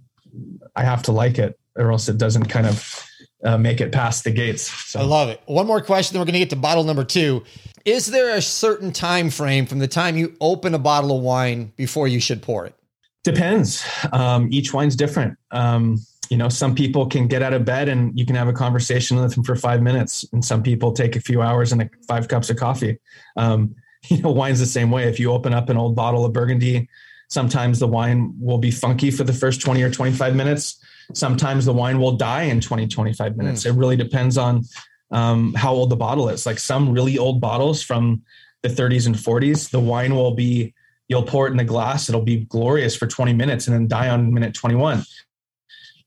I 0.75 0.83
have 0.83 1.03
to 1.03 1.11
like 1.11 1.39
it, 1.39 1.57
or 1.75 1.91
else 1.91 2.09
it 2.09 2.17
doesn't 2.17 2.45
kind 2.45 2.67
of 2.67 3.07
uh, 3.43 3.57
make 3.57 3.81
it 3.81 3.91
past 3.91 4.23
the 4.23 4.31
gates. 4.31 4.63
So. 4.89 4.99
I 4.99 5.03
love 5.03 5.29
it. 5.29 5.41
One 5.45 5.67
more 5.67 5.81
question, 5.81 6.13
then 6.13 6.21
we're 6.21 6.25
going 6.25 6.33
to 6.33 6.39
get 6.39 6.49
to 6.51 6.55
bottle 6.55 6.83
number 6.83 7.03
two. 7.03 7.43
Is 7.85 8.07
there 8.07 8.35
a 8.35 8.41
certain 8.41 8.91
time 8.91 9.29
frame 9.29 9.65
from 9.65 9.79
the 9.79 9.87
time 9.87 10.15
you 10.15 10.35
open 10.39 10.73
a 10.73 10.79
bottle 10.79 11.17
of 11.17 11.21
wine 11.21 11.73
before 11.75 12.07
you 12.07 12.19
should 12.19 12.41
pour 12.41 12.65
it? 12.65 12.75
Depends. 13.23 13.85
Um, 14.11 14.49
each 14.51 14.73
wine's 14.73 14.95
different. 14.95 15.37
Um, 15.51 15.99
you 16.29 16.37
know, 16.37 16.49
some 16.49 16.75
people 16.75 17.05
can 17.07 17.27
get 17.27 17.41
out 17.41 17.53
of 17.53 17.65
bed 17.65 17.89
and 17.89 18.17
you 18.17 18.25
can 18.25 18.35
have 18.35 18.47
a 18.47 18.53
conversation 18.53 19.19
with 19.19 19.33
them 19.33 19.43
for 19.43 19.55
five 19.55 19.81
minutes, 19.81 20.25
and 20.33 20.43
some 20.43 20.63
people 20.63 20.91
take 20.91 21.15
a 21.15 21.21
few 21.21 21.41
hours 21.41 21.71
and 21.71 21.81
a, 21.81 21.89
five 22.07 22.27
cups 22.27 22.49
of 22.49 22.57
coffee. 22.57 22.99
Um, 23.35 23.75
you 24.09 24.21
know, 24.21 24.31
wine's 24.31 24.59
the 24.59 24.65
same 24.65 24.91
way. 24.91 25.03
If 25.05 25.19
you 25.19 25.31
open 25.31 25.53
up 25.53 25.69
an 25.69 25.77
old 25.77 25.95
bottle 25.95 26.25
of 26.25 26.33
Burgundy, 26.33 26.89
sometimes 27.29 27.79
the 27.79 27.87
wine 27.87 28.33
will 28.39 28.57
be 28.57 28.71
funky 28.71 29.11
for 29.11 29.23
the 29.23 29.33
first 29.33 29.61
20 29.61 29.81
or 29.81 29.89
25 29.89 30.35
minutes. 30.35 30.83
Sometimes 31.13 31.65
the 31.65 31.73
wine 31.73 31.99
will 31.99 32.13
die 32.13 32.43
in 32.43 32.61
20, 32.61 32.87
25 32.87 33.37
minutes. 33.37 33.63
Mm. 33.63 33.69
It 33.69 33.77
really 33.77 33.95
depends 33.95 34.37
on 34.37 34.63
um, 35.11 35.53
how 35.53 35.73
old 35.73 35.89
the 35.89 35.95
bottle 35.95 36.29
is. 36.29 36.45
Like 36.45 36.59
some 36.59 36.91
really 36.91 37.17
old 37.17 37.41
bottles 37.41 37.81
from 37.81 38.23
the 38.61 38.69
30s 38.69 39.07
and 39.07 39.15
40s, 39.15 39.69
the 39.69 39.79
wine 39.79 40.15
will 40.15 40.35
be, 40.35 40.73
you'll 41.07 41.23
pour 41.23 41.47
it 41.47 41.51
in 41.51 41.57
the 41.57 41.63
glass, 41.63 42.07
it'll 42.07 42.21
be 42.21 42.45
glorious 42.45 42.95
for 42.95 43.07
20 43.07 43.33
minutes 43.33 43.67
and 43.67 43.75
then 43.75 43.87
die 43.87 44.09
on 44.09 44.33
minute 44.33 44.53
21 44.53 45.03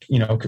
you 0.09 0.19
know, 0.19 0.39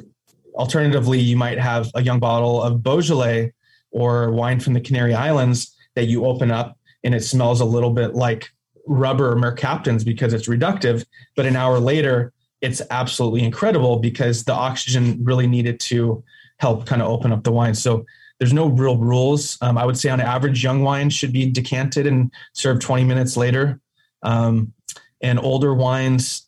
alternatively, 0.55 1.19
you 1.19 1.37
might 1.37 1.59
have 1.59 1.91
a 1.95 2.03
young 2.03 2.19
bottle 2.19 2.63
of 2.63 2.83
Beaujolais 2.83 3.53
or 3.91 4.31
wine 4.31 4.61
from 4.61 4.75
the 4.75 4.81
Canary 4.81 5.15
Islands 5.15 5.75
that 5.95 6.07
you 6.07 6.27
open 6.27 6.51
up 6.51 6.79
and 7.05 7.15
it 7.15 7.25
smells 7.25 7.61
a 7.61 7.65
little 7.65 7.91
bit 7.91 8.15
like 8.15 8.51
rubber 8.87 9.33
or 9.33 9.37
mercaptans 9.37 10.05
because 10.05 10.33
it's 10.33 10.49
reductive. 10.49 11.05
But 11.37 11.47
an 11.47 11.57
hour 11.57 11.79
later, 11.79 12.33
it's 12.61 12.83
absolutely 12.91 13.45
incredible 13.45 13.99
because 13.99 14.45
the 14.45 14.53
oxygen 14.53 15.23
really 15.23 15.47
needed 15.47 15.79
to 15.81 16.25
help 16.59 16.87
kind 16.87 17.01
of 17.01 17.09
open 17.09 17.33
up 17.33 17.45
the 17.45 17.53
wine. 17.53 17.75
So 17.75 18.05
there's 18.39 18.53
no 18.53 18.67
real 18.67 18.97
rules. 18.97 19.59
Um, 19.61 19.79
I 19.79 19.85
would 19.85 19.99
say 19.99 20.11
on 20.11 20.21
average, 20.21 20.63
young 20.63 20.83
wine 20.83 21.11
should 21.11 21.33
be 21.33 21.51
decanted 21.51 22.07
and 22.07 22.33
served 22.53 22.83
20 22.83 23.05
minutes 23.05 23.37
later. 23.37 23.81
Um, 24.23 24.73
and 25.21 25.39
older 25.39 25.75
wines 25.75 26.48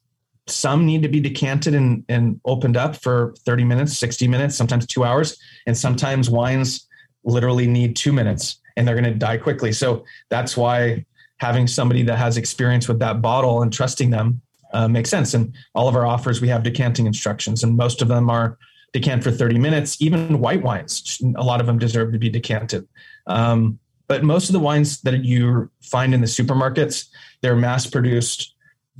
some 0.51 0.87
need 0.87 1.03
to 1.03 1.09
be 1.09 1.21
decanted 1.21 1.75
and, 1.75 2.05
and 2.09 2.41
opened 2.45 2.77
up 2.77 2.97
for 2.97 3.35
30 3.45 3.65
minutes, 3.65 3.99
60 3.99 4.29
minutes, 4.29 4.57
sometimes 4.57 4.87
two 4.87 5.05
hours. 5.05 5.39
And 5.67 5.77
sometimes 5.77 6.31
wines 6.31 6.87
literally 7.25 7.67
need 7.67 7.97
two 7.97 8.13
minutes 8.13 8.61
and 8.77 8.87
they're 8.87 8.95
going 8.95 9.05
to 9.05 9.15
die 9.15 9.37
quickly. 9.37 9.73
So 9.73 10.05
that's 10.29 10.57
why 10.57 11.05
having 11.39 11.67
somebody 11.67 12.03
that 12.05 12.19
has 12.19 12.37
experience 12.37 12.89
with 12.89 12.99
that 13.01 13.23
bottle 13.23 13.63
and 13.63 13.73
trusting 13.73 14.11
them 14.11 14.41
uh, 14.73 14.89
makes 14.89 15.11
sense. 15.11 15.35
And 15.35 15.55
all 15.75 15.89
of 15.89 15.97
our 15.97 16.07
offers, 16.07 16.41
we 16.41 16.49
have 16.49 16.63
decanting 16.63 17.07
instructions, 17.07 17.65
and 17.65 17.77
most 17.77 18.03
of 18.03 18.09
them 18.09 18.31
are 18.31 18.59
decant 18.93 19.25
for 19.25 19.31
30 19.31 19.59
minutes. 19.59 20.01
Even 20.01 20.41
white 20.41 20.63
wines, 20.63 21.21
a 21.37 21.43
lot 21.43 21.61
of 21.61 21.67
them 21.67 21.79
deserve 21.79 22.13
to 22.13 22.19
be 22.19 22.29
decanted. 22.29 22.87
Um, 23.27 23.79
but 24.07 24.25
most 24.25 24.49
of 24.49 24.53
the 24.53 24.61
wines 24.61 25.01
that 25.03 25.25
you 25.25 25.71
find 25.83 26.13
in 26.15 26.21
the 26.21 26.27
supermarkets, 26.27 27.09
they're 27.43 27.57
mass 27.57 27.87
produced 27.87 28.55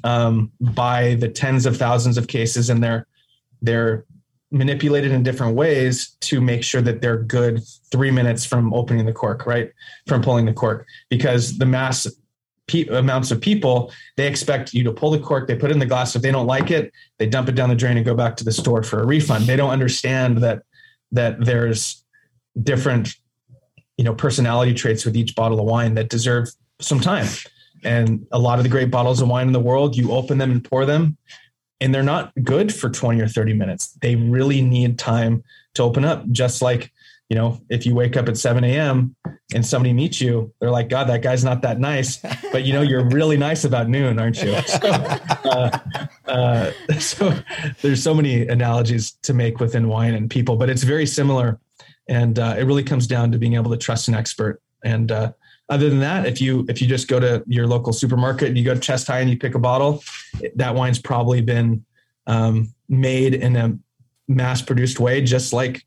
um, 0.05 0.53
by 0.61 1.15
the 1.15 1.29
tens 1.29 1.67
of 1.67 1.77
thousands 1.77 2.19
of 2.19 2.29
cases, 2.29 2.71
and 2.71 2.83
they're 2.83 3.07
they're 3.63 4.05
manipulated 4.51 5.13
in 5.13 5.23
different 5.23 5.55
ways 5.55 6.17
to 6.21 6.41
make 6.41 6.65
sure 6.65 6.83
that 6.83 7.01
they're 7.01 7.23
good 7.23 7.63
three 7.93 8.11
minutes 8.11 8.45
from 8.45 8.75
opening 8.75 9.07
the 9.07 9.13
cork, 9.13 9.47
right? 9.47 9.73
From 10.07 10.23
pulling 10.23 10.47
the 10.47 10.53
cork, 10.53 10.87
because 11.09 11.59
the 11.59 11.67
mass 11.67 12.07
pe- 12.67 12.87
amounts 12.87 13.31
of 13.31 13.41
people 13.41 13.93
they 14.17 14.27
expect 14.27 14.75
you 14.75 14.83
to 14.85 14.93
pull 14.93 15.11
the 15.11 15.19
cork, 15.19 15.47
they 15.47 15.57
put 15.57 15.71
it 15.71 15.75
in 15.75 15.79
the 15.79 15.87
glass. 15.87 16.17
If 16.17 16.23
they 16.23 16.33
don't 16.33 16.47
like 16.47 16.71
it, 16.71 16.93
they 17.19 17.27
dump 17.27 17.49
it 17.49 17.55
down 17.55 17.69
the 17.69 17.77
drain 17.77 17.97
and 17.97 18.07
go 18.07 18.15
back 18.15 18.37
to 18.37 18.45
the 18.45 18.53
store 18.53 18.83
for 18.83 19.01
a 19.01 19.07
refund. 19.07 19.47
They 19.47 19.57
don't 19.57 19.71
understand 19.71 20.39
that 20.39 20.63
that 21.13 21.45
there's 21.45 22.05
different 22.61 23.15
you 23.97 24.05
know 24.05 24.15
personality 24.15 24.75
traits 24.75 25.05
with 25.05 25.17
each 25.17 25.35
bottle 25.35 25.61
of 25.61 25.67
wine 25.67 25.95
that 25.95 26.09
deserve 26.09 26.49
some 26.81 27.01
time 27.01 27.27
and 27.85 28.27
a 28.33 28.39
lot 28.39 28.59
of 28.59 28.63
the 28.63 28.69
great 28.69 28.91
bottles 28.91 29.21
of 29.21 29.29
wine 29.29 29.47
in 29.47 29.53
the 29.53 29.61
world, 29.61 29.97
you 29.97 30.13
open 30.13 30.39
them 30.39 30.51
and 30.51 30.63
pour 30.63 30.85
them, 30.85 31.17
and 31.81 31.95
they're 31.95 32.03
not 32.03 32.33
good 32.43 32.75
for 32.75 32.91
20 32.91 33.21
or 33.21 33.29
30 33.29 33.55
minutes. 33.55 33.89
They 34.01 34.17
really 34.17 34.63
need 34.63 34.99
time 34.99 35.45
to 35.75 35.83
open 35.83 36.05
up, 36.05 36.29
just 36.31 36.63
like 36.63 36.93
you 37.31 37.37
know, 37.37 37.61
if 37.69 37.87
you 37.87 37.95
wake 37.95 38.17
up 38.17 38.29
at 38.29 38.37
7 38.37 38.65
a.m. 38.65 39.15
and 39.55 39.65
somebody 39.65 39.93
meets 39.93 40.21
you, 40.21 40.53
they're 40.61 40.71
like, 40.71 40.89
God, 40.89 41.05
that 41.09 41.23
guy's 41.23 41.45
not 41.45 41.63
that 41.63 41.79
nice. 41.79 42.19
But 42.51 42.65
you 42.65 42.73
know, 42.73 42.83
you're 42.83 43.09
really 43.09 43.37
nice 43.37 43.65
about 43.65 43.89
noon, 43.89 44.19
aren't 44.19 44.43
you? 44.43 44.57
So, 44.67 44.89
uh, 44.89 45.79
uh, 46.27 46.71
so 46.99 47.35
there's 47.83 48.03
so 48.03 48.15
many 48.15 48.47
analogies 48.47 49.13
to 49.23 49.33
make 49.33 49.61
within 49.61 49.89
wine 49.89 50.15
and 50.15 50.29
people, 50.29 50.57
but 50.57 50.69
it's 50.69 50.83
very 50.83 51.07
similar. 51.07 51.61
And 52.09 52.39
uh, 52.39 52.57
it 52.59 52.65
really 52.65 52.83
comes 52.83 53.07
down 53.07 53.31
to 53.33 53.39
being 53.39 53.55
able 53.55 53.71
to 53.71 53.77
trust 53.77 54.09
an 54.09 54.15
expert. 54.15 54.61
And 54.85 55.13
uh, 55.13 55.33
other 55.71 55.89
than 55.89 56.01
that, 56.01 56.27
if 56.27 56.41
you 56.41 56.67
if 56.69 56.83
you 56.83 56.89
just 56.89 57.09
go 57.09 57.21
to 57.21 57.43
your 57.47 57.67
local 57.67 57.93
supermarket 57.93 58.49
and 58.49 58.59
you 58.59 58.65
go 58.65 58.75
to 58.75 58.81
chest 58.81 59.07
high 59.07 59.21
and 59.21 59.31
you 59.31 59.39
pick 59.39 59.55
a 59.55 59.59
bottle, 59.59 60.03
that 60.57 60.75
wine's 60.75 60.99
probably 60.99 61.41
been 61.41 61.85
um, 62.27 62.75
made 62.89 63.35
in 63.35 63.57
a 63.57 63.79
mass 64.29 64.61
produced 64.61 65.01
way, 65.01 65.23
just 65.23 65.53
like 65.53 65.87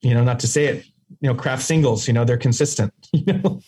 you 0.00 0.14
know, 0.14 0.24
not 0.24 0.40
to 0.40 0.46
say 0.46 0.66
it, 0.66 0.84
you 1.20 1.28
know, 1.28 1.34
Kraft 1.34 1.62
Singles, 1.62 2.06
you 2.06 2.12
know, 2.12 2.24
they're 2.24 2.36
consistent, 2.36 2.92
you 3.12 3.32
know, 3.32 3.60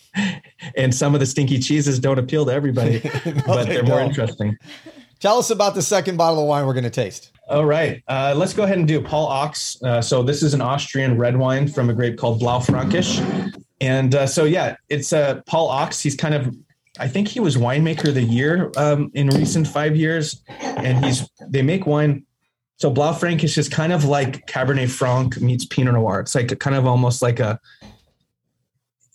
and 0.76 0.94
some 0.94 1.14
of 1.14 1.20
the 1.20 1.26
stinky 1.26 1.58
cheeses 1.58 1.98
don't 1.98 2.18
appeal 2.18 2.44
to 2.46 2.52
everybody, 2.52 3.00
no, 3.24 3.42
but 3.46 3.64
they're 3.64 3.82
they 3.82 3.88
more 3.88 4.00
interesting. 4.00 4.56
Tell 5.20 5.38
us 5.38 5.50
about 5.50 5.74
the 5.74 5.82
second 5.82 6.16
bottle 6.18 6.40
of 6.40 6.46
wine 6.46 6.66
we're 6.66 6.74
going 6.74 6.84
to 6.84 6.90
taste. 6.90 7.32
All 7.48 7.64
right. 7.64 8.02
Uh, 8.06 8.34
let's 8.36 8.52
go 8.52 8.64
ahead 8.64 8.76
and 8.76 8.86
do 8.86 9.00
Paul 9.00 9.30
Achs. 9.30 9.82
Uh, 9.82 10.02
so 10.02 10.22
this 10.22 10.42
is 10.42 10.52
an 10.52 10.60
Austrian 10.60 11.16
red 11.16 11.36
wine 11.36 11.68
from 11.68 11.88
a 11.88 11.94
grape 11.94 12.18
called 12.18 12.40
Blaufränkisch. 12.40 13.54
And 13.80 14.14
uh, 14.14 14.26
so, 14.26 14.44
yeah, 14.44 14.76
it's 14.88 15.12
uh, 15.12 15.42
Paul 15.46 15.70
Achs. 15.70 16.02
He's 16.02 16.16
kind 16.16 16.34
of, 16.34 16.54
I 16.98 17.08
think 17.08 17.28
he 17.28 17.40
was 17.40 17.56
winemaker 17.56 18.08
of 18.08 18.14
the 18.14 18.22
year 18.22 18.72
um, 18.76 19.10
in 19.14 19.28
recent 19.28 19.66
five 19.66 19.96
years. 19.96 20.42
And 20.60 21.04
he's, 21.04 21.28
they 21.48 21.62
make 21.62 21.86
wine 21.86 22.26
so 22.78 22.92
Blaufränkisch 22.92 23.44
is 23.44 23.54
just 23.54 23.72
kind 23.72 23.92
of 23.92 24.04
like 24.04 24.46
Cabernet 24.46 24.90
Franc 24.90 25.40
meets 25.40 25.64
Pinot 25.64 25.94
Noir. 25.94 26.20
It's 26.20 26.34
like 26.34 26.52
a, 26.52 26.56
kind 26.56 26.76
of 26.76 26.86
almost 26.86 27.22
like 27.22 27.40
a, 27.40 27.58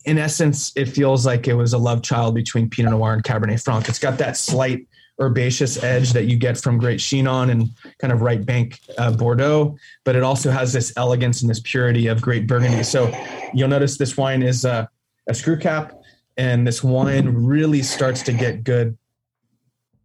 in 0.06 0.18
essence, 0.18 0.72
it 0.76 0.86
feels 0.86 1.28
like 1.28 1.48
it 1.48 1.54
was 1.54 1.74
a 1.74 1.78
love 1.78 2.02
child 2.02 2.34
between 2.34 2.70
Pinot 2.70 2.92
Noir 2.92 3.14
and 3.14 3.24
Cabernet 3.24 3.64
Franc. 3.64 3.88
It's 3.88 4.00
got 4.00 4.18
that 4.18 4.36
slight 4.36 4.88
herbaceous 5.22 5.82
edge 5.84 6.14
that 6.14 6.26
you 6.26 6.38
get 6.38 6.58
from 6.58 6.78
Great 6.78 7.00
Chinon 7.00 7.50
and 7.50 7.70
kind 8.00 8.12
of 8.12 8.22
right 8.22 8.44
bank 8.46 8.80
uh, 8.98 9.12
Bordeaux, 9.12 9.78
but 10.04 10.16
it 10.16 10.24
also 10.24 10.52
has 10.52 10.74
this 10.74 10.92
elegance 10.98 11.42
and 11.42 11.50
this 11.50 11.62
purity 11.64 12.08
of 12.08 12.22
Great 12.22 12.48
Burgundy. 12.48 12.84
So 12.84 13.14
you'll 13.54 13.70
notice 13.70 13.98
this 13.98 14.18
wine 14.18 14.42
is 14.42 14.66
uh, 14.66 14.88
a 15.30 15.34
screw 15.34 15.58
cap, 15.58 15.94
and 16.38 16.66
this 16.66 16.84
wine 16.84 17.30
really 17.30 17.84
starts 17.84 18.24
to 18.24 18.34
get 18.34 18.64
good 18.64 18.98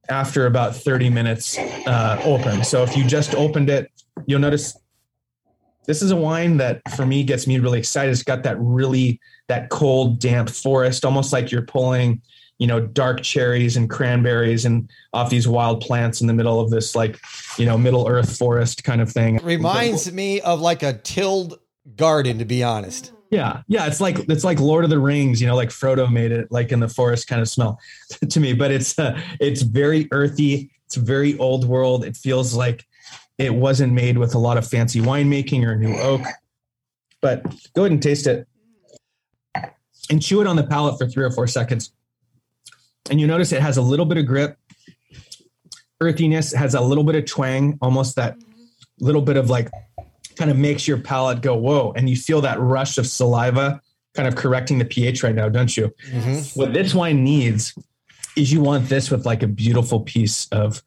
after 0.08 0.46
about 0.46 0.76
30 0.76 1.10
minutes 1.10 1.58
uh, 1.58 2.20
open. 2.24 2.62
So 2.62 2.82
if 2.82 2.96
you 2.96 3.04
just 3.04 3.34
opened 3.34 3.70
it, 3.70 3.90
you'll 4.26 4.40
notice 4.40 4.78
this 5.86 6.02
is 6.02 6.10
a 6.10 6.16
wine 6.16 6.56
that 6.58 6.82
for 6.94 7.06
me 7.06 7.24
gets 7.24 7.46
me 7.46 7.58
really 7.58 7.78
excited. 7.78 8.10
It's 8.10 8.22
got 8.22 8.42
that 8.42 8.56
really 8.58 9.20
that 9.48 9.70
cold, 9.70 10.18
damp 10.18 10.50
forest, 10.50 11.04
almost 11.04 11.32
like 11.32 11.50
you're 11.50 11.62
pulling, 11.62 12.20
you 12.58 12.66
know, 12.66 12.80
dark 12.80 13.22
cherries 13.22 13.76
and 13.76 13.90
cranberries 13.90 14.64
and 14.64 14.90
off 15.12 15.30
these 15.30 15.46
wild 15.46 15.80
plants 15.80 16.20
in 16.20 16.26
the 16.26 16.32
middle 16.32 16.60
of 16.60 16.70
this 16.70 16.94
like, 16.94 17.20
you 17.58 17.66
know, 17.66 17.76
Middle 17.76 18.08
Earth 18.08 18.36
forest 18.36 18.82
kind 18.84 19.00
of 19.00 19.10
thing. 19.12 19.38
Reminds 19.42 20.10
me 20.12 20.40
of 20.40 20.60
like 20.60 20.82
a 20.82 20.94
tilled 20.94 21.58
garden, 21.96 22.38
to 22.38 22.44
be 22.44 22.62
honest. 22.62 23.12
Yeah, 23.30 23.62
yeah, 23.66 23.86
it's 23.86 24.00
like 24.00 24.18
it's 24.28 24.44
like 24.44 24.60
Lord 24.60 24.84
of 24.84 24.90
the 24.90 24.98
Rings, 24.98 25.40
you 25.40 25.46
know, 25.46 25.56
like 25.56 25.70
Frodo 25.70 26.10
made 26.10 26.32
it, 26.32 26.50
like 26.50 26.70
in 26.70 26.80
the 26.80 26.88
forest 26.88 27.26
kind 27.26 27.42
of 27.42 27.48
smell 27.48 27.80
to 28.28 28.40
me. 28.40 28.52
But 28.52 28.70
it's 28.70 28.98
uh, 28.98 29.20
it's 29.40 29.62
very 29.62 30.08
earthy. 30.12 30.70
It's 30.86 30.94
very 30.94 31.36
old 31.38 31.66
world. 31.66 32.04
It 32.04 32.16
feels 32.16 32.54
like 32.54 32.86
it 33.38 33.54
wasn't 33.54 33.92
made 33.92 34.18
with 34.18 34.34
a 34.34 34.38
lot 34.38 34.56
of 34.56 34.66
fancy 34.66 35.00
winemaking 35.00 35.64
or 35.64 35.76
new 35.76 35.94
oak. 35.96 36.22
But 37.20 37.42
go 37.74 37.82
ahead 37.82 37.92
and 37.92 38.02
taste 38.02 38.26
it, 38.28 38.46
and 40.08 40.22
chew 40.22 40.40
it 40.40 40.46
on 40.46 40.56
the 40.56 40.64
palate 40.64 40.96
for 40.98 41.08
three 41.08 41.24
or 41.24 41.30
four 41.30 41.48
seconds, 41.48 41.92
and 43.10 43.20
you 43.20 43.26
notice 43.26 43.52
it 43.52 43.62
has 43.62 43.76
a 43.76 43.82
little 43.82 44.06
bit 44.06 44.18
of 44.18 44.26
grip, 44.26 44.58
earthiness, 46.00 46.52
has 46.52 46.74
a 46.74 46.80
little 46.80 47.04
bit 47.04 47.14
of 47.14 47.24
twang, 47.26 47.78
almost 47.80 48.16
that 48.16 48.36
little 49.00 49.22
bit 49.22 49.36
of 49.36 49.50
like 49.50 49.70
kind 50.36 50.50
of 50.50 50.58
makes 50.58 50.86
your 50.86 50.98
palate 50.98 51.40
go, 51.40 51.56
whoa. 51.56 51.92
And 51.96 52.08
you 52.08 52.16
feel 52.16 52.40
that 52.42 52.60
rush 52.60 52.98
of 52.98 53.06
saliva 53.06 53.80
kind 54.14 54.28
of 54.28 54.36
correcting 54.36 54.78
the 54.78 54.84
pH 54.84 55.22
right 55.22 55.34
now, 55.34 55.48
don't 55.48 55.76
you? 55.76 55.92
Mm-hmm. 56.10 56.58
What 56.58 56.72
this 56.72 56.94
wine 56.94 57.24
needs 57.24 57.74
is 58.36 58.52
you 58.52 58.60
want 58.60 58.88
this 58.88 59.10
with 59.10 59.26
like 59.26 59.42
a 59.42 59.46
beautiful 59.46 60.00
piece 60.00 60.48
of 60.52 60.82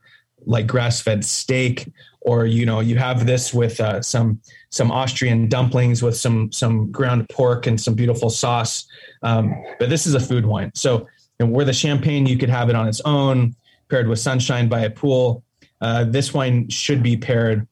like 0.46 0.68
grass 0.68 1.02
fed 1.02 1.26
steak, 1.26 1.92
or, 2.22 2.46
you 2.46 2.66
know, 2.66 2.80
you 2.80 2.98
have 2.98 3.26
this 3.26 3.54
with 3.54 3.80
uh, 3.80 4.02
some, 4.02 4.42
some 4.72 4.92
Austrian 4.92 5.48
dumplings 5.48 6.04
with 6.04 6.18
some, 6.18 6.52
some 6.52 6.92
ground 6.92 7.28
pork 7.30 7.66
and 7.66 7.80
some 7.80 7.94
beautiful 7.94 8.30
sauce. 8.30 8.88
Um, 9.24 9.56
but 9.80 9.90
this 9.90 10.06
is 10.06 10.16
a 10.16 10.20
food 10.20 10.46
wine. 10.46 10.72
So, 10.76 11.08
and 11.40 11.52
where 11.52 11.66
the 11.66 11.74
champagne, 11.74 12.26
you 12.26 12.38
could 12.38 12.50
have 12.50 12.70
it 12.70 12.76
on 12.76 12.88
its 12.88 13.02
own, 13.02 13.56
paired 13.90 14.08
with 14.08 14.20
sunshine 14.20 14.68
by 14.68 14.82
a 14.82 14.90
pool. 14.90 15.44
Uh, 15.82 16.04
this 16.04 16.34
wine 16.34 16.70
should 16.70 17.02
be 17.02 17.16
paired 17.16 17.68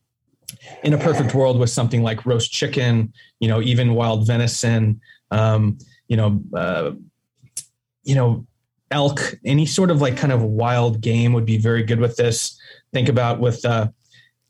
in 0.83 0.93
a 0.93 0.97
perfect 0.97 1.33
world 1.33 1.59
with 1.59 1.69
something 1.69 2.01
like 2.01 2.25
roast 2.25 2.51
chicken, 2.51 3.13
you 3.39 3.47
know, 3.47 3.61
even 3.61 3.93
wild 3.93 4.25
venison, 4.25 5.01
um, 5.31 5.77
you 6.07 6.15
know, 6.15 6.41
uh, 6.55 6.91
you 8.03 8.15
know, 8.15 8.45
elk, 8.91 9.35
any 9.43 9.65
sort 9.65 9.91
of 9.91 10.01
like 10.01 10.15
kind 10.15 10.31
of 10.31 10.41
wild 10.41 11.01
game 11.01 11.33
would 11.33 11.45
be 11.45 11.57
very 11.57 11.83
good 11.83 11.99
with 11.99 12.15
this. 12.15 12.57
Think 12.93 13.09
about 13.09 13.39
with 13.39 13.65
uh, 13.65 13.89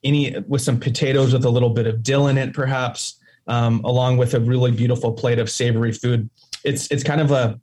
any 0.03 0.37
with 0.47 0.61
some 0.61 0.79
potatoes 0.79 1.33
with 1.33 1.43
a 1.43 1.49
little 1.49 1.71
bit 1.71 1.87
of 1.87 2.03
dill 2.03 2.27
in 2.27 2.37
it, 2.37 2.53
perhaps, 2.53 3.19
um, 3.47 3.81
along 3.83 4.17
with 4.17 4.35
a 4.35 4.39
really 4.39 4.71
beautiful 4.71 5.11
plate 5.11 5.39
of 5.39 5.49
savory 5.49 5.91
food. 5.91 6.29
It's 6.63 6.91
it's 6.91 7.03
kind 7.03 7.21
of 7.21 7.31
a 7.31 7.59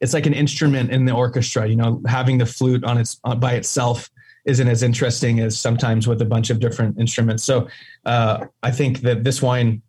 it's 0.00 0.14
like 0.14 0.26
an 0.26 0.34
instrument 0.34 0.90
in 0.90 1.04
the 1.04 1.12
orchestra. 1.12 1.66
You 1.66 1.76
know, 1.76 2.02
having 2.06 2.38
the 2.38 2.46
flute 2.46 2.84
on 2.84 2.98
its 2.98 3.20
on, 3.24 3.40
by 3.40 3.54
itself 3.54 4.10
isn't 4.44 4.68
as 4.68 4.82
interesting 4.82 5.40
as 5.40 5.58
sometimes 5.58 6.06
with 6.06 6.22
a 6.22 6.24
bunch 6.24 6.50
of 6.50 6.60
different 6.60 6.98
instruments. 6.98 7.44
So 7.44 7.68
uh, 8.06 8.46
I 8.62 8.70
think 8.70 9.00
that 9.00 9.24
this 9.24 9.42
wine, 9.42 9.82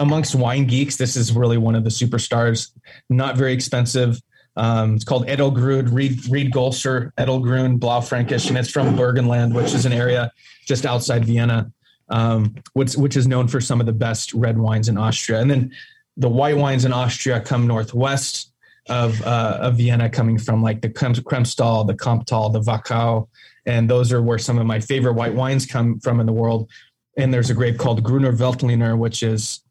amongst 0.00 0.34
wine 0.34 0.66
geeks, 0.66 0.96
this 0.96 1.16
is 1.16 1.32
really 1.32 1.58
one 1.58 1.74
of 1.74 1.84
the 1.84 1.90
superstars. 1.90 2.70
Not 3.10 3.36
very 3.36 3.52
expensive. 3.52 4.20
Um, 4.56 4.94
it's 4.94 5.04
called 5.04 5.26
Edelgrund, 5.26 5.92
Reed, 5.92 6.26
Ried 6.28 6.50
Golser, 6.50 7.12
Edelgrund, 7.14 7.78
Blaufränkisch, 7.78 8.48
and 8.48 8.58
it's 8.58 8.70
from 8.70 8.96
Burgenland, 8.96 9.54
which 9.54 9.72
is 9.74 9.86
an 9.86 9.92
area 9.92 10.32
just 10.66 10.84
outside 10.84 11.24
Vienna, 11.24 11.70
um, 12.08 12.56
which, 12.72 12.94
which 12.94 13.16
is 13.16 13.28
known 13.28 13.46
for 13.46 13.60
some 13.60 13.78
of 13.80 13.86
the 13.86 13.92
best 13.92 14.32
red 14.32 14.58
wines 14.58 14.88
in 14.88 14.96
Austria. 14.96 15.40
And 15.40 15.50
then 15.50 15.72
the 16.16 16.28
white 16.28 16.56
wines 16.56 16.84
in 16.84 16.92
Austria 16.92 17.40
come 17.40 17.66
northwest 17.66 18.52
of, 18.88 19.20
uh, 19.22 19.58
of 19.60 19.76
Vienna, 19.76 20.08
coming 20.08 20.38
from 20.38 20.62
like 20.62 20.80
the 20.80 20.88
Kremstal, 20.88 21.86
the 21.86 21.94
Kamptal, 21.94 22.52
the 22.52 22.60
Wachau, 22.60 23.28
and 23.66 23.88
those 23.88 24.12
are 24.12 24.22
where 24.22 24.38
some 24.38 24.58
of 24.58 24.66
my 24.66 24.80
favorite 24.80 25.14
white 25.14 25.34
wines 25.34 25.66
come 25.66 26.00
from 26.00 26.20
in 26.20 26.26
the 26.26 26.32
world. 26.32 26.70
And 27.16 27.32
there's 27.32 27.50
a 27.50 27.54
grape 27.54 27.78
called 27.78 28.02
Gruner 28.02 28.32
Veltliner, 28.32 28.96
which 28.96 29.22
is 29.22 29.62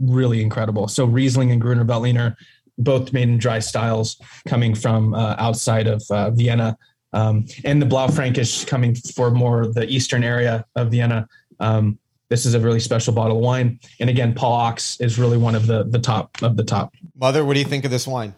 really 0.00 0.42
incredible. 0.42 0.88
So 0.88 1.04
Riesling 1.04 1.50
and 1.50 1.60
Gruner 1.60 1.84
Veltliner, 1.84 2.36
both 2.78 3.12
made 3.12 3.28
in 3.28 3.38
dry 3.38 3.58
styles, 3.58 4.20
coming 4.46 4.74
from 4.74 5.14
uh, 5.14 5.34
outside 5.38 5.86
of 5.86 6.02
uh, 6.10 6.30
Vienna, 6.30 6.76
um, 7.12 7.46
and 7.64 7.80
the 7.80 7.86
Blaufränkisch 7.86 8.66
coming 8.66 8.94
for 8.94 9.30
more 9.30 9.66
the 9.66 9.86
eastern 9.88 10.24
area 10.24 10.64
of 10.76 10.90
Vienna. 10.90 11.28
Um, 11.60 11.98
this 12.28 12.46
is 12.46 12.54
a 12.54 12.60
really 12.60 12.80
special 12.80 13.12
bottle 13.12 13.36
of 13.36 13.42
wine. 13.42 13.78
And 14.00 14.08
again, 14.08 14.32
Paul 14.34 14.58
Achs 14.58 14.98
is 15.04 15.18
really 15.18 15.36
one 15.36 15.54
of 15.54 15.66
the 15.66 15.84
the 15.84 15.98
top 15.98 16.42
of 16.42 16.56
the 16.56 16.64
top. 16.64 16.94
Mother, 17.14 17.44
what 17.44 17.54
do 17.54 17.60
you 17.60 17.66
think 17.66 17.84
of 17.84 17.90
this 17.90 18.06
wine? 18.06 18.34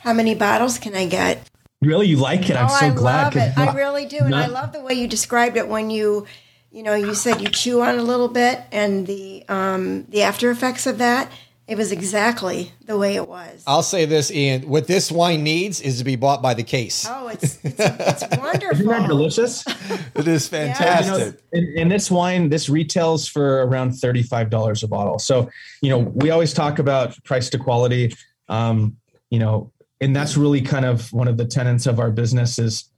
How 0.00 0.12
many 0.12 0.34
bottles 0.34 0.78
can 0.78 0.94
I 0.94 1.06
get? 1.06 1.48
Really, 1.80 2.08
you 2.08 2.16
like 2.16 2.50
it? 2.50 2.56
I'm 2.56 2.68
so 2.68 2.86
I 2.86 2.90
glad. 2.90 3.34
Love 3.34 3.48
it. 3.48 3.58
I 3.58 3.72
really 3.74 4.06
do, 4.06 4.18
and 4.18 4.30
not, 4.30 4.44
I 4.44 4.52
love 4.52 4.72
the 4.72 4.80
way 4.80 4.94
you 4.94 5.06
described 5.06 5.56
it 5.56 5.68
when 5.68 5.90
you, 5.90 6.26
you 6.72 6.82
know, 6.82 6.94
you 6.94 7.14
said 7.14 7.40
you 7.40 7.48
chew 7.48 7.82
on 7.82 7.98
a 7.98 8.02
little 8.02 8.28
bit, 8.28 8.60
and 8.72 9.06
the 9.06 9.44
um, 9.48 10.04
the 10.08 10.22
after 10.22 10.50
effects 10.50 10.86
of 10.86 10.98
that. 10.98 11.30
It 11.68 11.76
was 11.76 11.92
exactly 11.92 12.72
the 12.86 12.96
way 12.96 13.16
it 13.16 13.28
was. 13.28 13.62
I'll 13.66 13.82
say 13.82 14.06
this, 14.06 14.30
Ian. 14.30 14.70
What 14.70 14.86
this 14.86 15.12
wine 15.12 15.42
needs 15.42 15.82
is 15.82 15.98
to 15.98 16.04
be 16.04 16.16
bought 16.16 16.40
by 16.40 16.54
the 16.54 16.62
case. 16.62 17.06
Oh, 17.06 17.28
it's 17.28 17.62
it's, 17.62 17.78
it's 17.78 18.36
wonderful. 18.38 18.70
Isn't 18.72 18.86
that 18.86 19.06
delicious? 19.06 19.66
it 20.14 20.26
is 20.26 20.48
fantastic. 20.48 21.38
Yeah. 21.52 21.60
You 21.60 21.74
know, 21.74 21.82
and, 21.82 21.92
this 21.92 22.10
wine, 22.10 22.48
this 22.48 22.70
retails 22.70 23.28
for 23.28 23.66
around 23.66 23.92
thirty-five 23.92 24.48
dollars 24.48 24.82
a 24.82 24.88
bottle. 24.88 25.18
So, 25.18 25.50
you 25.82 25.90
know, 25.90 25.98
we 25.98 26.30
always 26.30 26.54
talk 26.54 26.78
about 26.78 27.22
price 27.24 27.50
to 27.50 27.58
quality. 27.58 28.16
Um, 28.48 28.96
you 29.28 29.38
know, 29.38 29.70
and 30.00 30.14
that's 30.14 30.36
really 30.36 30.60
kind 30.60 30.84
of 30.84 31.12
one 31.12 31.28
of 31.28 31.36
the 31.36 31.44
tenets 31.44 31.86
of 31.86 31.98
our 31.98 32.10
business 32.10 32.58
is 32.58 32.90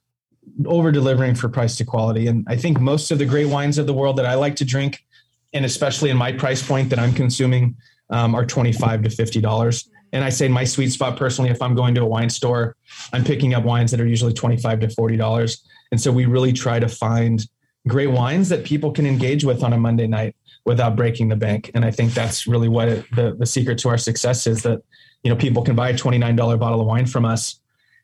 over 0.67 0.91
delivering 0.91 1.35
for 1.35 1.49
price 1.49 1.77
to 1.77 1.85
quality. 1.85 2.27
And 2.27 2.47
i 2.49 2.57
think 2.57 2.81
most 2.81 3.11
of 3.11 3.19
the 3.19 3.27
great 3.27 3.47
wines 3.47 3.79
of 3.79 3.87
the 3.87 3.95
world 3.95 4.17
that 4.17 4.27
i 4.27 4.35
like 4.35 4.57
to 4.57 4.65
drink 4.65 5.05
and 5.53 5.65
especially 5.65 6.11
in 6.11 6.17
my 6.17 6.33
price 6.33 6.67
point 6.67 6.91
that 6.91 6.99
i'm 6.99 7.13
consuming 7.13 7.77
um, 8.11 8.35
are 8.35 8.45
25 8.45 9.03
to 9.03 9.11
50 9.11 9.41
dollars. 9.41 9.89
And 10.13 10.25
i 10.25 10.31
say 10.31 10.49
my 10.49 10.65
sweet 10.65 10.91
spot 10.91 11.17
personally 11.17 11.51
if 11.51 11.63
i'm 11.63 11.75
going 11.75 11.95
to 11.95 12.03
a 12.03 12.07
wine 12.07 12.31
store 12.31 12.77
i'm 13.13 13.25
picking 13.25 13.55
up 13.55 13.65
wines 13.65 13.91
that 13.91 14.01
are 14.01 14.07
usually 14.07 14.33
25 14.33 14.81
to 14.81 14.89
40 14.91 15.17
dollars. 15.17 15.63
And 15.93 16.01
so 16.01 16.13
we 16.13 16.27
really 16.27 16.53
try 16.53 16.79
to 16.79 16.89
find 16.89 17.45
great 17.89 18.09
wines 18.09 18.49
that 18.51 18.65
people 18.65 18.93
can 18.93 19.07
engage 19.07 19.45
with 19.45 19.63
on 19.63 19.73
a 19.73 19.79
monday 19.79 20.07
night 20.07 20.37
without 20.65 20.95
breaking 20.95 21.29
the 21.29 21.37
bank. 21.37 21.71
And 21.75 21.85
I 21.85 21.91
think 21.91 22.13
that's 22.13 22.47
really 22.47 22.69
what 22.69 22.89
it, 22.89 23.05
the 23.15 23.35
the 23.39 23.47
secret 23.47 23.79
to 23.79 23.89
our 23.89 23.99
success 23.99 24.47
is 24.47 24.63
that 24.63 24.83
you 25.23 25.31
know 25.31 25.37
people 25.37 25.63
can 25.63 25.77
buy 25.77 25.91
a 25.91 25.97
twenty 25.97 26.19
nine 26.19 26.37
dollar 26.37 26.57
bottle 26.57 26.81
of 26.81 26.87
wine 26.87 27.07
from 27.07 27.25
us, 27.25 27.61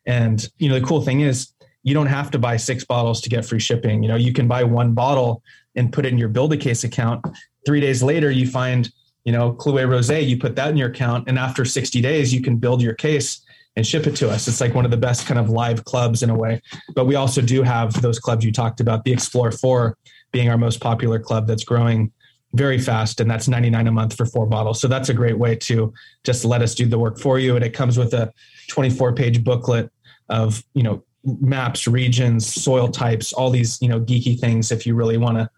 and 0.07 0.49
you 0.59 0.69
know 0.69 0.79
the 0.79 0.87
cool 0.87 1.01
thing 1.01 1.21
is 1.21 1.53
you 1.83 1.95
don't 1.95 2.07
have 2.07 2.31
to 2.33 2.39
buy 2.39 2.57
six 2.57 2.85
bottles 2.85 3.21
to 3.23 3.29
get 3.29 3.45
free 3.45 3.61
shipping. 3.61 4.03
You 4.03 4.09
know 4.09 4.17
you 4.17 4.33
can 4.33 4.49
buy 4.49 4.65
one 4.65 4.93
bottle 4.93 5.43
and 5.75 5.93
put 5.93 6.07
it 6.07 6.13
in 6.13 6.19
your 6.19 6.29
build 6.29 6.53
a 6.53 6.57
case 6.57 6.85
account. 6.85 7.25
Three 7.65 7.81
days 7.81 8.03
later, 8.03 8.31
you 8.31 8.47
find 8.47 8.91
you 9.25 9.33
know 9.33 9.53
Clouet 9.53 9.87
Rosé, 9.87 10.27
you 10.27 10.39
put 10.39 10.57
that 10.57 10.71
in 10.71 10.77
your 10.77 10.91
account, 10.91 11.29
and 11.29 11.39
after 11.39 11.65
sixty 11.65 12.01
days, 12.01 12.33
you 12.35 12.43
can 12.43 12.57
build 12.57 12.83
your 12.83 12.95
case 12.95 13.43
and 13.77 13.87
ship 13.87 14.07
it 14.07 14.17
to 14.17 14.31
us. 14.31 14.49
It's 14.49 14.61
like 14.61 14.75
one 14.75 14.85
of 14.85 14.91
the 14.91 14.97
best 14.97 15.27
kind 15.27 15.39
of 15.39 15.51
live 15.51 15.85
clubs 15.85 16.23
in 16.23 16.31
a 16.31 16.35
way. 16.35 16.61
But 16.95 17.05
we 17.05 17.15
also 17.15 17.43
do 17.43 17.63
have 17.63 18.01
those 18.01 18.19
clubs 18.19 18.45
you 18.45 18.51
talked 18.51 18.81
about, 18.81 19.05
the 19.05 19.13
Explore 19.13 19.53
4 19.53 19.97
being 20.33 20.49
our 20.49 20.59
most 20.59 20.81
popular 20.81 21.19
club 21.19 21.47
that's 21.47 21.63
growing 21.63 22.11
very 22.55 22.79
fast 22.79 23.21
and 23.21 23.31
that's 23.31 23.49
99 23.49 23.87
a 23.87 23.93
month 23.93 24.17
for 24.17 24.27
four 24.27 24.47
bottles. 24.47 24.81
So 24.81 24.89
that's 24.89 25.09
a 25.09 25.15
great 25.15 25.39
way 25.39 25.57
to 25.57 25.93
just 26.25 26.45
let 26.45 26.63
us 26.63 26.75
do 26.75 26.87
the 26.87 26.99
work 26.99 27.19
for 27.19 27.39
you 27.39 27.57
and 27.57 27.65
it 27.65 27.75
comes 27.75 27.99
with 27.99 28.15
a 28.15 28.33
24 28.69 29.13
page 29.15 29.45
booklet 29.45 29.91
of, 30.29 30.65
you 30.75 30.83
know, 30.83 31.05
maps, 31.25 31.87
regions, 31.87 32.47
soil 32.47 32.89
types, 32.89 33.33
all 33.33 33.51
these, 33.51 33.81
you 33.83 33.89
know, 33.89 34.01
geeky 34.01 34.39
things 34.39 34.71
if 34.71 34.87
you 34.87 34.95
really 34.95 35.19
want 35.19 35.37
to 35.37 35.51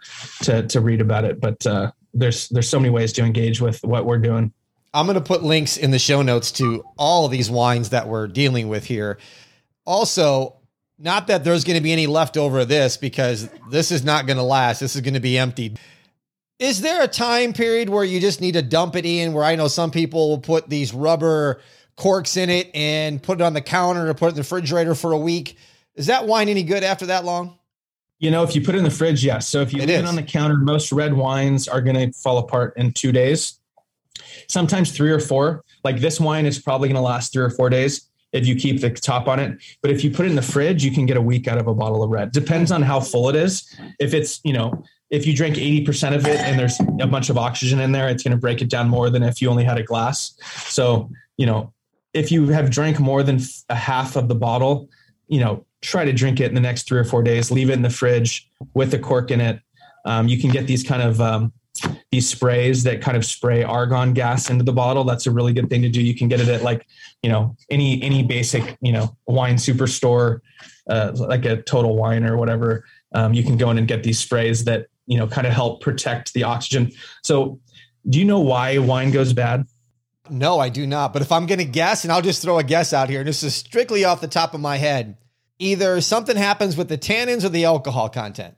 to 0.45 0.67
to 0.69 0.81
read 0.81 1.01
about 1.01 1.25
it, 1.25 1.41
but 1.41 1.65
uh 1.67 1.93
there's 2.15 2.49
there's 2.49 2.69
so 2.69 2.81
many 2.81 2.91
ways 2.91 3.13
to 3.15 3.23
engage 3.23 3.61
with 3.61 3.83
what 3.85 4.05
we're 4.05 4.19
doing. 4.19 4.53
I'm 4.95 5.07
going 5.07 5.17
to 5.17 5.21
put 5.21 5.43
links 5.43 5.77
in 5.77 5.91
the 5.91 5.99
show 5.99 6.23
notes 6.23 6.51
to 6.53 6.83
all 6.97 7.29
these 7.29 7.51
wines 7.51 7.91
that 7.91 8.09
we're 8.09 8.27
dealing 8.27 8.69
with 8.69 8.85
here. 8.87 9.19
Also, 9.85 10.57
not 10.99 11.27
that 11.27 11.45
there's 11.45 11.65
going 11.65 11.77
to 11.77 11.83
be 11.83 11.93
any 11.93 12.07
leftover 12.07 12.61
of 12.61 12.69
this 12.69 12.97
because 12.97 13.49
this 13.71 13.93
is 13.93 14.03
not 14.03 14.27
going 14.27 14.39
to 14.39 14.43
last. 14.43 14.81
This 14.81 14.97
is 14.97 15.03
going 15.03 15.15
to 15.15 15.21
be 15.21 15.37
emptied. 15.37 15.79
Is 16.59 16.81
there 16.81 17.03
a 17.03 17.09
time 17.09 17.53
period 17.53 17.89
where 17.89 18.03
you 18.03 18.21
just 18.21 18.41
need 18.41 18.53
to 18.53 18.63
dump 18.63 18.97
it 18.97 19.07
in? 19.07 19.33
Where 19.33 19.45
I 19.45 19.55
know 19.55 19.69
some 19.69 19.93
people 19.93 20.31
will 20.31 20.41
put 20.41 20.69
these 20.69 20.93
rubber 20.93 21.61
corks 21.97 22.37
in 22.37 22.51
it 22.51 22.71
and 22.75 23.23
put 23.23 23.41
it 23.41 23.45
on 23.45 23.53
the 23.53 23.61
counter 23.61 24.09
or 24.09 24.15
put 24.15 24.27
it 24.27 24.29
in 24.31 24.35
the 24.35 24.41
refrigerator 24.41 24.95
for 24.95 25.13
a 25.13 25.19
week. 25.19 25.57
Is 25.95 26.07
that 26.07 26.27
wine 26.27 26.49
any 26.49 26.65
good 26.65 26.83
after 26.83 27.07
that 27.07 27.25
long? 27.25 27.59
You 28.19 28.33
know, 28.33 28.43
if 28.43 28.57
you 28.57 28.63
put 28.63 28.75
it 28.75 28.79
in 28.79 28.85
the 28.85 28.91
fridge, 28.91 29.25
yes. 29.25 29.47
So 29.47 29.61
if 29.61 29.73
you 29.73 29.79
it 29.79 29.87
leave 29.87 29.99
is. 29.99 30.03
it 30.03 30.07
on 30.07 30.17
the 30.17 30.23
counter, 30.25 30.57
most 30.57 30.91
red 30.91 31.15
wines 31.15 31.69
are 31.69 31.81
going 31.81 31.95
to 31.95 32.19
fall 32.19 32.39
apart 32.39 32.75
in 32.77 32.93
two 32.93 33.13
days. 33.13 33.61
Sometimes 34.49 34.91
three 34.91 35.11
or 35.11 35.21
four. 35.21 35.65
Like 35.85 36.01
this 36.01 36.19
wine 36.19 36.45
is 36.45 36.59
probably 36.59 36.89
going 36.89 36.97
to 36.97 37.03
last 37.03 37.33
three 37.33 37.45
or 37.45 37.51
four 37.51 37.71
days 37.71 38.09
if 38.33 38.47
you 38.47 38.57
keep 38.57 38.81
the 38.81 38.91
top 38.91 39.29
on 39.29 39.39
it. 39.39 39.59
But 39.81 39.93
if 39.93 40.03
you 40.03 40.11
put 40.11 40.27
it 40.27 40.31
in 40.31 40.37
the 40.37 40.43
fridge, 40.43 40.85
you 40.85 40.91
can 40.91 41.07
get 41.07 41.17
a 41.17 41.23
week 41.23 41.47
out 41.47 41.59
of 41.59 41.69
a 41.69 41.75
bottle 41.75 42.03
of 42.03 42.11
red. 42.11 42.33
Depends 42.33 42.73
on 42.73 42.83
how 42.83 42.99
full 42.99 43.29
it 43.29 43.37
is. 43.37 43.73
If 44.01 44.13
it's, 44.13 44.41
you 44.43 44.53
know, 44.53 44.83
if 45.11 45.27
you 45.27 45.35
drink 45.35 45.57
80% 45.57 46.15
of 46.15 46.27
it 46.27 46.39
and 46.41 46.59
there's 46.59 46.79
a 47.01 47.07
bunch 47.07 47.31
of 47.31 47.39
oxygen 47.39 47.81
in 47.81 47.93
there, 47.93 48.09
it's 48.09 48.23
going 48.23 48.33
to 48.33 48.39
break 48.39 48.61
it 48.61 48.69
down 48.69 48.89
more 48.89 49.09
than 49.11 49.23
if 49.23 49.41
you 49.41 49.49
only 49.49 49.65
had 49.65 49.79
a 49.79 49.83
glass. 49.83 50.37
So, 50.67 51.11
you 51.37 51.47
know, 51.47 51.73
if 52.13 52.31
you 52.31 52.49
have 52.49 52.71
drank 52.71 52.99
more 52.99 53.23
than 53.23 53.41
a 53.69 53.75
half 53.75 54.17
of 54.17 54.29
the 54.29 54.35
bottle, 54.35 54.89
you 55.29 55.41
know, 55.41 55.65
try 55.81 56.05
to 56.05 56.13
drink 56.13 56.41
it 56.41 56.47
in 56.47 56.55
the 56.55 56.61
next 56.61 56.89
three 56.89 56.99
or 56.99 57.05
four 57.05 57.23
days, 57.23 57.51
leave 57.51 57.71
it 57.71 57.75
in 57.75 57.83
the 57.83 57.91
fridge 57.91 58.51
with 58.75 58.93
a 58.95 58.99
cork 58.99 59.31
in 59.31 59.41
it. 59.41 59.61
Um, 60.05 60.29
you 60.29 60.39
can 60.39 60.51
get 60.51 60.67
these 60.67 60.83
kind 60.83 61.03
of 61.03 61.21
um, 61.21 61.53
these 62.11 62.29
sprays 62.29 62.83
that 62.83 63.01
kind 63.01 63.17
of 63.17 63.25
spray 63.25 63.63
argon 63.63 64.13
gas 64.13 64.51
into 64.51 64.65
the 64.65 64.73
bottle. 64.73 65.05
That's 65.05 65.27
a 65.27 65.31
really 65.31 65.53
good 65.53 65.71
thing 65.71 65.83
to 65.83 65.89
do. 65.89 66.03
You 66.03 66.15
can 66.15 66.29
get 66.29 66.41
it 66.41 66.49
at 66.49 66.63
like, 66.63 66.87
you 67.23 67.31
know, 67.31 67.57
any 67.71 68.03
any 68.03 68.23
basic, 68.23 68.77
you 68.81 68.93
know, 68.93 69.17
wine 69.27 69.57
superstore, 69.57 70.41
uh, 70.89 71.13
like 71.15 71.45
a 71.45 71.63
Total 71.63 71.95
Wine 71.95 72.25
or 72.25 72.37
whatever. 72.37 72.85
Um, 73.15 73.33
you 73.33 73.43
can 73.43 73.57
go 73.57 73.71
in 73.71 73.79
and 73.79 73.89
get 73.89 74.03
these 74.03 74.19
sprays 74.19 74.65
that 74.65 74.87
you 75.09 75.19
know 75.19 75.27
kind 75.27 75.47
of 75.47 75.53
help 75.53 75.81
protect 75.81 76.35
the 76.35 76.45
oxygen. 76.45 76.93
So, 77.25 77.59
do 78.09 78.19
you 78.19 78.25
know 78.25 78.41
why 78.41 78.79
wine 78.79 79.11
goes 79.11 79.33
bad? 79.33 79.67
No, 80.31 80.59
I 80.59 80.69
do 80.69 80.87
not. 80.87 81.13
But 81.13 81.23
if 81.23 81.33
I'm 81.33 81.47
going 81.47 81.59
to 81.59 81.65
guess, 81.65 82.05
and 82.05 82.13
I'll 82.13 82.23
just 82.23 82.43
throw 82.43 82.59
a 82.59 82.63
guess 82.63 82.93
out 82.93 83.09
here, 83.09 83.21
and 83.21 83.29
this 83.29 83.43
is 83.43 83.55
strictly 83.55 84.05
off 84.05 84.21
the 84.21 84.29
top 84.29 84.53
of 84.53 84.61
my 84.61 84.77
head, 84.77 85.17
either 85.59 86.01
something 86.03 86.37
happens 86.37 86.77
with 86.77 86.89
the 86.89 86.99
tannins 86.99 87.45
or 87.45 87.49
the 87.49 87.65
alcohol 87.65 88.11
content. 88.11 88.55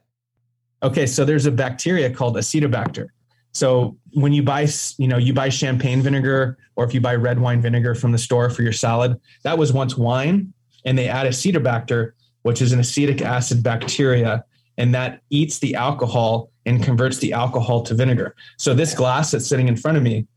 Okay, 0.83 1.05
so 1.05 1.23
there's 1.23 1.45
a 1.45 1.51
bacteria 1.51 2.13
called 2.13 2.35
Acetobacter. 2.35 3.07
So 3.53 3.97
when 4.13 4.33
you 4.33 4.43
buy, 4.43 4.67
you 4.97 5.07
know, 5.07 5.17
you 5.17 5.33
buy 5.33 5.49
champagne 5.49 6.01
vinegar 6.01 6.57
or 6.75 6.85
if 6.85 6.93
you 6.93 7.01
buy 7.01 7.15
red 7.15 7.39
wine 7.39 7.61
vinegar 7.61 7.95
from 7.95 8.11
the 8.11 8.17
store 8.17 8.49
for 8.49 8.63
your 8.63 8.73
salad, 8.73 9.19
that 9.43 9.57
was 9.57 9.71
once 9.71 9.97
wine, 9.97 10.53
and 10.85 10.97
they 10.97 11.07
add 11.07 11.27
Acetobacter, 11.27 12.13
which 12.41 12.61
is 12.61 12.73
an 12.73 12.79
acetic 12.79 13.21
acid 13.21 13.61
bacteria, 13.61 14.43
and 14.77 14.93
that 14.95 15.21
eats 15.29 15.59
the 15.59 15.75
alcohol 15.75 16.49
and 16.65 16.83
converts 16.83 17.17
the 17.17 17.33
alcohol 17.33 17.81
to 17.83 17.93
vinegar. 17.93 18.35
So 18.57 18.73
this 18.73 18.93
glass 18.93 19.31
that's 19.31 19.47
sitting 19.47 19.67
in 19.67 19.75
front 19.75 19.97
of 19.97 20.03
me 20.03 20.27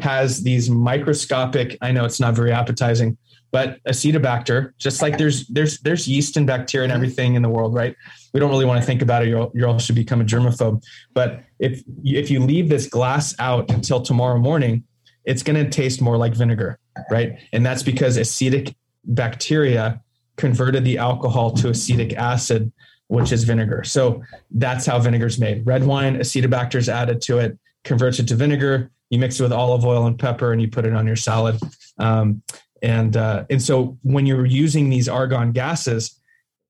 has 0.00 0.42
these 0.42 0.70
microscopic. 0.70 1.76
I 1.80 1.92
know 1.92 2.04
it's 2.04 2.20
not 2.20 2.34
very 2.34 2.52
appetizing, 2.52 3.16
but 3.52 3.82
acetobacter, 3.84 4.72
just 4.78 5.00
like 5.02 5.18
there's 5.18 5.46
there's 5.46 5.78
there's 5.80 6.08
yeast 6.08 6.36
and 6.36 6.46
bacteria 6.46 6.84
and 6.84 6.92
everything 6.92 7.34
in 7.34 7.42
the 7.42 7.48
world, 7.48 7.74
right? 7.74 7.94
We 8.32 8.40
don't 8.40 8.50
really 8.50 8.64
want 8.64 8.80
to 8.80 8.86
think 8.86 9.00
about 9.02 9.22
it. 9.22 9.28
You'll 9.28 9.52
you'll 9.54 9.70
also 9.70 9.94
become 9.94 10.20
a 10.20 10.24
germaphobe. 10.24 10.82
But 11.12 11.44
if 11.60 11.82
if 12.02 12.30
you 12.30 12.40
leave 12.40 12.68
this 12.68 12.88
glass 12.88 13.34
out 13.38 13.70
until 13.70 14.00
tomorrow 14.00 14.38
morning, 14.38 14.82
it's 15.24 15.42
going 15.42 15.62
to 15.62 15.70
taste 15.70 16.02
more 16.02 16.16
like 16.16 16.34
vinegar, 16.34 16.78
right? 17.10 17.38
And 17.52 17.64
that's 17.64 17.82
because 17.82 18.16
acetic 18.16 18.74
bacteria 19.04 20.00
converted 20.36 20.84
the 20.84 20.98
alcohol 20.98 21.52
to 21.52 21.68
acetic 21.68 22.14
acid, 22.14 22.72
which 23.14 23.32
is 23.32 23.44
vinegar. 23.44 23.84
So 23.84 24.22
that's 24.50 24.86
how 24.86 24.98
vinegar 24.98 25.26
is 25.26 25.38
made. 25.38 25.64
Red 25.66 25.84
wine, 25.84 26.16
acetobacter 26.16 26.76
is 26.76 26.88
added 26.88 27.22
to 27.22 27.38
it, 27.38 27.58
converts 27.84 28.18
it 28.18 28.28
to 28.28 28.34
vinegar. 28.34 28.90
You 29.10 29.18
mix 29.18 29.38
it 29.38 29.44
with 29.44 29.52
olive 29.52 29.84
oil 29.84 30.06
and 30.06 30.18
pepper, 30.18 30.52
and 30.52 30.60
you 30.60 30.68
put 30.68 30.84
it 30.84 30.94
on 30.94 31.06
your 31.06 31.16
salad. 31.16 31.60
Um, 31.98 32.42
and 32.82 33.16
uh, 33.16 33.44
and 33.48 33.62
so 33.62 33.96
when 34.02 34.26
you're 34.26 34.46
using 34.46 34.90
these 34.90 35.08
argon 35.08 35.52
gases, 35.52 36.20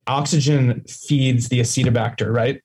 oxygen 0.06 0.84
feeds 0.86 1.48
the 1.48 1.60
acetobacter, 1.60 2.32
right? 2.32 2.60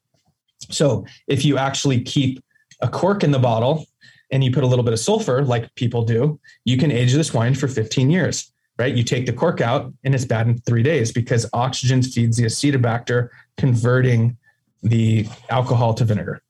So 0.70 1.06
if 1.28 1.46
you 1.46 1.58
actually 1.58 2.02
keep 2.02 2.44
a 2.82 2.90
cork 2.90 3.24
in 3.24 3.32
the 3.32 3.40
bottle 3.40 3.86
and 4.32 4.44
you 4.44 4.52
put 4.52 4.64
a 4.64 4.68
little 4.68 4.84
bit 4.84 4.94
of 4.94 5.00
sulfur, 5.00 5.44
like 5.44 5.74
people 5.76 6.04
do, 6.04 6.40
you 6.66 6.78
can 6.78 6.92
age 6.92 7.14
this 7.14 7.34
wine 7.34 7.56
for 7.56 7.68
15 7.68 8.10
years, 8.10 8.52
right? 8.78 8.94
You 8.94 9.04
take 9.04 9.26
the 9.26 9.34
cork 9.34 9.62
out 9.62 9.92
and 10.04 10.14
it's 10.14 10.26
bad 10.26 10.48
in 10.48 10.58
three 10.60 10.84
days 10.84 11.12
because 11.12 11.50
oxygen 11.54 12.04
feeds 12.04 12.38
the 12.38 12.44
acetobacter, 12.44 13.30
converting 13.60 14.38
the 14.82 15.28
alcohol 15.50 15.94
to 15.96 16.06
vinegar. 16.06 16.42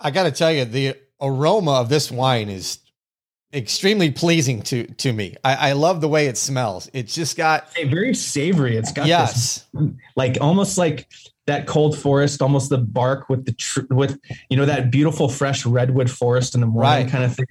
I 0.00 0.10
got 0.10 0.24
to 0.24 0.30
tell 0.30 0.52
you, 0.52 0.64
the 0.64 0.96
aroma 1.20 1.72
of 1.72 1.88
this 1.88 2.10
wine 2.10 2.48
is 2.48 2.78
extremely 3.52 4.10
pleasing 4.10 4.62
to 4.62 4.86
to 4.86 5.12
me. 5.12 5.36
I, 5.44 5.70
I 5.70 5.72
love 5.72 6.00
the 6.00 6.08
way 6.08 6.26
it 6.26 6.38
smells. 6.38 6.88
It's 6.92 7.14
just 7.14 7.36
got 7.36 7.68
hey, 7.74 7.84
very 7.84 8.14
savory. 8.14 8.76
It's 8.76 8.92
got 8.92 9.06
yes, 9.06 9.66
this, 9.72 9.90
like 10.16 10.38
almost 10.40 10.78
like 10.78 11.08
that 11.46 11.66
cold 11.66 11.98
forest, 11.98 12.40
almost 12.40 12.70
the 12.70 12.78
bark 12.78 13.28
with 13.28 13.44
the 13.44 13.52
tr- 13.52 13.86
with 13.90 14.18
you 14.48 14.56
know 14.56 14.66
that 14.66 14.90
beautiful 14.90 15.28
fresh 15.28 15.66
redwood 15.66 16.10
forest 16.10 16.54
in 16.54 16.60
the 16.60 16.66
morning 16.66 17.04
right. 17.04 17.10
kind 17.10 17.24
of 17.24 17.34
thing. 17.34 17.46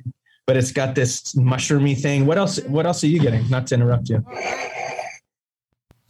But 0.48 0.58
it's 0.58 0.72
got 0.72 0.96
this 0.96 1.34
mushroomy 1.36 2.00
thing. 2.00 2.26
What 2.26 2.38
else? 2.38 2.60
What 2.64 2.86
else 2.86 3.04
are 3.04 3.08
you 3.08 3.20
getting? 3.20 3.48
Not 3.50 3.68
to 3.68 3.76
interrupt 3.76 4.10
you. 4.10 4.26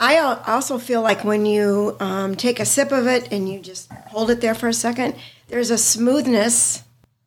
I 0.02 0.18
also 0.18 0.78
feel 0.78 1.02
like 1.02 1.24
when 1.24 1.46
you 1.46 1.96
um, 2.02 2.36
take 2.36 2.60
a 2.60 2.66
sip 2.66 2.92
of 2.92 3.08
it 3.08 3.32
and 3.32 3.48
you 3.48 3.60
just 3.60 3.90
hold 4.08 4.30
it 4.32 4.42
there 4.42 4.56
for 4.56 4.68
a 4.68 4.74
second, 4.74 5.16
there's 5.48 5.70
a 5.70 5.78
smoothness 5.78 6.84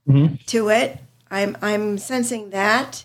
mm-hmm. 0.07 0.35
to 0.47 0.69
it 0.69 0.99
I'm 1.35 1.57
I'm 1.61 1.99
sensing 1.99 2.51
that. 2.51 3.05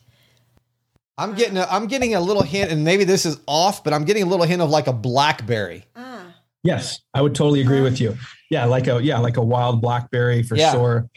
I'm 1.18 1.36
getting 1.36 1.58
a, 1.58 1.68
I'm 1.70 1.88
getting 1.88 2.16
a 2.16 2.22
little 2.22 2.44
hint, 2.44 2.72
and 2.72 2.84
maybe 2.84 3.04
this 3.04 3.26
is 3.26 3.40
off, 3.46 3.84
but 3.84 3.92
I'm 3.92 4.06
getting 4.06 4.24
a 4.24 4.26
little 4.26 4.46
hint 4.46 4.62
of 4.62 4.70
like 4.70 4.88
a 4.88 4.94
blackberry. 4.94 5.86
Ah. 5.96 6.34
Yes, 6.64 7.02
I 7.14 7.22
would 7.22 7.36
totally 7.36 7.62
agree 7.62 7.82
with 7.82 8.00
you. 8.00 8.16
Yeah, 8.50 8.66
like 8.66 8.88
a 8.88 9.02
yeah, 9.02 9.20
like 9.20 9.38
a 9.38 9.42
wild 9.42 9.82
blackberry 9.82 10.44
for 10.44 10.56
yeah. 10.56 10.72
sure. 10.72 11.10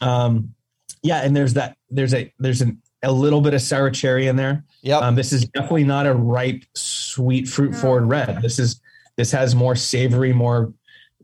Um, 0.00 0.54
yeah, 1.02 1.22
and 1.22 1.34
there's 1.34 1.54
that 1.54 1.76
there's 1.88 2.12
a 2.12 2.32
there's 2.38 2.60
an, 2.60 2.82
a 3.02 3.12
little 3.12 3.40
bit 3.40 3.54
of 3.54 3.60
sour 3.60 3.90
cherry 3.90 4.26
in 4.26 4.36
there. 4.36 4.64
Yeah. 4.82 4.98
Um, 4.98 5.14
this 5.14 5.32
is 5.32 5.44
definitely 5.46 5.84
not 5.84 6.06
a 6.06 6.14
ripe, 6.14 6.64
sweet, 6.74 7.48
fruit 7.48 7.74
forward 7.74 8.06
red. 8.06 8.40
This 8.42 8.58
is 8.58 8.80
this 9.16 9.30
has 9.32 9.54
more 9.54 9.76
savory, 9.76 10.32
more 10.32 10.72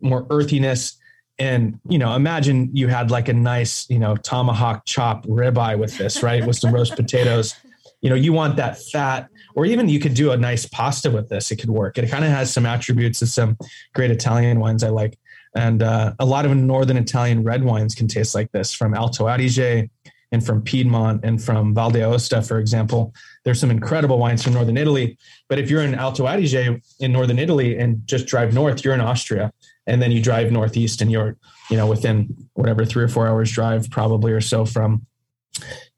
more 0.00 0.26
earthiness. 0.30 0.98
And 1.38 1.78
you 1.88 1.98
know 1.98 2.14
imagine 2.14 2.70
you 2.74 2.88
had 2.88 3.10
like 3.10 3.28
a 3.28 3.32
nice 3.32 3.88
you 3.88 3.98
know 3.98 4.16
tomahawk 4.16 4.84
chop 4.84 5.26
ribeye 5.26 5.78
with 5.78 5.96
this 5.98 6.22
right? 6.22 6.46
With 6.46 6.56
some 6.56 6.74
roast 6.74 6.96
potatoes. 6.96 7.54
You 8.00 8.10
know 8.10 8.16
you 8.16 8.32
want 8.32 8.56
that 8.56 8.80
fat 8.80 9.28
or 9.54 9.64
even 9.66 9.88
you 9.88 10.00
could 10.00 10.14
do 10.14 10.32
a 10.32 10.36
nice 10.36 10.66
pasta 10.66 11.10
with 11.10 11.28
this. 11.28 11.50
It 11.50 11.56
could 11.56 11.70
work. 11.70 11.98
It 11.98 12.08
kind 12.10 12.24
of 12.24 12.30
has 12.30 12.52
some 12.52 12.66
attributes 12.66 13.22
of 13.22 13.28
some 13.28 13.56
great 13.94 14.10
italian 14.10 14.60
wines 14.60 14.84
i 14.84 14.88
like. 14.88 15.18
And 15.54 15.82
uh, 15.82 16.14
a 16.18 16.24
lot 16.24 16.46
of 16.46 16.56
northern 16.56 16.96
italian 16.96 17.42
red 17.42 17.64
wines 17.64 17.94
can 17.94 18.08
taste 18.08 18.34
like 18.34 18.50
this 18.52 18.72
from 18.72 18.94
alto 18.94 19.26
adige 19.26 19.88
and 20.32 20.44
from 20.44 20.62
Piedmont 20.62 21.24
and 21.24 21.42
from 21.42 21.74
Val 21.74 21.90
d'Aosta, 21.90 22.42
for 22.42 22.58
example. 22.58 23.14
There's 23.44 23.60
some 23.60 23.70
incredible 23.70 24.18
wines 24.18 24.42
from 24.42 24.54
northern 24.54 24.78
Italy. 24.78 25.18
But 25.48 25.58
if 25.58 25.70
you're 25.70 25.82
in 25.82 25.94
Alto 25.94 26.26
Adige 26.26 26.80
in 27.00 27.12
northern 27.12 27.38
Italy 27.38 27.78
and 27.78 28.00
just 28.06 28.26
drive 28.26 28.54
north, 28.54 28.84
you're 28.84 28.94
in 28.94 29.00
Austria. 29.00 29.52
And 29.86 30.00
then 30.00 30.10
you 30.10 30.22
drive 30.22 30.50
northeast 30.50 31.02
and 31.02 31.12
you're, 31.12 31.36
you 31.70 31.76
know, 31.76 31.86
within 31.86 32.34
whatever 32.54 32.84
three 32.84 33.04
or 33.04 33.08
four 33.08 33.28
hours 33.28 33.52
drive 33.52 33.90
probably 33.90 34.32
or 34.32 34.40
so 34.40 34.64
from 34.64 35.06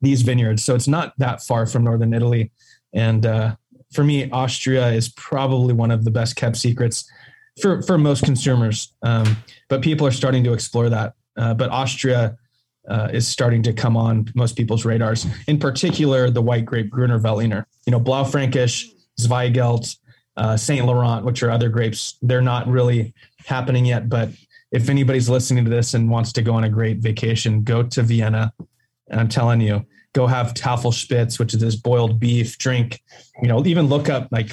these 0.01 0.23
vineyards. 0.23 0.65
So 0.65 0.75
it's 0.75 0.89
not 0.89 1.15
that 1.19 1.43
far 1.43 1.67
from 1.67 1.85
northern 1.85 2.13
Italy. 2.13 2.51
And 2.93 3.25
uh, 3.25 3.57
for 3.93 4.03
me, 4.03 4.29
Austria 4.31 4.89
is 4.89 5.11
probably 5.11 5.75
one 5.75 5.91
of 5.91 6.05
the 6.05 6.11
best 6.11 6.35
kept 6.35 6.57
secrets 6.57 7.09
for 7.61 7.83
for 7.83 7.99
most 7.99 8.25
consumers. 8.25 8.93
Um, 9.03 9.37
but 9.69 9.81
people 9.81 10.07
are 10.07 10.13
starting 10.13 10.43
to 10.45 10.53
explore 10.53 10.89
that. 10.89 11.13
Uh, 11.37 11.55
but 11.55 11.71
Austria 11.71 12.37
uh, 12.89 13.09
is 13.13 13.27
starting 13.27 13.63
to 13.63 13.73
come 13.73 13.97
on 13.97 14.31
most 14.35 14.57
people's 14.57 14.85
radars. 14.85 15.27
In 15.47 15.59
particular, 15.59 16.31
the 16.31 16.43
white 16.43 16.65
grape 16.65 16.91
Gruner 16.91 17.19
Veltliner. 17.19 17.65
You 17.87 17.93
know, 17.93 18.01
Blaufränkisch, 18.01 18.87
Zweigelt, 19.21 19.97
uh, 20.37 20.57
Saint 20.57 20.87
Laurent, 20.87 21.25
which 21.25 21.43
are 21.43 21.51
other 21.51 21.69
grapes. 21.69 22.17
They're 22.23 22.43
not 22.43 22.67
really 22.67 23.15
happening 23.47 23.87
yet. 23.87 24.09
But 24.09 24.31
if 24.73 24.89
anybody's 24.89 25.29
listening 25.29 25.65
to 25.65 25.71
this 25.71 25.95
and 25.95 26.11
wants 26.11 26.33
to 26.33 26.43
go 26.43 26.55
on 26.55 26.65
a 26.65 26.69
great 26.69 26.99
vacation, 26.99 27.63
go 27.63 27.83
to 27.83 28.03
Vienna. 28.03 28.53
And 29.09 29.21
I'm 29.21 29.29
telling 29.29 29.61
you, 29.61 29.87
go 30.13 30.27
have 30.27 30.55
Tafelspitz, 30.55 31.39
which 31.39 31.55
is 31.55 31.61
this 31.61 31.77
boiled 31.77 32.19
beef 32.19 32.59
drink. 32.59 33.03
You 33.41 33.49
know, 33.49 33.65
even 33.67 33.87
look 33.87 34.09
up 34.09 34.29
like 34.31 34.51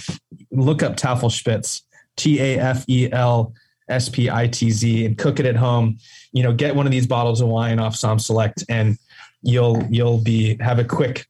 look 0.51 0.83
up 0.83 0.95
Tafelspitz, 0.95 1.81
T 2.17 2.39
A 2.39 2.59
F 2.59 2.85
E 2.87 3.09
L 3.11 3.53
S 3.91 4.09
P 4.09 4.29
I 4.29 4.47
T 4.47 4.71
Z, 4.71 5.05
and 5.05 5.17
cook 5.17 5.39
it 5.39 5.45
at 5.45 5.55
home. 5.55 5.97
You 6.31 6.43
know, 6.43 6.53
get 6.53 6.75
one 6.75 6.85
of 6.85 6.91
these 6.91 7.07
bottles 7.07 7.41
of 7.41 7.47
wine 7.47 7.79
off 7.79 7.95
Somm 7.95 8.19
Select, 8.19 8.63
and 8.69 8.97
you'll 9.41 9.83
you'll 9.89 10.19
be 10.19 10.57
have 10.59 10.79
a 10.79 10.83
quick, 10.83 11.27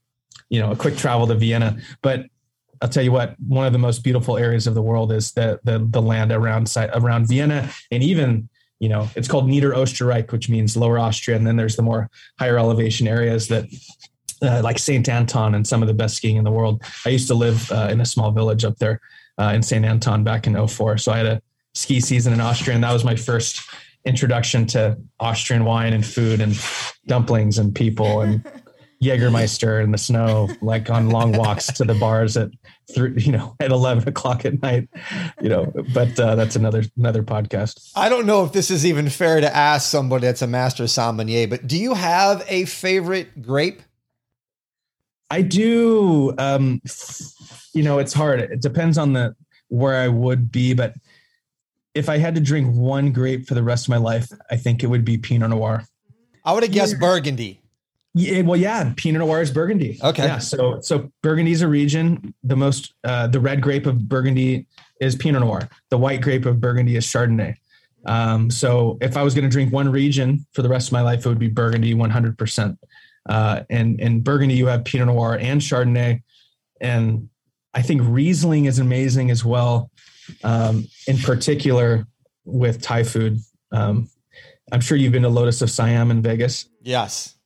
you 0.48 0.60
know, 0.60 0.72
a 0.72 0.76
quick 0.76 0.96
travel 0.96 1.26
to 1.26 1.34
Vienna. 1.34 1.78
But 2.02 2.26
I'll 2.80 2.88
tell 2.88 3.02
you 3.02 3.12
what, 3.12 3.36
one 3.46 3.66
of 3.66 3.72
the 3.72 3.78
most 3.78 4.02
beautiful 4.02 4.36
areas 4.36 4.66
of 4.66 4.74
the 4.74 4.82
world 4.82 5.12
is 5.12 5.32
the 5.32 5.60
the, 5.64 5.86
the 5.90 6.02
land 6.02 6.32
around 6.32 6.74
around 6.76 7.26
Vienna, 7.26 7.70
and 7.90 8.02
even 8.02 8.48
you 8.80 8.88
know, 8.88 9.08
it's 9.14 9.28
called 9.28 9.48
Niederösterreich, 9.48 10.32
which 10.32 10.48
means 10.48 10.76
Lower 10.76 10.98
Austria, 10.98 11.36
and 11.36 11.46
then 11.46 11.54
there's 11.54 11.76
the 11.76 11.82
more 11.82 12.10
higher 12.40 12.58
elevation 12.58 13.06
areas 13.06 13.46
that 13.46 13.66
uh, 14.42 14.60
like 14.62 14.78
St. 14.78 15.08
Anton 15.08 15.54
and 15.54 15.64
some 15.64 15.82
of 15.82 15.88
the 15.88 15.94
best 15.94 16.16
skiing 16.16 16.36
in 16.36 16.42
the 16.42 16.50
world. 16.50 16.82
I 17.06 17.10
used 17.10 17.28
to 17.28 17.34
live 17.34 17.70
uh, 17.70 17.88
in 17.90 18.00
a 18.00 18.04
small 18.04 18.32
village 18.32 18.64
up 18.64 18.76
there 18.78 19.00
uh, 19.38 19.52
in 19.54 19.62
St. 19.62 19.84
Anton 19.84 20.24
back 20.24 20.48
in 20.48 20.66
04. 20.66 20.98
So 20.98 21.12
I 21.12 21.18
had 21.18 21.26
a 21.26 21.42
ski 21.74 22.00
season 22.00 22.32
in 22.32 22.40
Austria, 22.40 22.74
and 22.74 22.84
that 22.84 22.92
was 22.92 23.04
my 23.04 23.16
first 23.16 23.62
introduction 24.04 24.66
to 24.66 24.98
Austrian 25.20 25.64
wine 25.64 25.92
and 25.92 26.04
food 26.04 26.40
and 26.40 26.58
dumplings 27.06 27.58
and 27.58 27.74
people 27.74 28.20
and 28.20 28.44
Jägermeister 29.02 29.82
in 29.82 29.90
the 29.90 29.98
snow, 29.98 30.48
like 30.60 30.88
on 30.88 31.10
long 31.10 31.32
walks 31.32 31.66
to 31.72 31.84
the 31.84 31.94
bars 31.94 32.36
at 32.36 32.50
three, 32.94 33.12
you 33.16 33.32
know, 33.32 33.56
at 33.58 33.72
11 33.72 34.08
o'clock 34.08 34.44
at 34.44 34.62
night, 34.62 34.88
you 35.40 35.48
know, 35.48 35.72
but 35.92 36.18
uh, 36.20 36.36
that's 36.36 36.54
another, 36.54 36.84
another 36.96 37.24
podcast. 37.24 37.90
I 37.96 38.08
don't 38.08 38.26
know 38.26 38.44
if 38.44 38.52
this 38.52 38.70
is 38.70 38.86
even 38.86 39.08
fair 39.08 39.40
to 39.40 39.56
ask 39.56 39.90
somebody 39.90 40.26
that's 40.26 40.42
a 40.42 40.46
master 40.46 40.86
sommelier, 40.86 41.48
but 41.48 41.66
do 41.66 41.76
you 41.76 41.94
have 41.94 42.44
a 42.46 42.64
favorite 42.66 43.42
grape? 43.42 43.82
I 45.30 45.42
do. 45.42 46.34
Um, 46.38 46.80
you 47.74 47.82
know, 47.82 47.98
it's 47.98 48.12
hard. 48.12 48.40
It 48.40 48.60
depends 48.60 48.98
on 48.98 49.14
the 49.14 49.34
where 49.68 49.96
I 49.96 50.08
would 50.08 50.52
be, 50.52 50.74
but 50.74 50.94
if 51.94 52.08
I 52.08 52.18
had 52.18 52.34
to 52.34 52.40
drink 52.40 52.74
one 52.74 53.12
grape 53.12 53.46
for 53.46 53.54
the 53.54 53.62
rest 53.62 53.86
of 53.86 53.90
my 53.90 53.98
life, 53.98 54.28
I 54.50 54.56
think 54.56 54.82
it 54.82 54.86
would 54.86 55.04
be 55.04 55.18
Pinot 55.18 55.50
Noir. 55.50 55.84
I 56.44 56.52
would 56.52 56.62
have 56.62 56.72
guessed 56.72 56.98
Burgundy. 56.98 57.60
Yeah, 58.14 58.42
well, 58.42 58.58
yeah, 58.58 58.92
Pinot 58.96 59.20
Noir 59.20 59.40
is 59.40 59.50
Burgundy. 59.50 59.98
Okay. 60.02 60.24
Yeah, 60.24 60.38
so 60.38 60.80
so 60.80 61.10
Burgundy 61.22 61.52
is 61.52 61.62
a 61.62 61.68
region. 61.68 62.34
The 62.42 62.56
most, 62.56 62.94
uh, 63.04 63.26
the 63.26 63.40
red 63.40 63.62
grape 63.62 63.86
of 63.86 64.08
Burgundy 64.08 64.66
is 65.00 65.16
Pinot 65.16 65.40
Noir. 65.40 65.68
The 65.88 65.98
white 65.98 66.20
grape 66.20 66.44
of 66.44 66.60
Burgundy 66.60 66.96
is 66.96 67.06
Chardonnay. 67.06 67.54
Um, 68.04 68.50
so 68.50 68.98
if 69.00 69.16
I 69.16 69.22
was 69.22 69.34
going 69.34 69.44
to 69.44 69.50
drink 69.50 69.72
one 69.72 69.90
region 69.90 70.44
for 70.52 70.62
the 70.62 70.68
rest 70.68 70.88
of 70.88 70.92
my 70.92 71.02
life, 71.02 71.24
it 71.24 71.28
would 71.28 71.38
be 71.38 71.48
Burgundy, 71.48 71.94
one 71.94 72.10
hundred 72.10 72.36
percent. 72.36 72.78
Uh, 73.28 73.62
and 73.70 74.00
in 74.00 74.20
Burgundy, 74.20 74.56
you 74.56 74.66
have 74.66 74.84
Pinot 74.84 75.06
Noir 75.06 75.38
and 75.38 75.60
Chardonnay, 75.60 76.22
and 76.80 77.28
I 77.72 77.80
think 77.80 78.02
Riesling 78.04 78.64
is 78.64 78.78
amazing 78.78 79.30
as 79.30 79.44
well. 79.44 79.90
Um, 80.44 80.86
in 81.06 81.18
particular, 81.18 82.06
with 82.44 82.82
Thai 82.82 83.04
food. 83.04 83.38
Um, 83.70 84.08
I'm 84.72 84.80
sure 84.80 84.96
you've 84.96 85.12
been 85.12 85.22
to 85.22 85.28
Lotus 85.28 85.62
of 85.62 85.70
Siam 85.70 86.10
in 86.10 86.22
Vegas. 86.22 86.68
Yes. 86.82 87.36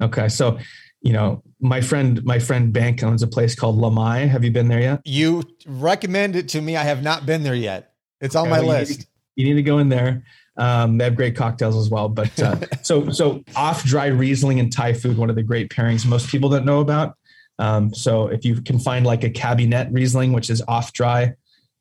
Okay, 0.00 0.28
so 0.28 0.58
you 1.02 1.12
know 1.12 1.42
my 1.60 1.80
friend, 1.80 2.22
my 2.24 2.38
friend 2.38 2.72
Bank 2.72 3.02
owns 3.02 3.22
a 3.22 3.26
place 3.26 3.54
called 3.54 3.78
Lamaii. 3.78 4.28
Have 4.28 4.44
you 4.44 4.50
been 4.50 4.68
there 4.68 4.80
yet? 4.80 5.00
You 5.04 5.42
recommend 5.66 6.36
it 6.36 6.48
to 6.50 6.60
me. 6.60 6.76
I 6.76 6.84
have 6.84 7.02
not 7.02 7.26
been 7.26 7.42
there 7.42 7.54
yet. 7.54 7.92
It's 8.20 8.34
on 8.34 8.42
okay, 8.42 8.50
my 8.50 8.60
well, 8.60 8.78
list. 8.78 8.90
You 8.90 8.96
need, 8.96 9.06
you 9.36 9.54
need, 9.54 9.62
to 9.62 9.62
go 9.62 9.78
in 9.78 9.88
there. 9.88 10.24
Um, 10.56 10.98
they 10.98 11.04
have 11.04 11.16
great 11.16 11.36
cocktails 11.36 11.76
as 11.76 11.90
well. 11.90 12.08
But 12.08 12.38
uh, 12.40 12.56
so 12.82 13.10
so 13.10 13.42
off 13.56 13.84
dry 13.84 14.06
Riesling 14.06 14.60
and 14.60 14.72
Thai 14.72 14.94
food, 14.94 15.18
one 15.18 15.30
of 15.30 15.36
the 15.36 15.42
great 15.42 15.70
pairings 15.70 16.06
most 16.06 16.28
people 16.28 16.48
don't 16.48 16.64
know 16.64 16.80
about. 16.80 17.16
Um, 17.58 17.92
so 17.92 18.28
if 18.28 18.44
you 18.44 18.62
can 18.62 18.78
find 18.78 19.04
like 19.04 19.22
a 19.22 19.30
Kabinett 19.30 19.92
Riesling, 19.92 20.32
which 20.32 20.48
is 20.48 20.62
off 20.66 20.94
dry 20.94 21.34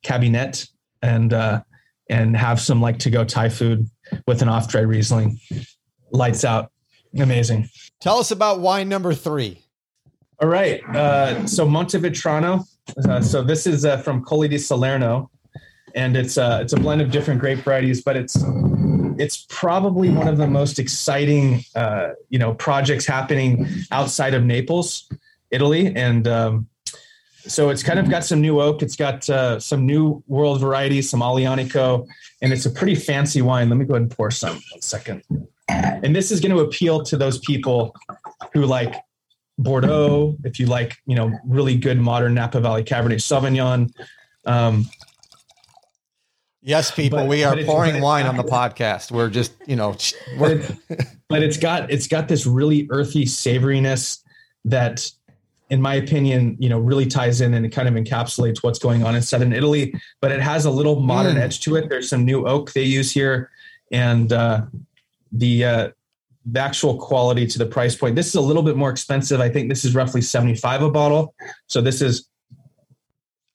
Kabinett, 0.04 0.70
and 1.02 1.34
uh, 1.34 1.62
and 2.10 2.36
have 2.36 2.60
some 2.60 2.82
like 2.82 3.00
to 3.00 3.10
go 3.10 3.24
Thai 3.24 3.50
food 3.50 3.90
with 4.28 4.42
an 4.42 4.50
off 4.50 4.68
dry 4.68 4.82
Riesling, 4.82 5.40
lights 6.12 6.44
out, 6.44 6.72
amazing. 7.18 7.70
Tell 8.02 8.18
us 8.18 8.32
about 8.32 8.60
wine 8.60 8.90
number 8.90 9.14
three. 9.14 9.64
All 10.42 10.48
right. 10.48 10.84
Uh, 10.96 11.46
so 11.48 11.68
Montevetrano. 11.68 12.66
Uh, 13.08 13.22
so 13.22 13.44
this 13.44 13.68
is 13.68 13.86
uh, 13.86 13.98
from 13.98 14.24
Colli 14.24 14.48
di 14.48 14.58
Salerno, 14.58 15.30
and 15.96 16.16
it's 16.16 16.38
uh, 16.38 16.60
it's 16.62 16.74
a 16.74 16.78
blend 16.78 17.02
of 17.02 17.12
different 17.12 17.40
grape 17.40 17.60
varieties, 17.60 18.02
but 18.02 18.16
it's 18.16 18.42
it's 19.20 19.46
probably 19.50 20.10
one 20.10 20.28
of 20.28 20.38
the 20.38 20.48
most 20.48 20.80
exciting 20.80 21.64
uh, 21.76 22.12
you 22.30 22.40
know 22.40 22.54
projects 22.54 23.06
happening 23.06 23.68
outside 23.92 24.34
of 24.34 24.44
Naples, 24.44 25.10
Italy, 25.52 25.94
and 25.96 26.28
um, 26.28 26.68
so 27.48 27.70
it's 27.70 27.84
kind 27.84 28.00
of 28.00 28.10
got 28.10 28.24
some 28.24 28.42
new 28.42 28.62
oak. 28.62 28.82
It's 28.82 28.96
got 28.96 29.30
uh, 29.30 29.60
some 29.60 29.86
new 29.86 30.24
world 30.28 30.60
varieties, 30.60 31.10
some 31.10 31.22
Aglianico, 31.22 32.08
and 32.42 32.54
it's 32.54 32.66
a 32.66 32.70
pretty 32.70 32.96
fancy 32.96 33.42
wine. 33.42 33.70
Let 33.70 33.78
me 33.78 33.86
go 33.86 33.94
ahead 33.94 34.04
and 34.04 34.12
pour 34.12 34.32
some. 34.32 34.56
One 34.56 34.82
second. 34.82 35.24
And 35.70 36.16
this 36.16 36.32
is 36.32 36.40
going 36.40 36.56
to 36.56 36.62
appeal 36.62 37.04
to 37.04 37.18
those 37.18 37.40
people 37.40 37.96
who 38.54 38.66
like 38.66 38.96
Bordeaux, 39.58 40.38
if 40.44 40.60
you 40.60 40.66
like, 40.66 40.98
you 41.06 41.16
know, 41.16 41.32
really 41.46 41.78
good 41.78 42.00
modern 42.00 42.34
Napa 42.34 42.60
Valley 42.60 42.84
Cabernet 42.84 43.20
Sauvignon. 43.20 43.92
Um, 44.46 44.90
Yes, 46.62 46.92
people, 46.92 47.20
but, 47.20 47.28
we 47.30 47.46
are 47.46 47.56
pouring 47.64 48.02
wine 48.02 48.26
on 48.26 48.36
the 48.36 48.44
podcast. 48.44 49.12
We're 49.12 49.30
just, 49.30 49.54
you 49.66 49.78
know, 49.78 49.96
but, 50.38 50.52
it, 50.52 50.76
but 51.30 51.42
it's 51.42 51.56
got 51.56 51.90
it's 51.90 52.06
got 52.06 52.28
this 52.28 52.46
really 52.46 52.86
earthy 52.92 53.24
savoriness 53.24 54.22
that, 54.66 55.10
in 55.70 55.82
my 55.82 55.96
opinion, 55.96 56.56
you 56.60 56.70
know, 56.70 56.80
really 56.80 57.06
ties 57.06 57.42
in 57.42 57.54
and 57.54 57.66
it 57.66 57.70
kind 57.70 57.88
of 57.88 57.94
encapsulates 57.94 58.64
what's 58.64 58.80
going 58.80 59.04
on 59.04 59.16
in 59.16 59.22
southern 59.22 59.54
Italy. 59.54 59.94
But 60.22 60.32
it 60.32 60.42
has 60.42 60.66
a 60.66 60.72
little 60.72 61.00
modern 61.00 61.36
mm. 61.36 61.42
edge 61.42 61.62
to 61.62 61.76
it. 61.76 61.90
There's 61.90 62.10
some 62.10 62.26
new 62.26 62.48
oak 62.48 62.74
they 62.74 62.84
use 62.84 63.12
here, 63.12 63.52
and 63.92 64.32
uh, 64.34 64.66
the 65.32 65.66
uh, 65.66 65.90
the 66.46 66.60
actual 66.60 66.98
quality 66.98 67.46
to 67.48 67.60
the 67.60 67.66
price 67.66 67.96
point. 67.96 68.16
This 68.16 68.28
is 68.28 68.36
a 68.36 68.42
little 68.42 68.64
bit 68.64 68.76
more 68.76 68.90
expensive. 68.90 69.40
I 69.40 69.50
think 69.50 69.70
this 69.70 69.86
is 69.86 69.94
roughly 69.94 70.22
75 70.22 70.82
a 70.82 70.90
bottle. 70.90 71.36
So 71.68 71.82
this 71.82 72.02
is 72.02 72.28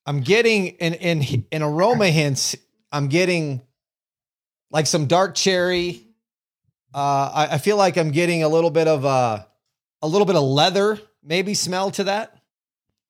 I'm 0.06 0.20
getting 0.20 0.66
in 0.66 0.94
in 0.94 1.44
in 1.50 1.62
aroma 1.62 2.08
hints 2.08 2.54
I'm 2.94 3.08
getting 3.08 3.60
like 4.70 4.86
some 4.86 5.06
dark 5.06 5.34
cherry. 5.34 6.06
Uh, 6.94 7.30
I, 7.34 7.48
I, 7.54 7.58
feel 7.58 7.76
like 7.76 7.96
I'm 7.96 8.12
getting 8.12 8.44
a 8.44 8.48
little 8.48 8.70
bit 8.70 8.86
of 8.86 9.04
a, 9.04 9.48
a 10.00 10.06
little 10.06 10.26
bit 10.26 10.36
of 10.36 10.44
leather, 10.44 11.00
maybe 11.24 11.54
smell 11.54 11.90
to 11.92 12.04
that. 12.04 12.38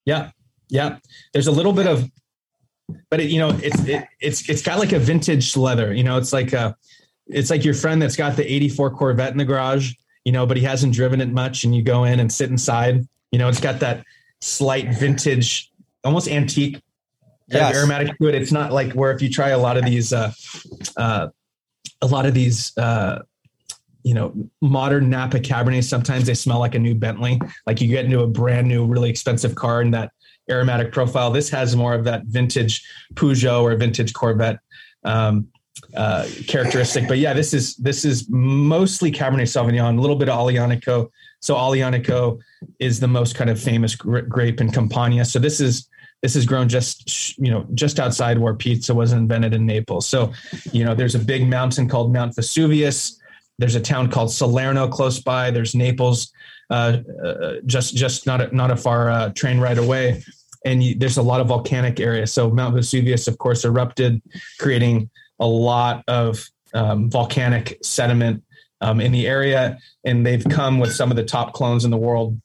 Yeah, 0.04 0.30
yeah. 0.68 0.98
There's 1.32 1.46
a 1.46 1.52
little 1.52 1.72
bit 1.72 1.86
of, 1.86 2.10
but 3.10 3.20
it, 3.20 3.30
you 3.30 3.38
know, 3.38 3.50
it's 3.50 3.80
it, 3.86 4.04
it's 4.20 4.48
it's 4.48 4.62
got 4.62 4.78
like 4.78 4.92
a 4.92 4.98
vintage 4.98 5.56
leather. 5.56 5.92
You 5.92 6.04
know, 6.04 6.18
it's 6.18 6.32
like 6.32 6.52
a, 6.52 6.76
it's 7.26 7.50
like 7.50 7.64
your 7.64 7.74
friend 7.74 8.00
that's 8.00 8.16
got 8.16 8.36
the 8.36 8.50
'84 8.50 8.90
Corvette 8.92 9.32
in 9.32 9.38
the 9.38 9.44
garage. 9.44 9.92
You 10.24 10.32
know, 10.32 10.46
but 10.46 10.56
he 10.56 10.62
hasn't 10.62 10.94
driven 10.94 11.20
it 11.20 11.30
much, 11.30 11.64
and 11.64 11.74
you 11.74 11.82
go 11.82 12.04
in 12.04 12.20
and 12.20 12.32
sit 12.32 12.50
inside. 12.50 13.06
You 13.30 13.38
know, 13.38 13.48
it's 13.48 13.60
got 13.60 13.80
that 13.80 14.04
slight 14.40 14.94
vintage, 14.94 15.70
almost 16.04 16.28
antique 16.28 16.82
yes. 17.48 17.74
aromatic 17.74 18.16
to 18.18 18.28
it. 18.28 18.34
It's 18.34 18.52
not 18.52 18.72
like 18.72 18.92
where 18.92 19.12
if 19.12 19.22
you 19.22 19.28
try 19.28 19.50
a 19.50 19.58
lot 19.58 19.76
of 19.76 19.84
these, 19.84 20.12
uh, 20.12 20.32
uh, 20.96 21.28
a 22.00 22.06
lot 22.06 22.26
of 22.26 22.34
these, 22.34 22.76
uh, 22.76 23.22
you 24.04 24.14
know, 24.14 24.32
modern 24.60 25.10
Napa 25.10 25.40
Cabernet, 25.40 25.82
sometimes 25.82 26.26
they 26.26 26.34
smell 26.34 26.60
like 26.60 26.74
a 26.74 26.78
new 26.78 26.94
Bentley. 26.94 27.40
Like 27.66 27.80
you 27.80 27.88
get 27.88 28.04
into 28.04 28.20
a 28.20 28.26
brand 28.26 28.68
new, 28.68 28.86
really 28.86 29.10
expensive 29.10 29.54
car 29.54 29.80
and 29.80 29.92
that 29.94 30.12
aromatic 30.50 30.92
profile. 30.92 31.30
This 31.30 31.48
has 31.50 31.74
more 31.74 31.94
of 31.94 32.04
that 32.04 32.24
vintage 32.26 32.86
Peugeot 33.14 33.62
or 33.62 33.74
vintage 33.76 34.12
Corvette. 34.12 34.60
Um, 35.04 35.48
uh, 35.96 36.26
characteristic. 36.46 37.08
But 37.08 37.18
yeah, 37.18 37.32
this 37.32 37.52
is 37.52 37.74
this 37.76 38.04
is 38.04 38.28
mostly 38.30 39.10
Cabernet 39.10 39.42
Sauvignon, 39.42 39.98
a 39.98 40.00
little 40.00 40.16
bit 40.16 40.28
of 40.28 40.38
Aglianico. 40.38 41.10
So 41.40 41.56
Aglianico 41.56 42.40
is 42.78 43.00
the 43.00 43.08
most 43.08 43.34
kind 43.34 43.50
of 43.50 43.60
famous 43.60 43.94
grape 43.96 44.60
in 44.60 44.70
Campania. 44.70 45.24
So 45.24 45.38
this 45.38 45.60
is 45.60 45.88
this 46.22 46.36
is 46.36 46.46
grown 46.46 46.68
just 46.68 47.36
you 47.38 47.50
know 47.50 47.66
just 47.74 47.98
outside 47.98 48.38
where 48.38 48.54
pizza 48.54 48.94
was 48.94 49.12
invented 49.12 49.52
in 49.52 49.66
Naples. 49.66 50.06
So 50.06 50.32
you 50.72 50.84
know 50.84 50.94
there's 50.94 51.14
a 51.14 51.18
big 51.18 51.48
mountain 51.48 51.88
called 51.88 52.12
Mount 52.12 52.36
Vesuvius. 52.36 53.20
There's 53.58 53.74
a 53.74 53.80
town 53.80 54.10
called 54.10 54.32
Salerno 54.32 54.88
close 54.88 55.20
by. 55.20 55.50
There's 55.50 55.74
Naples, 55.74 56.32
uh, 56.70 56.98
uh, 57.24 57.52
just 57.66 57.94
just 57.94 58.26
not 58.26 58.40
a, 58.40 58.54
not 58.54 58.70
a 58.70 58.76
far 58.76 59.10
uh, 59.10 59.30
train 59.30 59.60
ride 59.60 59.78
away, 59.78 60.24
and 60.64 60.82
you, 60.82 60.94
there's 60.96 61.18
a 61.18 61.22
lot 61.22 61.40
of 61.40 61.46
volcanic 61.46 62.00
area. 62.00 62.26
So 62.26 62.50
Mount 62.50 62.74
Vesuvius, 62.74 63.28
of 63.28 63.38
course, 63.38 63.64
erupted, 63.64 64.20
creating 64.58 65.10
a 65.38 65.46
lot 65.46 66.02
of 66.08 66.44
um, 66.74 67.10
volcanic 67.10 67.78
sediment 67.82 68.42
um, 68.80 69.00
in 69.00 69.12
the 69.12 69.26
area, 69.26 69.78
and 70.04 70.26
they've 70.26 70.44
come 70.44 70.80
with 70.80 70.92
some 70.92 71.10
of 71.10 71.16
the 71.16 71.24
top 71.24 71.52
clones 71.52 71.84
in 71.84 71.90
the 71.90 71.96
world, 71.96 72.40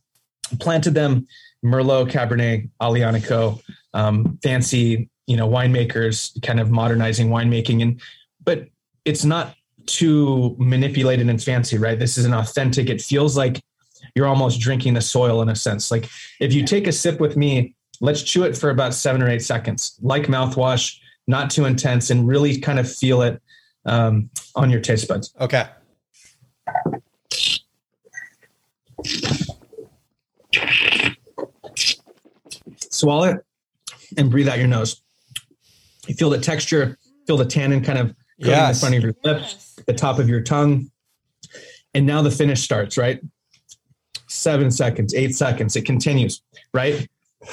planted 0.60 0.94
them 0.94 1.28
Merlot, 1.64 2.10
Cabernet, 2.10 2.70
Aglianico, 2.82 3.62
um, 3.94 4.38
fancy, 4.44 5.10
you 5.28 5.36
know, 5.36 5.50
winemakers 5.50 6.40
kind 6.44 6.60
of 6.60 6.72
modernizing 6.72 7.30
winemaking, 7.30 7.82
and 7.82 8.02
but 8.44 8.68
it's 9.06 9.26
not 9.26 9.56
too 9.90 10.56
manipulated 10.58 11.30
and 11.30 11.42
fancy, 11.42 11.78
right? 11.78 11.98
This 11.98 12.18
is 12.18 12.26
an 12.26 12.34
authentic. 12.34 12.90
It 12.90 13.02
feels 13.02 13.36
like 13.36 13.62
you're 14.16 14.28
almost 14.28 14.60
drinking 14.60 14.94
the 14.94 15.02
soil 15.02 15.42
in 15.42 15.50
a 15.50 15.56
sense. 15.56 15.92
Like 15.92 16.10
if 16.40 16.54
you 16.54 16.66
take 16.66 16.88
a 16.88 16.92
sip 16.92 17.20
with 17.20 17.36
me, 17.36 17.76
let's 18.02 18.24
chew 18.24 18.44
it 18.44 18.58
for 18.58 18.70
about 18.70 18.94
seven 18.94 19.22
or 19.22 19.30
eight 19.30 19.42
seconds, 19.42 19.98
like 20.02 20.24
mouthwash, 20.24 20.98
not 21.28 21.50
too 21.50 21.66
intense, 21.66 22.10
and 22.10 22.28
really 22.28 22.60
kind 22.60 22.80
of 22.80 22.92
feel 22.92 23.22
it 23.22 23.42
um, 23.86 24.30
on 24.56 24.70
your 24.70 24.82
taste 24.82 25.08
buds. 25.08 25.34
Okay. 25.40 25.66
Swallow 32.90 33.26
it 33.26 33.46
and 34.18 34.30
breathe 34.30 34.48
out 34.48 34.58
your 34.58 34.68
nose. 34.68 35.02
You 36.08 36.16
feel 36.16 36.30
the 36.30 36.40
texture, 36.40 36.98
feel 37.28 37.38
the 37.38 37.46
tannin 37.46 37.84
kind 37.84 38.00
of 38.00 38.16
coating 38.40 38.52
yes. 38.52 38.78
the 38.78 38.80
front 38.80 38.96
of 38.96 39.04
your 39.04 39.16
lips, 39.24 39.74
yes. 39.78 39.86
the 39.86 39.94
top 39.94 40.20
of 40.20 40.30
your 40.30 40.42
tongue. 40.42 40.90
And 41.94 42.06
now 42.06 42.22
the 42.22 42.32
finish 42.32 42.62
starts, 42.62 42.98
right? 42.98 43.20
Seven 44.28 44.72
seconds, 44.72 45.14
eight 45.14 45.36
seconds. 45.36 45.76
It 45.76 45.86
continues, 45.86 46.42
right? 46.74 47.08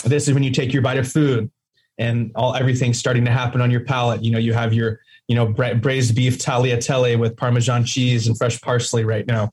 This 0.05 0.28
is 0.28 0.34
when 0.34 0.43
you 0.43 0.51
take 0.51 0.72
your 0.72 0.82
bite 0.82 0.99
of 0.99 1.11
food 1.11 1.51
and 1.99 2.32
all 2.34 2.55
everything's 2.55 2.99
starting 2.99 3.24
to 3.24 3.30
happen 3.30 3.61
on 3.61 3.70
your 3.70 3.80
palate. 3.80 4.22
You 4.22 4.30
know, 4.30 4.39
you 4.39 4.53
have 4.53 4.74
your, 4.74 5.01
you 5.28 5.34
know, 5.34 5.47
bra- 5.47 5.74
braised 5.74 6.14
beef 6.14 6.39
tagliatelle 6.39 7.18
with 7.18 7.37
Parmesan 7.37 7.84
cheese 7.84 8.26
and 8.26 8.37
fresh 8.37 8.61
parsley 8.61 9.05
right 9.05 9.26
now. 9.26 9.53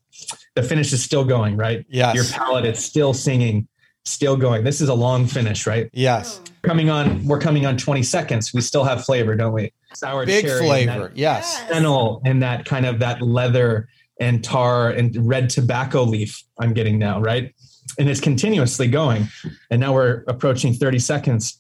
The 0.56 0.64
finish 0.64 0.92
is 0.92 1.04
still 1.04 1.24
going, 1.24 1.56
right? 1.56 1.86
Yes. 1.90 2.16
Your 2.16 2.26
palate, 2.26 2.66
it's 2.66 2.84
still 2.84 3.14
singing, 3.14 3.68
still 4.06 4.36
going. 4.36 4.64
This 4.64 4.82
is 4.82 4.90
a 4.90 4.94
long 4.94 5.26
finish, 5.28 5.66
right? 5.66 5.90
Yes. 5.94 6.42
Coming 6.62 6.90
on, 6.90 7.26
we're 7.26 7.40
coming 7.40 7.66
on 7.66 7.78
20 7.78 8.04
seconds. 8.04 8.54
We 8.54 8.62
still 8.62 8.84
have 8.84 9.06
flavor, 9.06 9.36
don't 9.36 9.54
we? 9.54 9.72
Sour 9.94 10.26
big 10.26 10.46
flavor. 10.46 11.12
yes. 11.16 11.60
Fennel 11.70 12.22
and 12.26 12.42
that 12.44 12.66
kind 12.66 12.86
of 12.86 13.00
that 13.00 13.22
leather 13.22 13.88
and 14.20 14.44
tar 14.44 14.90
and 14.90 15.16
red 15.28 15.50
tobacco 15.50 16.04
leaf 16.04 16.44
I'm 16.60 16.74
getting 16.74 17.00
now, 17.00 17.20
right? 17.20 17.54
And 18.00 18.10
it's 18.10 18.22
continuously 18.22 18.88
going. 18.88 19.28
And 19.70 19.80
now 19.80 19.94
we're 19.94 20.24
approaching 20.28 20.74
30 20.74 21.00
seconds 21.00 21.60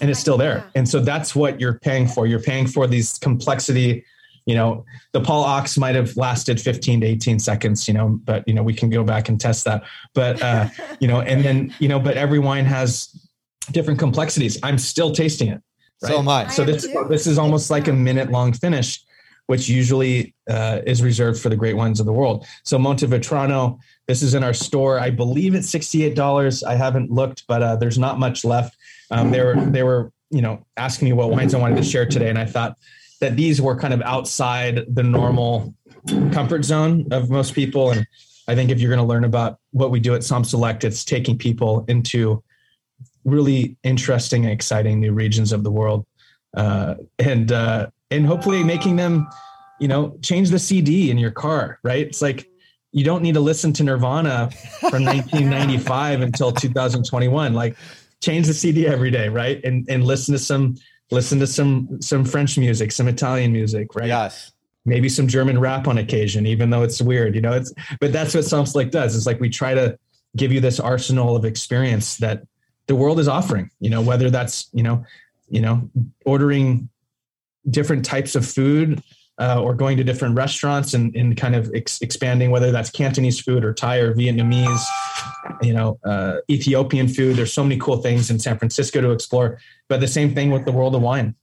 and 0.00 0.10
it's 0.10 0.18
still 0.18 0.36
there. 0.36 0.64
And 0.74 0.88
so 0.88 1.00
that's 1.00 1.34
what 1.36 1.60
you're 1.60 1.78
paying 1.78 2.08
for. 2.08 2.26
You're 2.26 2.40
paying 2.42 2.66
for 2.66 2.86
these 2.86 3.18
complexity. 3.18 4.04
You 4.46 4.54
know, 4.54 4.84
the 5.12 5.20
Paul 5.20 5.44
Achs 5.44 5.78
might 5.78 5.94
have 5.94 6.16
lasted 6.16 6.60
15 6.60 7.00
to 7.00 7.06
18 7.06 7.38
seconds, 7.38 7.88
you 7.88 7.94
know, 7.94 8.20
but, 8.24 8.46
you 8.46 8.52
know, 8.52 8.62
we 8.62 8.74
can 8.74 8.90
go 8.90 9.02
back 9.02 9.28
and 9.28 9.40
test 9.40 9.64
that. 9.64 9.84
But, 10.14 10.42
uh, 10.42 10.68
you 11.00 11.08
know, 11.08 11.20
and 11.20 11.44
then, 11.44 11.74
you 11.78 11.88
know, 11.88 11.98
but 11.98 12.16
every 12.16 12.38
wine 12.38 12.66
has 12.66 13.28
different 13.72 13.98
complexities. 13.98 14.58
I'm 14.62 14.78
still 14.78 15.12
tasting 15.12 15.48
it. 15.48 15.62
Right? 16.02 16.12
So 16.12 16.18
am 16.18 16.28
I. 16.28 16.48
So 16.48 16.64
this, 16.64 16.86
this 17.08 17.26
is 17.26 17.38
almost 17.38 17.70
like 17.70 17.88
a 17.88 17.92
minute 17.92 18.30
long 18.30 18.52
finish, 18.52 19.02
which 19.46 19.68
usually 19.68 20.34
uh, 20.50 20.80
is 20.86 21.02
reserved 21.02 21.40
for 21.40 21.48
the 21.48 21.56
great 21.56 21.76
wines 21.76 22.00
of 22.00 22.06
the 22.06 22.12
world. 22.12 22.46
So 22.64 22.78
Montevetrano, 22.78 23.78
this 24.06 24.22
is 24.22 24.34
in 24.34 24.44
our 24.44 24.52
store. 24.52 24.98
I 24.98 25.10
believe 25.10 25.54
it's 25.54 25.70
$68. 25.70 26.64
I 26.64 26.74
haven't 26.74 27.10
looked, 27.10 27.46
but 27.46 27.62
uh, 27.62 27.76
there's 27.76 27.98
not 27.98 28.18
much 28.18 28.44
left. 28.44 28.76
Um, 29.10 29.30
they 29.30 29.42
were, 29.42 29.56
they 29.56 29.82
were, 29.82 30.12
you 30.30 30.42
know, 30.42 30.64
asking 30.76 31.06
me 31.06 31.12
what 31.12 31.30
wines 31.30 31.54
I 31.54 31.58
wanted 31.58 31.76
to 31.76 31.84
share 31.84 32.04
today. 32.04 32.28
And 32.28 32.38
I 32.38 32.44
thought 32.44 32.76
that 33.24 33.36
these 33.36 33.60
were 33.60 33.74
kind 33.74 33.94
of 33.94 34.02
outside 34.02 34.84
the 34.86 35.02
normal 35.02 35.74
comfort 36.30 36.62
zone 36.62 37.06
of 37.10 37.30
most 37.30 37.54
people. 37.54 37.90
And 37.90 38.06
I 38.46 38.54
think 38.54 38.70
if 38.70 38.80
you're 38.80 38.90
going 38.90 39.00
to 39.00 39.06
learn 39.06 39.24
about 39.24 39.58
what 39.70 39.90
we 39.90 39.98
do 39.98 40.14
at 40.14 40.20
Somm 40.20 40.44
Select, 40.44 40.84
it's 40.84 41.06
taking 41.06 41.38
people 41.38 41.86
into 41.88 42.44
really 43.24 43.78
interesting 43.82 44.44
and 44.44 44.52
exciting 44.52 45.00
new 45.00 45.14
regions 45.14 45.52
of 45.52 45.64
the 45.64 45.70
world, 45.70 46.04
uh, 46.54 46.96
and 47.18 47.50
uh, 47.50 47.86
and 48.10 48.26
hopefully 48.26 48.62
making 48.62 48.96
them, 48.96 49.26
you 49.80 49.88
know, 49.88 50.18
change 50.20 50.50
the 50.50 50.58
CD 50.58 51.10
in 51.10 51.16
your 51.16 51.30
car. 51.30 51.78
Right? 51.82 52.06
It's 52.06 52.20
like 52.20 52.46
you 52.92 53.04
don't 53.04 53.22
need 53.22 53.34
to 53.34 53.40
listen 53.40 53.72
to 53.72 53.84
Nirvana 53.84 54.50
from 54.80 55.04
1995 55.06 56.20
until 56.20 56.52
2021. 56.52 57.54
Like 57.54 57.76
change 58.20 58.46
the 58.46 58.54
CD 58.54 58.86
every 58.86 59.10
day, 59.10 59.30
right? 59.30 59.64
And 59.64 59.88
and 59.88 60.04
listen 60.04 60.34
to 60.34 60.38
some 60.38 60.76
listen 61.10 61.38
to 61.40 61.46
some 61.46 62.00
some 62.00 62.24
French 62.24 62.58
music, 62.58 62.92
some 62.92 63.08
Italian 63.08 63.52
music, 63.52 63.94
right? 63.94 64.08
Yes. 64.08 64.52
Maybe 64.86 65.08
some 65.08 65.26
German 65.26 65.58
rap 65.58 65.88
on 65.88 65.96
occasion, 65.96 66.44
even 66.46 66.68
though 66.68 66.82
it's 66.82 67.00
weird, 67.00 67.34
you 67.34 67.40
know. 67.40 67.52
It's 67.52 67.72
but 68.00 68.12
that's 68.12 68.34
what 68.34 68.44
Somm 68.44 68.68
Select 68.68 68.92
does. 68.92 69.16
It's 69.16 69.26
like 69.26 69.40
we 69.40 69.48
try 69.48 69.72
to 69.72 69.98
give 70.36 70.52
you 70.52 70.60
this 70.60 70.78
arsenal 70.80 71.36
of 71.36 71.44
experience 71.44 72.16
that 72.18 72.42
the 72.86 72.94
world 72.94 73.18
is 73.18 73.28
offering 73.28 73.70
you 73.80 73.90
know 73.90 74.02
whether 74.02 74.30
that's 74.30 74.68
you 74.72 74.82
know 74.82 75.04
you 75.48 75.60
know 75.60 75.88
ordering 76.24 76.88
different 77.68 78.04
types 78.04 78.34
of 78.34 78.46
food 78.46 79.02
uh, 79.38 79.60
or 79.60 79.74
going 79.74 79.96
to 79.96 80.04
different 80.04 80.36
restaurants 80.36 80.94
and, 80.94 81.14
and 81.16 81.36
kind 81.36 81.54
of 81.54 81.70
ex- 81.74 82.00
expanding 82.00 82.50
whether 82.50 82.70
that's 82.70 82.90
cantonese 82.90 83.40
food 83.40 83.64
or 83.64 83.72
thai 83.72 83.98
or 83.98 84.14
vietnamese 84.14 84.82
you 85.62 85.72
know 85.72 85.98
uh, 86.04 86.36
ethiopian 86.50 87.08
food 87.08 87.36
there's 87.36 87.52
so 87.52 87.62
many 87.62 87.78
cool 87.78 87.96
things 87.98 88.30
in 88.30 88.38
san 88.38 88.58
francisco 88.58 89.00
to 89.00 89.10
explore 89.10 89.58
but 89.88 90.00
the 90.00 90.08
same 90.08 90.34
thing 90.34 90.50
with 90.50 90.64
the 90.64 90.72
world 90.72 90.94
of 90.94 91.02
wine 91.02 91.34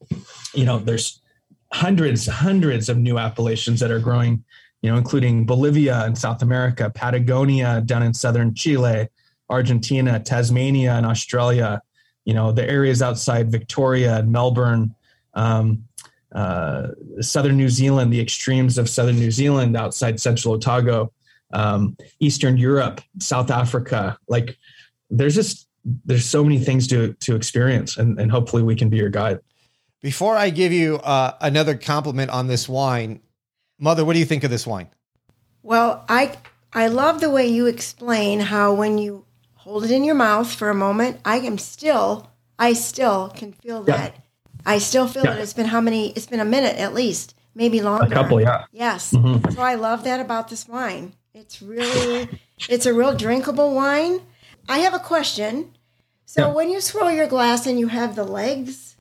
you 0.54 0.66
know 0.66 0.80
there's 0.80 1.22
hundreds 1.74 2.28
hundreds 2.28 2.90
of 2.90 2.98
new 2.98 3.18
appellations 3.18 3.80
that 3.80 3.92
are 3.92 4.00
growing 4.00 4.44
you 4.82 4.90
know 4.90 4.98
including 4.98 5.46
bolivia 5.46 6.06
in 6.06 6.16
south 6.16 6.42
america 6.42 6.90
patagonia 6.90 7.82
down 7.82 8.04
in 8.04 8.14
southern 8.14 8.54
chile 8.54 9.08
Argentina, 9.52 10.20
Tasmania, 10.20 10.94
and 10.94 11.06
Australia. 11.06 11.82
You 12.26 12.34
know, 12.34 12.52
the 12.52 12.68
areas 12.68 13.02
outside 13.02 13.52
Victoria 13.52 14.18
and 14.18 14.32
Melbourne, 14.32 14.96
um, 15.34 15.84
uh, 16.34 16.88
southern 17.20 17.58
New 17.58 17.70
Zealand, 17.70 18.12
the 18.12 18.22
extremes 18.22 18.78
of 18.78 18.90
southern 18.90 19.18
New 19.18 19.32
Zealand, 19.32 19.76
outside 19.76 20.20
Central 20.20 20.54
Otago, 20.54 21.12
um, 21.54 21.98
Eastern 22.20 22.58
Europe, 22.58 23.02
South 23.20 23.52
Africa. 23.52 24.18
Like, 24.28 24.58
there's 25.10 25.36
just 25.36 25.68
there's 26.06 26.26
so 26.26 26.44
many 26.44 26.60
things 26.60 26.88
to 26.88 27.14
to 27.14 27.36
experience, 27.36 27.98
and, 27.98 28.20
and 28.20 28.32
hopefully 28.32 28.64
we 28.64 28.76
can 28.76 28.90
be 28.90 28.98
your 28.98 29.10
guide. 29.10 29.40
Before 30.02 30.36
I 30.36 30.50
give 30.50 30.72
you 30.72 30.96
uh, 30.98 31.34
another 31.42 31.76
compliment 31.76 32.32
on 32.32 32.48
this 32.48 32.68
wine, 32.68 33.22
Mother, 33.78 34.06
what 34.06 34.14
do 34.14 34.20
you 34.20 34.26
think 34.26 34.44
of 34.44 34.50
this 34.50 34.66
wine? 34.66 34.90
Well, 35.64 36.06
I 36.08 36.38
I 36.74 36.88
love 36.88 37.20
the 37.20 37.30
way 37.30 37.48
you 37.48 37.68
explain 37.68 38.40
how 38.40 38.74
when 38.74 38.98
you 38.98 39.26
hold 39.56 39.84
it 39.84 39.92
in 39.92 40.04
your 40.04 40.16
mouth 40.16 40.52
for 40.52 40.70
a 40.70 40.76
moment. 40.76 41.20
I 41.24 41.38
am 41.38 41.58
still, 41.58 42.32
I 42.58 42.74
still 42.74 43.30
can 43.30 43.54
feel 43.54 43.84
that. 43.84 44.16
I 44.66 44.78
still 44.78 45.08
feel 45.08 45.26
yeah. 45.26 45.36
it. 45.36 45.40
It's 45.40 45.54
been 45.54 45.68
how 45.68 45.82
many? 45.82 46.12
It's 46.12 46.26
been 46.26 46.40
a 46.40 46.46
minute 46.46 46.78
at 46.78 46.94
least, 46.94 47.36
maybe 47.56 47.82
longer. 47.82 48.06
A 48.06 48.10
couple, 48.10 48.42
yeah. 48.42 48.66
Yes. 48.72 49.14
Mm-hmm. 49.14 49.52
So 49.52 49.62
I 49.62 49.76
love 49.76 50.04
that 50.04 50.20
about 50.20 50.50
this 50.50 50.68
wine. 50.68 51.14
It's 51.34 51.62
really, 51.62 52.28
it's 52.70 52.86
a 52.86 52.94
real 52.94 53.16
drinkable 53.16 53.74
wine. 53.74 54.22
I 54.68 54.80
have 54.80 54.94
a 54.94 55.00
question. 55.00 55.72
So 56.26 56.48
yeah. 56.48 56.54
when 56.54 56.70
you 56.70 56.82
swirl 56.82 57.12
your 57.12 57.28
glass 57.28 57.66
and 57.66 57.80
you 57.80 57.88
have 57.88 58.16
the 58.16 58.24
legs, 58.24 58.96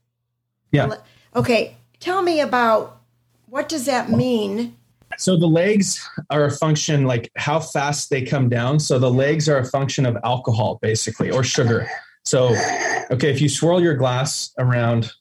yeah. 0.72 0.94
Okay, 1.34 1.76
tell 1.98 2.22
me 2.22 2.40
about 2.40 3.00
what 3.46 3.68
does 3.68 3.86
that 3.86 4.10
mean 4.10 4.76
so 5.18 5.36
the 5.36 5.46
legs 5.46 6.08
are 6.30 6.44
a 6.44 6.50
function 6.50 7.04
like 7.04 7.30
how 7.36 7.60
fast 7.60 8.10
they 8.10 8.22
come 8.22 8.48
down. 8.48 8.80
So 8.80 8.98
the 8.98 9.10
legs 9.10 9.48
are 9.48 9.58
a 9.58 9.64
function 9.64 10.06
of 10.06 10.16
alcohol 10.24 10.78
basically 10.80 11.30
or 11.30 11.44
sugar. 11.44 11.88
So 12.24 12.54
okay, 13.10 13.30
if 13.30 13.40
you 13.40 13.48
swirl 13.48 13.82
your 13.82 13.94
glass 13.94 14.52
around, 14.58 15.12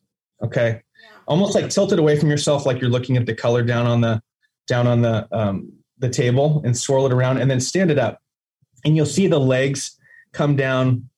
okay, 0.42 0.82
almost 1.28 1.56
like 1.56 1.70
tilt 1.70 1.94
it 1.94 2.00
away 2.00 2.20
from 2.20 2.30
yourself 2.30 2.66
like 2.66 2.82
you're 2.82 2.90
looking 2.90 3.16
at 3.16 3.26
the 3.26 3.34
color 3.34 3.64
down 3.64 3.86
on 3.86 4.02
the 4.02 4.22
down 4.68 4.88
on 4.88 5.02
the 5.02 5.28
um, 5.32 5.72
the 6.00 6.10
table 6.10 6.62
and 6.66 6.78
swirl 6.78 7.06
it 7.06 7.14
around 7.14 7.38
and 7.38 7.50
then 7.50 7.60
stand 7.60 7.92
it 7.92 8.00
up. 8.00 8.22
And 8.84 8.96
you'll 8.96 9.06
see 9.06 9.28
the 9.28 9.40
legs 9.40 9.98
come 10.32 10.56
down. 10.56 11.10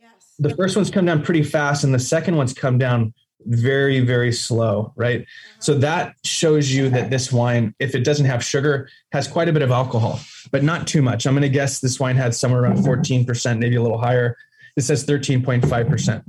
Yes. 0.00 0.34
The 0.38 0.54
first 0.54 0.76
one's 0.76 0.90
come 0.90 1.06
down 1.06 1.22
pretty 1.22 1.42
fast 1.42 1.84
and 1.84 1.94
the 1.94 1.98
second 1.98 2.36
one's 2.36 2.52
come 2.52 2.78
down 2.78 3.14
very 3.48 4.00
very 4.00 4.32
slow 4.32 4.92
right? 4.96 5.24
So 5.60 5.74
that 5.78 6.16
shows 6.24 6.72
you 6.72 6.90
that 6.90 7.10
this 7.10 7.32
wine 7.32 7.74
if 7.78 7.94
it 7.94 8.02
doesn't 8.02 8.26
have 8.26 8.44
sugar 8.44 8.88
has 9.12 9.28
quite 9.28 9.48
a 9.48 9.52
bit 9.52 9.62
of 9.62 9.70
alcohol 9.70 10.18
but 10.50 10.64
not 10.64 10.88
too 10.88 11.00
much. 11.00 11.26
I'm 11.26 11.34
going 11.34 11.42
to 11.42 11.48
guess 11.48 11.78
this 11.78 12.00
wine 12.00 12.16
had 12.16 12.34
somewhere 12.34 12.62
around 12.62 12.78
14% 12.78 13.58
maybe 13.58 13.76
a 13.76 13.82
little 13.82 13.98
higher. 13.98 14.36
It 14.76 14.82
says 14.82 15.06
13.5% 15.06 16.24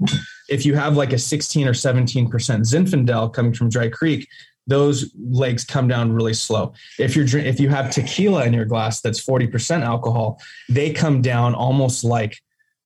if 0.50 0.66
you 0.66 0.76
have 0.76 0.96
like 0.96 1.14
a 1.14 1.20
16 1.20 1.68
or 1.68 1.74
17% 1.74 2.30
zinfandel 2.30 3.34
coming 3.34 3.54
from 3.54 3.70
dry 3.70 3.90
creek 3.90 4.28
those 4.68 5.14
legs 5.18 5.64
come 5.64 5.88
down 5.88 6.12
really 6.12 6.34
slow. 6.34 6.74
If 7.00 7.16
you're 7.16 7.26
if 7.40 7.58
you 7.60 7.70
have 7.70 7.90
tequila 7.90 8.46
in 8.46 8.54
your 8.54 8.66
glass 8.66 9.00
that's 9.02 9.24
40% 9.26 9.82
alcohol 9.82 10.42
they 10.70 10.92
come 10.92 11.22
down 11.22 11.56
almost 11.56 12.04
like 12.04 12.38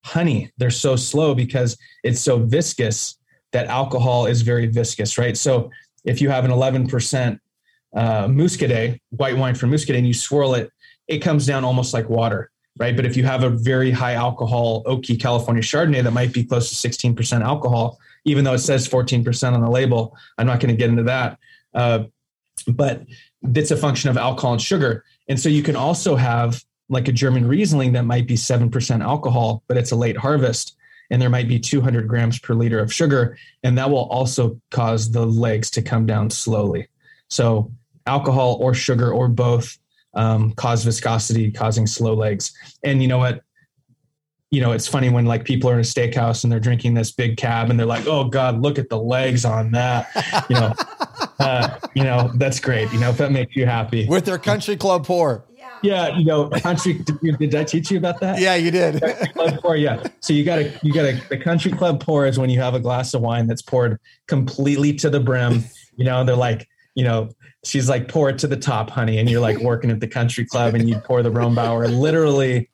honey. 0.03 0.51
They're 0.57 0.69
so 0.69 0.95
slow 0.95 1.35
because 1.35 1.77
it's 2.03 2.21
so 2.21 2.39
viscous 2.39 3.17
that 3.51 3.67
alcohol 3.67 4.25
is 4.25 4.41
very 4.41 4.67
viscous, 4.67 5.17
right? 5.17 5.37
So 5.37 5.69
if 6.05 6.21
you 6.21 6.29
have 6.29 6.45
an 6.45 6.51
11% 6.51 7.39
uh, 7.95 8.27
muscadet, 8.27 8.99
white 9.09 9.37
wine 9.37 9.55
from 9.55 9.71
muscadet, 9.71 9.97
and 9.97 10.07
you 10.07 10.13
swirl 10.13 10.55
it, 10.55 10.71
it 11.07 11.19
comes 11.19 11.45
down 11.45 11.63
almost 11.63 11.93
like 11.93 12.09
water, 12.09 12.50
right? 12.77 12.95
But 12.95 13.05
if 13.05 13.17
you 13.17 13.23
have 13.23 13.43
a 13.43 13.49
very 13.49 13.91
high 13.91 14.13
alcohol 14.13 14.83
oaky 14.85 15.19
California 15.19 15.61
Chardonnay 15.61 16.03
that 16.03 16.11
might 16.11 16.33
be 16.33 16.43
close 16.43 16.69
to 16.69 16.89
16% 16.89 17.41
alcohol, 17.43 17.99
even 18.25 18.43
though 18.43 18.53
it 18.53 18.59
says 18.59 18.87
14% 18.87 19.53
on 19.53 19.61
the 19.61 19.69
label, 19.69 20.15
I'm 20.37 20.47
not 20.47 20.59
going 20.59 20.73
to 20.73 20.77
get 20.77 20.89
into 20.89 21.03
that. 21.03 21.37
Uh, 21.73 22.05
but 22.67 23.03
it's 23.55 23.71
a 23.71 23.77
function 23.77 24.09
of 24.09 24.17
alcohol 24.17 24.53
and 24.53 24.61
sugar. 24.61 25.03
And 25.27 25.39
so 25.39 25.49
you 25.49 25.63
can 25.63 25.75
also 25.75 26.15
have 26.15 26.63
like 26.89 27.07
a 27.07 27.11
German 27.11 27.47
Riesling 27.47 27.93
that 27.93 28.03
might 28.03 28.27
be 28.27 28.35
7% 28.35 29.01
alcohol, 29.01 29.63
but 29.67 29.77
it's 29.77 29.91
a 29.91 29.95
late 29.95 30.17
harvest 30.17 30.75
and 31.11 31.21
there 31.21 31.29
might 31.29 31.47
be 31.47 31.59
200 31.59 32.07
grams 32.07 32.39
per 32.39 32.53
liter 32.53 32.79
of 32.79 32.91
sugar, 32.91 33.37
and 33.63 33.77
that 33.77 33.91
will 33.91 34.05
also 34.05 34.59
cause 34.71 35.11
the 35.11 35.25
legs 35.25 35.69
to 35.71 35.81
come 35.81 36.05
down 36.05 36.29
slowly. 36.29 36.87
So, 37.29 37.71
alcohol 38.07 38.57
or 38.61 38.73
sugar 38.73 39.11
or 39.11 39.27
both 39.27 39.77
um, 40.13 40.53
cause 40.53 40.83
viscosity, 40.83 41.51
causing 41.51 41.87
slow 41.87 42.13
legs. 42.13 42.53
And 42.83 43.01
you 43.01 43.07
know 43.07 43.17
what? 43.17 43.41
You 44.49 44.59
know, 44.59 44.73
it's 44.73 44.87
funny 44.87 45.09
when 45.09 45.25
like 45.25 45.45
people 45.45 45.69
are 45.69 45.75
in 45.75 45.79
a 45.79 45.83
steakhouse 45.83 46.43
and 46.43 46.51
they're 46.51 46.59
drinking 46.59 46.93
this 46.93 47.11
big 47.11 47.37
cab 47.37 47.69
and 47.69 47.79
they're 47.79 47.85
like, 47.85 48.05
"Oh 48.05 48.25
God, 48.25 48.61
look 48.61 48.77
at 48.77 48.89
the 48.89 48.99
legs 48.99 49.45
on 49.45 49.71
that." 49.71 50.09
You 50.49 50.55
know, 50.55 50.73
uh, 51.39 51.79
you 51.95 52.03
know 52.03 52.29
that's 52.35 52.59
great. 52.59 52.91
You 52.91 52.99
know, 52.99 53.09
if 53.11 53.17
that 53.17 53.31
makes 53.31 53.55
you 53.55 53.65
happy 53.65 54.07
with 54.07 54.25
their 54.25 54.37
country 54.37 54.75
club 54.75 55.05
pour. 55.05 55.45
Yeah, 55.81 56.15
you 56.17 56.25
know, 56.25 56.49
country. 56.49 56.93
Did, 56.93 57.37
did 57.37 57.55
I 57.55 57.63
teach 57.63 57.89
you 57.89 57.97
about 57.97 58.19
that? 58.19 58.39
Yeah, 58.39 58.55
you 58.55 58.71
did. 58.71 59.01
club 59.33 59.59
pour, 59.61 59.75
yeah. 59.75 60.03
So 60.19 60.33
you 60.33 60.43
got 60.43 60.57
to 60.57 60.79
you 60.83 60.93
got 60.93 61.03
to 61.03 61.29
the 61.29 61.37
country 61.37 61.71
club 61.71 62.03
pour 62.03 62.25
is 62.25 62.37
when 62.37 62.49
you 62.49 62.59
have 62.59 62.75
a 62.75 62.79
glass 62.79 63.13
of 63.13 63.21
wine 63.21 63.47
that's 63.47 63.61
poured 63.61 63.99
completely 64.27 64.93
to 64.95 65.09
the 65.09 65.19
brim. 65.19 65.63
You 65.95 66.05
know, 66.05 66.23
they're 66.23 66.35
like, 66.35 66.67
you 66.95 67.03
know, 67.03 67.29
she's 67.63 67.89
like, 67.89 68.07
pour 68.07 68.29
it 68.29 68.37
to 68.39 68.47
the 68.47 68.57
top, 68.57 68.89
honey, 68.89 69.17
and 69.17 69.29
you're 69.29 69.41
like 69.41 69.57
working 69.59 69.91
at 69.91 69.99
the 69.99 70.07
country 70.07 70.45
club, 70.45 70.73
and 70.73 70.89
you 70.89 70.97
pour 70.99 71.23
the 71.23 71.31
Rombauer 71.31 71.87
literally 71.89 72.69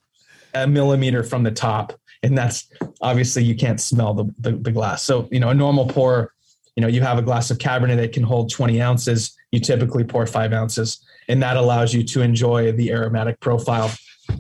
a 0.54 0.68
millimeter 0.68 1.24
from 1.24 1.44
the 1.44 1.52
top, 1.52 1.94
and 2.24 2.38
that's 2.38 2.68
obviously 3.02 3.44
you 3.44 3.56
can't 3.56 3.80
smell 3.80 4.14
the, 4.14 4.26
the, 4.40 4.52
the 4.52 4.72
glass. 4.72 5.04
So 5.04 5.28
you 5.32 5.40
know, 5.40 5.50
a 5.50 5.54
normal 5.54 5.88
pour, 5.88 6.34
you 6.76 6.82
know, 6.82 6.88
you 6.88 7.02
have 7.02 7.18
a 7.18 7.22
glass 7.22 7.52
of 7.52 7.58
Cabernet 7.58 7.98
that 7.98 8.14
can 8.14 8.24
hold 8.24 8.52
20 8.52 8.82
ounces. 8.82 9.36
You 9.52 9.60
typically 9.60 10.04
pour 10.04 10.28
five 10.28 10.52
ounces 10.52 11.00
and 11.28 11.42
that 11.44 11.58
allows 11.58 11.94
you 11.94 12.04
to 12.04 12.22
enjoy 12.22 12.72
the 12.72 12.92
aromatic 12.92 13.40
profile. 13.40 13.92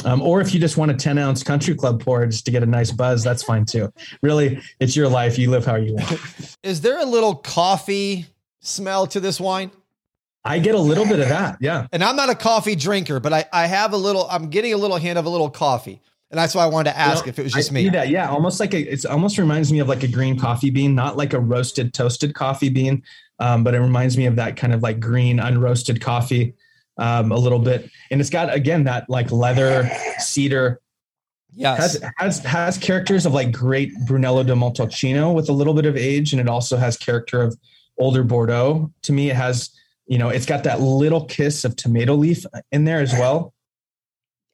Um, 0.03 0.21
or 0.21 0.41
if 0.41 0.53
you 0.53 0.59
just 0.59 0.77
want 0.77 0.91
a 0.91 0.93
10 0.93 1.17
ounce 1.17 1.43
country 1.43 1.75
club 1.75 2.01
pour 2.01 2.25
just 2.25 2.45
to 2.45 2.51
get 2.51 2.63
a 2.63 2.65
nice 2.65 2.91
buzz, 2.91 3.23
that's 3.23 3.43
fine 3.43 3.65
too. 3.65 3.91
Really, 4.21 4.61
it's 4.79 4.95
your 4.95 5.07
life. 5.07 5.37
You 5.37 5.49
live 5.49 5.65
how 5.65 5.75
you 5.75 5.93
want. 5.93 6.19
Is 6.63 6.81
there 6.81 6.99
a 6.99 7.05
little 7.05 7.35
coffee 7.35 8.25
smell 8.67 9.07
to 9.07 9.19
this 9.19 9.39
wine? 9.39 9.71
I 10.45 10.59
get 10.59 10.75
a 10.75 10.79
little 10.79 11.05
bit 11.05 11.19
of 11.19 11.29
that. 11.29 11.57
Yeah. 11.59 11.87
And 11.91 12.03
I'm 12.03 12.15
not 12.15 12.29
a 12.29 12.35
coffee 12.35 12.75
drinker, 12.75 13.19
but 13.19 13.33
I, 13.33 13.45
I 13.51 13.67
have 13.67 13.93
a 13.93 13.97
little, 13.97 14.27
I'm 14.29 14.49
getting 14.49 14.73
a 14.73 14.77
little 14.77 14.97
hint 14.97 15.17
of 15.17 15.25
a 15.25 15.29
little 15.29 15.49
coffee. 15.49 16.01
And 16.29 16.37
that's 16.37 16.53
why 16.53 16.63
I 16.63 16.67
wanted 16.67 16.91
to 16.91 16.97
ask 16.97 17.25
know, 17.25 17.29
if 17.29 17.39
it 17.39 17.43
was 17.43 17.53
just 17.53 17.71
I 17.71 17.73
me. 17.73 17.89
That. 17.89 18.09
Yeah. 18.09 18.29
Almost 18.29 18.59
like 18.59 18.73
a, 18.73 18.79
it 18.79 19.05
almost 19.05 19.37
reminds 19.37 19.71
me 19.71 19.79
of 19.79 19.87
like 19.87 20.03
a 20.03 20.07
green 20.07 20.37
coffee 20.37 20.69
bean, 20.69 20.93
not 20.95 21.17
like 21.17 21.33
a 21.33 21.39
roasted, 21.39 21.93
toasted 21.93 22.35
coffee 22.35 22.69
bean. 22.69 23.03
Um, 23.39 23.63
but 23.63 23.75
it 23.75 23.79
reminds 23.79 24.17
me 24.17 24.25
of 24.25 24.35
that 24.37 24.57
kind 24.57 24.73
of 24.73 24.81
like 24.81 24.99
green, 24.99 25.37
unroasted 25.37 26.01
coffee 26.01 26.55
um, 26.97 27.31
a 27.31 27.37
little 27.37 27.59
bit, 27.59 27.87
and 28.09 28.19
it's 28.19 28.31
got 28.31 28.51
again 28.51 28.85
that 28.85 29.07
like 29.11 29.31
leather 29.31 29.87
cedar. 30.17 30.81
Yes. 31.53 32.01
Has, 32.01 32.11
has 32.17 32.39
has 32.39 32.77
characters 32.79 33.27
of 33.27 33.33
like 33.33 33.51
great 33.51 33.93
Brunello 34.07 34.41
di 34.43 34.53
Montalcino 34.53 35.35
with 35.35 35.49
a 35.49 35.51
little 35.51 35.75
bit 35.75 35.85
of 35.85 35.95
age, 35.95 36.33
and 36.33 36.41
it 36.41 36.49
also 36.49 36.77
has 36.77 36.97
character 36.97 37.43
of 37.43 37.55
older 37.97 38.23
Bordeaux. 38.23 38.91
To 39.03 39.13
me, 39.13 39.29
it 39.29 39.35
has 39.35 39.71
you 40.05 40.17
know 40.17 40.29
it's 40.29 40.45
got 40.45 40.63
that 40.63 40.81
little 40.81 41.25
kiss 41.25 41.65
of 41.65 41.75
tomato 41.75 42.15
leaf 42.15 42.45
in 42.71 42.85
there 42.85 42.99
as 42.99 43.13
well. 43.13 43.53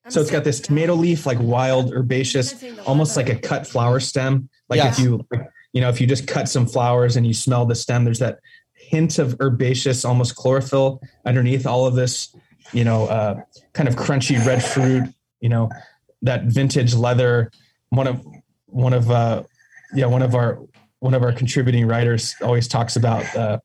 I'm 0.06 0.12
so 0.12 0.20
it's 0.20 0.32
got 0.32 0.44
this 0.44 0.60
tomato 0.60 0.96
leaf, 0.96 1.26
like 1.26 1.38
wild 1.40 1.94
herbaceous, 1.94 2.62
almost 2.86 3.16
like 3.16 3.30
a 3.30 3.36
cut 3.36 3.66
flower 3.66 4.02
stem. 4.02 4.50
Like 4.68 4.78
yes. 4.78 5.00
if 5.00 5.06
you, 5.06 5.26
you 5.72 5.80
know, 5.80 5.88
if 5.88 6.02
you 6.02 6.08
just 6.08 6.28
cut 6.28 6.50
some 6.50 6.66
flowers 6.66 7.16
and 7.16 7.26
you 7.26 7.34
smell 7.34 7.66
the 7.66 7.76
stem, 7.76 8.04
there's 8.04 8.20
that 8.20 8.40
hint 8.74 9.18
of 9.18 9.40
herbaceous, 9.40 10.04
almost 10.04 10.36
chlorophyll 10.36 11.02
underneath 11.26 11.66
all 11.66 11.86
of 11.86 11.96
this, 11.96 12.36
you 12.74 12.84
know, 12.84 13.06
uh, 13.08 13.42
kind 13.72 13.88
of 13.88 13.96
crunchy 13.96 14.46
red 14.46 14.64
fruit, 14.64 15.04
you 15.40 15.48
know, 15.48 15.70
that 16.22 16.44
vintage 16.44 16.94
leather. 16.94 17.50
One 17.90 18.08
of, 18.08 18.26
one 18.66 18.94
of, 18.94 19.10
uh, 19.10 19.44
yeah, 19.96 20.08
one 20.08 20.22
of 20.22 20.36
our, 20.36 20.60
one 21.04 21.14
of 21.14 21.22
our 21.22 21.34
contributing 21.34 21.86
writers 21.86 22.34
always 22.42 22.66
talks 22.66 22.96
about, 22.96 23.24
uh, 23.36 23.60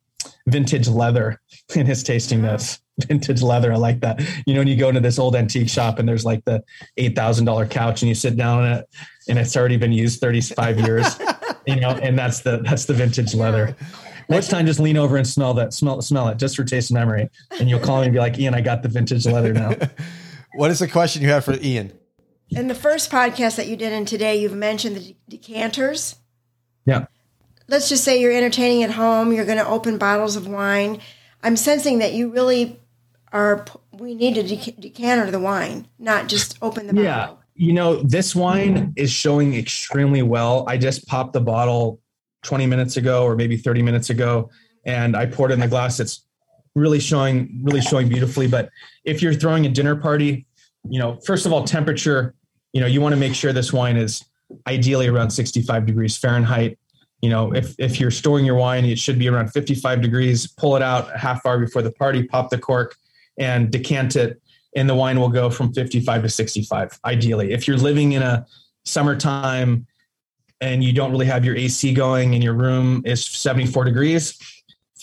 vintage 0.48 0.88
leather 0.88 1.40
in 1.76 1.86
his 1.86 2.02
tasting 2.02 2.42
notes. 2.42 2.80
Vintage 3.06 3.42
leather. 3.42 3.72
I 3.72 3.76
like 3.76 4.00
that. 4.00 4.20
You 4.44 4.54
know, 4.54 4.60
when 4.60 4.66
you 4.66 4.74
go 4.74 4.88
into 4.88 5.00
this 5.00 5.20
old 5.20 5.36
antique 5.36 5.68
shop 5.68 6.00
and 6.00 6.08
there's 6.08 6.24
like 6.24 6.44
the 6.44 6.64
$8,000 6.98 7.70
couch 7.70 8.02
and 8.02 8.08
you 8.08 8.14
sit 8.16 8.36
down 8.36 8.64
on 8.64 8.72
it 8.72 8.88
and 9.28 9.38
it's 9.38 9.56
already 9.56 9.76
been 9.76 9.92
used 9.92 10.20
35 10.20 10.80
years, 10.84 11.16
you 11.64 11.76
know, 11.76 11.90
and 11.90 12.18
that's 12.18 12.40
the, 12.40 12.56
that's 12.64 12.86
the 12.86 12.94
vintage 12.94 13.36
leather. 13.36 13.76
Next 14.28 14.48
time, 14.48 14.66
just 14.66 14.80
lean 14.80 14.96
over 14.96 15.16
and 15.16 15.24
smell 15.24 15.54
that. 15.54 15.72
Smell, 15.72 16.02
smell 16.02 16.26
it, 16.26 16.38
just 16.38 16.56
for 16.56 16.64
taste 16.64 16.92
memory, 16.92 17.30
and 17.60 17.70
you'll 17.70 17.78
call 17.78 18.00
me 18.00 18.06
and 18.06 18.12
be 18.12 18.18
like, 18.18 18.38
"Ian, 18.38 18.54
I 18.54 18.60
got 18.60 18.82
the 18.82 18.88
vintage 18.90 19.24
leather 19.24 19.54
now." 19.54 19.74
what 20.54 20.70
is 20.70 20.80
the 20.80 20.88
question 20.88 21.22
you 21.22 21.30
have 21.30 21.46
for 21.46 21.54
Ian? 21.62 21.92
In 22.50 22.68
the 22.68 22.74
first 22.74 23.10
podcast 23.10 23.56
that 23.56 23.68
you 23.68 23.76
did 23.76 23.90
in 23.90 24.04
today, 24.04 24.38
you've 24.38 24.52
mentioned 24.52 24.96
the 24.96 25.16
decanters. 25.30 26.16
Yeah. 26.84 27.06
Let's 27.68 27.88
just 27.88 28.02
say 28.02 28.20
you're 28.20 28.32
entertaining 28.32 28.82
at 28.82 28.90
home. 28.90 29.32
You're 29.32 29.44
going 29.44 29.58
to 29.58 29.66
open 29.66 29.98
bottles 29.98 30.36
of 30.36 30.48
wine. 30.48 31.00
I'm 31.42 31.56
sensing 31.56 31.98
that 31.98 32.14
you 32.14 32.30
really 32.30 32.80
are. 33.32 33.64
We 33.92 34.14
need 34.14 34.34
to 34.34 34.72
decanter 34.72 35.30
the 35.30 35.38
wine, 35.38 35.86
not 35.98 36.28
just 36.28 36.56
open 36.62 36.86
the 36.86 37.02
yeah. 37.02 37.18
bottle. 37.18 37.42
You 37.54 37.72
know, 37.72 38.02
this 38.02 38.34
wine 38.34 38.94
is 38.96 39.10
showing 39.10 39.54
extremely 39.54 40.22
well. 40.22 40.64
I 40.68 40.78
just 40.78 41.06
popped 41.06 41.32
the 41.32 41.40
bottle 41.40 42.00
20 42.44 42.66
minutes 42.66 42.96
ago 42.96 43.24
or 43.24 43.34
maybe 43.34 43.56
30 43.56 43.82
minutes 43.82 44.10
ago 44.10 44.48
and 44.84 45.16
I 45.16 45.26
poured 45.26 45.50
in 45.50 45.60
the 45.60 45.68
glass. 45.68 46.00
It's 46.00 46.24
really 46.74 47.00
showing, 47.00 47.60
really 47.62 47.80
showing 47.80 48.08
beautifully. 48.08 48.46
But 48.46 48.70
if 49.04 49.20
you're 49.22 49.34
throwing 49.34 49.66
a 49.66 49.68
dinner 49.68 49.96
party, 49.96 50.46
you 50.88 50.98
know, 50.98 51.18
first 51.26 51.46
of 51.46 51.52
all, 51.52 51.64
temperature, 51.64 52.34
you 52.72 52.80
know, 52.80 52.86
you 52.86 53.00
want 53.00 53.12
to 53.12 53.18
make 53.18 53.34
sure 53.34 53.52
this 53.52 53.72
wine 53.72 53.96
is 53.96 54.24
ideally 54.66 55.08
around 55.08 55.30
65 55.30 55.86
degrees 55.86 56.16
Fahrenheit. 56.16 56.77
You 57.20 57.30
know, 57.30 57.52
if, 57.52 57.74
if 57.78 57.98
you're 57.98 58.10
storing 58.10 58.44
your 58.44 58.54
wine, 58.54 58.84
it 58.84 58.98
should 58.98 59.18
be 59.18 59.28
around 59.28 59.48
55 59.48 60.00
degrees. 60.00 60.46
Pull 60.46 60.76
it 60.76 60.82
out 60.82 61.12
a 61.14 61.18
half 61.18 61.44
hour 61.44 61.58
before 61.58 61.82
the 61.82 61.90
party, 61.90 62.22
pop 62.22 62.50
the 62.50 62.58
cork 62.58 62.96
and 63.38 63.70
decant 63.70 64.16
it. 64.16 64.40
And 64.76 64.88
the 64.88 64.94
wine 64.94 65.18
will 65.18 65.28
go 65.28 65.50
from 65.50 65.72
55 65.72 66.22
to 66.22 66.28
65, 66.28 67.00
ideally. 67.04 67.52
If 67.52 67.66
you're 67.66 67.76
living 67.76 68.12
in 68.12 68.22
a 68.22 68.46
summertime 68.84 69.86
and 70.60 70.84
you 70.84 70.92
don't 70.92 71.10
really 71.10 71.26
have 71.26 71.44
your 71.44 71.56
AC 71.56 71.92
going 71.94 72.34
and 72.34 72.44
your 72.44 72.54
room 72.54 73.02
is 73.04 73.24
74 73.24 73.84
degrees, 73.84 74.38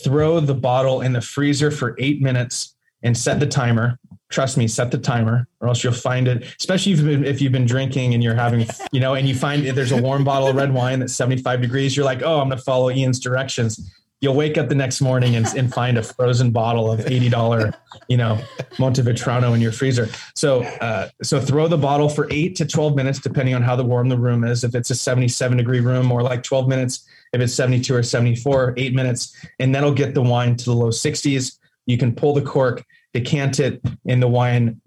throw 0.04 0.40
the 0.40 0.54
bottle 0.54 1.02
in 1.02 1.14
the 1.14 1.22
freezer 1.22 1.72
for 1.72 1.96
eight 2.00 2.22
minutes 2.22 2.76
and 3.04 3.18
set 3.18 3.40
the 3.40 3.48
timer. 3.48 4.00
Trust 4.30 4.58
me, 4.58 4.68
set 4.68 4.92
the 4.92 4.98
timer, 4.98 5.48
or 5.60 5.68
else 5.68 5.84
you'll 5.84 5.94
find 5.94 6.28
it. 6.28 6.44
Especially 6.60 6.94
if 6.94 7.00
you've 7.00 7.08
been, 7.08 7.26
if 7.26 7.42
you've 7.42 7.52
been 7.52 7.66
drinking 7.66 8.14
and 8.14 8.24
you're 8.24 8.36
having, 8.36 8.68
you 8.92 9.00
know, 9.00 9.14
and 9.14 9.28
you 9.28 9.36
find 9.36 9.66
there's 9.66 9.92
a 9.92 10.02
warm 10.02 10.24
bottle 10.24 10.48
of 10.48 10.56
red 10.56 10.74
wine 10.74 11.00
that's 11.00 11.16
75 11.16 11.62
degrees. 11.62 11.96
You're 11.96 12.06
like, 12.06 12.24
oh, 12.24 12.40
I'm 12.40 12.50
going 12.50 12.58
to 12.58 12.64
follow 12.64 12.90
Ian's 12.90 13.20
directions 13.20 13.92
you'll 14.22 14.34
wake 14.34 14.58
up 14.58 14.70
the 14.70 14.76
next 14.76 15.02
morning 15.02 15.36
and, 15.36 15.46
and 15.56 15.74
find 15.74 15.98
a 15.98 16.04
frozen 16.04 16.50
bottle 16.50 16.92
of 16.92 17.02
$80, 17.02 17.74
you 18.08 18.18
know, 18.18 18.42
Montevetrano 18.78 19.54
in 19.54 19.62
your 19.62 19.72
freezer. 19.72 20.10
So, 20.34 20.64
uh, 20.64 21.10
so 21.22 21.40
throw 21.40 21.68
the 21.68 21.78
bottle 21.78 22.10
for 22.10 22.28
eight 22.32 22.56
to 22.56 22.66
12 22.66 22.96
minutes, 22.96 23.20
depending 23.20 23.54
on 23.54 23.62
how 23.62 23.76
the 23.76 23.84
warm 23.84 24.10
the 24.10 24.18
room 24.18 24.44
is. 24.44 24.64
If 24.64 24.74
it's 24.74 24.90
a 24.90 24.96
77 24.96 25.58
degree 25.58 25.80
room 25.80 26.12
or 26.12 26.24
like 26.24 26.44
12 26.44 26.68
minutes, 26.68 27.08
if 27.34 27.42
it's 27.42 27.54
72 27.54 27.94
or 27.94 28.02
74, 28.02 28.74
eight 28.78 28.96
minutes, 28.96 29.36
and 29.60 29.76
that'll 29.76 29.94
get 29.94 30.14
the 30.14 30.24
wine 30.24 30.56
to 30.56 30.66
the 30.66 30.74
low 30.74 30.90
60s. 30.90 31.60
You 31.86 31.98
can 32.00 32.16
pull 32.16 32.34
the 32.34 32.42
cork, 32.42 32.84
decant 33.16 33.60
it, 33.60 33.82
and 34.08 34.22
the 34.22 34.28
wine 34.28 34.82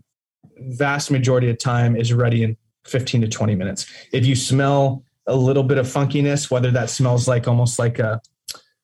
vast 0.59 1.11
majority 1.11 1.49
of 1.51 1.59
time 1.59 1.97
is 1.97 2.13
ready 2.13 2.43
in 2.43 2.57
15 2.85 3.23
to 3.23 3.29
20 3.29 3.55
minutes. 3.55 3.87
If 4.13 4.27
you 4.27 4.37
smell 4.37 5.03
a 5.27 5.35
little 5.35 5.63
bit 5.63 5.79
of 5.79 5.87
funkiness, 5.87 6.51
whether 6.51 6.71
that 6.71 6.91
smells 6.91 7.27
like 7.29 7.49
almost 7.49 7.79
like 7.79 7.99
a 7.99 8.21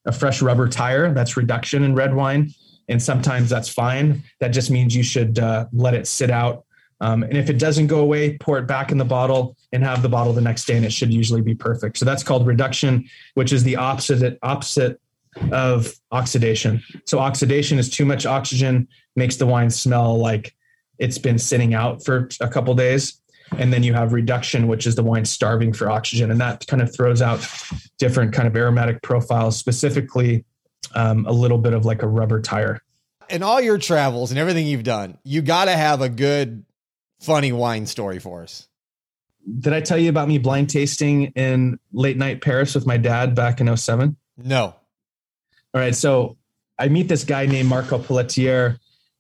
a 0.06 0.12
fresh 0.12 0.42
rubber 0.42 0.68
tire. 0.68 1.12
That's 1.12 1.36
reduction 1.36 1.82
in 1.82 1.94
red 1.94 2.14
wine. 2.14 2.50
And 2.88 3.02
sometimes 3.02 3.48
that's 3.48 3.68
fine. 3.68 4.22
That 4.40 4.48
just 4.48 4.70
means 4.70 4.94
you 4.94 5.02
should 5.02 5.38
uh, 5.38 5.66
let 5.72 5.94
it 5.94 6.06
sit 6.06 6.30
out. 6.30 6.64
Um, 7.00 7.22
and 7.22 7.36
if 7.36 7.50
it 7.50 7.58
doesn't 7.58 7.88
go 7.88 8.00
away, 8.00 8.36
pour 8.38 8.58
it 8.58 8.66
back 8.66 8.92
in 8.92 8.98
the 8.98 9.04
bottle 9.04 9.56
and 9.72 9.82
have 9.82 10.02
the 10.02 10.08
bottle 10.08 10.32
the 10.32 10.40
next 10.40 10.66
day, 10.66 10.76
and 10.76 10.84
it 10.84 10.92
should 10.92 11.12
usually 11.12 11.42
be 11.42 11.54
perfect. 11.54 11.98
So 11.98 12.04
that's 12.04 12.22
called 12.22 12.46
reduction, 12.46 13.08
which 13.34 13.52
is 13.52 13.64
the 13.64 13.76
opposite 13.76 14.38
opposite 14.42 15.00
of 15.50 15.92
oxidation. 16.12 16.82
So 17.04 17.18
oxidation 17.18 17.78
is 17.78 17.90
too 17.90 18.04
much 18.04 18.26
oxygen, 18.26 18.86
makes 19.16 19.36
the 19.36 19.46
wine 19.46 19.70
smell 19.70 20.18
like 20.18 20.54
it's 20.98 21.18
been 21.18 21.38
sitting 21.38 21.74
out 21.74 22.04
for 22.04 22.28
a 22.40 22.48
couple 22.48 22.74
days. 22.74 23.20
And 23.58 23.72
then 23.72 23.82
you 23.82 23.92
have 23.94 24.12
reduction 24.12 24.68
which 24.68 24.86
is 24.86 24.94
the 24.94 25.02
wine 25.02 25.24
starving 25.24 25.72
for 25.72 25.90
oxygen. 25.90 26.30
And 26.30 26.40
that 26.40 26.66
kind 26.66 26.82
of 26.82 26.94
throws 26.94 27.22
out 27.22 27.46
different 27.98 28.32
kind 28.32 28.48
of 28.48 28.56
aromatic 28.56 29.02
profiles 29.02 29.56
specifically 29.56 30.44
um, 30.94 31.26
a 31.26 31.32
little 31.32 31.58
bit 31.58 31.72
of 31.72 31.84
like 31.84 32.02
a 32.02 32.06
rubber 32.06 32.40
tire. 32.40 32.80
In 33.28 33.42
all 33.42 33.60
your 33.60 33.78
travels 33.78 34.30
and 34.30 34.38
everything 34.38 34.66
you've 34.66 34.82
done 34.82 35.18
you 35.24 35.42
got 35.42 35.66
to 35.66 35.72
have 35.72 36.00
a 36.00 36.08
good 36.08 36.64
funny 37.20 37.52
wine 37.52 37.86
story 37.86 38.18
for 38.18 38.42
us. 38.42 38.68
Did 39.60 39.72
i 39.72 39.80
tell 39.80 39.98
you 39.98 40.10
about 40.10 40.28
me 40.28 40.38
blind 40.38 40.70
tasting 40.70 41.26
in 41.34 41.78
late 41.92 42.16
night 42.16 42.40
paris 42.42 42.74
with 42.74 42.86
my 42.86 42.96
dad 42.96 43.34
back 43.34 43.60
in 43.60 43.74
07 43.74 44.16
no. 44.36 44.62
All 44.64 44.76
right 45.80 45.94
so 45.94 46.36
i 46.78 46.88
meet 46.88 47.08
this 47.08 47.24
guy 47.24 47.46
named 47.46 47.68
marco 47.68 47.98
pelletier 47.98 48.78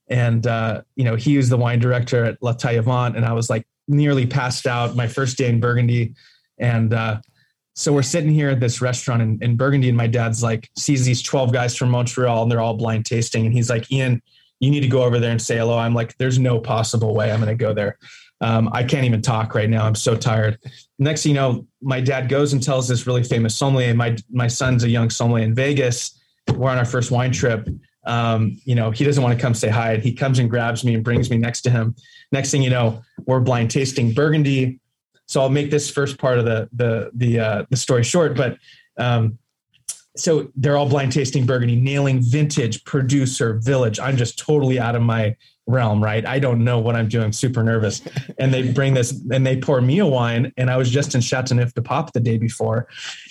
and 0.08 0.46
uh, 0.46 0.82
you 0.96 1.04
know 1.04 1.16
he 1.16 1.36
was 1.36 1.48
the 1.48 1.56
wine 1.56 1.78
director 1.78 2.24
at 2.24 2.36
la 2.42 2.52
taillevent 2.52 3.16
and 3.16 3.24
i 3.24 3.32
was 3.32 3.48
like 3.48 3.66
nearly 3.88 4.26
passed 4.26 4.66
out 4.66 4.96
my 4.96 5.06
first 5.06 5.36
day 5.36 5.48
in 5.48 5.60
Burgundy. 5.60 6.14
And 6.58 6.92
uh, 6.92 7.20
so 7.74 7.92
we're 7.92 8.02
sitting 8.02 8.30
here 8.30 8.50
at 8.50 8.60
this 8.60 8.80
restaurant 8.80 9.22
in, 9.22 9.38
in, 9.42 9.56
Burgundy, 9.56 9.88
and 9.88 9.96
my 9.96 10.06
dad's 10.06 10.42
like 10.42 10.70
sees 10.76 11.04
these 11.04 11.22
12 11.22 11.52
guys 11.52 11.76
from 11.76 11.90
Montreal 11.90 12.42
and 12.42 12.50
they're 12.50 12.60
all 12.60 12.74
blind 12.76 13.06
tasting. 13.06 13.44
And 13.44 13.54
he's 13.54 13.70
like, 13.70 13.90
Ian, 13.90 14.22
you 14.60 14.70
need 14.70 14.80
to 14.80 14.88
go 14.88 15.02
over 15.02 15.18
there 15.18 15.32
and 15.32 15.42
say 15.42 15.58
hello. 15.58 15.76
I'm 15.76 15.94
like, 15.94 16.16
there's 16.18 16.38
no 16.38 16.60
possible 16.60 17.14
way 17.14 17.30
I'm 17.30 17.40
going 17.40 17.56
to 17.56 17.62
go 17.62 17.74
there. 17.74 17.98
Um, 18.40 18.68
I 18.72 18.84
can't 18.84 19.04
even 19.04 19.22
talk 19.22 19.54
right 19.54 19.70
now. 19.70 19.84
I'm 19.84 19.94
so 19.94 20.16
tired. 20.16 20.58
Next 20.98 21.22
thing 21.22 21.30
you 21.30 21.36
know, 21.36 21.66
my 21.82 22.00
dad 22.00 22.28
goes 22.28 22.52
and 22.52 22.62
tells 22.62 22.88
this 22.88 23.06
really 23.06 23.22
famous 23.22 23.56
sommelier. 23.56 23.94
My 23.94 24.16
my 24.30 24.48
son's 24.48 24.84
a 24.84 24.88
young 24.88 25.08
sommelier 25.08 25.44
in 25.44 25.54
Vegas. 25.54 26.18
We're 26.52 26.70
on 26.70 26.76
our 26.76 26.84
first 26.84 27.10
wine 27.10 27.32
trip. 27.32 27.68
Um, 28.06 28.58
you 28.64 28.74
know, 28.74 28.90
he 28.90 29.04
doesn't 29.04 29.22
want 29.22 29.36
to 29.38 29.42
come 29.42 29.54
say 29.54 29.68
hi. 29.68 29.94
And 29.94 30.02
He 30.02 30.12
comes 30.12 30.38
and 30.38 30.50
grabs 30.50 30.84
me 30.84 30.94
and 30.94 31.02
brings 31.02 31.30
me 31.30 31.36
next 31.38 31.62
to 31.62 31.70
him 31.70 31.94
next 32.34 32.50
thing 32.50 32.62
you 32.62 32.68
know, 32.68 33.02
we're 33.26 33.40
blind 33.40 33.70
tasting 33.70 34.12
Burgundy. 34.12 34.80
So 35.26 35.40
I'll 35.40 35.48
make 35.48 35.70
this 35.70 35.90
first 35.90 36.18
part 36.18 36.38
of 36.38 36.44
the 36.44 36.68
the 36.72 37.10
the 37.14 37.40
uh, 37.40 37.64
the 37.70 37.78
story 37.78 38.04
short, 38.04 38.36
but 38.36 38.58
um, 38.98 39.38
so 40.16 40.52
they're 40.54 40.76
all 40.76 40.88
blind 40.88 41.12
tasting 41.12 41.46
Burgundy, 41.46 41.76
nailing 41.76 42.20
vintage, 42.22 42.84
producer, 42.84 43.54
village. 43.54 43.98
I'm 43.98 44.16
just 44.16 44.38
totally 44.38 44.78
out 44.78 44.94
of 44.94 45.02
my 45.02 45.34
realm, 45.66 46.04
right? 46.04 46.26
I 46.26 46.38
don't 46.38 46.62
know 46.62 46.78
what 46.78 46.94
I'm 46.94 47.08
doing, 47.08 47.32
super 47.32 47.62
nervous. 47.62 48.02
And 48.38 48.52
they 48.52 48.70
bring 48.70 48.92
this 48.92 49.18
and 49.32 49.46
they 49.46 49.56
pour 49.56 49.80
me 49.80 49.98
a 49.98 50.06
wine. 50.06 50.52
And 50.58 50.70
I 50.70 50.76
was 50.76 50.90
just 50.90 51.14
in 51.14 51.22
Chateauneuf 51.22 51.72
du 51.72 51.80
Pape 51.80 52.12
the 52.12 52.20
day 52.20 52.36
before. 52.36 52.86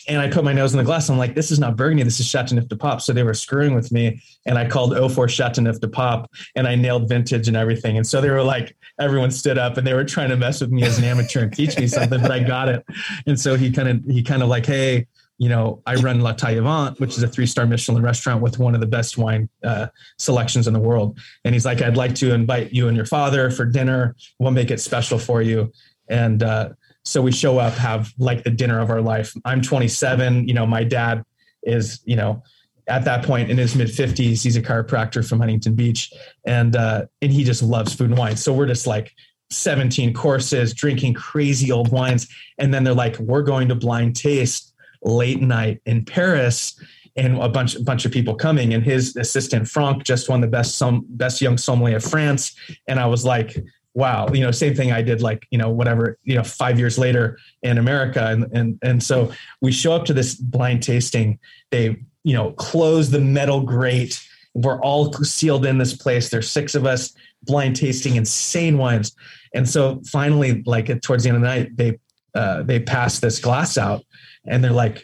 And 0.08 0.20
I 0.20 0.30
put 0.30 0.44
my 0.44 0.54
nose 0.54 0.74
in 0.74 0.78
the 0.78 0.84
glass. 0.84 1.10
I'm 1.10 1.18
like, 1.18 1.36
this 1.36 1.52
is 1.52 1.60
not 1.60 1.76
Burgundy, 1.76 2.04
this 2.04 2.20
is 2.20 2.28
Chateauneuf 2.28 2.68
du 2.68 2.76
Pape. 2.76 3.02
So 3.02 3.14
they 3.14 3.24
were 3.24 3.34
screwing 3.34 3.74
with 3.74 3.92
me. 3.92 4.22
And 4.46 4.58
I 4.58 4.68
called 4.68 4.94
04 5.14 5.30
Chateauneuf 5.30 5.80
du 5.80 5.88
Pape 5.88 6.26
and 6.56 6.68
I 6.68 6.76
nailed 6.76 7.08
vintage 7.08 7.48
and 7.48 7.56
everything. 7.56 7.98
And 7.98 8.06
so 8.06 8.20
they 8.20 8.30
were 8.30 8.44
like, 8.44 8.76
everyone 9.00 9.32
stood 9.32 9.58
up 9.58 9.78
and 9.78 9.88
they 9.88 9.94
were 9.94 10.04
trying 10.04 10.30
to 10.30 10.38
mess 10.38 10.62
with 10.62 10.72
me 10.72 10.84
as 10.84 10.98
an 10.98 11.06
amateur 11.06 11.42
and 11.44 11.54
teach 11.54 11.78
me 11.78 11.88
something, 11.88 12.22
but 12.22 12.32
I 12.32 12.40
got 12.40 12.70
it. 12.70 12.86
And 13.28 13.40
so 13.40 13.56
he 13.56 13.72
kind 13.72 13.88
of, 13.88 14.04
he 14.06 14.24
kind 14.24 14.44
of 14.44 14.50
like, 14.50 14.66
hey, 14.66 15.08
you 15.38 15.50
know, 15.50 15.82
I 15.86 15.96
run 15.96 16.22
La 16.22 16.34
Taillevent, 16.34 17.00
which 17.00 17.18
is 17.18 17.24
a 17.24 17.28
three 17.28 17.48
star 17.48 17.66
Michelin 17.66 18.04
restaurant 18.04 18.42
with 18.42 18.60
one 18.60 18.76
of 18.76 18.82
the 18.82 18.88
best 18.88 19.18
wine 19.18 19.50
uh, 19.64 19.88
selections 20.18 20.68
in 20.68 20.74
the 20.74 20.80
world. 20.80 21.20
And 21.44 21.56
he's 21.56 21.66
like, 21.66 21.82
I'd 21.82 21.98
like 21.98 22.16
to 22.16 22.34
invite 22.34 22.72
you 22.72 22.88
and 22.88 22.96
your 22.96 23.06
father 23.06 23.50
for 23.50 23.66
dinner. 23.66 24.16
We'll 24.40 24.52
make 24.52 24.72
it 24.72 24.80
special 24.80 25.18
for 25.18 25.42
you. 25.42 25.72
And 26.08 26.44
uh, 26.44 26.70
so 27.06 27.22
we 27.22 27.32
show 27.32 27.60
up, 27.60 27.74
have 27.74 28.14
like 28.18 28.44
the 28.44 28.50
dinner 28.50 28.80
of 28.80 28.90
our 28.90 29.02
life. 29.02 29.34
I'm 29.46 29.62
27. 29.62 30.48
You 30.48 30.54
know, 30.54 30.66
my 30.66 30.84
dad 30.84 31.24
is, 31.64 32.02
you 32.06 32.16
know, 32.16 32.44
at 32.88 33.06
that 33.06 33.26
point 33.26 33.50
in 33.50 33.58
his 33.58 33.76
mid 33.76 33.88
50s. 33.88 34.44
He's 34.44 34.56
a 34.56 34.62
chiropractor 34.62 35.28
from 35.28 35.40
Huntington 35.40 35.76
Beach, 35.76 36.12
and 36.46 36.76
uh, 36.76 37.06
and 37.22 37.32
he 37.32 37.44
just 37.44 37.64
loves 37.64 37.94
food 37.94 38.10
and 38.10 38.18
wine. 38.18 38.36
So 38.36 38.54
we're 38.54 38.68
just 38.68 38.88
like 38.88 39.14
17 39.52 40.14
courses, 40.14 40.74
drinking 40.74 41.14
crazy 41.14 41.72
old 41.72 41.92
wines, 41.92 42.28
and 42.58 42.74
then 42.74 42.84
they're 42.84 42.94
like, 42.94 43.18
we're 43.20 43.44
going 43.44 43.68
to 43.70 43.76
blind 43.76 44.16
taste 44.16 44.74
late 45.04 45.42
night 45.42 45.82
in 45.86 46.06
Paris 46.06 46.80
and 47.16 47.38
a 47.38 47.50
bunch 47.50 47.76
a 47.76 47.84
bunch 47.84 48.06
of 48.06 48.12
people 48.12 48.34
coming 48.34 48.74
and 48.74 48.84
his 48.84 49.16
assistant 49.16 49.68
Franck 49.68 50.04
just 50.04 50.30
won 50.30 50.42
the 50.42 50.48
best 50.48 50.78
some 50.78 51.06
best 51.10 51.42
young 51.42 51.58
sommelier 51.58 51.98
of 51.98 52.04
France 52.04 52.56
and 52.88 53.00
I 53.00 53.06
was 53.06 53.24
like 53.24 53.56
wow 53.94 54.28
you 54.34 54.42
know 54.42 54.52
same 54.52 54.76
thing 54.76 54.92
I 54.92 55.02
did 55.02 55.22
like 55.22 55.46
you 55.52 55.58
know 55.58 55.70
whatever 55.70 56.18
you 56.24 56.36
know 56.36 56.44
5 56.44 56.80
years 56.80 56.98
later 56.98 57.38
in 57.62 57.78
America. 57.78 58.26
And 58.28 58.46
and 58.54 58.80
and 58.82 59.04
so 59.04 59.32
we 59.62 59.72
show 59.72 59.94
up 59.94 60.06
to 60.06 60.14
this 60.14 60.36
blind 60.36 60.84
tasting. 60.84 61.40
They 61.72 61.98
you 62.24 62.34
know 62.34 62.52
close 62.52 63.12
the 63.12 63.20
metal 63.20 63.62
grate. 63.62 64.22
We're 64.54 64.82
all 64.82 65.12
sealed 65.14 65.66
in 65.66 65.78
this 65.78 65.96
place. 65.96 66.30
There's 66.30 66.50
six 66.50 66.76
of 66.76 66.86
us 66.86 67.14
blind 67.44 67.76
tasting 67.76 68.16
insane 68.16 68.78
wines. 68.78 69.16
And 69.54 69.68
so 69.68 70.02
finally 70.12 70.64
like 70.66 71.02
towards 71.02 71.24
the 71.24 71.30
end 71.30 71.38
of 71.38 71.42
the 71.42 71.48
night 71.48 71.78
they 71.78 72.00
uh, 72.36 72.64
they 72.64 72.80
pass 72.80 73.20
this 73.20 73.40
glass 73.40 73.78
out 73.78 74.04
and 74.46 74.64
they're 74.64 74.72
like, 74.72 75.04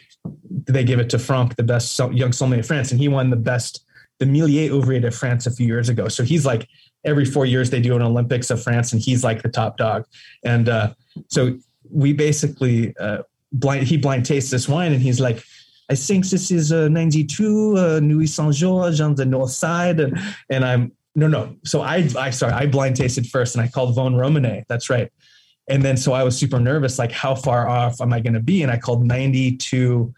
they 0.50 0.84
give 0.84 1.00
it 1.00 1.10
to 1.10 1.18
Franck, 1.18 1.56
the 1.56 1.62
best 1.62 1.98
young 1.98 2.32
sommelier 2.32 2.60
of 2.60 2.66
France, 2.66 2.90
and 2.90 3.00
he 3.00 3.08
won 3.08 3.30
the 3.30 3.36
best, 3.36 3.84
the 4.18 4.26
Meilleur 4.26 4.72
Ouvrier 4.72 5.00
de 5.00 5.10
France 5.10 5.46
a 5.46 5.50
few 5.50 5.66
years 5.66 5.88
ago. 5.88 6.08
So 6.08 6.24
he's 6.24 6.44
like, 6.44 6.68
every 7.04 7.24
four 7.24 7.46
years 7.46 7.70
they 7.70 7.80
do 7.80 7.96
an 7.96 8.02
Olympics 8.02 8.50
of 8.50 8.62
France, 8.62 8.92
and 8.92 9.00
he's 9.00 9.24
like 9.24 9.42
the 9.42 9.48
top 9.48 9.76
dog. 9.76 10.04
And 10.44 10.68
uh, 10.68 10.94
so 11.28 11.58
we 11.90 12.12
basically 12.12 12.94
uh, 12.98 13.22
blind, 13.52 13.86
he 13.86 13.96
blind 13.96 14.26
tastes 14.26 14.50
this 14.50 14.68
wine, 14.68 14.92
and 14.92 15.02
he's 15.02 15.20
like, 15.20 15.42
I 15.90 15.94
think 15.96 16.28
this 16.28 16.50
is 16.50 16.70
a 16.70 16.88
92 16.88 17.76
uh, 17.76 18.00
Nuits 18.00 18.34
Saint 18.34 18.54
Georges 18.54 19.00
on 19.00 19.16
the 19.16 19.24
north 19.24 19.50
side, 19.50 19.98
and 20.00 20.18
and 20.48 20.64
I'm 20.64 20.92
no 21.14 21.26
no. 21.26 21.56
So 21.64 21.80
I 21.80 22.08
I 22.16 22.30
sorry 22.30 22.52
I 22.52 22.66
blind 22.66 22.96
tasted 22.96 23.26
first, 23.26 23.56
and 23.56 23.64
I 23.64 23.68
called 23.68 23.96
Vosne 23.96 24.14
Romanée. 24.14 24.64
That's 24.68 24.88
right. 24.88 25.10
And 25.68 25.84
then 25.84 25.96
so 25.96 26.12
I 26.12 26.22
was 26.24 26.36
super 26.36 26.58
nervous, 26.58 26.98
like 26.98 27.12
how 27.12 27.34
far 27.34 27.68
off 27.68 28.00
am 28.00 28.12
I 28.12 28.20
going 28.20 28.34
to 28.34 28.40
be? 28.40 28.62
And 28.62 28.72
I 28.72 28.76
called 28.76 29.04
92 29.04 30.12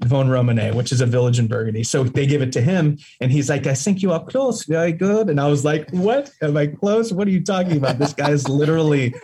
Vosne 0.00 0.28
Romanée, 0.28 0.74
which 0.74 0.92
is 0.92 1.00
a 1.00 1.06
village 1.06 1.38
in 1.38 1.46
Burgundy. 1.46 1.82
So 1.82 2.04
they 2.04 2.26
give 2.26 2.42
it 2.42 2.52
to 2.52 2.60
him, 2.60 2.98
and 3.20 3.30
he's 3.30 3.48
like, 3.48 3.66
"I 3.66 3.74
think 3.74 4.02
you 4.02 4.12
are 4.12 4.24
close, 4.24 4.64
very 4.64 4.92
good." 4.92 5.28
And 5.30 5.40
I 5.40 5.48
was 5.48 5.64
like, 5.64 5.90
"What? 5.90 6.30
Am 6.42 6.56
I 6.56 6.66
close? 6.66 7.12
What 7.12 7.26
are 7.28 7.30
you 7.30 7.42
talking 7.42 7.76
about? 7.76 7.98
This 7.98 8.12
guy 8.12 8.30
is 8.30 8.48
literally, 8.48 9.14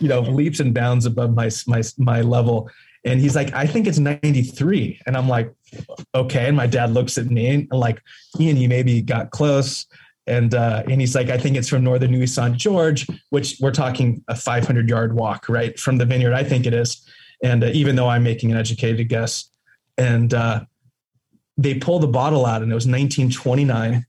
you 0.00 0.08
know, 0.08 0.20
leaps 0.20 0.60
and 0.60 0.74
bounds 0.74 1.06
above 1.06 1.34
my 1.34 1.50
my 1.66 1.82
my 1.98 2.20
level." 2.22 2.70
And 3.04 3.20
he's 3.20 3.36
like, 3.36 3.54
"I 3.54 3.66
think 3.66 3.86
it's 3.86 3.98
93," 3.98 5.00
and 5.06 5.16
I'm 5.16 5.28
like, 5.28 5.52
"Okay." 6.14 6.46
And 6.46 6.56
my 6.56 6.66
dad 6.66 6.90
looks 6.90 7.18
at 7.18 7.26
me 7.26 7.46
and 7.48 7.68
like, 7.70 8.02
"Ian, 8.40 8.56
you 8.56 8.68
maybe 8.68 9.02
got 9.02 9.30
close." 9.30 9.86
and 10.26 10.54
uh, 10.54 10.82
and 10.88 11.00
he's 11.00 11.14
like, 11.14 11.28
I 11.28 11.38
think 11.38 11.56
it's 11.56 11.68
from 11.68 11.84
northern 11.84 12.10
Nuits 12.10 12.34
Saint 12.34 12.56
Georges, 12.56 13.08
which 13.30 13.58
we're 13.60 13.70
talking 13.70 14.24
a 14.28 14.34
500 14.34 14.88
yard 14.88 15.14
walk, 15.14 15.48
right, 15.48 15.78
from 15.78 15.98
the 15.98 16.04
vineyard. 16.04 16.32
I 16.32 16.42
think 16.42 16.66
it 16.66 16.74
is, 16.74 17.06
and 17.42 17.62
uh, 17.62 17.68
even 17.72 17.96
though 17.96 18.08
I'm 18.08 18.24
making 18.24 18.50
an 18.50 18.58
educated 18.58 19.08
guess, 19.08 19.50
and 19.98 20.32
uh, 20.34 20.64
they 21.56 21.74
pull 21.74 21.98
the 21.98 22.06
bottle 22.06 22.46
out, 22.46 22.62
and 22.62 22.70
it 22.70 22.74
was 22.74 22.86
1929, 22.86 24.04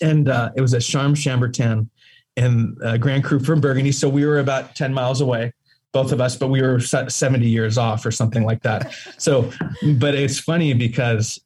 and 0.00 0.28
uh, 0.28 0.50
it 0.56 0.60
was 0.60 0.74
at 0.74 0.82
Charmes 0.82 1.22
Chambertin, 1.22 1.88
and 2.36 2.76
uh, 2.82 2.96
Grand 2.96 3.24
Cru 3.24 3.38
from 3.40 3.60
Burgundy. 3.60 3.92
So 3.92 4.08
we 4.08 4.24
were 4.24 4.38
about 4.38 4.74
10 4.74 4.94
miles 4.94 5.20
away, 5.20 5.52
both 5.92 6.12
of 6.12 6.20
us, 6.20 6.36
but 6.36 6.48
we 6.48 6.62
were 6.62 6.80
70 6.80 7.46
years 7.46 7.78
off 7.78 8.06
or 8.06 8.10
something 8.10 8.44
like 8.44 8.62
that. 8.62 8.94
So, 9.18 9.50
but 9.96 10.14
it's 10.14 10.38
funny 10.38 10.72
because 10.72 11.38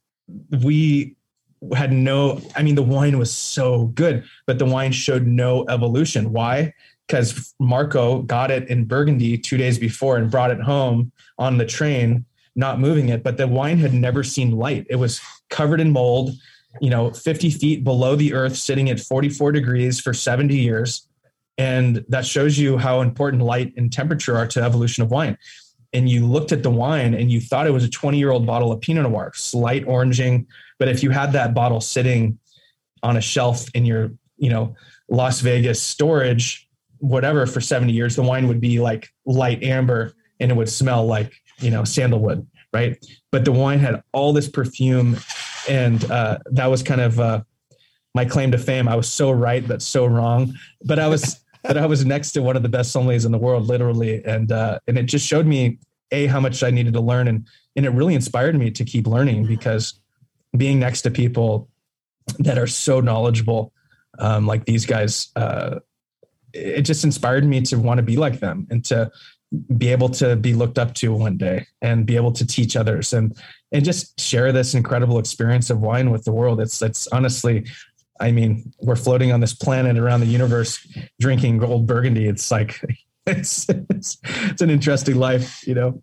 we 0.62 1.16
had 1.74 1.92
no 1.92 2.40
i 2.54 2.62
mean 2.62 2.74
the 2.74 2.82
wine 2.82 3.18
was 3.18 3.32
so 3.32 3.86
good 3.88 4.24
but 4.46 4.58
the 4.58 4.66
wine 4.66 4.92
showed 4.92 5.26
no 5.26 5.64
evolution 5.68 6.32
why 6.32 6.72
because 7.06 7.54
marco 7.58 8.22
got 8.22 8.50
it 8.50 8.68
in 8.68 8.84
burgundy 8.84 9.38
two 9.38 9.56
days 9.56 9.78
before 9.78 10.16
and 10.16 10.30
brought 10.30 10.50
it 10.50 10.60
home 10.60 11.10
on 11.38 11.56
the 11.56 11.64
train 11.64 12.24
not 12.56 12.80
moving 12.80 13.10
it 13.10 13.22
but 13.22 13.36
the 13.36 13.46
wine 13.46 13.78
had 13.78 13.94
never 13.94 14.24
seen 14.24 14.50
light. 14.52 14.86
It 14.90 14.96
was 14.96 15.20
covered 15.50 15.80
in 15.80 15.92
mold 15.92 16.32
you 16.80 16.90
know 16.90 17.10
50 17.10 17.50
feet 17.50 17.84
below 17.84 18.16
the 18.16 18.34
earth 18.34 18.56
sitting 18.56 18.90
at 18.90 19.00
44 19.00 19.52
degrees 19.52 20.00
for 20.00 20.12
70 20.12 20.56
years. 20.56 21.08
And 21.58 22.04
that 22.08 22.26
shows 22.26 22.58
you 22.58 22.76
how 22.76 23.00
important 23.00 23.42
light 23.42 23.72
and 23.76 23.90
temperature 23.90 24.36
are 24.36 24.46
to 24.48 24.62
evolution 24.62 25.02
of 25.02 25.10
wine. 25.10 25.38
And 25.92 26.08
you 26.08 26.26
looked 26.26 26.52
at 26.52 26.62
the 26.62 26.70
wine 26.70 27.14
and 27.14 27.30
you 27.30 27.40
thought 27.40 27.66
it 27.66 27.72
was 27.72 27.84
a 27.84 27.88
20 27.88 28.18
year 28.18 28.30
old 28.30 28.46
bottle 28.46 28.72
of 28.72 28.80
pinot 28.80 29.08
noir 29.10 29.32
slight 29.34 29.86
oranging. 29.86 30.46
But 30.78 30.88
if 30.88 31.02
you 31.02 31.10
had 31.10 31.32
that 31.32 31.54
bottle 31.54 31.80
sitting 31.80 32.38
on 33.02 33.16
a 33.16 33.20
shelf 33.20 33.66
in 33.74 33.86
your, 33.86 34.12
you 34.36 34.50
know, 34.50 34.74
Las 35.08 35.40
Vegas 35.40 35.80
storage, 35.80 36.68
whatever, 36.98 37.46
for 37.46 37.60
70 37.60 37.92
years, 37.92 38.16
the 38.16 38.22
wine 38.22 38.48
would 38.48 38.60
be 38.60 38.80
like 38.80 39.08
light 39.24 39.62
amber 39.62 40.12
and 40.40 40.50
it 40.50 40.54
would 40.54 40.68
smell 40.68 41.06
like, 41.06 41.32
you 41.58 41.70
know, 41.70 41.84
sandalwood, 41.84 42.46
right? 42.72 42.96
But 43.32 43.44
the 43.44 43.52
wine 43.52 43.78
had 43.78 44.02
all 44.12 44.32
this 44.32 44.48
perfume 44.48 45.16
and 45.68 46.08
uh, 46.10 46.38
that 46.52 46.66
was 46.66 46.82
kind 46.82 47.00
of 47.00 47.18
uh, 47.20 47.42
my 48.14 48.24
claim 48.24 48.50
to 48.52 48.58
fame. 48.58 48.88
I 48.88 48.96
was 48.96 49.08
so 49.08 49.30
right 49.30 49.66
but 49.66 49.82
so 49.82 50.06
wrong. 50.06 50.54
But 50.84 50.98
I 50.98 51.08
was 51.08 51.40
but 51.62 51.76
I 51.76 51.86
was 51.86 52.04
next 52.04 52.32
to 52.32 52.42
one 52.42 52.56
of 52.56 52.62
the 52.62 52.68
best 52.68 52.94
sommeliers 52.94 53.26
in 53.26 53.32
the 53.32 53.38
world, 53.38 53.66
literally, 53.66 54.24
and 54.24 54.52
uh, 54.52 54.78
and 54.86 54.98
it 54.98 55.04
just 55.04 55.26
showed 55.26 55.46
me 55.46 55.78
a 56.12 56.26
how 56.26 56.40
much 56.40 56.62
I 56.62 56.70
needed 56.70 56.92
to 56.94 57.00
learn, 57.00 57.28
and 57.28 57.46
and 57.74 57.86
it 57.86 57.90
really 57.90 58.14
inspired 58.14 58.56
me 58.56 58.70
to 58.70 58.84
keep 58.84 59.06
learning 59.06 59.46
because 59.46 60.00
being 60.56 60.78
next 60.78 61.02
to 61.02 61.10
people 61.10 61.68
that 62.38 62.58
are 62.58 62.66
so 62.66 63.00
knowledgeable, 63.00 63.72
um, 64.18 64.46
like 64.46 64.64
these 64.64 64.86
guys, 64.86 65.28
uh, 65.36 65.80
it 66.52 66.82
just 66.82 67.04
inspired 67.04 67.44
me 67.44 67.60
to 67.62 67.76
want 67.76 67.98
to 67.98 68.02
be 68.02 68.16
like 68.16 68.40
them 68.40 68.66
and 68.70 68.84
to 68.86 69.10
be 69.76 69.88
able 69.88 70.08
to 70.08 70.36
be 70.36 70.54
looked 70.54 70.78
up 70.78 70.94
to 70.94 71.14
one 71.14 71.36
day 71.36 71.66
and 71.80 72.04
be 72.04 72.16
able 72.16 72.32
to 72.32 72.46
teach 72.46 72.76
others 72.76 73.12
and 73.12 73.36
and 73.72 73.84
just 73.84 74.18
share 74.20 74.52
this 74.52 74.74
incredible 74.74 75.18
experience 75.18 75.70
of 75.70 75.80
wine 75.80 76.10
with 76.10 76.24
the 76.24 76.32
world. 76.32 76.60
It's 76.60 76.82
it's 76.82 77.06
honestly 77.08 77.66
I 78.20 78.32
mean, 78.32 78.72
we're 78.80 78.96
floating 78.96 79.32
on 79.32 79.40
this 79.40 79.54
planet 79.54 79.98
around 79.98 80.20
the 80.20 80.26
universe 80.26 80.86
drinking 81.20 81.58
gold 81.58 81.86
burgundy. 81.86 82.26
It's 82.26 82.50
like 82.50 82.80
it's, 83.26 83.68
it's, 83.68 84.18
it's 84.24 84.62
an 84.62 84.70
interesting 84.70 85.16
life, 85.16 85.66
you 85.66 85.74
know. 85.74 86.02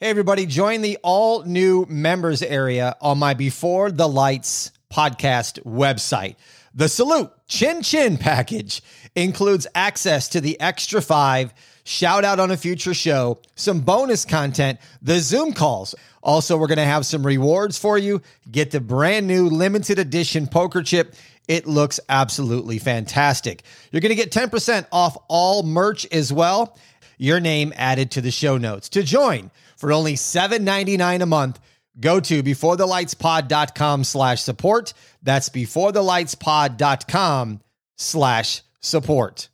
Hey 0.00 0.10
everybody, 0.10 0.46
join 0.46 0.82
the 0.82 0.98
all 1.02 1.42
new 1.42 1.84
members 1.88 2.42
area 2.42 2.94
on 3.00 3.18
my 3.18 3.34
Before 3.34 3.90
the 3.90 4.08
Lights 4.08 4.70
podcast 4.92 5.60
website. 5.64 6.36
The 6.72 6.88
Salute 6.88 7.32
Chin 7.48 7.82
Chin 7.82 8.16
package 8.16 8.80
includes 9.16 9.66
access 9.74 10.28
to 10.28 10.40
the 10.40 10.60
extra 10.60 11.02
5 11.02 11.52
shout 11.88 12.24
out 12.24 12.38
on 12.38 12.50
a 12.50 12.56
future 12.56 12.94
show, 12.94 13.38
some 13.54 13.80
bonus 13.80 14.24
content, 14.24 14.78
the 15.02 15.18
Zoom 15.18 15.52
calls. 15.52 15.94
Also, 16.22 16.56
we're 16.56 16.66
going 16.66 16.78
to 16.78 16.84
have 16.84 17.06
some 17.06 17.24
rewards 17.24 17.78
for 17.78 17.96
you. 17.96 18.20
Get 18.50 18.70
the 18.70 18.80
brand 18.80 19.26
new 19.26 19.48
limited 19.48 19.98
edition 19.98 20.46
poker 20.46 20.82
chip 20.82 21.14
it 21.48 21.66
looks 21.66 21.98
absolutely 22.08 22.78
fantastic. 22.78 23.64
You're 23.90 24.00
going 24.02 24.14
to 24.14 24.14
get 24.14 24.30
10% 24.30 24.86
off 24.92 25.16
all 25.28 25.64
merch 25.64 26.06
as 26.12 26.32
well. 26.32 26.78
Your 27.16 27.40
name 27.40 27.72
added 27.74 28.12
to 28.12 28.20
the 28.20 28.30
show 28.30 28.58
notes. 28.58 28.90
To 28.90 29.02
join 29.02 29.50
for 29.76 29.92
only 29.92 30.14
$7.99 30.14 31.22
a 31.22 31.26
month, 31.26 31.58
go 31.98 32.20
to 32.20 32.42
beforethelightspod.com 32.42 34.04
slash 34.04 34.42
support. 34.42 34.92
That's 35.22 35.48
beforethelightspod.com 35.48 37.60
slash 37.96 38.62
support. 38.80 39.48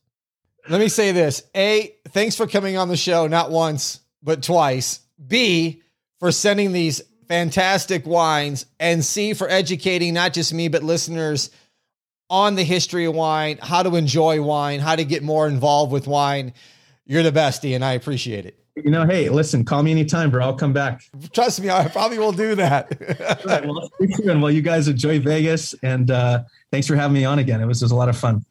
Let 0.69 0.81
me 0.81 0.89
say 0.89 1.12
this. 1.12 1.43
A, 1.55 1.95
thanks 2.09 2.36
for 2.36 2.47
coming 2.47 2.77
on 2.77 2.89
the 2.89 2.97
show, 2.97 3.27
not 3.27 3.51
once, 3.51 4.01
but 4.23 4.43
twice. 4.43 5.01
B, 5.27 5.82
for 6.19 6.32
sending 6.32 6.73
these 6.73 7.03
fantastic 7.28 8.07
wines. 8.07 8.66
And 8.81 9.05
C, 9.05 9.35
for 9.35 9.49
educating 9.49 10.15
not 10.15 10.32
just 10.32 10.53
me, 10.55 10.69
but 10.69 10.82
listeners– 10.82 11.51
on 12.31 12.55
the 12.55 12.65
history 12.65 13.05
of 13.05 13.15
wine, 13.15 13.59
how 13.62 13.82
to 13.82 13.97
enjoy 13.97 14.43
wine, 14.43 14.81
how 14.81 14.97
to 14.97 15.05
get 15.05 15.23
more 15.23 15.47
involved 15.47 15.93
with 15.93 16.07
wine. 16.07 16.53
You're 17.07 17.23
the 17.23 17.32
best, 17.32 17.65
Ian. 17.65 17.82
I 17.82 17.93
appreciate 17.93 18.47
it. 18.47 18.59
You 18.77 18.91
know, 18.91 19.07
hey, 19.07 19.28
listen, 19.28 19.65
call 19.65 19.85
me 19.85 19.93
anytime, 19.93 20.31
bro. 20.32 20.45
I'll 20.45 20.57
come 20.57 20.73
back. 20.73 21.03
Trust 21.32 21.61
me, 21.61 21.70
I 21.70 21.86
probably 21.86 22.19
will 22.19 22.32
do 22.32 22.57
that. 22.57 22.89
right, 23.47 23.65
well, 23.65 23.89
well, 24.41 24.51
you 24.51 24.62
guys 24.62 24.89
enjoy 24.89 25.20
Vegas, 25.20 25.74
and 25.85 26.11
uh, 26.11 26.43
thanks 26.73 26.89
for 26.89 26.97
having 26.97 27.15
me 27.15 27.24
on 27.24 27.39
again. 27.39 27.61
It 27.61 27.66
was, 27.66 27.82
it 27.82 27.85
was 27.85 27.93
a 27.93 27.97
lot 27.97 28.09
of 28.09 28.16
fun. 28.16 28.45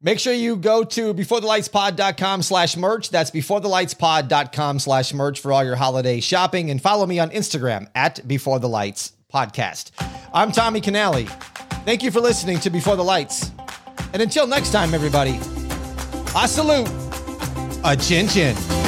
Make 0.00 0.20
sure 0.20 0.32
you 0.32 0.54
go 0.56 0.84
to 0.84 1.12
beforethelightspod.com 1.12 2.42
slash 2.42 2.76
merch. 2.76 3.10
That's 3.10 3.32
beforethelightspod.com 3.32 4.78
slash 4.78 5.12
merch 5.12 5.40
for 5.40 5.52
all 5.52 5.64
your 5.64 5.74
holiday 5.74 6.20
shopping. 6.20 6.70
And 6.70 6.80
follow 6.80 7.04
me 7.04 7.18
on 7.18 7.30
Instagram 7.30 7.88
at 7.96 8.26
Before 8.28 8.60
the 8.60 8.68
Lights 8.68 9.12
Podcast. 9.32 9.90
I'm 10.32 10.52
Tommy 10.52 10.80
Canale. 10.80 11.26
Thank 11.84 12.04
you 12.04 12.12
for 12.12 12.20
listening 12.20 12.60
to 12.60 12.70
Before 12.70 12.94
the 12.94 13.04
Lights. 13.04 13.50
And 14.12 14.22
until 14.22 14.46
next 14.46 14.70
time, 14.70 14.94
everybody, 14.94 15.40
I 16.34 16.46
salute 16.46 16.88
a 17.84 17.96
chin 17.96 18.28
chin. 18.28 18.87